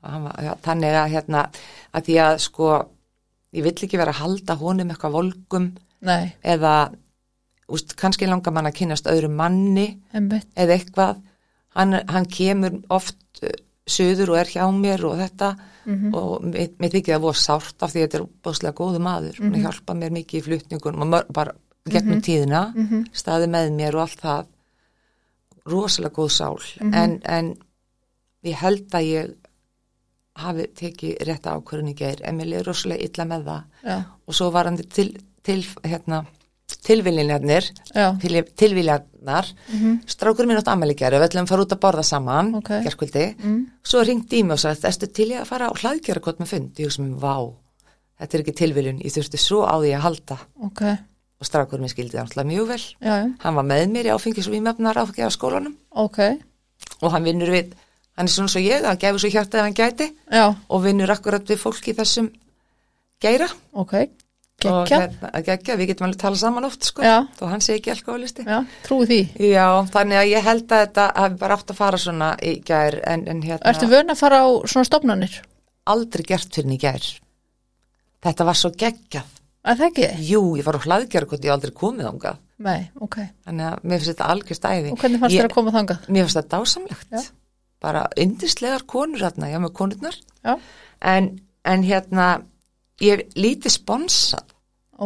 var, 0.00 0.32
ja, 0.44 0.56
þannig 0.64 0.96
að 0.96 1.12
hérna 1.14 1.44
að 1.92 2.08
því 2.08 2.18
að 2.24 2.34
sko 2.44 2.68
ég 3.56 3.66
vill 3.66 3.76
ekki 3.76 3.98
vera 4.00 4.14
að 4.14 4.22
halda 4.22 4.56
honum 4.60 4.92
eitthvað 4.92 5.16
volgum 5.16 5.70
nei, 6.06 6.30
eða 6.40 6.74
úst, 7.70 7.96
kannski 7.98 8.28
langar 8.28 8.54
mann 8.54 8.68
að 8.70 8.78
kynast 8.80 9.08
öðrum 9.10 9.36
manni 9.38 9.88
einmitt, 10.14 10.48
eða 10.56 10.76
eitthvað. 10.76 11.20
Hann, 11.76 12.00
hann 12.10 12.26
kemur 12.26 12.80
oft 12.90 13.44
söður 13.90 14.32
og 14.34 14.38
er 14.40 14.50
hjá 14.54 14.64
mér 14.74 15.04
og 15.10 15.18
þetta 15.18 15.50
Mhm. 15.86 16.14
og 16.14 16.42
mér, 16.44 16.90
þykir 16.92 17.14
það 17.16 17.20
voru 17.24 17.38
sárt 17.40 17.82
af 17.82 17.92
því 17.92 18.00
að 18.02 18.06
þetta 18.08 18.18
er 18.20 18.26
bóðslega 18.44 18.74
góðu 18.76 18.98
maður 19.00 19.40
mm 19.40 19.50
Mhm. 19.50 19.62
hjálpa 19.64 19.94
mér 19.96 20.10
mikið 20.12 20.40
í 20.40 20.44
flutningunum 20.44 21.14
og 21.14 21.32
bara 21.32 21.52
gegnum 21.88 22.20
tíðina 22.22 22.74
Mhm. 22.74 23.04
staði 23.12 23.46
með 23.48 23.70
mér 23.74 23.94
og 23.94 24.00
allt 24.00 24.20
það 24.20 24.46
rosalega 25.66 26.14
góð 26.14 26.30
sál 26.30 26.58
Mhm. 26.80 26.94
en, 26.94 27.20
en 27.24 27.56
ég 28.44 28.54
held 28.54 28.88
að 28.90 29.04
ég 29.04 29.34
hafi 30.36 30.66
tekið 30.74 31.18
rétta 31.26 31.52
ákvörðun 31.56 31.90
í 31.90 31.94
geir 31.96 32.20
en 32.24 32.36
mér 32.38 32.46
liður 32.48 32.66
rosalega 32.70 33.04
illa 33.04 33.24
með 33.24 33.44
það 33.44 33.62
já, 33.84 34.04
og 34.26 34.34
svo 34.34 34.50
var 34.52 34.64
hann 34.64 34.76
til, 34.76 35.16
til 35.42 35.62
hérna, 35.84 36.26
tilvillinjarnir 36.86 37.66
já, 37.94 38.06
til, 38.20 38.42
tilviljarnar 38.56 39.46
Mhm. 39.72 40.00
strákur 40.06 40.46
minn 40.46 40.56
átt 40.58 40.68
ammæli 40.72 40.94
gerðu, 40.96 41.20
við 41.20 41.28
ætlum 41.28 41.44
að 41.44 41.48
fara 41.52 41.62
út 41.66 41.72
að 41.76 41.80
borða 41.80 42.04
saman 42.04 42.54
Ok. 42.54 42.70
gerkvöldi, 42.84 43.24
mm. 43.36 43.66
svo 43.84 44.02
ringdi 44.04 44.40
í 44.40 44.44
mig 44.44 44.52
og 44.52 44.58
sagði, 44.62 44.86
erstu 44.88 45.06
til 45.12 45.28
ég 45.30 45.40
að 45.42 45.46
fara 45.46 45.68
á 45.68 45.72
hlaðgjara 45.76 46.20
gott 46.20 46.38
með 46.40 46.46
fund? 46.48 46.74
Ég 46.78 46.86
hugsa 46.88 47.02
mér, 47.02 47.18
vá, 47.20 47.52
þetta 48.20 48.34
er 48.34 48.40
ekki 48.44 48.56
tilviljun. 48.56 49.00
Ég 49.04 49.12
þurfti 49.12 49.38
svo 49.38 49.64
á 49.68 49.74
því 49.80 49.92
að 49.96 50.00
halda. 50.06 50.38
Ok, 50.64 50.82
og 51.40 51.46
strákur 51.46 51.80
minn 51.80 51.88
skildi 51.92 52.16
það 52.16 52.24
alltaf 52.26 52.46
mjög 52.46 52.66
vel. 52.68 52.82
Já, 53.00 53.14
já, 53.16 53.34
hann 53.40 53.54
var 53.54 53.64
með 53.64 53.86
mér 53.90 54.06
í 54.08 54.14
áfengis 54.16 54.48
og 54.48 54.54
vímöfnar 54.54 54.96
áfengið 54.96 55.28
á 55.28 55.30
skólanum. 55.36 55.74
Ok, 55.92 56.18
og 57.02 57.12
hann 57.12 57.24
vinnur 57.24 57.48
við, 57.50 57.72
hann 58.16 58.26
er 58.26 58.32
svona 58.32 58.48
svo 58.48 58.60
ég 58.60 58.84
að 58.84 58.98
gefa 59.00 59.18
svo 59.18 59.28
hjarta 59.30 59.58
ef 59.58 59.64
hann 59.64 59.74
gæti. 59.74 60.12
Já, 60.32 60.54
og 60.68 60.82
vinnur 60.84 61.10
akkurat 61.10 61.44
við 61.44 61.58
fólk 61.58 61.88
í 61.88 61.94
þessum 61.96 62.30
geira 63.20 63.48
ok, 63.74 63.92
og 63.94 64.08
gekkja, 64.64 64.98
hérna, 65.04 65.30
geggja, 65.46 65.76
við 65.80 65.90
getum 65.92 66.06
alveg 66.08 66.20
tala 66.22 66.40
saman 66.40 66.68
oft 66.68 66.88
sko, 66.88 67.04
Já. 67.06 67.16
þó 67.38 67.44
hann 67.50 67.64
sé 67.64 67.76
ekki 67.78 67.92
alkoholisti 67.94 68.44
já, 68.46 68.58
trúi 68.86 69.08
því. 69.10 69.20
Já, 69.50 69.66
þannig 69.94 70.20
að 70.20 70.30
ég 70.32 70.46
held 70.50 70.66
að 70.68 70.84
þetta 70.84 71.06
hafi 71.16 71.40
bara 71.40 71.56
átt 71.58 71.72
að 71.74 71.80
fara 71.80 72.00
svona 72.04 72.30
í 72.42 72.54
gær 72.66 72.98
en, 73.08 73.26
en 73.32 73.42
hérna 73.46 73.72
Ertu 73.72 73.88
vön 73.90 74.12
að 74.12 74.20
fara 74.22 74.42
á 74.44 74.48
svona 74.68 74.88
stofnanir? 74.88 75.40
aldrei 75.90 76.22
gert 76.28 76.54
fyrir 76.54 76.76
í 76.76 76.78
gær. 76.80 77.06
Þetta 78.20 78.46
var 78.46 78.58
svo 78.58 78.70
geggjað. 78.76 79.36
Er 79.60 79.76
það 79.76 79.86
ekki? 79.90 80.06
Jú, 80.28 80.40
ég 80.56 80.64
var 80.64 80.78
á 80.80 80.84
hlaðgjara 80.84 81.28
hvort 81.28 81.44
ég 81.44 81.50
hef 81.50 81.56
aldrei 81.56 81.72
komið 81.76 82.08
ángað. 82.10 82.38
Nei, 82.64 82.80
ok. 83.00 83.16
Þannig 83.48 83.66
að 83.66 83.82
mér 83.88 84.00
finnst 84.00 84.12
þetta 84.12 84.28
algjör 84.34 84.58
stæði. 84.58 84.92
Og 84.92 85.00
hvernig 85.00 85.22
fannst 85.22 85.34
ég, 85.34 85.40
þér 85.40 85.48
að 85.48 85.56
koma 85.56 85.74
þangað? 85.74 86.06
Mér 86.08 86.26
finnst 86.26 86.38
þetta 86.38 86.58
dásamlegt. 86.60 87.10
Já. 87.16 87.22
Bara 87.80 88.04
yndislegar 88.20 88.84
konur 88.88 89.24
hérna, 89.24 89.48
já 89.48 89.58
með 89.60 89.72
konurnar. 89.80 90.18
En, 91.00 91.30
en 91.64 91.84
hérna, 91.88 92.26
ég 93.00 93.22
hef 93.22 93.36
lítið 93.40 93.76
sponsað. 93.78 94.49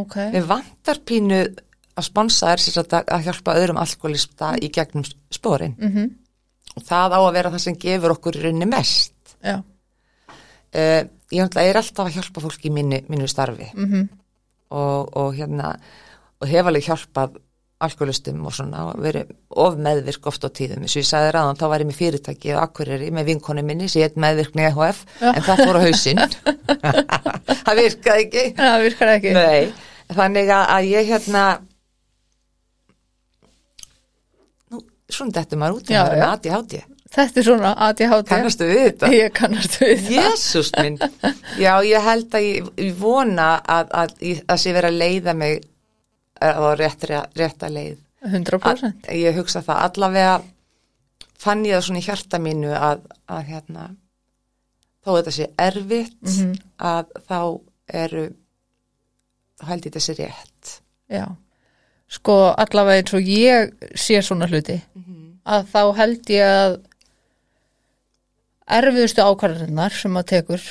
Ok, 0.00 0.16
Við 0.34 0.48
vantar 0.50 1.00
pínu 1.06 1.40
að 1.94 2.06
sponsa 2.08 2.52
er 2.54 2.62
að, 2.82 2.96
að 3.06 3.24
hjálpa 3.28 3.54
öðrum 3.60 3.78
alkoholista 3.82 4.54
í 4.58 4.70
gegnum 4.74 5.06
spórin. 5.30 5.76
mhm, 5.78 6.10
Og 6.74 6.82
það 6.82 7.12
á 7.14 7.20
að 7.22 7.32
vera 7.36 7.50
það 7.54 7.62
sem 7.62 7.76
gefur 7.78 8.16
okkur 8.16 8.34
í 8.34 8.40
rauninni 8.42 8.66
mest. 8.66 9.36
Uh, 10.74 11.04
ég 11.30 11.54
er 11.62 11.76
alltaf 11.78 12.08
að 12.08 12.16
hjálpa 12.16 12.42
fólki 12.42 12.66
í 12.66 12.74
mínu, 12.74 13.04
mínu 13.06 13.28
starfi. 13.30 13.68
Mhm, 13.78 14.08
og, 14.74 15.12
og 15.14 15.36
hérna 15.38 15.76
og 16.42 16.48
hef 16.50 16.66
alveg 16.66 16.88
hjálpað 16.88 17.36
alkoholistum 17.84 18.42
og 18.48 18.54
svona 18.56 18.88
og 18.88 18.98
verið 19.02 19.30
of 19.60 19.76
meðvirk 19.78 20.26
oft 20.30 20.44
á 20.46 20.50
tíðum. 20.50 20.82
Eins 20.82 20.96
og 20.96 21.02
ég 21.02 21.08
sagði 21.08 21.30
ráðan 21.36 21.58
þá 21.60 21.64
var 21.70 21.82
ég 21.84 21.88
með 21.90 21.98
fyrirtæki 22.00 22.52
og 22.56 22.62
akkuriri 22.64 23.10
með 23.14 23.28
vinkonu 23.30 23.62
minni 23.66 23.88
sem 23.92 24.00
ég 24.02 24.08
heit 24.10 24.18
meðvirkni 24.24 24.66
EHF 24.70 25.02
Já. 25.20 25.30
en 25.34 25.42
það 25.46 25.62
fór 25.62 25.78
á 25.78 25.84
hausinn 25.84 26.22
það 27.64 27.80
virkaði 27.82 28.24
ekki 28.26 28.46
það 28.58 28.80
virkar 28.86 29.12
ekki. 29.18 29.36
Nei, 29.36 29.92
þannig 30.14 30.50
að, 30.56 30.64
að 30.76 30.88
ég 30.90 31.12
hérna 31.12 31.44
nú, 34.72 34.82
svona 35.08 35.38
þetta 35.38 35.60
maður 35.60 35.78
út 35.80 35.88
það 35.92 35.96
já. 35.98 36.04
með 36.14 36.26
ADHD 36.32 36.76
Þetta 37.14 37.38
er 37.38 37.46
svona 37.46 37.70
ADHD. 37.86 38.26
kannastu 38.26 38.66
við 38.66 38.80
þetta? 38.88 39.10
Ég 39.14 39.34
kannast 39.36 39.76
við 39.78 40.00
það. 40.02 40.14
Jésús 40.16 40.70
minn, 40.80 40.96
já 41.62 41.70
ég 41.86 42.08
held 42.08 42.34
að 42.34 42.46
ég, 42.48 42.70
ég 42.82 42.96
vona 42.98 43.50
að, 43.60 43.92
að, 44.00 44.16
að, 44.18 44.40
að 44.50 44.58
sé 44.64 44.72
vera 44.74 44.90
að 44.90 44.98
leiða 44.98 45.34
mig 45.38 45.60
á 46.42 46.74
rétt, 46.74 47.06
rétta 47.38 47.70
leið. 47.70 48.00
100%. 48.24 49.06
Að, 49.06 49.20
ég 49.20 49.38
hugsa 49.38 49.62
það 49.62 49.82
allavega 49.86 50.34
fann 51.44 51.64
ég 51.68 51.76
það 51.76 51.86
svona 51.88 52.00
í 52.00 52.06
hjarta 52.08 52.40
mínu 52.42 52.72
að, 52.74 53.04
að 53.30 53.50
hérna, 53.52 53.86
þó 55.04 55.10
þetta 55.18 55.32
sé 55.36 55.46
erfitt 55.58 56.22
Mhm. 56.22 56.54
að 56.80 57.06
þá 57.28 57.60
eru, 57.92 58.24
held 59.62 59.84
ég 59.86 59.92
þessi 59.92 60.14
rétt. 60.18 60.80
Já. 61.10 61.26
Sko, 62.08 62.54
allavega 62.56 63.02
eins 63.02 63.14
og 63.14 63.20
ég 63.28 63.72
sé 63.96 64.20
svona 64.22 64.46
hluti, 64.48 64.80
að 65.46 65.66
þá 65.72 65.94
held 65.96 66.24
ég 66.30 66.44
að 66.46 66.80
erfiðustu 68.78 69.20
ákvarðarinnar 69.24 69.92
sem 69.92 70.14
að 70.16 70.26
tekur 70.32 70.62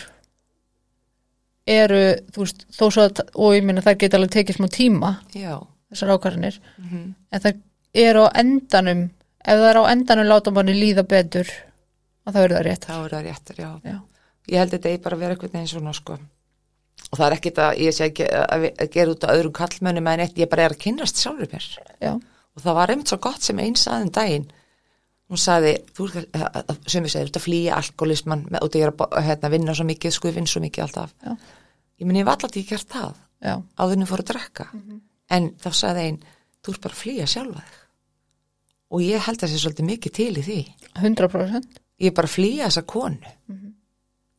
eru, 1.69 1.99
þú 2.33 2.43
veist, 2.43 2.65
þó 2.75 2.85
svo 2.91 3.05
að, 3.07 3.21
og 3.39 3.53
ég 3.55 3.63
minna 3.67 3.83
það 3.85 3.99
geta 4.03 4.17
alveg 4.19 4.33
tekið 4.35 4.57
smá 4.57 4.67
tíma, 4.73 5.11
Já, 5.35 5.59
þessar 5.93 6.15
ákvarðanir, 6.17 6.57
en 6.83 7.13
það 7.43 7.61
eru 8.03 8.25
á 8.25 8.29
endanum, 8.41 9.03
ef 9.45 9.59
það 9.61 9.69
er 9.69 9.79
á 9.79 9.83
endanum 9.93 10.27
láta 10.31 10.51
manni 10.55 10.73
líða 10.75 11.05
betur, 11.07 11.47
að 12.27 12.33
það 12.35 12.43
eru 12.47 12.57
það 12.57 12.65
rétt. 12.67 12.87
þá 12.89 12.97
eru 13.05 13.15
það 13.15 13.25
réttar, 13.29 13.55
já. 13.61 13.69
Já. 13.83 13.99
Ég 14.51 14.59
held 14.59 14.73
þetta 14.75 14.89
eigi 14.91 15.03
bara 15.03 15.19
vera 15.21 15.35
eitthvað 15.35 15.53
neginn 15.55 15.71
svona 15.71 15.93
sko. 15.95 16.17
Og 17.13 17.19
það 17.19 17.25
er 17.27 17.35
ekkit 17.37 17.61
að 17.61 17.79
ég 17.83 17.95
sé 17.95 18.07
ekki 18.09 18.25
að 18.27 18.65
gera 18.93 19.13
út 19.13 19.23
á 19.23 19.33
öðrum 19.35 19.53
kallmönnum 19.55 20.07
en 20.11 20.23
eitt, 20.25 20.37
ég 20.41 20.49
bara 20.49 20.65
er 20.67 20.73
að 20.75 20.81
kynnast 20.83 21.19
sjálfur 21.21 21.49
mér. 21.51 21.67
Já, 22.01 22.11
og 22.17 22.63
það 22.63 22.77
var 22.79 22.93
einmitt 22.93 23.11
svo 23.11 23.19
gott 23.23 23.45
sem 23.45 23.59
einn 23.61 23.77
saðin 23.79 24.11
daginn. 24.13 24.47
Hún 25.31 25.39
saði, 25.39 25.75
þú 25.95 26.07
sem 26.13 27.05
við 27.05 27.13
segir, 27.13 27.29
þú 27.29 27.29
ert 27.29 27.37
að 27.39 27.45
flýja 27.45 27.77
alkoholisman 27.79 28.43
með- 28.51 28.65
og 28.65 28.71
það 28.73 28.83
er 28.83 28.91
að 28.91 29.27
hérna, 29.27 29.51
vinna 29.53 29.75
svo 29.77 29.85
mikið, 29.87 30.17
ég 30.27 30.35
vinn 30.35 30.49
svo 30.49 30.61
mikið 30.61 30.83
alltaf. 30.83 31.13
Já. 31.23 31.37
ég 31.99 32.07
meni, 32.07 32.19
ég 32.19 32.25
var 32.25 32.35
alltaf 32.35 32.51
ekki 32.51 32.65
gert 32.69 32.89
það 32.89 33.13
já, 33.41 33.53
áður 33.77 33.93
en 33.93 34.03
ég 34.03 34.09
fór 34.09 34.23
að 34.23 34.29
drekka. 34.33 34.67
En 35.29 35.49
þá 35.61 35.69
saði 35.71 36.03
einn, 36.07 36.19
þú 36.63 36.73
ert 36.73 36.81
bara 36.81 36.93
að 36.93 37.01
flýja 37.03 37.27
sjálfa 37.29 37.61
þig. 37.63 37.79
Og 38.93 39.01
ég 39.01 39.23
held 39.25 39.37
að 39.37 39.45
það 39.47 39.53
sé 39.53 39.61
svolítið 39.63 39.87
mikið 39.89 40.13
til 40.13 40.33
í 40.37 40.43
því. 40.43 40.59
100%. 41.01 41.79
ég 42.03 42.07
er 42.11 42.13
bara 42.17 42.27
að 42.27 42.35
flýja 42.35 42.67
þessa 42.67 42.85
konu 42.85 43.33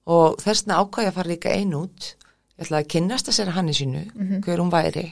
og 0.07 0.39
þessna 0.43 0.81
ákvæði 0.83 1.11
að 1.11 1.17
fara 1.19 1.33
líka 1.33 1.53
ein 1.55 1.75
út. 1.79 2.11
Ég 2.55 2.67
ætlaði 2.67 2.85
að 2.85 2.91
kynnast 2.95 3.29
að 3.29 3.37
sér 3.39 3.53
hann 3.57 3.69
í 3.69 3.75
sínu 3.75 4.03
hver 4.45 4.63
hún 4.63 4.73
væri. 4.73 5.07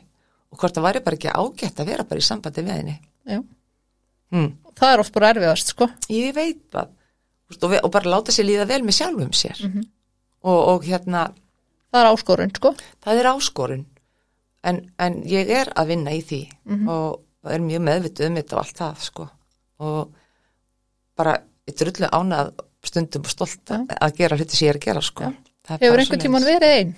Og 0.52 0.60
hvort 0.60 0.76
það 0.76 0.86
væri 0.86 1.04
bara 1.04 1.16
ekki 1.18 1.32
ágætt 1.32 1.80
að 1.80 1.86
vera 1.92 2.04
bara 2.04 2.22
í 2.22 2.26
sambandi 2.26 2.62
við 2.62 2.76
henni. 2.76 2.96
Hmm. 4.32 4.50
Það 4.78 4.92
er 4.92 5.00
oft 5.02 5.12
bara 5.12 5.30
erfiðast, 5.32 5.72
sko. 5.74 5.88
ég 6.08 6.34
veit 6.34 6.62
veist, 6.72 7.64
og, 7.64 7.72
og 7.84 7.90
bara 7.92 8.10
láta 8.10 8.32
sér 8.32 8.48
líða 8.48 8.68
vel 8.68 8.82
með 8.84 8.98
sjálfum 8.98 9.32
sér. 9.32 9.60
Og, 10.42 10.60
og 10.74 10.84
hérna 10.84 11.30
Það 11.92 12.00
er 12.00 12.08
áskorun, 12.08 12.52
sko. 12.56 12.70
það 13.04 13.18
er 13.20 13.26
áskorun. 13.28 13.86
En, 14.64 14.78
en 14.98 15.18
ég 15.28 15.50
er 15.52 15.68
að 15.76 15.90
vinna 15.92 16.14
í 16.16 16.22
því. 16.24 16.38
Og 16.88 17.50
er 17.52 17.60
mjög 17.60 17.82
meðvituð 17.84 18.28
um 18.30 18.36
þetta 18.38 18.56
og 18.56 18.60
allt 18.62 18.78
það 18.78 19.02
sko. 19.04 19.26
Og 19.82 20.14
bara 21.18 21.34
ég 21.68 21.76
drullu 21.76 22.08
ánað 22.08 22.52
stundum 22.84 23.24
stolt 23.30 23.70
að 23.72 24.16
gera 24.18 24.36
hluti 24.36 24.56
sem 24.56 24.66
ég 24.68 24.74
er 24.74 24.78
að 24.80 24.86
gera 24.88 25.02
sko 25.02 25.24
er 25.28 25.34
Hefur 25.78 25.98
einhvern 26.02 26.06
svoleiðis. 26.06 26.22
tíman 26.24 26.44
verið 26.48 26.76
einn? 26.78 26.94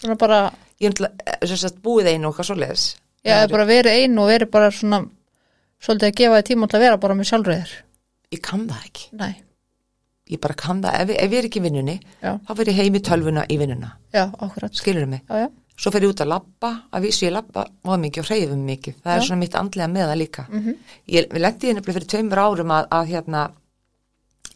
Svona 0.00 0.16
bara, 0.18 0.38
ég 0.80 0.88
er 0.88 0.94
náttúrulega, 0.94 1.46
sem 1.46 1.56
sagt 1.60 1.82
búið 1.84 2.08
einu 2.14 2.28
og 2.30 2.36
hvað 2.38 2.48
svo 2.48 2.56
leiðis 2.58 2.84
já, 3.24 3.34
hefur 3.42 3.52
bara 3.58 3.66
verið 3.68 3.98
einn 4.02 4.18
og 4.18 4.28
verið 4.32 4.50
bara 4.50 4.70
svona, 4.74 5.02
svolítið 5.84 6.08
að 6.10 6.16
gefa 6.20 6.38
þið 6.40 6.46
tíma 6.50 6.68
til 6.70 6.78
að 6.78 6.84
vera 6.86 6.96
bara 7.04 7.14
með 7.18 7.28
sjálfröðir. 7.30 7.74
ég 8.34 8.40
kann 8.42 8.64
það 8.68 8.86
ekki, 8.88 9.04
Nei, 9.20 9.34
ég 10.32 10.40
bara 10.40 10.54
kann 10.54 10.80
það 10.82 10.96
ef, 11.02 11.10
ef 11.20 11.30
ég 11.30 11.38
er 11.42 11.48
ekki 11.50 11.60
í 11.60 11.66
vinnunni, 11.68 11.98
já, 12.24 12.32
þá 12.48 12.54
verð 12.56 12.72
ég 12.72 12.80
heim 12.80 12.96
í 12.98 13.02
tölvuna 13.04 13.44
í 13.48 13.58
vinnuna, 13.60 13.92
já, 14.16 14.24
akkurat. 14.40 14.72
skilur 14.74 15.06
mig 15.06 15.20
Já, 15.28 15.44
já, 15.44 15.48
svo 15.76 15.90
fer 15.92 16.02
ég 16.06 16.12
út 16.14 16.20
að 16.24 16.30
labba, 16.32 16.70
að 16.94 17.04
vísu 17.06 17.26
ég 17.28 17.32
labba 17.36 17.66
og 17.84 18.00
mikið 18.00 18.22
og 18.24 18.28
hreyfum 18.32 18.64
mikið, 18.66 18.94
það 19.04 19.12
er 19.14 19.20
Já. 19.20 19.26
svona 19.28 19.40
mitt 19.44 19.54
andlega 19.58 19.88
með 19.90 20.06
það 20.08 20.18
líka. 20.20 20.44
Mhm. 20.48 20.74
Ég 21.10 21.28
við 21.34 21.40
lendi 21.44 21.72
nefnilega 21.74 21.96
fyrir 21.98 22.10
tveimur 22.14 22.38
árum 22.44 22.70
að, 22.76 22.88
að 22.94 23.08
hérna, 23.10 23.40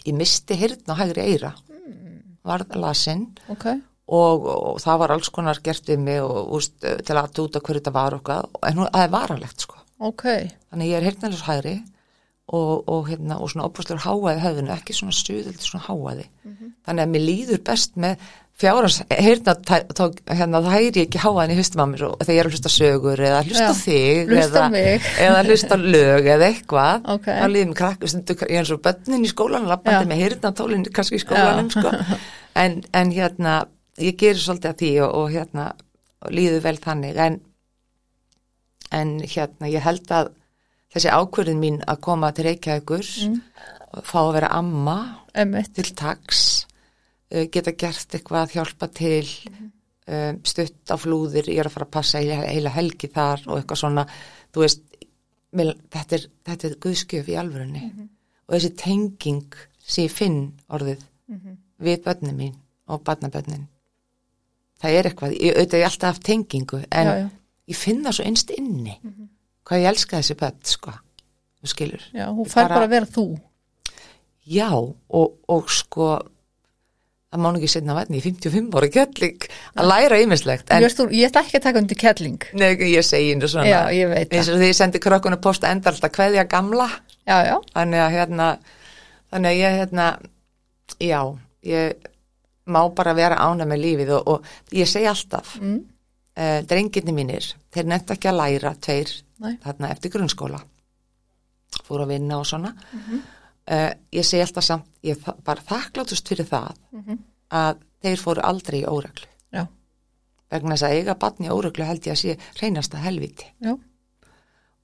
ég 0.09 0.17
misti 0.19 0.57
hirtn 0.59 0.95
á 0.95 1.01
hægri 1.01 1.27
eira, 1.33 1.53
varð 2.47 2.77
lasinn. 2.81 3.27
Ok, 3.53 3.69
og, 4.09 4.49
og 4.49 4.81
það 4.83 5.03
var 5.03 5.15
alls 5.15 5.31
konar 5.35 5.61
gert 5.65 5.89
við 5.91 6.01
mig 6.07 6.23
og 6.25 6.55
úst, 6.59 6.79
til 6.81 7.17
að 7.19 7.43
út 7.45 7.59
af 7.59 7.65
hverju 7.67 7.83
þetta 7.83 7.95
var 7.95 8.17
okkar, 8.17 8.49
en 8.65 8.81
hún, 8.81 8.91
það 8.95 9.05
er 9.05 9.15
varanlegt 9.15 9.67
sko. 9.67 9.81
ok, 9.99 10.27
Þannig 10.71 10.91
ég 10.91 10.99
er 10.99 11.09
hirtnælis 11.09 11.45
hægri 11.45 11.77
og, 12.49 12.89
og, 12.89 13.09
hérna, 13.11 13.39
og 13.43 13.51
svona 13.53 13.69
opastlur 13.69 14.01
háaði 14.01 14.43
höfðinu, 14.45 14.73
ekki 14.73 14.97
svona 14.97 15.17
stuðildi 15.17 15.65
svona 15.65 15.85
háaði. 15.85 16.29
Þannig 16.89 17.05
að 17.05 17.13
mér 17.13 17.25
líður 17.27 17.65
best 17.69 17.97
með 18.01 18.23
fjárans 18.59 18.97
heyrna 19.13 19.53
tók, 19.95 20.17
hérna 20.27 20.59
það 20.65 20.73
hægir 20.75 20.97
ég 20.99 21.05
ekki 21.07 21.21
háa 21.23 21.35
henni 21.43 21.57
hlustum 21.59 21.83
á 21.83 21.87
mér 21.87 22.05
og 22.09 22.23
þegar 22.25 22.35
ég 22.35 22.41
er 22.43 22.49
að 22.49 22.55
hlusta 22.57 22.73
sögur 22.75 23.23
eða 23.29 23.43
hlusta 23.47 23.67
Já, 23.69 23.77
þig 23.85 24.33
hlusta 24.33 24.63
eða, 24.67 24.95
eða 25.27 25.43
hlusta 25.47 25.79
lög 25.79 26.31
eða 26.35 26.49
eitthvað 26.53 27.11
Ok. 27.15 27.29
þá 27.29 27.47
líðum 27.55 27.75
krakk, 27.79 28.07
stundu, 28.11 28.35
ég 28.43 28.49
er 28.51 28.63
eins 28.65 28.73
og 28.75 28.83
bönnin 28.89 29.27
í 29.29 29.31
skólan 29.31 29.69
lappandi 29.71 30.11
með 30.11 30.23
heyrna 30.25 30.53
tólinn 30.59 30.87
kannski 30.91 31.21
í 31.21 31.23
skólanum 31.23 31.71
sko. 31.71 31.93
en, 32.65 32.81
en 32.99 33.13
hérna 33.15 33.55
ég 34.03 34.19
gerir 34.19 34.43
svolítið 34.43 34.73
að 34.73 34.81
því 34.83 34.91
og, 35.07 35.15
og 35.23 35.31
hérna 35.37 35.69
og 36.27 36.35
líður 36.35 36.65
vel 36.67 36.77
þannig 36.83 37.23
en, 37.29 37.39
en 38.91 39.15
hérna 39.23 39.71
ég 39.71 39.85
held 39.87 40.11
að 40.19 40.33
þessi 40.95 41.11
ákvörðin 41.15 41.59
mín 41.63 41.79
að 41.87 42.01
koma 42.09 42.33
til 42.35 42.49
Reykjavíkur 42.49 43.07
Mm. 43.29 43.41
og 43.99 44.05
fá 44.05 44.19
að 44.21 44.33
vera 44.35 44.49
amma 44.59 44.95
emmitt, 45.35 45.71
til 45.77 45.95
taks 45.97 46.58
geta 47.53 47.73
gert 47.77 48.15
eitthvað 48.17 48.43
að 48.47 48.55
hjálpa 48.57 48.89
til 48.97 49.27
um, 50.09 50.39
stutt 50.49 50.89
á 50.93 50.97
flúðir 50.97 51.49
ég 51.53 51.59
er 51.61 51.69
að 51.69 51.75
fara 51.77 51.87
að 51.89 51.95
passa 51.99 52.19
heila, 52.23 52.39
heila 52.49 52.71
helgi 52.73 53.11
þar 53.13 53.43
og 53.47 53.59
eitthvað 53.61 53.83
svona, 53.83 54.05
þú 54.55 54.65
veist 54.65 54.85
mér, 55.53 55.75
þetta, 55.93 56.17
er, 56.19 56.25
þetta 56.49 56.69
er 56.71 56.77
guðskjöf 56.85 57.29
í 57.29 57.37
alvörunni. 57.41 57.83
Og 58.49 58.55
þessi 58.57 58.71
tenging 58.81 59.59
sem 59.85 60.07
ég 60.07 60.13
finn 60.13 60.39
orðið 60.73 61.03
við 61.85 62.01
börnin 62.05 62.37
mín 62.37 62.55
og 62.89 63.03
barnabörnin. 63.05 63.67
Það 64.81 64.95
er 64.97 65.09
eitthvað, 65.11 65.35
ég 65.37 65.57
auðvitað 65.59 65.81
ég 65.83 65.89
alltaf 65.91 66.13
haft 66.15 66.25
tengingu 66.25 66.79
en 66.89 67.07
Já, 67.09 67.15
já. 67.19 67.29
ég 67.73 67.77
finn 67.77 68.05
það 68.07 68.17
svo 68.19 68.25
einst 68.31 68.51
inni. 68.57 68.95
Hvað 69.69 69.83
ég 69.83 69.89
elska 69.93 70.21
þessi 70.23 70.37
börn 70.41 70.61
sko, 70.65 70.93
þú 71.61 71.71
skilur. 71.75 72.05
Já, 72.17 72.27
hún 72.33 72.49
fær 72.49 72.63
Bara- 72.69 72.75
bara 72.79 72.89
að 72.89 72.95
vera 72.97 73.11
þú. 73.19 73.27
Já, 74.49 74.71
og, 74.73 75.35
og 75.49 75.69
sko 75.71 76.07
það 77.29 77.43
má 77.45 77.49
nú 77.53 77.61
ekki 77.61 77.71
setna 77.73 77.97
vatni 77.97 78.21
í 78.21 78.25
55 78.25 78.79
ára 78.79 78.89
kjallig 78.93 79.47
að 79.77 79.91
læra 79.91 80.21
ýmislegt 80.23 80.73
en, 80.73 80.85
ég, 80.85 81.27
ætla 81.29 81.43
ekki 81.45 81.59
að 81.59 81.67
taka 81.67 81.83
undir 81.83 82.01
kettling. 82.01 82.47
Nei, 82.57 82.71
ég 82.95 83.05
segi 83.05 83.35
einu 83.35 83.51
svona. 83.51 83.69
Já, 83.69 83.81
ég 83.93 84.15
eins 84.25 84.49
og 84.49 84.57
því 84.61 84.71
ég 84.71 84.79
sendi 84.79 85.03
krökkun 85.03 85.37
að 85.37 85.45
posta 85.45 85.69
enda 85.73 85.93
alltaf 85.93 86.15
kveðja 86.17 86.47
gamla. 86.49 86.89
Já, 87.29 87.37
já, 87.45 87.57
þannig 87.75 88.05
að 88.05 88.15
hérna 88.17 88.49
þannig 89.29 89.51
að 89.51 89.61
ég 89.61 89.79
hérna 89.83 90.09
já, 91.05 91.21
ég 91.69 92.11
má 92.69 92.81
bara 92.97 93.17
vera 93.17 93.41
ána 93.45 93.69
með 93.69 93.85
lífið 93.85 94.15
og, 94.17 94.33
og 94.33 94.77
ég 94.77 94.89
segi 94.89 95.09
alltaf 95.09 95.55
mm, 95.61 95.79
uh, 96.41 96.59
drengirni 96.69 97.15
mínir, 97.17 97.53
þeir 97.75 97.91
nefnt 97.93 98.15
ekki 98.17 98.31
að 98.33 98.41
læra 98.41 98.75
tveir 98.81 99.13
Nei. 99.45 99.55
þarna 99.63 99.93
eftir 99.95 100.13
grunnskóla. 100.17 100.61
Fóru 101.85 102.07
að 102.07 102.15
vinna 102.17 102.41
og 102.41 102.49
svona. 102.49 102.73
Mhm. 102.97 103.27
Uh, 103.71 103.91
ég 104.13 104.25
segi 104.25 104.43
alltaf 104.45 104.65
samt 104.65 104.87
ég 105.05 105.17
er 105.27 105.35
bara 105.45 105.61
þakklátust 105.69 106.29
fyrir 106.29 106.47
það 106.49 106.73
Mhm. 106.93 107.19
að 107.51 107.77
þeir 108.03 108.17
fóru 108.23 108.41
aldrei 108.45 108.81
í 108.83 108.87
óreglu. 108.87 109.27
Já, 109.53 109.67
vegna 110.51 110.75
þess 110.77 110.83
að 110.89 110.97
eiga 110.99 111.15
batni 111.19 111.47
í 111.49 111.51
óreglu 111.55 111.85
held 111.85 112.03
ég 112.07 112.13
að 112.13 112.21
sé 112.23 112.39
reynasta 112.63 112.99
helviti 112.99 113.47
já, 113.61 113.73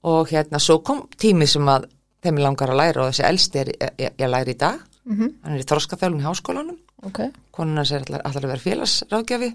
og 0.03 0.29
hérna 0.29 0.59
svo 0.61 0.79
kom 0.85 1.05
tími 1.17 1.47
sem 1.49 1.65
að 1.69 1.87
þeim 2.25 2.39
er 2.39 2.43
langar 2.45 2.69
að 2.73 2.79
læra 2.81 3.03
og 3.05 3.11
þessi 3.13 3.25
elsti 3.27 3.59
er 3.61 3.69
ég, 3.75 4.11
ég, 4.17 4.27
læri 4.29 4.55
í 4.55 4.57
dag, 4.57 4.79
mhm, 5.05 5.29
hann 5.43 5.53
er 5.53 5.61
í 5.61 5.67
þroskaþjálfum 5.69 6.19
í 6.23 6.25
háskólanum. 6.25 6.77
Ok. 7.05 7.19
Konuna 7.53 7.83
sér 7.85 8.05
allar, 8.07 8.21
allar 8.25 8.43
að 8.47 8.51
vera 8.53 8.63
félagsráðgjafi 8.65 9.51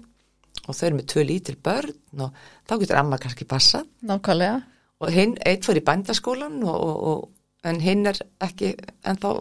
og 0.67 0.75
þau 0.77 0.85
eru 0.87 0.95
með 0.99 1.07
tvö 1.11 1.23
lítil 1.27 1.55
börn 1.63 2.21
og 2.23 2.33
þá 2.69 2.73
getur 2.79 2.99
amma 3.01 3.17
kannski 3.17 3.45
passað. 3.49 3.87
Nákvæmlega, 4.07 4.61
og 5.01 5.11
hinn, 5.11 5.35
eitt 5.45 5.65
fór 5.65 5.79
í 5.79 5.83
bændaskólan 5.83 6.61
og, 6.63 6.75
og, 6.75 7.03
og, 7.11 7.29
en 7.67 7.81
hinn 7.83 8.07
er 8.09 8.17
ekki 8.41 8.73
ennþá 9.07 9.31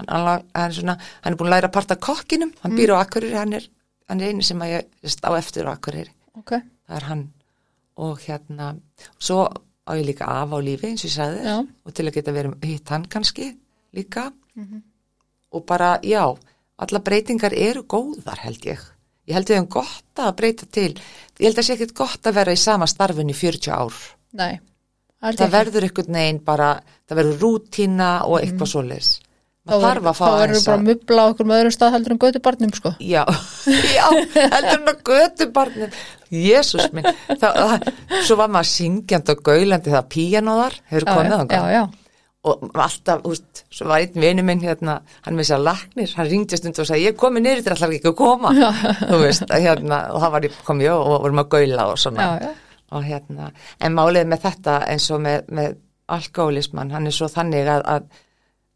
hann, 0.00 0.08
hann, 0.08 0.28
hann, 0.28 0.44
er 0.64 0.76
svona, 0.76 0.96
hann 1.24 1.34
er 1.34 1.40
búin 1.40 1.50
að 1.50 1.56
læra 1.56 1.70
að 1.70 1.76
parta 1.76 1.98
kokkinum. 2.00 2.52
Hann 2.62 2.76
býr 2.78 2.94
á 2.94 3.02
Akureyri, 3.02 3.36
hann 3.38 3.56
er, 3.58 3.66
hann 4.10 4.22
er 4.22 4.32
eini 4.32 4.46
sem 4.46 4.62
að 4.62 4.74
ég 4.74 4.92
veist, 5.02 5.24
á 5.26 5.30
eftir 5.38 5.68
á 5.68 5.74
Akureyri. 5.74 6.12
Ok. 6.38 6.54
Það 6.86 7.00
er 7.00 7.08
hann. 7.10 7.26
Og 8.00 8.22
hérna, 8.24 8.70
svo 9.20 9.42
á 9.50 9.90
ég 9.98 10.06
líka 10.06 10.28
af 10.30 10.54
á 10.54 10.58
lífi 10.62 10.92
eins 10.92 11.04
og 11.04 11.10
ég 11.10 11.16
sagði 11.16 11.42
þér. 11.44 11.66
Og 11.84 11.96
til 11.96 12.06
að 12.06 12.16
geta 12.16 12.36
verið 12.36 12.70
hitt 12.70 12.94
hann 12.94 13.08
kannski 13.10 13.50
líka. 13.96 14.30
Og 15.50 15.66
bara, 15.66 15.98
já 16.06 16.24
alla 16.80 17.02
breytingar 17.04 17.52
eru 17.52 17.82
góðar 17.84 18.40
held 18.46 18.64
ég. 18.64 18.80
Ég 19.28 19.36
held 19.36 19.50
við 19.50 19.58
hefum 19.58 19.72
gott 19.74 20.22
að 20.22 20.36
breyta 20.38 20.66
til. 20.66 20.92
Ég 21.38 21.50
held 21.50 21.58
að 21.60 21.66
sé 21.66 21.74
ekkert 21.76 21.94
gott 21.98 22.26
að 22.26 22.38
vera 22.40 22.54
í 22.54 22.60
sama 22.60 22.88
starfin 22.90 23.30
í 23.30 23.36
40 23.36 23.74
ár. 23.74 23.98
Nei, 24.38 24.60
held 25.20 25.40
það 25.40 25.46
ekki. 25.46 25.56
verður 25.56 25.88
einhvern 25.88 26.20
veginn 26.20 26.44
bara 26.46 26.70
það 27.08 27.20
verður 27.20 27.42
rútína 27.44 28.12
og 28.26 28.38
eitthvað 28.40 28.66
mm. 28.66 28.72
svoleiðis. 28.74 29.10
Þá 29.60 29.74
maður 29.74 29.84
þarf 29.84 30.06
að 30.08 30.16
fá 30.16 30.24
þá 30.24 30.40
verður 30.40 30.62
bara 30.64 30.76
að 30.78 30.84
mubla 30.86 31.24
okkur 31.30 31.46
með 31.46 31.58
öðrum 31.60 31.74
stað 31.74 31.94
heldur 31.94 32.14
en 32.14 32.20
götu 32.24 32.40
barnum 32.46 32.70
sko. 32.74 32.92
Já, 33.04 33.20
já, 33.98 34.04
heldur 34.08 34.70
hann 34.70 34.92
að 34.92 35.02
götu 35.10 35.48
barnum, 35.54 35.96
Jésús 36.32 36.86
minn, 36.96 37.08
það, 37.28 37.74
svo 38.24 38.36
var 38.40 38.52
maður 38.54 38.70
syngjandi 38.70 39.34
og 39.34 39.42
gaulandi 39.50 39.92
það 39.92 40.08
píanóðar, 40.14 40.78
hefur 40.90 41.06
komið 41.10 41.36
já, 41.36 41.44
já, 41.52 41.74
já, 41.76 41.82
og 42.48 42.80
alltaf, 42.86 43.20
úst, 43.28 43.62
svo 43.68 43.90
var 43.90 44.06
einn 44.06 44.24
vinu 44.24 44.46
minn 44.48 44.64
hérna, 44.64 44.96
hann 45.26 45.36
með 45.36 45.44
þess 45.44 45.56
að 45.58 45.68
laknir, 45.68 46.16
hann 46.16 46.30
ringdi 46.30 46.60
stund 46.60 46.80
og 46.80 46.88
sagði, 46.88 47.10
ég 47.10 47.20
komið 47.20 47.44
niður, 47.44 47.60
þetta 47.60 47.70
er 47.70 47.76
alltaf 47.76 47.94
ekki 47.98 48.10
að 48.14 48.18
koma, 48.22 48.54
veist, 49.26 49.44
að 49.44 49.68
hérna, 49.68 50.00
og 50.14 50.24
það 50.24 50.34
var 50.38 50.48
ég 50.48 50.58
komið 50.70 50.92
og, 50.94 51.04
og 51.04 51.24
vorum 51.26 51.44
að 51.44 51.50
gaula 51.58 51.88
og 51.92 52.00
svona, 52.00 52.30
já, 52.30 52.48
já. 52.48 52.69
Og 52.90 53.06
hérna, 53.06 53.52
en 53.80 53.94
málið 53.94 54.26
með 54.30 54.42
þetta 54.48 54.80
eins 54.90 55.06
og 55.14 55.22
með, 55.24 55.46
með 55.54 55.78
alkoholismann, 56.10 56.90
hann 56.94 57.06
er 57.06 57.14
svo 57.14 57.28
þannig 57.30 57.70
að, 57.70 57.84
að 57.86 58.26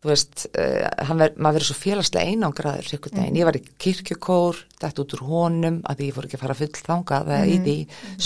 þú 0.05 0.11
veist, 0.11 0.45
uh, 0.53 1.11
ver, 1.17 1.35
maður 1.35 1.57
verður 1.57 1.69
svo 1.71 1.77
félagslega 1.81 2.31
einangraður 2.31 2.91
einhvern 2.93 3.21
veginn, 3.23 3.39
ég 3.41 3.49
var 3.49 3.59
í 3.59 3.62
kirkjukór 3.85 4.61
dætt 4.83 5.01
út 5.01 5.15
úr 5.17 5.23
honum, 5.31 5.79
að 5.89 6.01
því 6.01 6.09
ég 6.11 6.17
fór 6.17 6.29
ekki 6.29 6.39
að 6.39 6.45
fara 6.45 6.59
full 6.59 6.71
þangað 6.77 7.31
eða 7.39 7.49
í 7.49 7.59
því, 7.65 7.77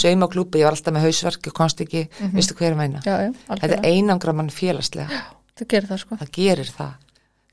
saumaklúpi 0.03 0.63
ég 0.63 0.69
var 0.69 0.77
alltaf 0.77 0.97
með 0.97 1.07
hausverk, 1.07 1.47
ég 1.47 1.57
komst 1.57 1.85
ekki. 1.85 2.05
Er 2.19 2.73
að 2.73 2.81
meina, 2.81 3.03
já, 3.07 3.15
já, 3.29 3.31
þetta 3.53 3.79
er 3.79 3.87
einangra 3.87 4.35
mann 4.35 4.51
félagslega, 4.53 5.23
það 5.55 5.71
gerir 5.71 5.93
það 5.93 6.03
sko. 6.03 6.19
Það 6.19 6.35
gerir 6.41 6.75
það. 6.75 6.97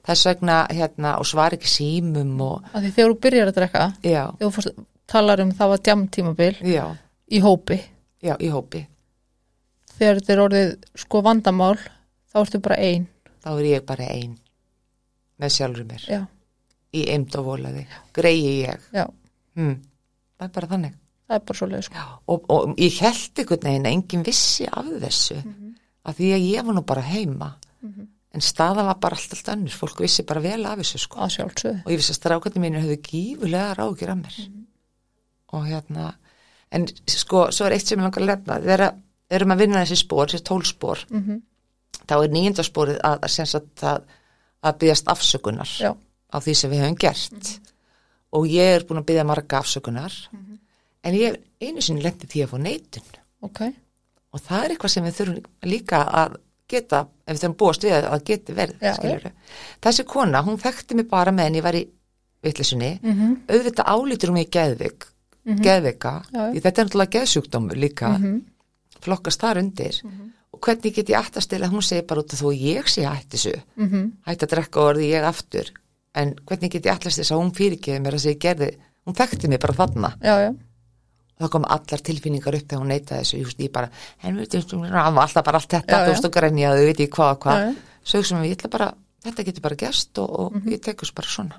Þess 0.06 0.28
vegna, 0.30 0.58
hérna, 0.70 1.16
og 1.22 1.26
svar 1.26 1.56
ekki 1.56 1.70
símum 1.70 2.36
og, 2.46 2.68
þegar 2.74 3.14
þú 3.14 3.22
byrjar 3.24 3.50
að 3.50 3.56
drekka 3.58 3.86
já, 4.06 4.24
þú 4.42 4.74
talar 5.10 5.42
um 5.42 5.54
það 5.54 5.72
var 5.72 5.84
djam 5.86 6.08
tímabil 6.14 6.54
já. 6.66 6.86
í 7.30 7.42
hópi 7.42 7.80
já, 8.24 8.36
í 8.39 8.51
hópi, 8.53 8.86
þegar 9.95 10.22
þetta 10.22 10.34
er 10.36 10.43
orðið 10.45 10.72
sko 11.05 11.22
vandamál 11.26 11.76
þá 12.32 12.39
ertu 12.43 12.61
bara 12.63 12.80
ein. 12.84 13.07
Þá 13.45 13.49
er 13.55 13.66
ég 13.70 13.86
bara 13.88 14.09
ein 14.11 14.38
með 15.41 15.55
sjálfur 15.57 15.88
mér, 15.89 16.05
já, 16.09 16.22
í 16.95 17.07
eind 17.11 17.36
og 17.39 17.49
volaði 17.49 17.88
greiði 18.16 18.53
ég, 18.66 18.88
já, 18.95 19.05
hm, 19.59 19.76
það 20.38 20.47
er 20.47 20.55
bara 20.59 20.72
þannig. 20.76 21.01
Það 21.26 21.39
er 21.39 21.45
bara 21.49 21.57
svoleið 21.57 21.86
sko. 21.88 22.01
Og, 22.30 22.43
og 22.53 22.76
ég 22.78 22.97
held 23.01 23.39
einhvern 23.41 23.63
veginn 23.66 23.88
að 23.88 23.95
enginn 23.95 24.26
vissi 24.28 24.68
af 24.70 24.89
þessu 25.01 25.39
af 26.05 26.18
því 26.20 26.28
að 26.36 26.43
ég 26.51 26.68
var 26.68 26.78
nú 26.78 26.84
bara 26.86 27.05
heima. 27.05 27.55
En 28.36 28.43
staða 28.43 28.84
var 28.84 28.99
bara 29.01 29.16
allt, 29.16 29.32
allt 29.32 29.49
önnur 29.53 29.74
fólk 29.74 30.01
vissi 30.03 30.26
bara 30.27 30.44
vel 30.44 30.65
af 30.68 30.81
þessu 30.81 30.99
sko. 31.02 31.22
Að 31.23 31.34
sjálfsögðu. 31.38 31.81
Og 31.85 31.94
ég 31.94 32.02
vissi 32.02 32.11
að 32.11 32.19
strákandi 32.19 32.61
mínu 32.61 32.81
höfðu 32.84 32.98
gífulega 33.07 33.73
rákir 33.80 34.11
af 34.11 34.19
mér. 34.19 34.40
Og 35.56 35.65
hérna 35.69 36.10
en 36.76 36.88
sko, 37.07 37.47
svo 37.56 37.68
er 37.68 37.77
eitt 37.77 37.88
sem 37.88 37.99
ég 37.99 38.06
langar 38.06 38.23
að 38.23 38.30
lefna 38.31 38.60
þegar 38.64 38.85
erum 39.35 39.53
að 39.56 39.61
vinna 39.64 39.84
þessi 39.84 39.99
spór, 40.03 40.30
þessi 40.31 40.45
tólspór 40.49 41.06
mm 41.10 41.22
-hmm. 41.22 41.41
þá 42.06 42.15
er 42.18 42.34
nýjöndaspórið 42.35 42.99
að, 43.10 43.26
að, 43.26 43.56
að, 43.91 44.02
að 44.61 44.77
byggjast 44.84 45.07
afsökunar 45.15 45.72
já, 45.80 45.91
á 45.95 46.38
því 46.39 46.53
sem 46.60 46.72
við 46.72 46.84
höfum 46.84 46.99
gert. 46.99 47.53
Og 48.35 48.47
ég 48.52 48.76
er 48.76 48.85
búin 48.85 48.99
að 49.02 49.07
byggja 49.10 49.23
marga 49.23 49.60
afsökunar 49.60 50.14
en 51.03 51.14
ég 51.14 51.31
hef 51.31 51.38
einu 51.61 51.81
sinni 51.81 52.03
lendið 52.03 52.30
því 52.31 52.43
að 52.43 52.52
fá 52.52 52.57
neitun. 52.57 53.19
Ok. 53.41 53.61
Og 54.34 54.41
það 54.41 54.64
er 54.64 54.69
eitthvað 54.73 54.91
sem 54.91 55.06
við 55.06 55.18
þurfum 55.19 55.43
líka 55.64 56.03
að 56.03 56.38
geta, 56.68 57.07
ef 57.26 57.34
við 57.34 57.41
þurfum 57.41 57.57
búast 57.57 57.84
við 57.84 57.93
að 57.95 58.07
það 58.10 58.23
geti 58.26 58.53
verið, 58.53 58.77
Já, 58.81 59.31
þessi 59.85 60.03
kona, 60.03 60.41
hún 60.41 60.57
þekkti 60.57 60.95
mig 60.95 61.07
bara 61.07 61.31
með 61.31 61.45
en 61.45 61.56
ég 61.56 61.64
var 61.64 61.76
í 61.76 61.84
vittlisunni, 62.43 62.99
mm 63.02 63.14
-hmm. 63.14 63.35
auðvitað 63.49 63.85
álítur 63.85 64.30
hún 64.30 64.34
mig 64.34 64.49
geðvik, 64.52 65.06
Mhm. 65.06 65.15
Já, 66.34 66.39
já. 66.41 66.51
því 66.53 66.61
þetta 66.65 66.81
er 66.81 66.85
náttúrulega 66.88 67.15
geðsjúkdómur 67.19 67.77
líka. 67.77 68.09
Mhm. 68.17 68.41
flokkast 69.05 69.41
þar 69.41 69.57
undir. 69.61 70.01
Og 70.53 70.59
hvernig 70.61 70.93
get 70.95 71.07
ég 71.09 71.17
aftast 71.19 71.49
til 71.49 71.59
að 71.61 71.69
hún 71.76 71.84
segir 71.84 72.05
bara 72.07 72.22
út 72.22 72.31
að 72.34 72.41
þú 72.41 72.53
ég 72.57 72.88
sé 72.88 73.03
hætti 73.05 73.38
þessu 73.38 73.61
Mm 73.77 74.13
hætti 74.26 74.45
að 74.45 74.49
drekka 74.55 74.80
og 74.80 74.95
orði 74.95 75.09
ég 75.11 75.23
aftur. 75.23 75.69
En 76.15 76.34
hvernig 76.47 76.72
get 76.72 76.85
ég 76.85 76.91
allast 76.95 77.19
þess 77.19 77.31
að 77.31 77.41
hún 77.43 77.51
fyrirgeði 77.53 77.99
mér 78.01 78.13
að 78.15 78.23
segja 78.23 78.39
gerði, 78.39 78.69
hún 79.05 79.13
þekkti 79.15 79.47
mig 79.49 79.59
bara 79.59 79.73
þarna. 79.73 80.13
Já, 80.23 80.35
já, 80.41 80.53
það 81.39 81.49
kom 81.51 81.65
allar 81.67 81.99
tilfinningar 82.01 82.55
upp 82.55 82.67
þegar 82.67 82.80
hún 82.81 82.88
neytaði 82.88 83.19
þessu, 83.22 83.39
just, 83.43 83.57
ég 83.59 83.72
bara, 83.72 83.89
en 84.23 84.35
við 84.38 84.49
veitum, 84.55 84.81
alltaf 85.19 85.43
bara 85.45 85.57
allt 85.59 85.69
þetta, 85.69 85.99
þú 86.05 86.09
veist 86.15 86.26
og 86.26 86.31
grenjaðu, 86.31 86.80
við 86.80 86.85
veit 86.88 86.99
ég 87.03 87.09
hvað 87.09 87.38
hvað, 87.39 87.76
svo 88.03 88.23
sem 88.23 88.41
við, 88.41 88.49
ég 88.49 88.57
ætla 88.57 88.69
bara, 88.72 88.93
þetta 89.26 89.43
getur 89.45 89.61
bara 89.61 89.76
gerst 89.76 90.17
og, 90.17 90.30
og 90.39 90.53
Mhm. 90.55 90.72
ég 90.72 90.81
tekur 90.81 91.05
svo 91.05 91.13
bara 91.15 91.27
svona. 91.27 91.55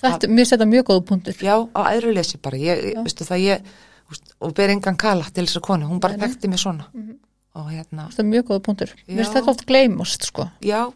Þetta, 0.00 0.28
mér 0.28 0.44
setja 0.50 0.66
mjög 0.66 0.84
góða 0.90 1.04
punktur 1.10 1.34
Já, 1.42 1.56
á 1.74 1.80
æðru 1.94 2.14
lesi 2.14 2.38
bara, 2.42 2.56
ég, 2.58 2.94
veistu 3.04 3.24
það, 3.28 3.44
ég, 3.44 3.60
veist, 4.10 4.34
og 4.40 4.54
ber 4.54 4.70
engan 4.74 4.96
kala 5.00 5.24
til 5.30 5.44
þess 5.46 5.56
að 5.60 5.66
konu, 5.68 5.86
hún 5.90 6.00
bara 6.00 6.16
Nei, 6.16 6.26
nei. 6.26 6.28
þekkti 6.34 6.48
mig 6.50 6.58
svona 6.58 6.86
Mhm. 6.94 7.16
og 7.54 7.70
hérna, 7.70 8.08
þetta 8.10 8.18
er 8.24 8.30
mjög 8.32 8.44
góða 8.50 8.62
punktur 8.66 8.90
mér 8.94 9.06
Já. 9.06 9.16
finnst 9.22 9.32
þetta 9.38 9.48
oft 9.54 9.66
gleymast 9.66 10.22
sko 10.26 10.48
já, 10.60 10.92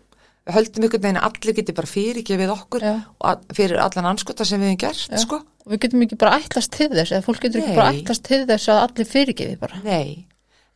við 0.46 0.54
höldum 0.56 0.84
ykkur 0.88 1.00
neginn 1.02 1.20
að 1.22 1.28
allir 1.28 1.54
geti 1.54 1.72
bara 1.72 1.86
fyrirgefið 1.86 2.50
okkur 2.56 2.80
Já. 2.82 2.94
og 3.20 3.44
fyrir 3.54 3.78
allan 3.78 4.06
anskota 4.16 4.44
sem 4.44 4.60
við 4.60 4.72
hefum 4.74 4.78
gert, 4.78 5.08
Já. 5.10 5.18
sko 5.18 5.36
og 5.36 5.72
við 5.72 5.78
getum 5.84 6.02
ekki 6.02 6.18
bara 6.18 6.38
ætlast 6.40 6.70
til 6.70 6.88
þess 6.88 7.12
eða 7.12 7.24
fólk 7.24 7.40
getur 7.40 7.60
ekki 7.62 7.74
bara 7.76 7.92
Nei. 7.92 8.02
ætlast 8.02 8.22
til 8.24 8.46
þess 8.46 8.68
að 8.68 8.82
allir 8.88 9.06
fyrirgefi 9.06 9.58
bara 9.60 9.80
Nei, 9.84 10.26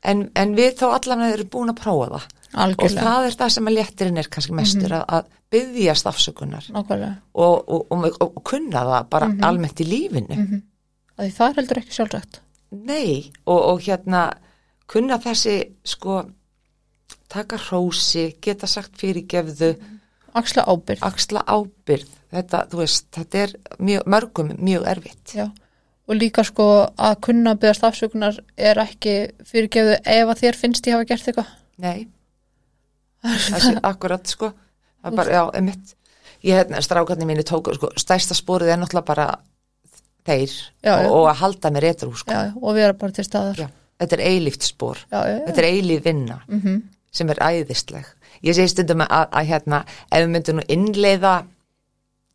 en, 0.05 0.31
en 0.37 0.55
við 0.57 0.75
þá 0.81 0.87
allan 0.97 1.21
erum 1.29 1.49
búin 1.53 1.71
að 1.73 1.81
prófa 1.83 2.09
það. 2.11 2.27
Og 2.53 2.61
algjörlega, 2.67 3.01
Mhm. 3.01 3.07
það 3.09 3.27
er 3.27 3.37
það 3.41 3.49
sem 3.55 3.67
að 3.67 3.77
léttirinn 3.79 4.19
er 4.19 4.29
kannski 4.29 4.53
mestur 4.53 4.93
að, 4.93 5.05
að 5.09 5.25
byggjast 5.51 6.07
afsökunar. 6.11 6.67
Og, 7.35 7.69
og, 7.69 7.87
og, 7.91 8.05
og, 8.21 8.37
og 8.37 8.43
kunna 8.45 8.83
það 8.85 9.09
bara 9.09 9.29
Mhm. 9.29 9.45
almennt 9.45 9.81
í 9.81 9.85
lífinu. 9.89 10.63
Að 11.19 11.27
því 11.27 11.33
það 11.39 11.49
er 11.49 11.55
heldur 11.61 11.79
ekki 11.83 11.93
sjálfsagt. 11.97 12.41
Nei, 12.73 13.33
og, 13.47 13.61
og 13.73 13.81
hérna 13.81 14.33
kunna 14.89 15.19
þessi 15.19 15.57
sko 15.85 16.23
taka 17.29 17.57
hrósi, 17.57 18.35
geta 18.41 18.67
sagt 18.69 18.97
fyrirgefðu, 19.01 19.77
axla 20.35 20.65
ábyrð 20.69 21.03
axla 21.05 21.43
ábyrð 21.47 22.09
þetta, 22.33 22.63
veist, 22.77 23.07
þetta 23.13 23.39
er 23.43 23.53
mjög, 23.79 24.05
mörgum 24.09 24.53
mjög 24.59 24.87
erfitt. 24.89 25.35
Já. 25.37 25.51
Og 26.13 26.19
líka 26.21 26.45
sko 26.45 26.67
að 27.01 27.15
kunna 27.25 27.55
byggast 27.57 27.85
afsökunar 27.89 28.37
er 28.61 28.81
ekki 28.85 29.15
fyrirgefðu 29.49 29.97
ef 30.05 30.33
að 30.35 30.43
þér 30.45 30.59
finnst 30.61 30.87
ég 30.91 30.97
hafa 30.99 31.09
gert 31.09 31.29
eitthvað. 31.33 31.53
Nei, 31.83 32.07
þessi 33.25 33.73
akkurat 33.87 34.27
sko, 34.31 34.53
það 35.03 35.13
er 35.13 35.17
bara, 35.19 35.35
já, 35.39 35.43
emitt 35.61 35.95
ég 36.43 36.59
hérna, 36.59 36.81
strákarnir 36.83 37.29
mínu 37.29 37.45
tóku 37.47 37.75
sko, 37.77 37.93
stærsta 38.03 38.35
spórið 38.37 38.73
er 38.75 38.81
náttúrulega 38.83 39.07
bara 39.13 39.27
þeir 40.27 40.53
Já, 40.83 40.97
og, 40.99 41.07
og 41.17 41.29
að 41.31 41.39
halda 41.43 41.71
mér 41.75 41.87
eitthvað 41.93 42.17
sko. 42.21 42.41
og 42.63 42.75
vera 42.79 42.97
bara 42.99 43.15
til 43.17 43.25
staðar. 43.27 43.63
Já, 43.63 43.69
þetta 44.03 44.19
er 44.19 44.25
eilíft 44.29 44.67
spór 44.67 45.01
þetta 45.11 45.59
er 45.63 45.69
eilíf 45.71 46.05
vinna 46.05 46.41
Mhm. 46.49 46.83
sem 47.13 47.31
er 47.31 47.37
æðisleg. 47.45 48.05
Ég 48.43 48.55
segi 48.57 48.69
stundum 48.73 49.03
að, 49.07 49.27
að 49.31 49.47
hérna 49.51 49.85
ef 50.11 50.19
við 50.23 50.31
myndum 50.33 50.57
nú 50.59 50.63
innleiða 50.69 51.35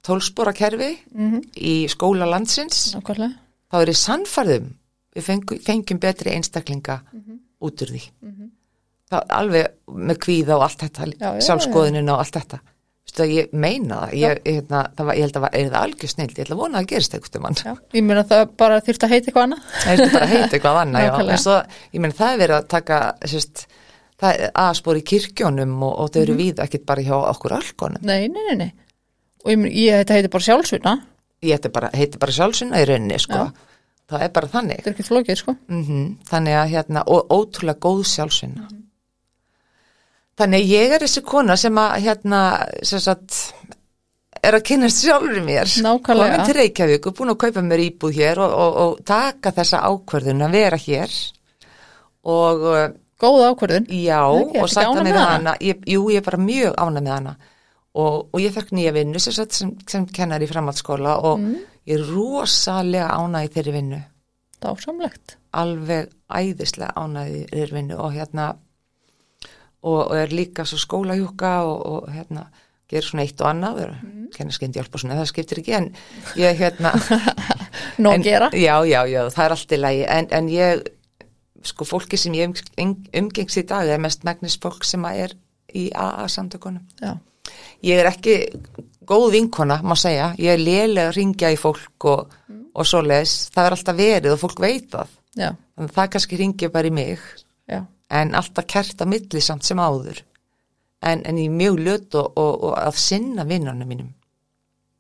tólspórakerfi 0.08 0.91
Mhm. 1.14 1.41
í 1.56 1.74
skóla 1.91 2.26
landsins 2.30 2.94
nákvæmlega 2.95 3.36
þá 3.72 3.76
er 3.81 3.91
ég 3.91 3.99
sannfærðum 4.02 4.69
við 5.18 5.23
fengjum, 5.27 5.60
fengjum 5.65 5.99
betri 5.99 6.31
einstaklinga 6.35 7.02
Mhm. 7.14 7.39
út 7.61 7.81
úr 7.81 7.89
því. 7.95 8.03
Það 9.10 9.27
alveg 9.30 9.68
með 9.88 10.18
kvíða 10.19 10.56
og 10.57 10.64
allt 10.68 10.81
þetta 10.84 11.06
sjálfskoðunina 11.41 12.14
og 12.14 12.19
allt 12.19 12.35
þetta. 12.38 12.60
Vistu, 13.07 13.23
ég 13.31 13.53
meina 13.53 14.02
það, 14.02 14.14
ég, 14.19 14.41
hérna, 14.44 14.81
það 14.98 15.06
var, 15.07 15.15
ég 15.15 15.22
held 15.23 15.38
að 15.39 15.45
er 15.53 15.69
það 15.72 15.84
algjör 15.85 16.10
snild, 16.11 16.34
ég 16.35 16.44
ætla 16.45 16.56
að 16.57 16.60
vona 16.60 16.80
að 16.81 16.88
gerist 16.91 17.14
eitthvað 17.15 17.41
mann 17.41 17.56
já. 17.56 17.77
ég 17.94 18.03
meina 18.03 18.23
það 18.27 18.49
bara 18.57 18.81
þyrft 18.84 19.03
að 19.07 19.10
heita 19.14 19.26
eitthvað 19.31 19.45
annað. 19.48 19.61
Það 19.85 19.91
er 20.03 20.11
bara 20.11 20.26
að 20.26 20.34
heita 20.35 20.57
eitthvað 20.57 20.80
annað 20.81 21.06
já. 21.07 21.31
En 21.31 21.38
svo, 21.38 21.56
ég 21.94 21.99
meina 22.03 22.14
það 22.19 22.34
er 22.34 22.41
verið 22.44 22.57
að 22.57 22.68
taka 22.68 22.98
sérst, 23.31 23.65
það 24.19 24.34
er 24.44 24.52
aðspor 24.65 24.98
í 24.99 25.03
kirkjónum 25.07 25.77
og, 25.88 25.94
og 26.03 26.11
þau 26.11 26.22
eru 26.22 26.34
Mhm. 26.34 26.41
við 26.44 26.56
ekkit 26.68 26.85
bara 26.85 27.02
hjá 27.02 27.15
okkur 27.31 27.52
alkonum. 27.61 28.02
Nei, 28.03 28.27
nei, 28.27 28.44
nei, 28.49 28.56
nei. 28.56 28.72
Og 29.45 29.52
ég, 29.52 29.57
meina, 29.57 29.76
ég 29.76 30.03
þetta 30.03 30.14
heiti 30.19 30.30
bara 30.35 30.44
sjálfsvina 30.44 31.02
ég 31.43 31.51
heiti 31.57 31.69
bara, 31.69 31.89
bara 32.19 32.31
sjálfsuna 32.31 32.81
í 32.81 32.85
rauninni 32.89 33.19
sko. 33.19 33.34
Já. 33.34 33.51
það 34.07 34.22
er 34.23 34.30
bara 34.31 34.47
þannig. 34.47 34.77
Þetta 34.80 34.89
er 34.89 34.93
ekki 34.95 35.07
flókið 35.09 35.35
sko. 35.41 35.55
Mm 35.68 36.18
þannig 36.30 36.55
að 36.61 36.69
hérna, 36.73 37.03
og 37.07 37.27
ótrúlega 37.30 37.80
góð 37.80 38.03
sjálfsuna 38.07 38.68
Mhm. 38.68 38.84
þannig 40.38 40.61
að 40.64 40.69
ég 40.72 40.91
er 40.95 40.99
þessi 41.05 41.23
kona 41.26 41.55
sem 41.57 41.76
að 41.76 41.95
hérna, 42.05 42.41
sem 42.84 42.99
sagt 42.99 43.53
er 44.43 44.53
að 44.53 44.64
kynast 44.69 45.01
sjálfur 45.03 45.41
mér. 45.43 45.65
Komin 46.03 46.45
til 46.45 46.53
Reykjavík 46.55 47.07
og 47.07 47.15
búin 47.18 47.30
að 47.34 47.38
kaupa 47.38 47.61
mér 47.65 47.80
íbúð 47.89 48.14
hér 48.15 48.38
og, 48.38 48.51
og, 48.53 48.76
og 48.84 48.99
taka 49.05 49.51
þessa 49.51 49.81
ákvörðun 49.89 50.45
að 50.45 50.51
vera 50.51 50.77
hér. 50.77 51.09
Og 52.23 52.65
góð 53.19 53.43
ákvörðun. 53.49 53.88
Já, 53.89 54.22
og 54.30 54.69
sagt 54.69 54.88
að 54.88 55.01
með 55.01 55.03
með 55.09 55.18
hana? 55.18 55.31
hana. 55.34 55.55
Ég, 55.59 55.81
jú, 55.89 56.03
ég 56.14 56.18
er 56.22 56.26
bara 56.27 56.38
mjög 56.38 56.76
ánað 56.77 57.01
með 57.07 57.14
hana 57.18 57.35
og, 57.98 58.30
og 58.32 58.44
ég 58.44 58.53
fekk 58.56 58.74
nýja 58.78 58.94
vinnu 58.95 59.19
sem, 59.22 59.34
sem, 59.34 59.74
sem 59.90 60.06
kennar 60.14 60.44
í 60.44 60.49
framhaldsskóla 60.49 61.18
og 61.26 61.41
Mm. 61.41 61.57
ég 61.88 61.98
er 61.98 62.06
rosalega 62.11 63.10
í 63.44 63.49
þeirri 63.53 63.74
vinnu. 63.74 63.99
Dásamlegt. 64.61 65.38
Alveg 65.53 66.10
æðislega 66.30 66.94
ánæði 66.98 67.44
í 67.44 67.49
þeirri 67.52 67.78
vinnu 67.78 67.98
og 67.98 68.14
hérna 68.14 68.48
og, 69.82 69.99
og 70.11 70.15
er 70.18 70.34
líka 70.34 70.65
svo 70.65 70.78
skólahjúka 70.78 71.61
og, 71.64 71.86
og 71.86 72.10
hérna 72.11 72.48
gerir 72.88 73.03
svona 73.03 73.26
eitt 73.26 73.41
og 73.44 73.49
annað 73.49 73.82
mm. 73.88 74.28
kennar 74.36 74.56
skyndi 74.56 74.80
hjálpa 74.80 74.95
og 74.95 75.03
svona, 75.03 75.18
það 75.19 75.32
skiptir 75.32 75.61
ekki 75.61 75.76
en 75.78 75.90
ég 76.40 76.60
hérna 76.60 76.94
að 78.14 78.24
gera. 78.24 78.49
já, 78.56 78.76
já, 78.88 79.02
já, 79.11 79.22
það 79.34 79.44
er 79.45 79.56
allt 79.57 79.76
í 79.76 79.80
lagi 79.82 80.06
en, 80.07 80.30
en 80.40 80.49
ég, 80.52 80.86
sko 81.68 81.88
fólki 81.88 82.19
sem 82.19 82.36
ég 82.38 82.64
um, 82.80 82.95
umgengst 83.22 83.60
í 83.60 83.65
dag 83.68 83.91
er 83.91 84.02
mest 84.03 84.24
megnis 84.28 84.56
fólk 84.64 84.88
sem 84.88 85.03
að 85.07 85.24
er 85.26 85.36
í 85.76 85.90
AA 85.91 86.30
samtökunum. 86.32 86.86
Já, 87.03 87.18
ég 87.86 88.02
er 88.02 88.10
ekki 88.10 88.38
góð 89.08 89.28
vinkona, 89.38 89.80
má 89.86 89.95
segja, 89.99 90.32
ég 90.41 90.54
er 90.54 90.62
lélega 90.62 91.12
að 91.12 91.18
ringja 91.20 91.52
í 91.54 91.60
fólk 91.60 92.08
og, 92.12 92.34
og 92.74 92.88
svoleiðis, 92.88 93.36
það 93.54 93.70
er 93.70 93.76
alltaf 93.78 93.99
verið 93.99 94.34
og 94.34 94.41
fólk 94.41 94.64
veit 94.64 94.90
það. 94.94 95.14
Já, 95.38 95.49
þannig 95.54 95.91
að 95.91 95.99
það 95.99 96.10
kannski 96.16 96.40
ringja 96.41 96.72
bara 96.74 96.90
í 96.90 96.95
mig. 96.98 97.28
Já, 97.70 97.82
en 98.20 98.36
alltaf 98.40 98.68
kert 98.68 99.04
að 99.04 99.14
milli 99.14 99.44
samt 99.44 99.68
sem 99.68 99.80
áður. 99.80 100.24
En, 101.06 101.22
en 101.30 101.38
ég 101.38 101.52
er 101.52 101.58
mjög 101.60 101.80
löt 101.86 102.18
og, 102.18 102.32
og, 102.41 102.54
og 102.70 102.78
að 102.82 102.98
sinna 102.99 103.45
vinnunum 103.48 103.90
mínum. 103.90 104.14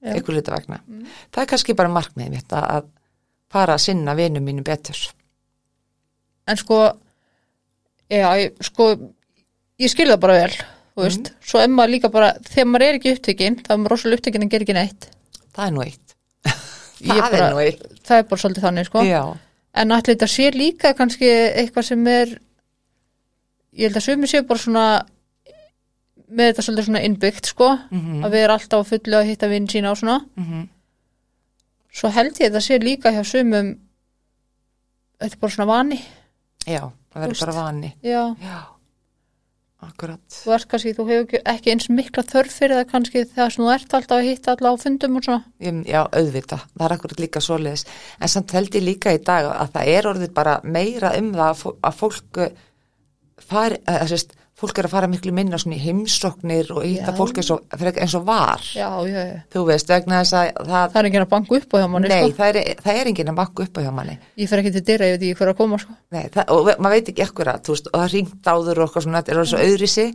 Ykkur 0.07 0.37
hluta 0.37 0.53
vegna. 0.53 0.77
Það 1.33 1.41
er 1.41 1.49
kannski 1.49 1.75
bara 1.75 1.91
markmiðið 1.91 2.35
mitt 2.35 2.53
að, 2.53 2.67
að 2.77 2.89
fara 3.51 3.75
að 3.75 3.83
sinna 3.87 4.13
vinnum 4.17 4.45
mínum 4.45 4.65
betur. 4.67 4.99
En 6.47 6.59
sko 6.59 6.79
já, 8.07 8.27
ég, 8.39 8.53
sko 8.63 8.91
ég 9.81 9.91
skil 9.91 10.09
það 10.11 10.21
bara 10.23 10.37
vel, 10.43 10.53
þú 10.97 11.05
veist 11.05 11.31
svo 11.45 11.59
er 11.61 11.69
maður 11.69 11.93
líka 11.93 12.09
bara, 12.13 12.31
þegar 12.49 12.67
maður 12.71 12.85
er 12.87 12.97
ekki 12.99 13.13
upptekinn 13.15 13.57
þá 13.63 13.71
er 13.73 13.77
maður 13.83 13.93
rosalega 13.93 14.19
upptekinn 14.19 14.45
en 14.47 14.49
gerir 14.53 14.65
ekki 14.67 14.75
neitt. 14.77 15.09
Það 15.53 15.67
er 15.67 15.75
nú 15.77 15.83
eitt. 15.85 16.15
Það 17.07 17.21
bara- 17.21 17.43
er 17.47 17.53
nú 17.53 17.61
eitt. 17.61 17.83
það 18.07 18.17
er 18.17 18.23
bara 18.31 18.41
svolítið 18.43 18.65
þannig, 18.67 18.87
sko. 18.89 19.03
Já, 19.05 19.21
en 19.77 19.91
allir 19.93 20.15
þetta 20.15 20.27
sé 20.33 20.47
líka 20.55 20.93
kannski 20.97 21.29
eitthvað 21.29 21.85
sem 21.91 22.07
er 22.09 22.31
ég 23.77 23.85
held 23.91 23.99
að 24.01 24.07
sumi 24.07 24.27
séu 24.31 24.41
bara 24.49 24.63
svona 24.63 24.85
með 26.27 26.49
þetta 26.51 26.63
svolítið 26.65 26.87
svona 26.89 27.03
innbyggt, 27.07 27.45
sko. 27.53 27.67
Mhm. 27.93 28.23
að 28.25 28.33
við 28.33 28.41
erum 28.47 28.57
alltaf 28.57 28.81
á 28.81 28.89
fullu 28.89 29.19
að 29.21 29.29
hitta 29.29 29.47
vinn 29.53 29.67
sína 29.69 29.91
og 29.93 30.01
svona. 30.01 30.17
Mm 30.37 30.65
svo 31.97 32.09
held 32.13 32.35
ég 32.37 32.51
þetta 32.51 32.59
sé 32.61 32.75
líka 32.77 33.09
hjá 33.09 33.23
sumum 33.25 33.69
þetta 35.17 35.33
er 35.33 35.39
bara 35.41 35.53
svona 35.55 35.65
vani. 35.71 35.97
Já 36.67 36.83
það 37.09 37.23
verður 37.23 37.39
bara 37.39 37.55
vani. 37.55 37.89
Já, 38.05 38.19
já, 38.43 38.57
akkurat. 39.85 40.21
Þú 40.33 40.53
ert 40.55 40.67
kannski, 40.71 40.93
þú 40.97 41.03
hefur 41.11 41.41
ekki, 41.53 41.71
eins 41.73 41.87
mikla 41.93 42.23
þörf 42.25 42.55
fyrir 42.59 42.79
það 42.79 42.87
kannski 42.93 43.21
þegar 43.29 43.53
þú 43.57 43.67
ert 43.73 43.93
alltaf 43.99 44.17
að 44.17 44.27
hitta 44.29 44.55
alla 44.55 44.71
á 44.73 44.75
fundum 44.81 45.19
og 45.19 45.27
svona. 45.27 45.43
Já, 45.85 45.99
auðvita, 46.17 46.57
það 46.73 46.85
er 46.87 46.95
akkurat 46.97 47.21
líka 47.21 47.43
svoleiðis. 47.45 47.85
En 48.21 48.31
samt 48.33 48.55
held 48.57 48.73
ég 48.79 48.87
líka 48.87 49.13
í 49.13 49.21
dag 49.21 49.51
að 49.53 49.71
það 49.75 49.91
er 49.93 50.09
orðið 50.13 50.33
bara 50.39 50.55
meira 50.63 51.13
um 51.19 51.29
það 51.35 51.45
að, 51.51 51.61
fó- 51.61 51.75
að 51.91 51.99
fólk 52.01 52.41
uh, 52.41 52.49
fari, 53.51 53.79
að, 53.85 54.03
sérst, 54.13 54.33
fólk 54.57 54.79
er 54.81 54.87
að 54.87 54.93
fara 54.95 55.09
miklu 55.11 55.33
minna 55.35 55.59
svona 55.61 55.77
í 55.77 55.83
heimsóknir 55.83 56.71
og 56.73 56.85
Já. 56.87 57.11
fólk 57.17 57.37
eins 57.37 57.51
og, 57.53 57.65
eins 57.77 58.15
og 58.17 58.23
var. 58.25 58.63
Já, 58.73 58.89
já, 59.05 59.19
já, 59.21 59.35
þú 59.53 59.65
veist, 59.69 59.91
vegna 59.91 60.21
þess 60.23 60.37
að 60.39 60.49
það, 60.57 60.87
það 60.93 60.99
er 61.01 61.09
enginn 61.09 61.25
að 61.25 61.29
banka 61.35 61.59
upp 61.59 61.75
á 61.75 61.77
hjá 61.77 61.87
manni 61.93 62.11
nei, 62.11 62.23
sko. 62.23 62.37
það, 62.39 62.49
er, 62.61 62.81
það 62.85 63.01
er 63.01 63.11
enginn 63.11 63.31
að 63.33 63.37
bakka 63.41 63.67
upp 63.67 63.77
á 63.77 63.81
hjá 63.85 63.91
manni. 63.99 64.17
Ég 64.41 64.49
fer 64.49 64.63
ekki 64.63 64.73
til 64.77 64.83
dyra, 64.87 65.11
ég 65.11 65.17
veit 65.17 65.27
ekki 65.27 65.41
hver 65.41 65.53
að 65.53 65.59
koma 65.61 65.81
sko. 65.83 65.97
nei, 66.15 66.23
það, 66.33 66.53
og 66.55 66.71
maður 66.81 66.97
veit 66.97 67.11
ekki 67.13 67.25
ekkur 67.27 67.53
að 67.53 67.71
og 67.77 67.85
það 67.93 68.09
ringt 68.15 68.49
áður 68.49 68.81
og 68.81 68.87
eitthvað 68.87 69.05
svona 69.05 69.21
þetta 69.21 69.33
er 69.35 69.41
orðið 69.43 69.53
svo 69.53 69.61
auðrisi 69.67 70.07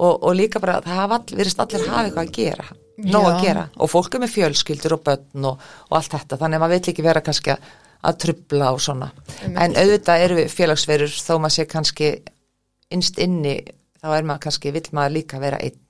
og, 0.00 0.14
og 0.14 0.30
líka 0.38 0.62
bara 0.62 0.78
það 0.84 1.02
hafa 1.02 1.18
all, 1.18 1.36
virðist 1.40 1.64
allir 1.64 1.86
hafa 1.88 2.04
eitthvað 2.06 2.28
að 2.28 2.34
gera 2.38 2.70
nóg 3.00 3.28
að 3.30 3.44
gera. 3.44 3.66
Og 3.80 3.90
fólk 3.90 4.16
er 4.16 4.24
með 4.24 4.34
fjölskyldur 4.34 4.96
og 4.96 5.04
börn 5.06 5.46
og, 5.50 5.68
og 5.88 5.96
allt 5.98 6.16
þetta 6.16 6.38
þannig 6.40 6.58
að 6.58 6.64
maður 6.64 6.74
veit 6.74 6.90
ekki 6.92 7.04
vera 7.06 7.22
kannski 7.24 7.54
að, 7.54 7.70
að 8.10 8.18
trubla 8.24 8.72
og 8.74 8.82
svona. 8.84 9.10
En 9.48 9.76
auðvitað 9.76 10.24
eru 10.26 10.38
við 10.40 10.54
félagsverur 10.54 11.14
þó 11.14 11.32
maður 11.38 11.56
sé 11.56 11.66
kannski 11.70 12.10
innst 12.90 13.20
inni 13.22 13.56
þá 14.00 14.12
er 14.16 14.28
maður 14.28 14.44
kannski, 14.46 14.74
vill 14.76 14.86
maður 14.96 15.16
líka 15.18 15.40
vera 15.42 15.60
einn 15.62 15.80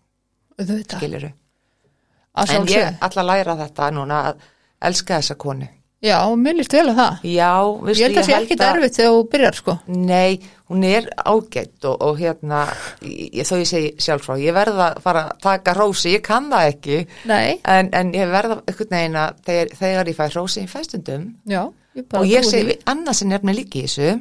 að 2.31 2.47
en 2.47 2.71
ég 2.71 2.79
sjálfsög 2.79 3.05
ætla 3.09 3.23
að 3.23 3.31
læra 3.33 3.59
þetta 3.65 3.91
núna 3.97 4.23
að 4.31 4.49
elska 4.91 5.21
þessa 5.21 5.39
konu. 5.41 5.69
Já, 6.01 6.17
mér 6.33 6.57
líst 6.57 6.73
vel 6.73 6.87
að 6.89 6.97
það. 6.97 7.25
Já, 7.29 7.55
veistu, 7.85 8.01
ég 8.01 8.07
held 8.07 8.17
að 8.17 8.23
það 8.23 8.31
sé 8.31 8.37
ekkit 8.39 8.63
erfitt 8.65 8.95
þegar 8.97 9.11
þú 9.13 9.25
byrjar 9.35 9.59
sko. 9.59 9.75
Nei, 9.93 10.39
hún 10.71 10.87
er 10.89 11.09
ágætt 11.19 11.89
og, 11.91 11.97
og 12.07 12.21
hérna, 12.23 12.61
ég, 13.05 13.43
þó 13.45 13.53
ég 13.59 13.69
segi 13.69 13.91
sjálf 14.01 14.25
frá, 14.25 14.37
ég 14.41 14.57
verða 14.57 14.87
að 14.87 15.03
fara 15.05 15.27
að 15.27 15.43
taka 15.45 15.75
rósi, 15.77 16.15
ég 16.15 16.25
kann 16.25 16.49
það 16.53 16.71
ekki, 16.71 17.03
nei, 17.29 17.59
en, 17.69 17.91
en 18.01 18.15
ég 18.17 18.33
verða 18.33 18.61
veginn 18.71 19.21
að 19.21 19.45
þegar, 19.51 19.75
þegar 19.83 20.13
ég 20.13 20.19
fæ 20.21 20.25
rósi 20.39 20.65
í 20.65 20.71
fæstundum 20.71 21.29
já 21.51 21.61
ég 21.99 22.07
bara 22.07 22.23
og 22.23 22.31
ég 22.31 22.49
segi, 22.49 22.79
sem 23.19 23.33
nefnir 23.35 23.59
líka 23.59 23.83
í 23.83 23.85
þessu, 23.85 24.15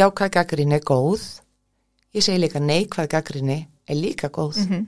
jákvæð 0.00 0.34
gaggrinni 0.38 0.78
er 0.78 0.88
góð, 0.88 1.26
ég 2.14 2.22
segi 2.22 2.38
líka 2.38 2.60
neikvæð 2.60 3.08
gaggrinni 3.08 3.66
er 3.88 3.96
líka 3.96 4.28
góð 4.30 4.56
Mhm. 4.66 4.86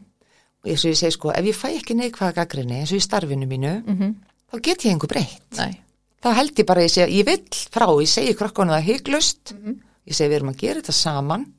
og 0.65 0.71
ég, 0.71 0.79
svo 0.79 0.91
ég 0.91 0.97
segi 0.97 1.13
sko, 1.13 1.31
ef 1.31 1.45
ég 1.45 1.55
fæ 1.55 1.69
ekki 1.81 1.95
neikvæð 1.95 2.35
gaggrinni 2.35 2.75
eins 2.81 2.93
og 2.93 2.99
í 2.99 3.03
starfinu 3.07 3.47
mínu, 3.47 3.85
Mhm. 3.87 4.15
þá 4.53 4.61
get 4.63 4.79
ég 4.85 4.93
einhver 4.93 5.09
breytt 5.09 5.57
nei, 5.59 5.81
þá 6.23 6.35
held 6.35 6.55
ég 6.57 6.67
bara 6.67 6.81
að 6.81 6.85
ég 6.85 6.91
segi, 6.91 7.19
ég 7.23 7.27
vill 7.27 7.49
frá, 7.71 7.87
ég 8.01 8.09
segi 8.09 8.35
krokkunum 8.35 8.75
það 8.75 8.83
hygglust, 8.89 9.53
Mhm. 9.55 9.81
ég 10.07 10.15
segi 10.15 10.29
við 10.31 10.37
erum 10.37 10.51
að 10.55 10.57
gera 10.59 10.81
þetta 10.81 10.93
saman, 10.93 11.53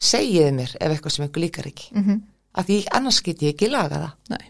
segiði 0.00 0.52
mér 0.54 0.76
ef 0.80 0.92
eitthvað 0.94 1.12
sem 1.12 1.24
einhver 1.26 1.42
líkar 1.44 1.66
ekki. 1.66 1.92
Mhm. 1.94 2.20
að 2.56 2.64
því 2.66 2.86
annars 2.90 3.20
get 3.22 3.38
ég 3.42 3.54
ekki 3.54 3.68
laga 3.70 3.96
það 3.96 4.12
nei, 4.30 4.48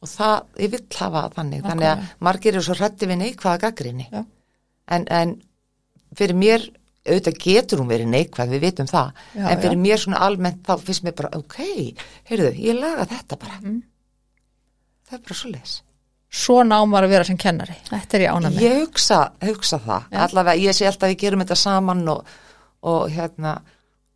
og 0.00 0.08
það, 0.08 0.44
ég 0.58 0.70
vill 0.70 0.86
hafa 0.96 1.28
þannig 1.34 1.62
þannig 1.62 1.84
að 1.84 1.98
Nákvæmlega. 1.98 2.08
margir 2.20 2.52
eru 2.54 2.62
svo 2.62 2.74
hrætti 2.74 3.06
við 3.06 3.18
neikvæða 3.18 3.58
gaggrinni 3.60 4.06
Já. 4.10 4.24
en, 4.88 5.04
en 5.10 5.42
fyrir 6.14 6.34
mér 6.34 6.70
auðvitað 7.08 7.38
getur 7.44 7.82
hún 7.82 7.88
verið 7.90 8.08
neikvæð, 8.12 8.52
við 8.54 8.64
vitum 8.68 8.88
það 8.90 9.10
Já, 9.34 9.44
en 9.48 9.60
fyrir 9.62 9.76
já. 9.78 9.82
mér 9.86 10.02
svona 10.04 10.22
almennt 10.28 10.62
þá 10.68 10.72
finnst 10.86 11.04
mér 11.06 11.14
bara, 11.18 11.30
ok, 11.38 11.58
heyrðu, 12.30 12.50
ég 12.68 12.78
laga 12.80 13.06
þetta 13.12 13.38
bara 13.44 13.58
Mm. 13.62 13.82
það 15.08 15.18
er 15.18 15.22
bara 15.28 15.34
svo 15.42 15.50
leis 15.52 15.76
svona 16.28 16.76
ámar 16.82 17.06
að 17.06 17.12
vera 17.14 17.24
sem 17.24 17.36
kennari 17.40 17.74
þetta 17.88 18.18
er 18.18 18.24
ég 18.26 18.34
ána 18.36 18.50
með 18.52 18.60
ég 18.66 18.74
hugsa, 18.82 19.20
hugsa 19.40 19.78
það 19.80 20.02
Já. 20.12 20.18
allavega, 20.26 20.60
ég 20.60 20.76
sé 20.76 20.86
alltaf 20.86 21.08
að 21.08 21.14
við 21.14 21.20
gerum 21.22 21.40
þetta 21.44 21.56
saman 21.56 22.02
og, 22.12 22.26
og 22.82 23.08
hérna 23.10 23.54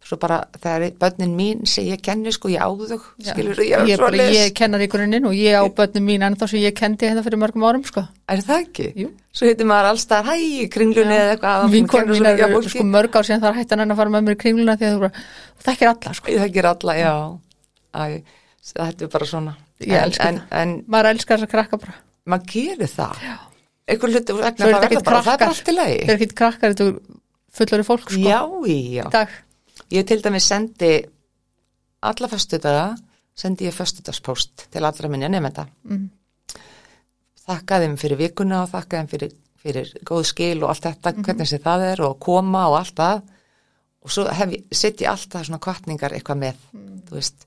svo 0.03 0.19
bara 0.19 0.41
þegar 0.59 0.97
börnin 0.99 1.35
mín 1.39 1.63
sem 1.69 1.87
ég 1.87 2.01
kenni 2.03 2.33
sko, 2.35 2.51
ég 2.51 2.59
á 2.59 2.67
þau 2.67 2.99
Já. 3.23 3.31
skilur, 3.31 3.61
ég 3.63 3.77
er 3.77 3.87
ég, 3.87 4.01
bara, 4.01 4.27
ég 4.35 4.55
kennar 4.59 4.83
í 4.83 4.89
grunninn 4.91 5.29
og 5.29 5.37
ég 5.37 5.55
á 5.55 5.63
börnum 5.71 6.07
mín 6.09 6.25
ennþá 6.27 6.49
sem 6.51 6.63
ég 6.63 6.75
kendi 6.75 7.07
hérna 7.07 7.23
fyrir 7.23 7.39
mörgum 7.39 7.67
árum 7.69 7.85
sko. 7.87 8.03
er 8.27 8.43
það 8.43 8.65
ekki? 8.65 8.89
Jú. 8.99 9.13
svo 9.31 9.47
heitir 9.47 9.69
maður 9.71 9.93
allstað, 9.93 10.33
hæ, 10.33 10.67
kringlunni 10.75 11.15
eða 11.15 11.37
eitthvað 11.37 11.69
Vinkon 11.77 12.11
mín 12.11 12.27
er 12.33 12.69
sko, 12.75 12.85
mörg 12.85 13.15
ár 13.15 13.29
síðan 13.29 13.45
þar 13.47 13.59
hætti 13.61 13.79
hann 13.79 13.95
að 13.95 14.03
fara 14.03 14.15
með 14.17 14.27
mér 14.27 14.37
í 14.37 14.43
kringluna 14.43 14.77
því 14.81 14.91
að 14.91 14.99
bara, 15.07 15.25
þú 15.55 15.69
þekkir 15.71 15.93
alla 15.93 16.17
sko. 16.19 16.37
það 16.43 16.53
ger 16.59 16.71
alla, 16.73 16.99
já. 16.99 17.15
Æ, 17.93 18.03
þetta 18.73 19.07
er 19.07 19.15
bara 19.15 19.31
svona. 19.31 19.57
Ég 19.83 19.95
en, 19.95 20.05
elska 20.09 20.29
en, 20.29 20.43
þetta. 20.43 20.61
en 20.65 20.77
maður 20.91 21.11
elskar 21.13 21.39
þess 21.39 21.47
að 21.47 21.55
krakka 21.55 21.81
bara. 21.83 21.97
Maður 22.33 22.53
gerir 22.53 22.91
það. 22.91 23.25
Einhver 23.93 24.13
hluti 24.13 24.33
Svo 24.33 24.43
vegna 24.43 24.67
er 24.67 24.77
það 24.77 24.85
ekkit 24.89 25.07
bara, 25.07 25.23
það 25.23 25.33
er 25.33 25.43
bara 25.43 25.55
allt 25.55 25.71
í 25.71 25.75
lagi. 25.75 25.97
Þetta 26.03 26.13
er 26.13 26.21
ekki 26.23 26.39
krakkar, 26.39 26.75
þetta 26.75 26.87
er 26.87 27.19
fullori 27.53 27.87
fólk 27.87 28.07
sko, 28.07 28.21
já, 28.23 28.39
já, 28.41 28.73
í 28.73 29.11
dag 29.13 29.35
ég 29.93 30.07
til 30.09 30.23
dæmis 30.25 30.47
sendi 30.49 30.93
alla 32.03 32.29
föstudaga 32.33 32.97
sendi 33.37 33.69
ég 33.69 33.75
föstudagspóst 33.77 34.67
til 34.73 34.85
allra 34.85 35.09
minni 35.09 35.29
nefnda 35.29 35.67
Mm. 35.85 36.09
þakkaði 37.47 37.87
þeim 37.89 37.97
fyrir 38.01 38.21
vikuna 38.21 38.63
og 38.65 38.71
þakkaði 38.73 38.99
þeim 39.01 39.11
fyrir, 39.13 39.33
fyrir 39.63 39.93
góð 40.09 40.25
skil 40.31 40.63
og 40.63 40.71
allt 40.73 40.83
þetta, 40.89 41.13
Mhm. 41.17 41.25
hvernig 41.27 41.49
sem 41.49 41.59
það 41.63 41.87
er 41.93 42.03
og 42.03 42.19
koma 42.21 42.69
og 42.69 42.77
allt 42.79 42.95
það. 42.95 43.23
Og 44.05 44.11
svo 44.11 44.25
hef 44.35 44.49
ég, 44.51 45.07
alltaf 45.07 45.47
svona 45.47 45.59
kvartningar 45.61 46.11
eitthvað 46.13 46.39
með, 46.39 46.55
Mm. 46.75 47.03
þú 47.07 47.11
veist. 47.13 47.47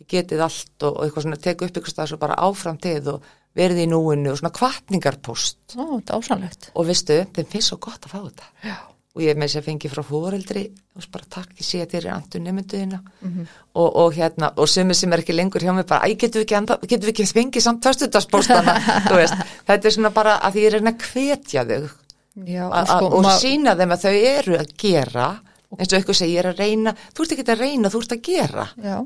Ég 0.00 0.06
getið 0.08 0.40
allt 0.42 0.82
og, 0.82 0.96
og 0.96 1.04
eitthvað 1.04 1.22
svona 1.22 1.36
teku 1.40 1.64
upp 1.64 1.72
eitthvað 1.76 1.94
stað 1.94 2.08
svo 2.08 2.16
bara 2.18 2.34
áfram 2.36 2.80
til 2.80 3.08
og 3.08 3.22
verið 3.56 3.84
í 3.84 3.86
núinu 3.88 4.30
og 4.32 4.38
svona 4.38 4.50
kvartningarpóst 4.52 5.76
Ó, 5.76 6.00
þetta 6.00 6.10
er 6.10 6.18
ásannlegt 6.20 6.70
og 6.74 6.86
veistu, 6.86 7.24
þeim 7.32 7.46
finnst 7.46 7.68
svo 7.68 7.76
gott 7.78 8.00
að 8.06 8.10
fá 8.10 8.18
þetta. 8.30 8.44
Já, 8.64 8.76
og 9.12 9.20
ég 9.20 9.36
með 9.36 9.48
þess 9.50 9.58
að 9.60 9.66
fengi 9.68 9.88
frá 9.92 10.02
fóreldri 10.08 10.62
og 10.96 11.06
bara 11.12 11.26
takk, 11.28 11.50
ég 11.60 11.66
sé 11.68 11.80
að 11.84 11.90
þér 11.92 12.06
er 12.06 12.12
andur 12.14 12.40
nefnduðina 12.46 13.00
Mhm. 13.22 13.46
og, 13.74 13.96
og 14.02 14.14
hérna 14.16 14.52
og 14.56 14.68
sumir 14.68 14.96
sem 14.96 15.12
er 15.12 15.20
ekki 15.20 15.34
lengur 15.36 15.60
hjá 15.60 15.74
mig 15.76 15.86
bara, 15.86 16.06
æ, 16.08 16.16
getum 16.16 16.40
við 16.40 16.46
ekki, 16.46 16.56
anda, 16.56 16.78
getum 16.82 17.06
við 17.08 17.12
ekki 17.12 17.26
fengið 17.28 17.62
samt 17.66 17.84
föstudagspóstana, 17.84 18.74
þú 19.10 19.18
veist 19.20 19.34
þetta 19.68 19.86
er 19.90 19.96
svona 19.98 20.10
bara 20.16 20.38
að 20.40 20.52
því 20.56 20.62
ég 20.64 20.72
að 20.72 20.76
reyna 20.78 20.92
að 20.94 21.04
hvetja 21.12 21.64
þau. 21.68 21.90
Já 22.48 22.64
sko, 22.88 23.10
og 23.18 23.26
sína 23.36 23.74
þeim 23.76 23.92
að 23.92 24.04
þau 24.06 24.14
eru 24.32 24.56
að 24.62 24.70
gera 24.80 25.26
eins 25.76 25.92
og 25.92 25.98
eitthvað 25.98 26.16
segir, 26.16 26.32
ég 26.32 26.40
er 26.40 26.48
að 26.54 26.62
reyna 26.64 26.94
þú 27.12 27.22
ert 27.26 27.32
ekki 27.36 27.44
að 27.52 27.60
reyna, 27.60 27.90
þú 27.92 28.00
ert 28.00 28.12
að 28.16 28.22
gera. 28.30 28.64
Já, 28.80 28.96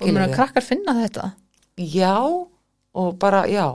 og 0.00 0.12
mér 0.12 0.34
krakkar 0.34 0.64
finna 0.64 0.94
þetta? 1.00 1.30
Já, 1.80 2.12
og 2.94 3.18
bara, 3.18 3.46
já. 3.48 3.66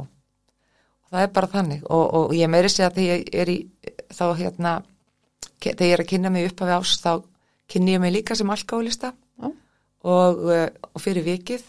Það 1.10 1.22
er 1.26 1.32
bara 1.34 1.48
þannig. 1.50 1.82
Og, 1.90 2.06
og 2.14 2.34
ég 2.38 2.50
meiri 2.54 2.70
segja 2.70 2.92
að 2.92 3.00
þegar 3.00 3.18
ég 3.18 3.34
er 3.42 3.50
í 3.50 3.58
þá 4.14 4.24
hérna 4.38 4.74
þegar 5.60 5.88
ég 5.88 5.98
er 5.98 6.04
að 6.04 6.12
kynna 6.14 6.32
mig 6.34 6.50
upp 6.50 6.64
af 6.66 6.76
ás 6.80 6.96
þá 7.04 7.12
kynni 7.70 7.96
ég 7.96 8.04
mig 8.04 8.16
líka 8.16 8.36
sem 8.36 8.50
alkoholista 8.50 9.14
Já. 9.40 9.50
og, 9.50 10.46
uh, 10.50 10.68
og 10.94 11.04
fyrir 11.04 11.28
vikið 11.28 11.68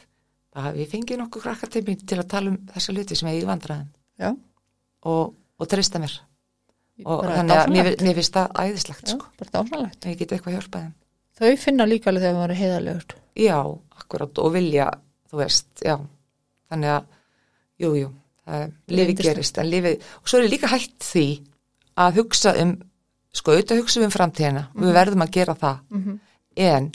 ég 0.77 0.89
fengið 0.91 1.21
nokkuð 1.21 1.45
krakkar 1.45 1.71
til 1.71 2.19
að 2.19 2.27
tala 2.29 2.51
um 2.51 2.59
þessa 2.73 2.95
hluti 2.95 3.17
sem 3.19 3.29
ég 3.31 3.47
vandræðin 3.47 3.91
já, 4.19 4.33
og, 5.07 5.35
og 5.61 5.71
treysta 5.71 6.01
mér. 6.03 6.17
Og 7.07 7.23
bara 7.23 7.37
þannig 7.39 7.57
að 7.57 7.71
mér, 7.73 7.91
mér 8.03 8.19
finnst 8.19 8.35
það 8.35 8.59
æðislegt 8.65 9.07
já, 9.07 9.15
sko, 9.15 9.29
ég 10.11 10.19
get 10.19 10.35
eitthvað 10.35 10.57
hjálpað 10.57 10.83
þeim. 10.83 10.97
Þau 11.41 11.53
finna 11.63 11.87
líka 11.89 12.11
alveg 12.11 12.27
þegar 12.27 12.37
maður 12.37 12.53
er 12.53 12.61
heiðalegur 12.61 13.15
Já, 13.41 13.59
akkurat 14.03 14.43
og 14.43 14.51
vilja, 14.53 14.89
þú 15.31 15.41
veist, 15.41 15.71
já, 15.87 15.95
þannig 16.69 16.93
að, 16.97 17.07
jú, 17.81 17.93
jú, 17.97 18.11
lifi 18.91 19.17
gerist, 19.23 19.63
en 19.63 19.71
lifi, 19.71 19.95
og 20.21 20.29
svo 20.29 20.41
er 20.43 20.51
líka 20.51 20.69
hætt 20.73 20.99
því 21.07 21.27
að 22.05 22.19
hugsa 22.21 22.57
um, 22.61 22.75
sko, 23.33 23.53
auðvitað 23.53 23.81
hugsa 23.83 24.03
um 24.05 24.11
framtíðina, 24.11 24.67
við 24.75 24.93
verðum 24.97 25.23
að 25.25 25.31
gera 25.31 25.55
það, 25.55 25.79
Mhm. 25.91 26.19
en 26.57 26.93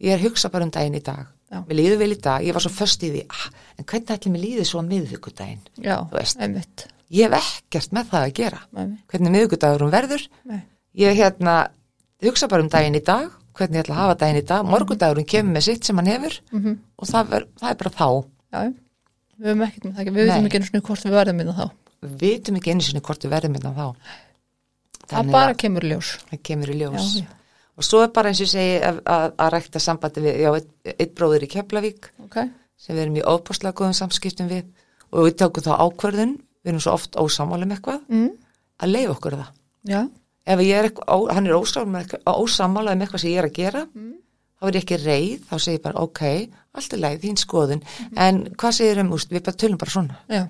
ég 0.00 0.12
er 0.14 0.18
hugsa 0.18 0.50
bara 0.50 0.64
um 0.64 0.70
daginn 0.70 0.94
í 0.94 1.02
dag, 1.02 1.26
Já. 1.50 1.62
mér 1.66 1.76
líður 1.78 1.98
vel 1.98 2.12
í 2.12 2.20
dag, 2.20 2.42
ég 2.44 2.52
var 2.52 2.60
svo 2.62 2.70
föst 2.70 3.02
í 3.02 3.10
því, 3.10 3.24
ah, 3.30 3.50
en 3.78 3.84
hvernig 3.84 4.06
ætlum 4.18 4.32
mér 4.36 4.44
líður 4.44 4.66
svo 4.66 4.80
að 4.82 4.88
miðvikudaginn? 4.92 5.60
já, 5.78 5.96
Þú 6.10 6.12
veist. 6.18 6.36
einmitt. 6.40 6.86
Ég 7.10 7.30
hef 7.30 7.40
ekkert 7.72 7.90
með 7.92 8.04
það 8.10 8.22
að 8.28 8.34
gera, 8.34 8.58
Nei, 8.72 8.98
hvernig 9.08 9.30
miðvikudagur 9.32 9.80
hún 9.80 9.90
verður, 9.90 10.28
nei. 10.44 10.62
ég 10.96 11.16
hérna, 11.16 11.68
hugsa 12.22 12.48
bara 12.48 12.62
um 12.62 12.68
daginn 12.68 12.94
í 12.96 13.02
dag, 13.04 13.30
hvernig 13.54 13.74
ég 13.76 13.84
ætla 13.86 13.94
að 13.94 14.02
hafa 14.04 14.18
daginn 14.18 14.42
í 14.42 14.46
dag, 14.46 14.64
morgundagurinn 14.66 15.26
kemur 15.26 15.54
með 15.56 15.62
sitt 15.62 15.84
sem 15.84 15.96
hann 15.96 16.06
hefur, 16.06 16.38
Mhm. 16.52 16.78
og 16.98 17.08
það, 17.08 17.28
ver, 17.28 17.46
það 17.60 17.70
er 17.70 17.74
bara 17.74 17.90
þá. 17.90 18.24
Já, 18.52 18.74
við 19.40 19.46
höfum 19.46 19.62
ekkert 19.66 19.84
með 19.84 19.94
það 19.94 20.04
við 20.04 20.26
veitum 20.28 20.46
ekki 20.46 20.58
einu 20.58 20.66
svona 20.68 20.82
hvort 20.82 21.04
við 21.04 21.12
verðum 21.12 21.36
minna 21.36 21.52
þá. 21.54 21.70
Við 22.02 22.18
vitum 22.18 22.56
ekki 22.56 22.70
einu 22.70 22.80
sinni 22.82 23.00
hvort 23.00 23.20
við 23.24 23.30
verðum 23.30 23.56
innan 23.56 23.74
þá 23.74 23.94
það 25.10 25.32
bara 25.34 25.56
kemur 25.58 25.86
ljós. 25.88 26.14
Það 26.30 26.42
kemur 26.50 26.72
í 26.72 26.76
já, 26.76 26.80
ljós. 26.84 27.08
Já, 27.22 27.26
og 27.78 27.86
svo 27.86 28.02
er 28.04 28.12
bara 28.14 28.32
eins 28.32 28.42
og 28.44 28.50
segi 28.50 28.76
að, 28.84 29.00
að, 29.14 29.26
að 29.38 29.52
rækta 29.54 29.82
sambandi 29.82 30.24
við, 30.24 30.40
já, 30.42 30.50
eitt, 30.94 31.14
bróðir 31.18 31.46
í 31.46 31.50
Keflavík 31.52 32.10
ok, 32.26 32.38
sem 32.78 32.96
við 32.96 33.04
erum 33.06 33.18
í 33.20 33.24
ofbúslega 33.32 33.78
góðum 33.78 33.96
samskiptum 33.98 34.50
við. 34.50 34.68
Og 35.14 35.28
við 35.28 35.38
tókum 35.40 35.64
þá 35.64 35.72
ákvörðun 35.86 36.36
við 36.62 36.72
erum 36.72 36.84
svo 36.84 36.94
oft 36.98 37.16
ósamála 37.16 37.64
um 37.66 37.74
eitthvað 37.76 38.00
mm. 38.12 38.30
að 38.84 38.94
leiða 38.94 39.12
okkur 39.14 39.38
það. 39.40 39.52
Já, 39.88 40.00
ef 40.52 40.62
ég 40.66 40.80
er 40.80 40.88
eitthvað, 40.88 41.08
ó, 41.08 41.16
hann 41.32 41.48
er 41.48 41.58
ósamála, 41.58 42.96
um 42.96 43.04
eitthvað 43.04 43.24
sem 43.24 43.32
ég 43.32 43.42
er 43.42 43.48
að 43.48 43.58
gera 43.58 43.84
Mm. 43.88 44.14
þá 44.58 44.66
er 44.68 44.74
ég 44.74 44.84
ekki 44.84 44.96
reið, 45.04 45.42
þá 45.46 45.54
segir 45.62 45.78
ég 45.78 45.82
bara 45.84 46.02
ok, 46.02 46.22
allt 46.74 46.94
er 46.94 47.02
leið, 47.04 47.18
þín 47.22 47.36
skoðun. 47.38 47.82
En 48.18 48.40
hvað 48.58 48.72
segir 48.74 49.00
um, 49.04 49.12
úst, 49.14 49.30
við 49.30 49.44
bara 49.46 49.60
tölum 49.62 49.78
bara 49.78 49.94
svona. 49.94 50.16
Já, 50.26 50.40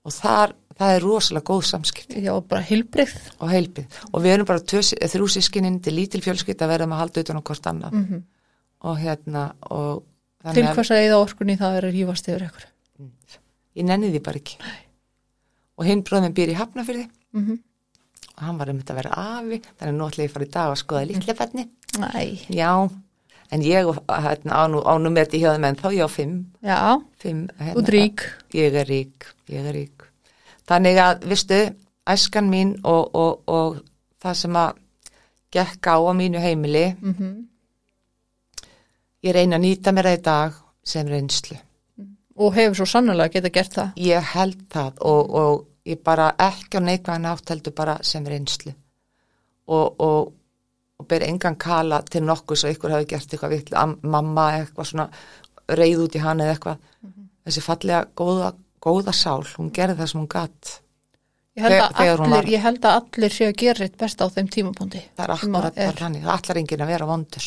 og 0.00 0.14
þar, 0.16 0.54
það 0.80 0.96
er 0.96 1.04
rosalega 1.04 1.48
góð 1.52 1.62
samskipti. 1.68 2.24
Já, 2.24 2.32
bara 2.40 2.64
hilbrið 2.64 3.14
og 3.38 3.52
heilbið 3.52 4.02
og 4.10 4.24
við 4.24 4.34
erum 4.34 4.48
bara 4.48 4.64
þrjú 4.64 5.30
sískininn 5.36 5.80
til 5.84 5.94
lítil 5.94 6.24
fjölskyld 6.24 6.64
að 6.64 6.72
verðum 6.74 6.96
að 6.96 7.02
halda 7.04 7.24
utan 7.24 7.40
á 7.40 7.46
hvort 7.46 7.72
annað. 7.72 7.96
Mm 8.00 8.22
og 8.80 9.00
hérna 9.00 9.50
og 9.60 10.04
til 10.40 10.52
þannig 10.54 10.70
að 10.70 10.78
hvers 10.78 10.92
að 10.94 11.02
eða 11.06 11.18
orkunni 11.20 11.56
það 11.60 11.74
er 11.78 11.86
að 11.88 11.96
rífast 11.96 12.30
yfir 12.30 12.46
ykkur. 12.46 12.68
Ég 13.76 13.86
nenni 13.86 14.12
því 14.12 14.22
bara 14.24 14.40
ekki. 14.40 14.56
Og 15.80 15.88
hinn 15.88 16.04
bróðum 16.04 16.34
býr 16.36 16.52
í 16.52 16.56
Hafnafyrði 16.58 17.06
mm 17.06 17.44
-hmm. 17.44 17.60
og 18.36 18.42
hann 18.46 18.58
var 18.58 18.70
um 18.70 18.80
þetta 18.80 18.94
að 18.94 19.00
vera 19.00 19.12
afi 19.16 19.60
þannig 19.68 19.92
að 19.92 19.98
nú 19.98 20.08
ætla 20.08 20.24
ég 20.24 20.30
að 20.30 20.34
fara 20.34 20.44
í 20.44 20.50
dag 20.56 20.70
að 20.70 20.80
skoða 20.82 21.06
litla 21.06 21.34
fætni 21.34 21.68
næ, 21.98 22.08
já, 22.48 22.90
en 23.50 23.62
ég 23.62 23.84
hérna, 24.08 24.52
á 24.52 24.62
nú, 24.68 24.82
á 24.84 24.94
nú 24.98 25.10
með 25.10 25.24
þetta 25.24 25.36
í 25.36 25.40
hjóðum 25.40 25.64
en 25.64 25.76
þá 25.76 25.88
ég 25.92 26.04
á 26.04 26.08
fimm, 26.08 26.46
já, 26.62 27.02
fimm 27.18 27.48
hérna, 27.58 27.76
út 27.78 27.88
rík. 27.88 28.20
ég 28.52 28.74
er 28.74 28.86
rík, 28.86 29.26
ég 29.48 29.64
er 29.64 29.74
rík 29.74 29.99
þannig 30.70 31.00
að, 31.02 31.28
vistu, 31.30 31.60
æskan 32.10 32.50
mín 32.50 32.76
og, 32.84 33.14
og, 33.14 33.42
og 33.50 33.80
það 34.22 34.40
sem 34.44 34.58
að 34.62 34.82
gekk 35.50 35.90
á 35.90 35.96
á 35.98 36.12
mínu 36.14 36.42
heimili 36.42 36.86
mm 36.94 37.46
ég 39.24 39.34
reyna 39.36 39.58
að 39.58 39.66
nýta 39.66 39.92
mér 39.92 40.08
það 40.10 40.18
í 40.18 40.22
dag 40.24 40.60
sem 40.92 41.08
reynslu. 41.08 41.56
og 42.40 42.54
hefur 42.54 42.76
svo 42.78 42.86
sannlega 42.88 43.28
geta 43.28 43.50
gert 43.52 43.74
það? 43.74 43.88
Ég 44.00 44.28
held 44.34 44.60
það 44.72 45.02
og, 45.10 45.34
og 45.40 45.66
ég 45.84 46.00
bara 46.04 46.30
ekki 46.38 46.80
á 46.80 46.86
neikvæðan 46.86 47.26
átt 47.28 47.52
heldur 47.52 47.74
bara 47.76 47.98
sem 48.02 48.26
reynslu. 48.26 48.72
Og, 49.66 50.00
og, 50.00 50.32
og 50.98 51.06
ber 51.08 51.26
engan 51.26 51.58
kala 51.60 52.00
til 52.02 52.24
nokkuð 52.24 52.62
svo 52.62 52.72
ykkur 52.72 52.94
hafi 52.96 53.10
gert 53.10 53.34
eitthvað 53.34 53.54
vill, 53.54 53.98
mamma 54.02 54.46
eitthvað 54.56 54.88
svona 54.88 55.08
reyð 55.68 56.06
út 56.06 56.16
í 56.16 56.24
hann 56.24 56.40
eða 56.40 56.56
eitthvað. 56.56 56.88
Þessi 57.44 57.64
fallega 57.64 58.00
góða, 58.16 58.54
góða 58.82 59.12
sál, 59.16 59.42
hún 59.56 59.70
gerði 59.76 59.98
það 60.00 60.08
sem 60.12 60.20
hún 60.20 60.28
gatt. 60.32 60.80
ég 61.56 61.64
Þegar- 61.66 61.82
að 61.90 61.96
þegar 62.00 62.18
hún 62.24 62.30
var- 62.30 62.44
ég 62.54 62.60
held 62.62 62.80
að 62.80 62.96
allir 63.00 63.30
séu 63.34 63.48
að 63.50 63.56
gera 63.56 63.84
eitt 63.84 63.96
best 63.98 64.20
á 64.22 64.26
þeim 64.30 64.48
tímapunkti 64.48 65.02
Það 65.16 65.24
er 65.24 65.30
akkurat 65.34 65.74
að 65.74 65.74
bara 65.84 66.00
þannig, 66.00 66.22
það 66.24 66.34
allar 66.38 66.56
enginn 66.62 66.80
að 66.86 66.86
vera 66.94 67.06
vondur. 67.06 67.46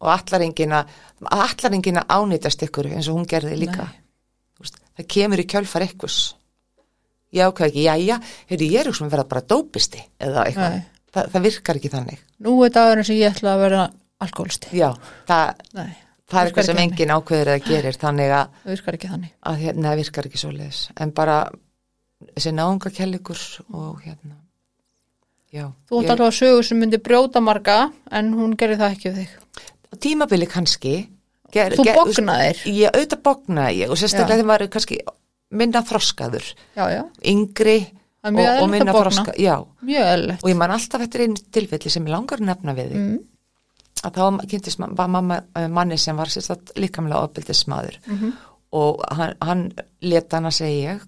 Og 0.00 0.08
allar 0.14 0.40
enginn 0.46 0.72
að, 0.78 0.86
allar 1.30 1.72
enginn 1.74 1.98
að 1.98 2.06
ánýtast 2.06 2.62
ykkur 2.68 2.86
eins 2.94 3.08
og 3.08 3.16
hún 3.18 3.26
gerði 3.26 3.56
líka. 3.58 3.88
Veist, 4.60 4.78
það 4.96 5.08
kemur 5.08 5.38
í 5.42 5.46
kjölfar 5.46 5.82
ekkurs 5.88 6.34
ég 7.34 7.44
ákveð 7.44 7.66
ekki, 7.68 7.82
jæja 7.84 8.16
heyrðu, 8.48 8.68
ég 8.72 8.80
er 8.80 8.88
ekki 8.88 8.96
sem 8.98 9.08
að 9.08 9.10
vera 9.16 9.24
bara 9.28 9.42
dópisti 9.42 10.00
eða 10.18 10.44
eitthvað, 10.48 10.70
Nei. 10.78 10.84
Þa, 11.12 11.24
það 11.32 11.42
virkar 11.48 11.76
ekki 11.80 11.90
þannig 11.92 12.18
nú 12.46 12.54
er 12.64 12.70
dagurinn 12.72 13.04
sem 13.04 13.16
ég 13.18 13.34
ætla 13.34 13.52
að 13.54 13.60
vera 13.66 13.82
alkoholisti 14.24 14.72
já, 14.78 14.88
það, 15.28 15.60
nei, 15.74 15.90
það 16.28 16.40
er 16.40 16.50
eitthvað 16.50 16.68
sem 16.68 16.80
ekki 16.80 16.86
enginn 16.88 17.14
ákveður 17.14 17.52
eða 17.54 17.64
gerir 17.68 17.98
þannig 18.02 18.34
að, 18.36 18.58
það 18.64 18.74
virkar 18.74 18.98
ekki 18.98 19.12
þannig. 19.12 19.32
að 19.50 19.62
hérna, 19.64 19.86
það 19.88 20.02
virkar 20.02 20.28
ekki 20.28 20.42
svo 20.42 20.52
leiðis 20.54 20.82
en 20.98 21.14
bara 21.16 21.38
þessi 22.34 22.54
náunga 22.54 22.92
kellikur 22.94 23.44
og 23.72 24.02
hérna 24.04 24.36
já, 25.54 25.68
þú 25.88 26.02
ég, 26.02 26.10
alveg 26.12 26.26
að 26.26 26.34
sögu 26.38 26.64
sem 26.68 26.82
myndi 26.82 27.00
brjóta 27.02 27.42
marga 27.44 27.78
en 28.12 28.32
hún 28.36 28.56
gerir 28.58 28.80
það 28.80 28.96
ekki 28.96 29.12
við 29.12 29.22
þig. 29.22 29.62
Tímabili 30.04 30.48
kannski. 30.50 30.96
Ger, 31.54 31.72
Þú 31.78 31.86
bognaðir? 31.96 32.58
Ég 32.68 32.92
auðvitað 32.92 33.22
bognaði 33.24 33.78
ég 33.78 33.92
og 33.92 33.96
sérstaklega 33.96 34.44
maður 34.44 34.66
er 34.66 34.72
kannski 34.74 34.98
minna 35.56 35.80
þroskaður, 35.80 36.44
Já, 36.76 36.82
já, 36.92 37.00
yngri 37.24 37.78
er 37.78 38.34
og, 38.34 38.62
og 38.66 38.68
minna 38.68 38.92
eðlilegt. 40.12 40.44
Og 40.44 40.52
ég 40.52 40.58
man 40.60 40.74
alltaf 40.74 41.06
eftir 41.06 41.24
einu 41.24 41.40
tilfelli 41.56 41.92
sem 41.92 42.04
ég 42.04 42.12
langar 42.12 42.42
að 42.42 42.50
nefna 42.50 42.74
við 42.76 42.92
þig. 42.92 43.00
Mm. 43.00 43.18
Að 44.04 44.12
þá 44.14 44.46
kynntist 44.50 44.78
mamma 44.78 45.40
eh, 45.56 45.66
manni 45.68 45.96
sem 45.98 46.16
var 46.16 46.26
líkamlega 46.76 47.22
ofbildismadur 47.26 47.98
Mhm. 48.06 48.32
og 48.72 49.00
hann, 49.16 49.34
hann 49.42 49.72
leta 50.02 50.36
hann 50.36 50.44
að 50.50 50.54
segja, 50.58 50.98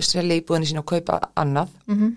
selja 0.00 0.36
íbúðinu 0.40 0.66
sín 0.70 0.78
og 0.78 0.86
kaupa 0.86 1.20
annað. 1.36 1.68
Mhm. 1.86 2.16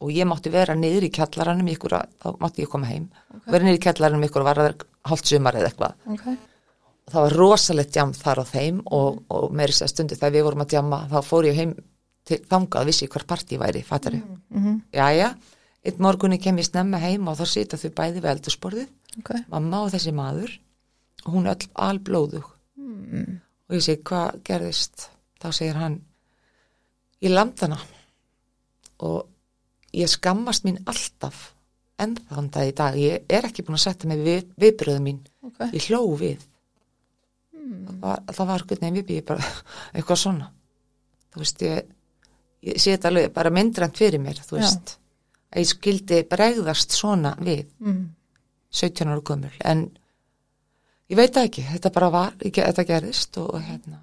og 0.00 0.08
ég 0.16 0.24
mátti 0.24 0.50
vera 0.50 0.74
niður 0.74 1.04
í 1.04 1.10
kjallaranum 1.12 1.66
ykkur 1.68 1.92
að, 1.92 2.06
þá 2.22 2.38
mátti 2.40 2.62
ég 2.62 2.68
koma 2.72 2.86
heim. 2.86 3.10
Vera 3.46 3.64
niður 3.64 3.76
í 3.78 3.82
kjallaranum 3.84 4.22
ykkur 4.24 4.40
og 4.40 4.44
var 4.48 4.56
að 4.56 4.80
hálft 5.04 5.26
sumar 5.28 5.52
eða 5.54 5.68
eitthvað. 5.68 5.92
Ok, 6.14 6.26
og 7.06 7.12
það 7.12 7.20
var 7.26 7.36
rosalegt 7.36 7.96
jam 7.96 8.12
þar 8.16 8.40
á 8.40 8.44
þeim 8.48 8.80
og, 8.86 9.18
og 9.28 9.52
meiri 9.52 9.72
sér 9.76 9.88
stundu 9.92 10.16
þegar 10.16 10.32
við 10.32 10.44
vorum 10.46 10.60
að 10.64 10.72
jamma 10.72 11.02
þá 11.10 11.18
fór 11.28 11.44
ég 11.50 11.54
heim 11.60 11.74
til 12.24 12.38
þangað 12.48 12.86
vissi 12.88 13.04
ég 13.06 13.12
hver 13.12 13.26
partí 13.28 13.58
væri, 13.60 13.84
fattar 13.84 14.12
ég 14.16 14.24
Mhm. 14.50 14.80
Jæja, 14.92 15.34
einn 15.86 16.02
morgunni 16.04 16.38
kem 16.42 16.58
ég 16.60 16.68
snemma 16.68 17.00
heim 17.00 17.28
og 17.30 17.38
þá 17.38 17.46
sita 17.48 17.78
þau 17.80 17.90
bæði 17.96 18.20
við 18.20 18.32
eldursporðið 18.34 19.20
ok, 19.20 19.30
mamma 19.52 19.84
og 19.86 19.94
þessi 19.94 20.12
maður 20.16 20.52
og 21.24 21.32
hún 21.34 21.48
öll 21.50 21.70
alblóðug. 21.74 22.46
Mm. 22.80 23.40
og 23.68 23.76
ég 23.76 23.84
segi 23.84 24.02
hvað 24.08 24.40
gerðist? 24.46 25.08
Þá 25.40 25.48
segir 25.56 25.78
hann 25.80 25.96
ég 27.24 27.32
lamd 27.32 27.60
hana. 27.64 27.78
Og 29.06 29.96
ég 29.96 30.10
skammast 30.10 30.66
mín 30.66 30.80
alltaf 30.88 31.50
en 32.00 32.16
þann 32.28 32.50
dag 32.52 32.68
í 32.68 32.76
dag. 32.76 32.96
Ég 32.96 33.26
er 33.28 33.48
ekki 33.48 33.64
búin 33.64 33.78
að 33.78 33.84
setja 33.86 34.08
mig 34.08 34.22
við 34.24 34.48
viðbröðu 34.60 35.04
mín. 35.04 35.20
Ok. 35.44 35.66
ég 35.72 35.88
hló 35.88 36.02
við. 36.20 36.46
Það 37.60 37.96
var, 38.00 38.22
það 38.32 38.48
var 38.50 38.64
nefn 38.80 39.02
við 39.06 39.24
bara 39.28 39.48
eitthvað 39.94 40.22
svona. 40.24 40.50
Þú 41.30 41.42
veist 41.44 41.62
ég, 41.64 41.90
ég 42.66 42.80
sé 42.80 42.96
þetta 42.96 43.12
alveg 43.12 43.34
bara 43.36 43.52
myndrænt 43.54 44.00
fyrir 44.00 44.22
mér 44.22 44.40
þú 44.44 44.58
Já. 44.58 44.68
Veist 45.50 45.56
að 45.56 45.60
ég 45.64 45.70
skildi 45.74 46.22
bregðast 46.30 46.90
svona 46.94 47.34
við 47.40 47.66
Mm. 47.80 48.08
17 48.70 49.08
ára 49.10 49.20
gömul 49.20 49.50
en 49.64 49.90
ég 51.10 51.16
veit 51.16 51.36
ekki, 51.36 51.62
þetta 51.72 51.90
bara 51.92 52.10
var 52.10 52.32
ég, 52.44 52.52
þetta 52.54 52.84
gerðist 52.86 53.36
og, 53.38 53.54
og 53.54 53.60
hérna 53.62 53.98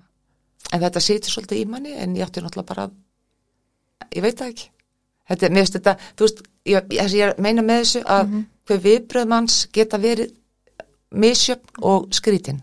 en 0.74 0.82
þetta 0.82 1.00
situr 1.00 1.32
svolítið 1.32 1.62
í 1.62 1.66
manni 1.70 1.94
en 1.96 2.16
ég 2.16 2.26
átti 2.26 2.42
náttúrulega 2.42 2.68
bara 2.68 2.90
ég 4.16 4.22
veit 4.22 4.42
ekki 4.42 4.70
þetta, 5.30 5.50
mér 5.50 5.64
finnst 5.64 5.78
þetta, 5.78 5.94
þú 6.18 6.26
veist 6.28 6.42
ég, 6.66 6.92
ég, 6.92 7.14
ég 7.16 7.40
meina 7.40 7.62
með 7.62 7.80
þessu 7.84 8.04
að 8.04 8.28
Mhm. 8.28 8.44
hver 8.68 8.80
viðbröð 8.84 9.28
manns 9.28 9.68
geta 9.72 9.98
verið 9.98 10.34
misjöfn 11.12 11.84
og 11.84 12.10
skrítin 12.12 12.62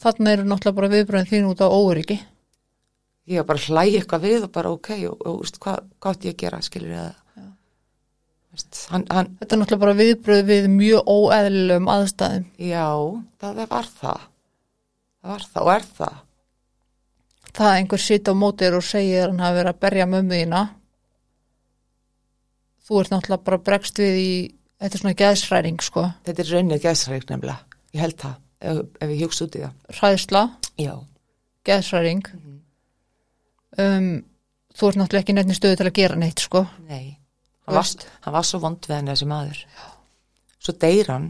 Þannig 0.00 0.32
eru 0.32 0.44
náttúrulega 0.48 0.76
bara 0.76 0.88
viðbröðin 0.88 1.28
þín 1.28 1.48
út 1.50 1.60
á 1.60 1.68
óryggi. 1.68 2.18
ég 3.28 3.36
var 3.36 3.44
bara 3.44 3.58
að 3.58 3.66
hlæja 3.68 4.00
eitthvað 4.00 4.22
við 4.24 4.42
og 4.44 4.52
bara 4.52 4.70
ok 4.70 4.88
og, 5.10 5.26
og 5.26 5.40
veist, 5.42 5.58
hvað, 5.60 5.82
hvað 6.00 6.14
átti 6.16 6.28
ég 6.28 6.34
að 6.34 6.40
gera 6.44 6.60
skilur 6.62 6.88
ég 6.88 6.96
Já. 7.04 7.14
Það 8.50 8.80
hann, 8.90 9.04
hann, 9.10 9.30
Þetta 9.40 9.54
er 9.54 9.60
náttúrulega 9.60 9.84
bara 9.84 9.98
viðbröð 10.00 10.42
við 10.50 10.66
mjög 10.74 11.12
óeðlilegum 11.14 11.88
aðstæðum. 11.94 12.44
já, 12.58 12.88
það 13.40 13.62
var 13.70 13.88
það 14.00 14.26
það 15.20 15.30
var 15.30 15.46
það 15.52 15.62
og 15.62 15.72
er 15.74 15.88
það 16.00 16.18
Það 17.50 17.66
að 17.66 17.76
einhver 17.80 17.98
sita 17.98 18.30
á 18.30 18.34
mótir 18.38 18.76
og 18.78 18.84
segir 18.86 19.26
hann 19.26 19.42
hafi 19.42 19.56
verið 19.58 19.72
að 19.72 19.80
berja 19.82 20.06
mömmu 20.06 20.36
þína. 20.38 20.60
Þú 22.86 23.00
ert 23.00 23.10
náttúrulega 23.10 23.46
bara 23.48 23.58
bregst 23.66 23.98
við 23.98 24.18
í, 24.20 24.30
þetta 24.78 24.96
er 24.96 25.02
svona 25.02 25.18
geðsræring, 25.18 25.82
sko. 25.82 26.04
þetta 26.26 26.44
er 26.44 26.52
raunnið 26.54 26.82
gæsræk 26.86 27.26
nefnilega 27.26 27.58
ég 27.90 28.04
held 28.04 28.18
það, 28.22 28.36
ef, 28.62 28.80
ef 29.02 29.14
ég 29.14 29.22
hugst 29.24 29.42
út 29.42 29.58
í 29.58 29.62
það 29.64 29.98
Hræðsla, 29.98 30.42
já, 30.78 30.92
geðsræring. 31.66 32.26
Um, 33.78 34.10
þú 34.74 34.90
ert 34.90 35.00
náttúrulega 35.00 35.24
ekki 35.24 35.38
nefnir 35.38 35.58
stöðu 35.58 35.80
til 35.80 35.90
að 35.90 35.98
gera 35.98 36.20
neitt, 36.22 36.46
sko. 36.46 36.66
nei 36.86 37.19
hann 37.66 37.74
var, 37.76 37.86
hann 38.24 38.34
var 38.34 38.42
svo 38.48 38.58
vond 38.62 38.86
við 38.86 38.96
henni 38.96 39.12
þessi 39.14 39.26
maður. 39.30 39.60
Já. 39.76 39.88
svo 40.60 40.72
deyr 40.80 41.06
hann 41.12 41.28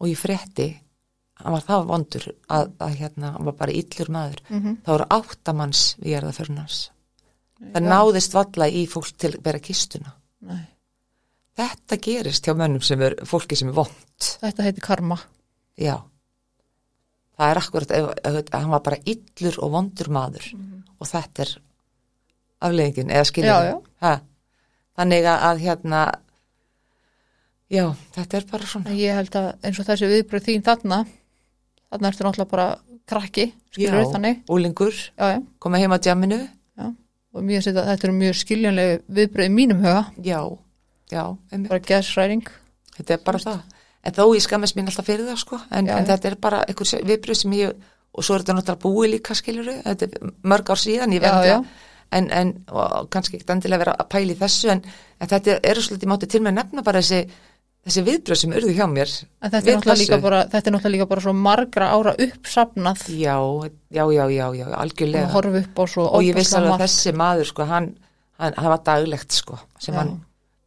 og 0.00 0.08
ég 0.08 0.18
frétti 0.18 0.68
hann 1.40 1.52
var 1.56 1.64
það 1.66 1.86
vondur 1.90 2.26
að, 2.48 2.70
að 2.78 2.94
hérna, 3.00 3.32
hann 3.34 3.44
var 3.48 3.56
bara 3.58 3.72
illur 3.74 4.10
maður. 4.14 4.40
Mm 4.48 4.76
það 4.84 4.92
voru 4.94 5.06
áttamanns 5.18 5.82
við 5.98 6.14
gerða 6.14 6.32
fyrir 6.36 6.56
hans. 6.58 6.90
Það 7.74 7.86
náðist 7.88 8.34
valla 8.34 8.68
í 8.68 8.86
fólk 8.90 9.12
til 9.18 9.30
að 9.34 9.42
bera 9.42 9.58
kistuna. 9.62 10.12
Nei, 10.44 10.64
þetta 11.56 11.96
gerist 12.02 12.44
hjá 12.46 12.54
mönnum 12.58 12.82
sem 12.84 13.00
er 13.02 13.14
fólki 13.24 13.56
sem 13.56 13.68
er 13.70 13.74
vond. 13.74 13.94
Þetta 14.40 14.62
heiti 14.66 14.80
karma. 14.84 15.18
já. 15.78 15.96
Það 17.34 17.50
er 17.50 17.58
akkurat 17.58 18.52
hann 18.54 18.70
var 18.70 18.80
bara 18.86 18.96
illur 19.10 19.56
og 19.64 19.70
vondur 19.72 20.08
maður. 20.14 20.44
Og 21.00 21.06
þetta 21.08 21.42
er 21.42 21.54
afleðingin 22.62 23.10
eða 23.10 23.24
skilur 23.26 23.48
Mhm. 23.50 23.64
Já, 23.64 23.72
já. 23.72 23.82
Ha, 24.00 24.20
þannig 24.98 25.26
að, 25.28 25.44
að 25.50 25.62
hérna 25.64 26.00
já, 27.72 27.84
þetta 28.14 28.38
er 28.38 28.48
bara 28.50 28.68
svona. 28.70 28.96
Ég 28.98 29.18
held 29.18 29.38
að 29.40 29.48
eins 29.66 29.80
og 29.80 29.88
þessi 29.88 30.10
viðbröð 30.10 30.48
þín 30.48 30.66
þarna, 30.66 30.98
þarna 31.90 32.10
ertu 32.10 32.26
náttúrulega 32.26 32.50
bara 32.52 32.66
krakki, 33.10 33.46
skilur 33.74 34.10
þannig. 34.12 34.42
úlingur, 34.48 34.94
Já, 35.18 35.24
já, 35.34 35.38
koma 35.60 35.80
heim 35.82 35.92
á 35.92 35.98
djaminu 35.98 36.40
já. 36.40 36.86
Og 37.34 37.42
mjög 37.42 37.64
þetta 37.66 37.96
eru 37.98 38.12
mjög 38.14 38.36
skiljanlega 38.38 39.00
viðbröð 39.16 39.48
í 39.48 39.54
mínum 39.54 39.80
huga, 39.82 40.04
já, 40.22 40.38
já, 41.10 41.24
bara 41.68 41.80
geðsræring. 41.82 42.44
þetta 42.96 43.16
er 43.16 43.24
bara 43.26 43.40
það. 43.42 43.62
En 44.04 44.12
þó 44.14 44.24
ég 44.36 44.44
skammast 44.44 44.76
mín 44.76 44.86
alltaf 44.86 45.06
fyrir 45.08 45.26
það 45.26 45.40
sko. 45.40 45.58
En, 45.72 45.88
en 45.88 46.06
þetta 46.06 46.28
er 46.28 46.36
bara 46.36 46.62
einhver 46.68 47.04
viðbröð 47.08 47.38
sem 47.40 47.52
ég 47.56 47.72
og 48.14 48.22
svo 48.22 48.36
er 48.36 48.44
þetta 48.44 48.54
náttúrulega 48.58 48.82
búið 48.84 49.10
líka 49.16 49.34
skilur 49.34 49.70
þetta 49.82 50.06
er 50.06 50.32
mörg 50.46 50.70
ár 50.70 50.80
síðan 50.80 51.14
ég 51.16 51.24
verði 51.24 51.50
já. 51.50 51.56
En, 52.18 52.28
en 52.30 52.52
og 52.72 53.08
kannski 53.12 53.38
ekki 53.38 53.52
endilega 53.54 53.84
vera 53.84 53.96
að 53.98 54.10
pæli 54.14 54.36
þessu 54.38 54.70
en, 54.74 54.84
en 55.20 55.30
þetta 55.32 55.58
eru 55.72 55.84
svolítið 55.84 56.12
mátti 56.12 56.30
til 56.30 56.42
með 56.44 56.52
að 56.52 56.58
nefna 56.60 56.84
bara 56.86 57.02
þessi, 57.02 57.38
þessi 57.86 58.04
viðbröð 58.08 58.40
sem 58.42 58.56
urðu 58.58 58.74
hjá 58.76 58.84
mér 58.90 59.14
þetta 59.14 59.62
er, 59.62 60.20
bara, 60.24 60.42
þetta 60.52 60.70
er 60.70 60.76
náttúrulega 60.76 60.94
líka 60.96 61.08
bara 61.14 61.24
svo 61.26 61.34
margra 61.36 61.90
ára 61.94 62.14
uppsafnað. 62.26 63.08
Já, 63.14 63.36
já, 63.90 64.04
já, 64.04 64.24
já, 64.32 64.46
já, 64.60 64.66
og 64.68 64.78
algjörlega. 64.82 65.32
Svo 65.94 66.06
og 66.08 66.24
ég 66.24 66.36
ofboðslega 66.36 66.62
alveg 66.62 66.76
að 66.76 66.86
þessi 66.86 67.16
maður 67.24 67.50
sko 67.50 67.68
hann, 67.72 67.90
hann, 68.40 68.56
hann 68.60 68.72
var 68.76 68.86
daglegt 68.86 69.42
sko 69.42 69.58
sem 69.78 69.94
Já. 69.94 70.02
hann 70.02 70.16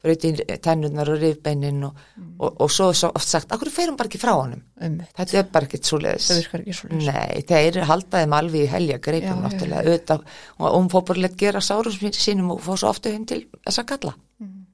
brauti 0.08 0.32
tennurnar 0.66 1.12
og 1.14 1.20
rifbeinin 1.22 1.84
og, 1.90 2.00
og, 2.40 2.62
og 2.66 2.72
svo 2.74 2.88
er 2.94 2.98
svo 3.02 3.10
oft 3.20 3.28
sagt, 3.30 3.52
akkur 3.54 3.70
ferum 3.76 3.98
bara 4.00 4.10
ekki 4.10 4.22
frá 4.24 4.34
honum 4.40 4.64
Einmitt. 4.82 5.12
þetta 5.20 5.38
er 5.42 5.50
bara 5.54 5.68
ekkert 5.70 5.90
svo 5.92 6.00
leiðis 6.02 6.28
Það 6.32 6.40
virkar 6.42 6.64
ekki 6.66 6.76
svo 6.80 6.90
Nei, 7.04 7.42
þeir 7.52 7.80
haldaði 7.92 8.30
maður 8.32 8.48
alveg 8.48 8.64
í 8.64 8.72
helja 8.74 8.98
Já, 8.98 9.04
greipum 9.10 9.36
já, 9.36 9.44
náttúrulega 9.46 9.84
auðvitað 9.84 10.24
og 10.58 10.78
hún 10.80 10.90
fór 10.96 11.06
bara 11.12 11.24
leitt 11.28 11.38
gera 11.44 11.62
sárum 11.68 12.16
sínum 12.18 12.52
og 12.56 12.64
fór 12.66 12.80
svo 12.82 12.90
ofta 12.96 13.12
heim 13.14 13.26
til 13.30 13.44
þessa 13.68 13.86
kalla 13.94 14.16
Mhm. 14.40 14.66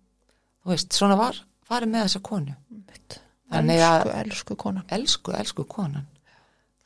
þú 0.64 0.72
veist, 0.76 0.93
svona 0.95 1.15
var 1.19 1.38
farið 1.69 1.89
með 1.93 2.05
þessa 2.07 2.22
konu 2.23 2.53
Einmitt. 2.72 3.19
Þannig 3.53 3.80
að- 3.85 4.07
Elsku, 4.07 4.19
elsku 4.23 4.55
konan. 4.64 4.85
elsku, 4.89 5.31
elsku 5.39 5.64
konan 5.68 6.07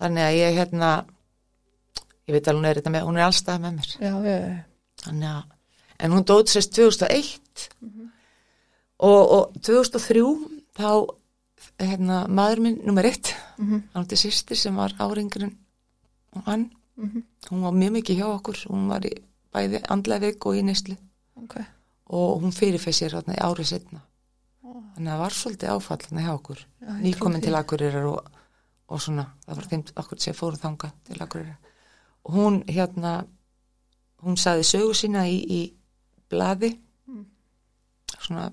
þannig 0.02 0.24
að 0.28 0.38
ég 0.38 0.58
hérna 0.62 0.90
ég 2.28 2.36
veit 2.36 2.48
alveg 2.52 2.60
hún 2.60 2.70
er 2.70 2.76
þetta 2.82 2.92
með, 2.94 3.06
hún 3.08 3.18
er 3.18 3.26
allstað 3.28 3.62
með 3.64 3.78
mér 3.78 3.92
Já, 3.98 4.12
já, 4.28 4.38
já. 4.38 4.58
þannig 5.06 5.30
að, 5.32 5.44
en 6.00 6.12
hún 6.12 6.26
dót 6.28 6.52
sérst 6.54 6.74
2001 6.76 7.70
Mhm. 7.82 8.10
Og, 9.00 9.32
og 9.32 9.54
2003 9.62 10.24
þá 10.78 10.90
hérna, 11.82 12.24
maður 12.30 12.60
minn 12.62 12.80
nummer 12.86 13.04
eitt, 13.06 13.34
Mhm. 13.58 13.82
hann 13.94 14.04
átti 14.06 14.16
sýstir 14.18 14.56
sem 14.58 14.76
var 14.76 14.94
áringurinn 15.00 15.56
og 16.36 16.44
hann 16.46 16.72
Mhm. 16.98 17.24
hún 17.50 17.62
var 17.62 17.72
mjög 17.72 17.92
mikið 18.02 18.18
hjá 18.18 18.26
okkur 18.40 18.56
hún 18.70 18.88
var 18.90 19.02
í 19.02 19.12
bæði 19.54 19.82
andlega 19.90 20.20
veik 20.20 20.46
og 20.46 20.56
í 20.56 20.62
neyslu 20.64 20.98
Ok. 21.38 21.56
og 22.10 22.42
hún 22.42 22.52
fyrirfæð 22.52 22.94
sér 22.94 23.12
þarna 23.14 23.36
í 23.36 23.42
árið 23.42 23.66
setna 23.66 24.02
þannig 24.64 25.12
að 25.12 25.14
það 25.14 25.20
var 25.20 25.30
svolítið 25.30 25.70
áfallandi 25.76 26.24
hjá 26.26 26.34
okkur 26.34 26.58
Já, 26.58 26.88
ég 26.88 26.88
trúi 26.88 27.02
nýkomin 27.14 27.40
því. 27.40 27.44
til 27.44 27.56
Akureyrar 27.56 28.06
og, 28.06 28.26
og 28.90 29.00
svona, 29.02 29.26
það 29.48 29.56
var 29.56 29.66
þeim 29.66 29.84
okkur 29.96 30.20
sem 30.20 30.34
fóru 30.34 30.58
þanga 30.58 30.92
til 31.06 31.18
Akureyrar 31.22 31.58
og 32.26 32.34
hún 32.34 32.64
hérna 32.66 33.26
hún 34.24 34.36
saði 34.38 34.64
sögu 34.66 34.94
sína 34.94 35.26
í, 35.30 35.46
í 35.46 35.74
blaði 36.30 36.78
Mm. 37.08 37.26
svona, 38.20 38.52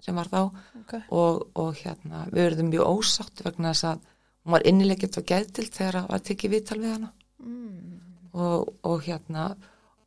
sem 0.00 0.14
var 0.14 0.28
þá 0.30 0.40
Ok. 0.80 0.94
og, 1.10 1.48
og 1.58 1.74
hérna 1.82 2.24
við 2.30 2.42
verðum 2.46 2.70
mjög 2.72 2.86
ósátt 2.92 3.42
vegna 3.44 3.72
þess 3.74 3.84
að 3.90 3.98
hún 4.44 4.52
var 4.56 4.66
innilegget 4.70 5.18
og 5.18 5.24
geðtild 5.28 5.72
þegar 5.74 6.06
var 6.08 6.20
tekið 6.20 6.50
viðtal 6.56 6.78
við 6.82 6.92
hana 6.96 7.12
Mm. 7.38 8.00
og, 8.34 8.72
og 8.82 9.02
hérna 9.06 9.56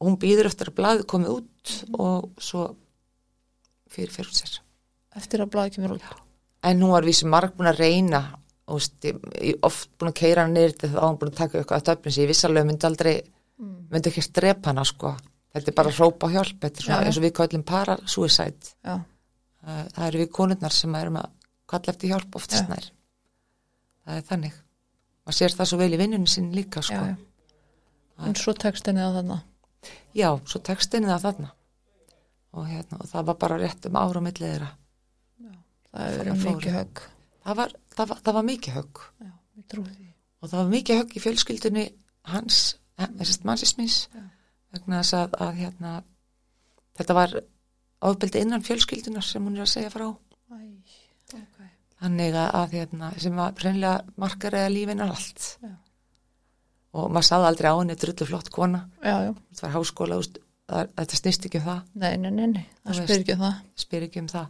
hún 0.01 0.17
býður 0.19 0.49
eftir 0.49 0.67
að 0.67 0.75
blaðið 0.81 1.05
komið 1.07 1.29
út 1.37 1.75
og 1.95 2.29
svo 2.43 2.65
fyrir 3.91 4.11
fyrir 4.11 4.33
sér 4.35 4.57
Eftir 5.15 5.43
að 5.43 5.49
blaði 5.53 5.73
kemur 5.77 5.93
út. 5.97 6.03
en 6.63 6.81
hún 6.81 6.91
var 6.91 7.03
vísum 7.07 7.29
marg 7.31 7.53
búin 7.55 7.69
að 7.71 7.79
reyna 7.79 8.21
ég 9.41 9.57
oft 9.63 9.89
búin 9.99 10.11
að 10.11 10.19
keira 10.21 10.43
hann 10.45 10.55
þá 10.91 10.99
var 10.99 11.09
hún 11.09 11.19
búin 11.19 11.31
að 11.31 11.39
taka 11.39 11.59
eitthvað 11.61 11.79
að 11.81 11.87
töfnum 11.89 12.11
sér 12.15 12.23
ég 12.25 12.31
vissalega 12.33 12.65
myndi 12.67 12.85
aldrei, 12.87 13.21
Mm. 13.61 13.87
myndi 13.91 14.09
ekki 14.09 14.21
að 14.25 14.31
drepa 14.33 14.69
hana 14.71 14.83
sko, 14.83 15.09
þetta 15.53 15.67
er 15.69 15.73
bara 15.77 15.89
að 15.91 15.97
hrópa 15.99 16.27
á 16.27 16.33
hjálp 16.33 16.59
Já, 16.61 16.69
já. 16.97 17.05
eins 17.05 17.17
og 17.17 17.23
við 17.23 17.33
kallum 17.37 17.63
para-suicide 17.63 18.71
Já, 18.83 18.95
það 19.61 20.03
eru 20.07 20.23
við 20.23 20.33
konurnar 20.35 20.75
sem 20.75 20.95
erum 20.97 21.21
að 21.21 21.31
kalla 21.71 21.93
eftir 21.93 22.11
hjálp 22.11 22.35
oftast 22.39 22.69
nær 22.71 22.87
það 24.05 24.17
er 24.17 24.27
þannig 24.29 24.59
maður 25.21 25.37
sér 25.37 25.57
það 25.57 25.69
svo 25.71 25.79
vel 25.81 25.91
í 25.93 25.99
vinnunni 26.01 26.29
sinni 26.29 26.57
líka 26.57 26.81
sko. 26.83 26.97
já, 26.97 27.15
já. 27.15 27.31
En 28.21 28.35
svo 28.37 28.53
textinni 28.53 29.01
á 29.01 29.09
þarna. 29.15 29.39
Já, 30.13 30.29
svo 30.45 30.61
textinni 30.61 31.09
það 31.09 31.25
þarna 31.25 31.49
og, 32.51 32.65
hérna, 32.67 32.99
og 32.99 33.07
það 33.09 33.27
var 33.29 33.37
bara 33.41 33.57
rétt 33.61 33.87
um 33.87 33.97
ára 33.97 34.21
millið 34.21 34.47
þeirra. 34.51 34.69
Það 35.91 36.03
Það. 37.01 37.01
Það 37.41 37.57
var, 37.57 37.73
það 37.95 38.11
var, 38.11 38.19
það 38.25 38.35
var 38.37 38.45
mikið 38.47 38.75
högg 38.77 38.99
Já, 39.01 39.31
og 40.41 40.51
það 40.51 40.59
var 40.59 40.69
mikið 40.71 40.99
högg 40.99 41.15
í 41.15 41.23
fjölskyldunni 41.23 41.85
hans, 42.29 42.59
þessast 42.99 43.47
mannsismins 43.49 43.97
vegna 44.71 45.01
þess 45.01 45.17
að, 45.17 45.37
að 45.41 45.57
hérna, 45.57 45.93
þetta 46.99 47.17
var 47.17 47.33
ofbeldi 48.01 48.41
innan 48.41 48.63
fjölskyldunar 48.65 49.25
sem 49.25 49.45
hún 49.45 49.57
er 49.59 49.65
að 49.65 49.71
segja 49.75 49.91
frá. 49.93 50.07
Æ, 50.51 50.57
ok. 51.37 51.59
Þannig 52.01 52.33
að, 52.41 52.47
að 52.61 52.71
hérna, 52.77 53.11
sem 53.21 53.35
var 53.37 53.53
hreinlega 53.61 54.01
markar 54.23 54.57
eða 54.57 54.71
lífin 54.73 55.03
er 55.05 55.11
allt. 55.13 55.49
Já. 55.61 55.73
Og 56.97 57.11
maður 57.13 57.27
sáði 57.29 57.45
aldrei 57.51 57.69
á 57.71 57.75
henni 57.79 57.95
drullu 58.01 58.25
flott 58.27 58.49
kona. 58.51 58.81
Já, 59.05 59.13
já. 59.29 59.35
Þetta 59.51 59.67
var 59.67 59.75
háskóla, 59.77 60.17
þetta 60.71 61.19
snýst 61.21 61.45
ekki 61.47 61.61
um 61.61 61.67
það, 61.69 61.83
Nei, 62.01 62.15
nei, 62.17 62.31
nei, 62.31 62.47
nei. 62.55 62.65
Það 62.87 62.97
spyr 63.03 63.21
ekki 63.21 63.35
um 63.37 63.45
það. 63.45 63.61
spyr 63.85 64.07
ekki 64.09 64.23
um 64.25 64.27
það. 64.31 64.49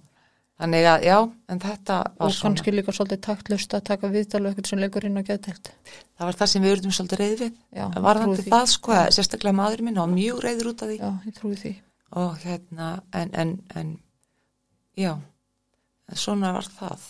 Þannig 0.62 0.86
að, 0.86 1.04
já, 1.10 1.16
en 1.50 1.60
þetta 1.64 1.96
var 2.06 2.28
Og 2.28 2.34
svona. 2.38 2.44
kannski 2.52 2.72
líka 2.76 2.94
svolítið 2.94 3.22
taktlust 3.26 3.72
að 3.74 3.84
taka 3.90 4.10
viðtal 4.14 4.42
og 4.44 4.50
eitthvað 4.52 4.68
sem 4.70 4.82
leikur 4.84 5.06
inn 5.08 5.18
á 5.18 5.24
geðtelt. 5.26 5.72
Það 6.18 6.28
var 6.30 6.38
það 6.42 6.52
sem 6.52 6.62
við 6.66 6.74
urðum 6.76 6.94
svolítið 6.98 7.22
reyð 7.24 7.40
við. 7.42 7.56
Já, 7.74 7.86
ég 7.88 8.04
Varðandi 8.06 8.36
trúi 8.38 8.44
því. 8.46 8.52
það, 8.54 8.66
sko, 8.76 8.92
að 8.94 9.10
sérstaklega 9.18 9.58
maður 9.58 9.82
minn 9.88 9.98
og 10.04 10.12
mjög 10.14 10.42
reyður 10.46 10.70
út 10.74 10.84
af 10.86 10.92
því. 10.92 10.98
Já, 11.02 11.10
ég 11.26 11.38
trúi 11.40 11.56
því. 11.64 11.74
Og 12.20 12.36
hérna, 12.44 13.02
en, 13.16 13.30
en, 13.40 13.56
en, 13.76 13.92
já, 15.00 15.16
svona 16.14 16.52
var 16.58 16.68
það. 16.68 17.10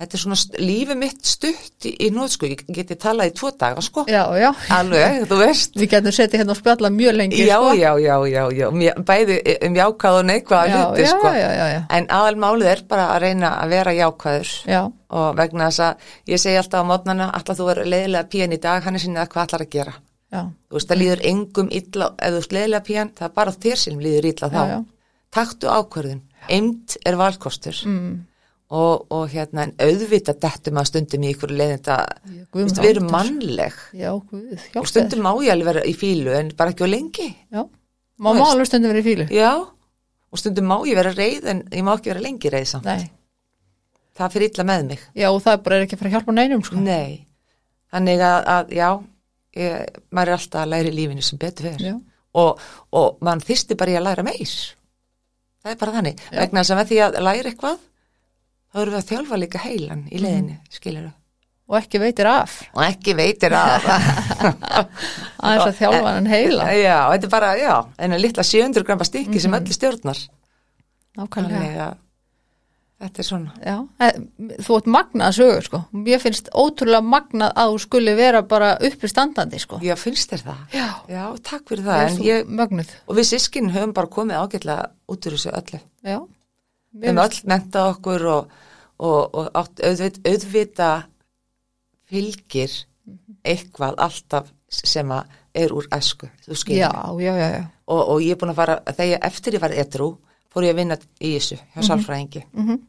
Þetta 0.00 0.16
er 0.16 0.20
svona 0.22 0.36
lífið 0.64 0.96
mitt 0.96 1.26
stutt 1.28 1.84
í, 1.84 1.90
í 2.06 2.08
nóðsku, 2.08 2.48
ég 2.48 2.62
geti 2.72 2.96
talað 2.96 3.28
í 3.28 3.34
tvo 3.36 3.50
daga, 3.60 3.82
sko. 3.84 4.06
Já, 4.08 4.22
já. 4.40 4.48
Alveg, 4.72 5.26
þú 5.28 5.40
veist. 5.42 5.76
Við 5.76 5.90
getum 5.92 6.14
setið 6.16 6.40
hérna 6.40 6.54
og 6.54 6.60
spjalla 6.62 6.90
mjög 6.94 7.18
lengi, 7.18 7.42
Já, 7.44 7.58
sko. 7.58 7.74
já, 7.76 7.90
já, 8.00 8.14
já, 8.32 8.46
já, 8.56 8.94
bæði 9.10 9.36
um 9.68 9.76
jákvæð 9.76 10.16
og 10.22 10.24
neikvæða 10.30 10.78
hluti, 10.78 11.10
sko. 11.12 11.34
En 11.98 12.08
aðalmálið 12.16 12.72
er 12.72 12.82
bara 12.88 13.10
að 13.12 13.20
reyna 13.26 13.52
að 13.60 13.74
vera 13.76 13.96
jákvæður 13.98 14.54
Já, 14.72 14.80
og 15.20 15.28
vegna 15.42 15.68
þess 15.68 15.84
að 15.90 16.08
ég 16.32 16.44
segi 16.46 16.62
alltaf 16.62 16.80
á 16.80 16.90
mótnana, 16.94 17.28
alltaf 17.36 17.60
þú 17.60 17.68
verður 17.68 17.92
leiðilega 17.92 18.30
pían 18.32 18.56
í 18.56 18.62
dag, 18.64 18.80
hann 18.88 18.96
er 18.96 19.04
sinni 19.04 19.20
að 19.20 19.34
hvað 19.34 19.50
allar 19.50 19.66
að 19.66 19.74
gera. 19.76 19.98
Já, 20.30 20.40
Þú 20.70 20.78
veist, 20.78 20.88
það 20.90 21.00
líður 21.02 21.22
engum 21.30 21.70
illa, 21.74 22.08
ef 22.16 22.34
þú 22.34 22.40
ert 22.40 22.56
leiðilega 22.56 22.86
pían, 22.86 23.12
það 23.18 23.28
er 23.28 23.36
bara 23.40 23.54
þér 23.64 23.78
sem 23.82 24.02
líður 24.04 24.28
illa 24.30 24.50
þá. 24.50 24.58
Já, 24.60 24.72
já. 24.74 24.80
Taktu 25.30 25.70
ákvörðun, 25.70 26.20
eind 26.50 26.96
er 27.06 27.16
valkostur 27.20 27.76
mm. 27.86 28.14
og, 28.74 29.04
og 29.14 29.26
hérna, 29.30 29.66
en 29.68 29.74
auðvitað 29.78 30.40
dettum 30.42 30.80
að 30.80 30.88
stundum 30.90 31.26
í 31.26 31.32
ykkur 31.34 31.52
leiðinda, 31.54 31.98
Já, 32.26 32.40
þú 32.50 32.62
veist, 32.64 32.80
við 32.82 32.90
erum 32.94 33.10
mannleg 33.14 33.76
já, 33.94 34.08
guð, 34.16 34.48
og 34.56 34.64
hjálpa 34.72 34.90
stundum 34.90 35.22
má 35.26 35.30
ég 35.44 35.52
alveg 35.54 35.70
vera 35.70 35.84
í 35.86 35.94
fílu 35.98 36.34
en 36.38 36.50
bara 36.58 36.74
ekki 36.74 36.86
á 36.86 36.90
lengi. 36.90 37.28
Já, 37.50 37.62
má 38.18 38.30
má 38.34 38.44
alveg 38.48 38.70
stundum 38.70 38.90
verið 38.94 39.04
í 39.04 39.08
fílu. 39.10 39.28
Já, 39.34 39.52
og 40.30 40.42
stundum 40.42 40.66
má 40.70 40.76
ég 40.88 40.98
vera 40.98 41.14
reið 41.14 41.50
en 41.54 41.64
ég 41.70 41.86
má 41.86 41.94
ekki 41.94 42.10
vera 42.14 42.26
lengi 42.26 42.54
reið 42.54 42.68
samt. 42.74 42.90
Nei, 42.90 43.10
Það 44.20 44.32
fyrir 44.34 44.50
illa 44.50 44.64
með 44.68 44.82
mig. 44.90 45.02
já, 45.16 45.28
og 45.30 45.38
það 45.40 45.54
er 45.54 45.60
bara 45.64 45.76
ekki 45.84 45.96
að 45.96 46.00
fara 46.00 46.10
að 46.10 46.14
hjálpa 46.18 46.32
neinum, 46.36 46.62
sko. 46.66 46.80
Nei, 46.82 47.26
þannig 47.94 48.20
að, 48.26 48.40
að 48.52 48.74
já, 48.76 48.88
ég, 49.56 50.00
maður 50.10 50.28
er 50.28 50.36
alltaf 50.38 50.62
að 50.62 50.68
læra 50.74 50.88
í 50.88 50.96
lífinu 50.96 51.22
sem 51.22 51.38
betur. 51.38 51.70
Já, 51.80 51.96
Og, 52.34 52.60
og 52.94 53.16
mann 53.26 53.40
þyrsti 53.42 53.74
bara 53.74 53.90
í 53.90 53.96
að 53.98 54.04
læra 54.06 54.22
meir. 54.22 54.50
Það 55.64 55.72
er 55.72 55.78
bara 55.80 55.92
þannig. 55.96 56.20
Já. 56.30 56.36
Vegna 56.40 56.62
þess 56.62 56.70
að 56.76 56.84
því 56.92 56.98
að 57.06 57.16
læra 57.26 57.50
eitthvað, 57.50 57.78
þá 58.70 58.78
erum 58.80 58.94
við 58.94 59.00
að 59.00 59.08
þjálfa 59.10 59.38
líka 59.42 59.58
heilan 59.64 60.04
í 60.10 60.20
leiðinu, 60.22 60.54
mm. 60.54 60.70
skilur 60.76 61.02
við. 61.08 61.16
og 61.70 61.76
ekki 61.80 61.98
veitir 62.02 62.26
af. 62.30 62.54
Og 62.74 62.82
ekki 62.86 63.12
veitir 63.18 63.52
að. 63.58 63.84
Aðeins 65.42 65.66
að 65.66 65.76
þjálfa 65.80 66.12
hann 66.14 66.26
heila. 66.30 66.64
já, 66.74 66.96
þetta 67.12 67.26
er 67.28 67.34
bara, 67.34 67.50
já, 67.58 67.74
en 67.98 68.14
að 68.16 68.22
litla 68.24 68.42
700 68.46 68.86
gramma 68.88 69.06
stykki 69.06 69.34
Mhm. 69.36 69.42
sem 69.44 69.58
öllu 69.58 69.76
stjórnar. 69.76 70.22
Nákvæmlega. 71.18 71.88
Að 73.00 73.06
þetta 73.08 73.22
er 73.22 73.26
svona. 73.30 73.52
Já, 73.64 73.76
þú 74.66 74.74
ert 74.76 74.88
magnað 74.92 75.30
sögur, 75.38 75.64
sko. 75.64 75.78
Mér 75.96 76.20
finnst 76.20 76.50
ótrúlega 76.52 77.00
magnað 77.00 77.54
að 77.62 77.70
þú 77.72 77.78
skuli 77.86 78.12
vera 78.18 78.42
bara 78.44 78.74
uppi 78.90 79.08
standandi, 79.08 79.60
sko. 79.62 79.78
Já, 79.80 79.94
finnst 79.96 80.34
þér 80.34 80.42
það? 80.50 80.58
Já. 80.76 80.88
Já, 81.08 81.22
takk 81.48 81.64
fyrir 81.72 81.80
Ég 81.80 81.88
það. 81.88 82.10
svo 82.18 82.26
ég, 82.28 82.50
Mögnuð. 82.60 82.90
og 83.08 83.16
við 83.16 83.28
sískin 83.30 83.70
höfum 83.72 83.94
bara 83.96 84.12
komið 84.12 84.42
ágætlega 84.42 84.90
út 85.08 85.26
úr 85.30 85.36
þessu 85.38 85.54
öllu. 85.56 85.80
Já. 86.04 86.18
Við 86.92 87.08
höfum 87.08 87.22
öll 87.24 87.40
mentað 87.54 87.90
okkur 87.94 88.26
og, 88.34 88.52
og, 89.00 89.20
og 89.40 89.50
átt, 89.62 89.80
auðvita, 89.80 90.20
auðvita 90.28 90.90
fylgir 92.10 92.74
eitthvað 93.46 93.96
alltaf 94.02 94.50
sem 94.70 95.08
að 95.14 95.38
er 95.56 95.72
úr 95.74 95.86
æsku, 95.96 96.28
þú 96.44 96.56
skilur. 96.58 96.82
Já, 96.84 96.90
já, 97.24 97.32
já, 97.40 97.48
já. 97.56 97.62
Og, 97.90 98.00
og 98.12 98.20
ég 98.22 98.36
er 98.36 98.38
búin 98.38 98.52
að 98.52 98.58
fara, 98.60 98.76
þegar 98.92 99.08
ég, 99.16 99.22
eftir 99.26 99.56
ég 99.56 99.62
var 99.64 99.72
edrú, 99.74 100.10
fór 100.50 100.66
ég 100.66 100.74
að 100.74 100.80
vinna 100.82 100.96
í 101.20 101.34
þessu 101.36 101.58
hjá 101.74 101.82
sálfræðingi. 101.88 102.44
Mhm. 102.52 102.80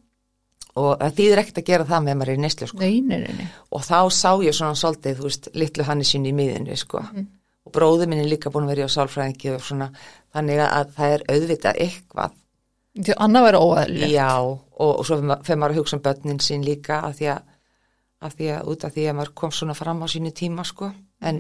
Og 0.81 0.91
það 1.01 1.15
þýðir 1.17 1.39
ekkert 1.41 1.57
að 1.59 1.65
gera 1.67 1.85
það 1.85 2.03
með 2.05 2.15
maður 2.17 2.33
í 2.33 2.41
neyslu, 2.45 2.67
sko. 2.67 2.77
Nei, 2.79 3.01
nei, 3.01 3.17
nei. 3.19 3.47
Og 3.75 3.81
þá 3.83 3.97
sá 4.15 4.29
ég 4.39 4.53
svona 4.55 4.77
svolítið, 4.79 5.17
þú 5.19 5.23
veist, 5.27 5.49
litlu 5.53 5.83
hann 5.83 6.03
sinni 6.07 6.29
í 6.31 6.35
miðinni, 6.37 6.77
sko. 6.79 7.01
Og 7.65 7.73
bróði 7.75 8.07
minn 8.07 8.19
er 8.23 8.29
líka 8.31 8.49
búin 8.49 8.63
að 8.69 8.71
vera 8.75 8.85
í 8.87 8.93
sálfræðingi 8.95 9.51
og 9.55 9.61
svona, 9.61 9.89
þannig 10.33 10.61
að 10.63 10.93
það 10.95 11.15
er 11.17 11.25
auðvitað 11.27 11.81
eitthvað 11.87 12.37
Því 12.91 13.13
annað 13.23 13.45
væri 13.45 13.59
óæðilegt. 13.63 14.11
Já, 14.11 14.31
og, 14.43 14.89
og 14.99 15.05
svo 15.07 15.15
fyrir 15.17 15.59
maður 15.61 15.71
að 15.71 15.77
hugsa 15.79 15.95
um 15.95 16.01
börnin 16.03 16.39
sín 16.43 16.63
líka 16.67 16.97
af 17.07 17.13
því 17.15 17.27
að, 17.31 17.43
af 18.27 18.33
því 18.35 18.49
að 18.51 18.65
út 18.73 18.83
af 18.83 18.91
því 18.97 19.05
að 19.07 19.15
maður 19.15 19.33
kom 19.39 19.51
svona 19.55 19.75
fram 19.79 20.01
á 20.03 20.07
sínu 20.11 20.31
tíma 20.35 20.65
sko, 20.67 20.89
en, 21.21 21.39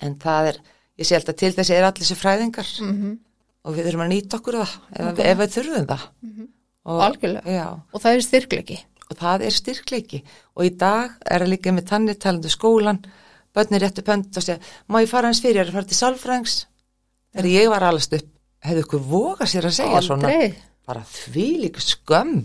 en 0.00 0.14
það 0.22 0.48
er, 0.54 0.60
ég 0.96 1.06
sé 1.10 1.18
alltaf 1.18 1.36
til 1.36 1.52
þessi 1.52 1.76
er 1.76 1.84
allir 1.84 2.00
þessi 2.06 2.16
fræðingar 2.16 2.70
Mhm. 2.80 3.18
Og 3.64 3.74
við 3.76 3.88
þurfum 3.88 4.04
að 4.06 4.12
nýta 4.14 4.38
okkur 4.40 4.58
það 4.60 4.74
ef, 4.96 5.22
ef 5.30 5.40
við 5.42 5.54
þurfum 5.56 5.88
það. 5.90 6.04
Og, 6.90 7.00
Algjörlega. 7.06 7.54
Já, 7.58 7.66
Og 7.92 8.00
það 8.02 8.14
er 8.16 8.24
styrkleiki. 8.26 8.78
og 9.10 9.16
það 9.20 9.42
er 9.46 9.56
styrkleiki. 9.58 10.20
Og 10.56 10.64
í 10.64 10.70
dag 10.80 11.16
er 11.26 11.44
að 11.44 11.52
líka 11.52 11.72
með 11.76 11.88
tannir 11.90 12.16
talandu 12.22 12.48
skólan, 12.52 13.02
börnir 13.54 13.82
réttu 13.84 14.04
pönd 14.06 14.30
og 14.38 14.42
segja, 14.46 14.60
má 14.88 15.00
ég 15.02 15.10
fara 15.10 15.28
hans 15.28 15.40
fyrir, 15.42 15.58
ég 15.60 15.66
er 15.66 15.72
að 15.72 15.76
fara 15.80 15.90
til 15.90 15.98
sálfræðings? 15.98 16.54
Þegar 17.34 17.50
ég 17.50 17.68
var 17.70 17.84
allast 17.90 18.14
upp 18.16 18.28
hefðu 18.64 18.84
ykkur 18.84 19.04
voga 19.10 19.46
sér 19.50 19.66
að 19.68 19.76
segja 19.76 20.00
svona. 20.04 20.28
Aldrei. 20.30 20.54
bara 20.86 21.02
því 21.06 21.44
líka 21.64 21.80
skömm 21.84 22.40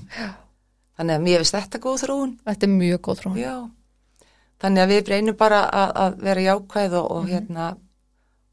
þannig 0.95 1.15
að 1.15 1.23
mér 1.25 1.41
finnst 1.41 1.55
þetta 1.57 1.79
góð 1.83 2.03
þróun. 2.03 2.35
Þetta 2.45 2.67
er 2.67 2.73
mjög 2.75 3.01
góð 3.07 3.21
þróun. 3.23 3.39
já. 3.41 3.55
Þannig 4.61 4.83
að 4.83 4.91
við 4.93 5.09
reynum 5.11 5.35
bara 5.39 5.59
að, 5.67 5.89
að 6.03 6.19
vera 6.27 6.43
jákvæð 6.45 6.93
og, 6.99 7.07
og 7.15 7.25
hérna 7.29 7.65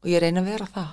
og 0.03 0.09
ég 0.11 0.19
reyna 0.23 0.41
að 0.43 0.49
vera 0.51 0.67
það 0.73 0.89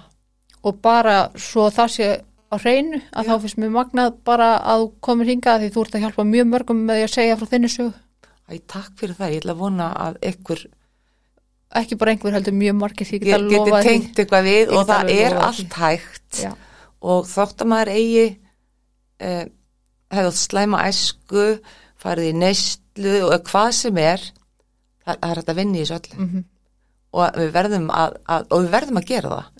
Og 0.62 0.80
bara 0.84 1.30
svo 1.40 1.68
það 1.72 1.88
sé 1.94 2.08
á 2.50 2.56
hreinu 2.60 2.98
að 3.14 3.28
þá 3.30 3.34
finnst 3.44 3.58
mér 3.62 3.70
magnað 3.72 4.16
bara 4.26 4.48
að 4.58 4.82
þú 4.82 4.88
komir 5.06 5.28
hingað 5.30 5.62
því 5.62 5.68
þú 5.76 5.84
ert 5.86 5.94
að 5.96 6.02
hjálpa 6.04 6.24
mjög 6.26 6.48
mörgum 6.50 6.80
með 6.88 6.98
því 7.00 7.04
að 7.06 7.14
segja 7.14 7.36
frá 7.40 7.46
þinni 7.54 7.70
sögu. 7.70 7.92
Æ, 8.50 8.52
takk 8.66 8.92
fyrir 8.98 9.14
það, 9.16 9.30
ég 9.36 9.40
ætla 9.44 9.54
að 9.54 9.60
vona 9.62 9.88
að 10.08 10.18
ykkur 10.32 10.64
Ekki 11.80 11.94
bara 12.00 12.10
einhver 12.10 12.34
heldur 12.34 12.54
mjög 12.58 12.74
margir 12.80 13.06
því 13.06 13.14
ég 13.20 13.22
ég 13.22 13.28
get 13.30 13.36
að 13.38 13.50
geti 13.52 13.70
lofa 13.70 13.80
því. 13.80 13.90
tengt 13.92 14.16
eitthvað 14.18 14.46
við 14.48 14.70
og 14.74 14.80
get 14.80 14.88
það 14.90 15.10
er 15.14 15.36
allt 15.38 15.74
hægt 15.78 16.38
Já. 16.42 16.50
og 17.14 17.28
þótt 17.30 17.62
að 17.62 17.68
maður 17.70 17.90
eigi 17.94 18.24
eh, 19.22 19.44
átt 20.10 20.34
slæma 20.40 20.80
æsku 20.88 21.44
farið 22.02 22.32
í 22.32 22.34
neyslu 22.40 23.12
og 23.28 23.46
hvað 23.52 23.68
sem 23.78 24.00
er 24.02 24.24
það, 25.06 25.14
er 25.22 25.38
hægt 25.38 25.52
að 25.54 25.60
vinna 25.60 25.78
í 25.78 25.84
þessu 25.84 26.00
öllu 26.00 26.18
Mhm. 26.26 26.42
og 27.12 27.38
við 27.38 27.52
verðum 27.54 27.86
að, 27.94 28.18
að 28.26 28.46
og 28.50 28.64
við 28.66 28.70
verðum 28.74 28.98
að 28.98 29.06
gera 29.12 29.30
það 29.36 29.46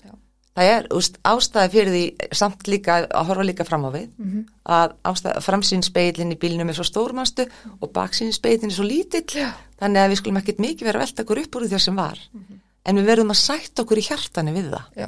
Það 0.55 0.69
er 0.75 0.87
úst, 0.91 1.17
ástæði 1.23 1.71
fyrir 1.71 1.91
því 1.95 2.33
samt 2.35 2.67
líka 2.67 2.97
að 3.07 3.25
horfa 3.29 3.43
líka 3.47 3.65
fram 3.65 3.85
á 3.87 3.89
við 3.91 4.09
Mhm. 4.17 4.45
að 4.65 4.93
ástæði, 5.05 5.41
framsýn 5.45 5.83
speilin 5.83 6.31
í 6.33 6.37
bílnum 6.37 6.69
er 6.69 6.73
svo 6.75 6.83
stórmanstu 6.83 7.45
og 7.81 7.91
baksýn 7.93 8.33
speilin 8.33 8.65
er 8.69 8.75
svo 8.75 8.83
lítill 8.83 9.25
Já. 9.31 9.53
þannig 9.79 10.01
að 10.03 10.09
við 10.11 10.17
skulum 10.21 10.37
ekkit 10.41 10.59
mikið 10.59 10.83
vera 10.83 10.99
að 10.99 11.05
velta 11.07 11.23
okkur 11.23 11.39
upp 11.45 11.55
úr 11.55 11.67
því 11.67 11.79
sem 11.79 11.95
var 11.95 12.17
Mhm. 12.33 12.59
en 12.85 12.95
við 12.97 13.05
verðum 13.05 13.31
að 13.31 13.39
sætta 13.47 13.83
okkur 13.83 13.97
í 13.97 14.07
hjartani 14.07 14.51
við 14.53 14.69
það 14.71 14.85
Já. 14.97 15.07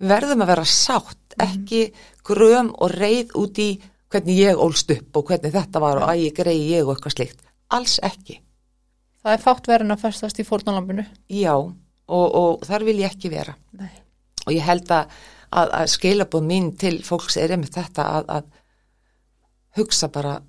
við 0.00 0.08
verðum 0.08 0.42
að 0.42 0.46
vera 0.46 0.62
sátt 0.64 1.34
Mhm. 1.36 1.48
ekki 1.48 1.92
gröm 2.24 2.74
og 2.78 2.90
reið 2.92 3.30
út 3.34 3.58
í 3.58 3.80
hvernig 4.10 4.36
ég 4.38 4.56
ólst 4.56 4.90
upp 4.90 5.16
og 5.16 5.24
hvernig 5.26 5.52
þetta 5.52 5.80
var 5.80 5.96
og 5.98 6.08
að 6.08 6.30
ég 6.30 6.34
greiði 6.34 6.70
ég 6.78 6.86
og 6.86 6.96
eitthvað 6.96 7.14
slikt 7.16 7.40
alls 7.70 7.98
ekki, 8.02 8.38
Það 9.22 9.32
er 9.34 9.38
fátt 9.42 9.66
verið 9.66 9.90
að 9.92 10.00
festast 10.00 10.38
í 10.40 10.44
fórnalampinu. 10.44 11.06
já 11.28 11.54
og, 11.54 11.74
og 12.34 12.60
þar 12.62 12.84
vil 12.84 12.96
ég 12.98 13.10
ekki 13.10 13.28
vera 13.30 13.54
Nei. 13.72 13.90
Og 14.46 14.52
ég 14.54 14.62
held 14.66 14.90
að, 14.90 15.10
að, 15.52 15.70
að 15.80 15.86
skilabóð 15.96 16.44
mín 16.46 16.70
til 16.78 16.96
fólks 17.06 17.36
er 17.36 17.50
einmitt 17.56 17.74
þetta 17.76 18.06
að, 18.18 18.24
að 18.28 18.44
hugsa 19.76 20.08
bara 20.08 20.40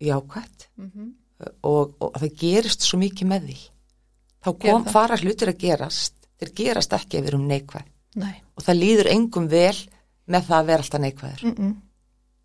jákvætt 0.00 0.68
Mhm. 0.80 1.10
og, 1.64 1.94
og 2.00 2.12
það 2.20 2.34
gerist 2.40 2.82
svo 2.84 2.98
mikið 3.00 3.28
með 3.28 3.46
því 3.48 3.58
þá 4.44 4.50
kom 4.64 4.84
fara 4.88 5.16
hlutir 5.20 5.48
að 5.52 5.58
gerast 5.60 6.14
þeir 6.40 6.52
gerast 6.56 6.92
ekki 6.96 7.18
ef 7.18 7.24
við 7.24 7.28
erum 7.34 7.46
neikvæð 7.48 7.86
Nei. 8.20 8.34
og 8.56 8.64
það 8.64 8.78
líður 8.80 9.10
engum 9.12 9.48
vel 9.48 9.76
með 10.30 10.42
það 10.48 10.58
að 10.60 10.66
vera 10.70 10.82
alltaf 10.84 11.00
neikvæður 11.04 11.42
Mm 11.44 11.54
-mm. 11.56 11.74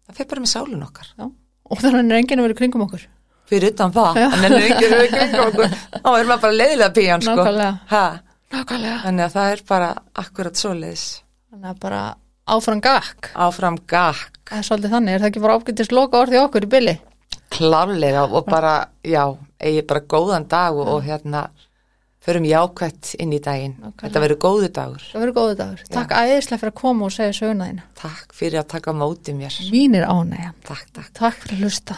það 0.08 0.16
fer 0.20 0.26
bara 0.32 0.42
með 0.42 0.52
sálun 0.54 0.84
okkar 0.88 1.08
Já. 1.18 1.32
Og 1.66 1.78
þannig 1.82 2.12
er 2.12 2.18
enginn 2.20 2.40
að 2.40 2.46
vera 2.48 2.54
kringum 2.60 2.82
okkur. 2.86 3.08
fyrir 3.50 3.72
utan 3.72 3.92
það, 3.94 4.18
en 4.18 4.44
ennur 4.44 5.48
okkur, 5.48 5.70
þá 6.04 6.10
er 6.20 6.26
maður 6.26 6.42
bara 6.42 6.54
leiðilega 6.54 6.94
píjan 6.94 7.22
sko. 7.22 7.36
Nákvæmlega. 8.56 9.00
Þannig 9.06 9.26
að 9.28 9.36
það 9.36 9.52
er 9.56 9.64
bara 9.70 9.90
akkurat 10.24 10.62
svoleiðis 10.62 11.06
Þannig 11.52 11.70
að 11.74 11.80
bara 11.86 12.02
áfram 12.56 12.82
gakk. 12.86 13.30
áfram 13.36 13.78
gakk, 13.90 14.32
Það 14.46 14.58
er 14.62 14.66
svolítið 14.70 14.92
þannig, 14.96 15.14
er 15.16 15.20
það 15.24 15.30
ekki 15.32 15.42
bara 15.46 15.56
ágætist 15.60 15.94
loka 15.96 16.20
orðið 16.26 16.44
okkur 16.46 16.66
í 16.68 16.72
bylli? 16.76 16.96
klárlega 17.56 18.24
og 18.26 18.46
bara, 18.50 18.74
já, 19.06 19.24
eigi 19.62 19.82
bara 19.88 20.02
góðan 20.12 20.48
dag 20.50 20.76
og, 20.76 20.88
og 20.96 21.04
hérna 21.06 21.46
förum 22.26 22.46
jákvætt 22.50 23.12
inn 23.22 23.34
í 23.38 23.40
daginn 23.40 23.76
Nákvæmlega. 23.78 24.02
þetta 24.08 24.24
verður 24.24 24.40
góðu 24.46 24.70
dagur 24.74 25.04
Það 25.12 25.22
verður 25.24 25.36
góðu 25.38 25.56
dagur. 25.60 25.84
Takk 25.94 26.12
æðislega 26.18 26.60
fyrir 26.62 26.74
að 26.74 26.80
koma 26.82 27.06
og 27.06 27.14
segja 27.16 27.36
söguna 27.38 27.68
þína. 27.70 27.84
takk 28.02 28.34
fyrir 28.34 28.60
að 28.64 28.68
taka 28.74 28.92
á 28.92 28.96
móti 28.98 29.36
mér 29.38 29.60
Mínir 29.72 30.06
ánægja. 30.10 30.52
takk, 30.66 30.86
takk 30.94 31.14
Takk 31.14 31.38
fyrir 31.44 31.56
að 31.58 31.64
hlusta. 31.68 31.98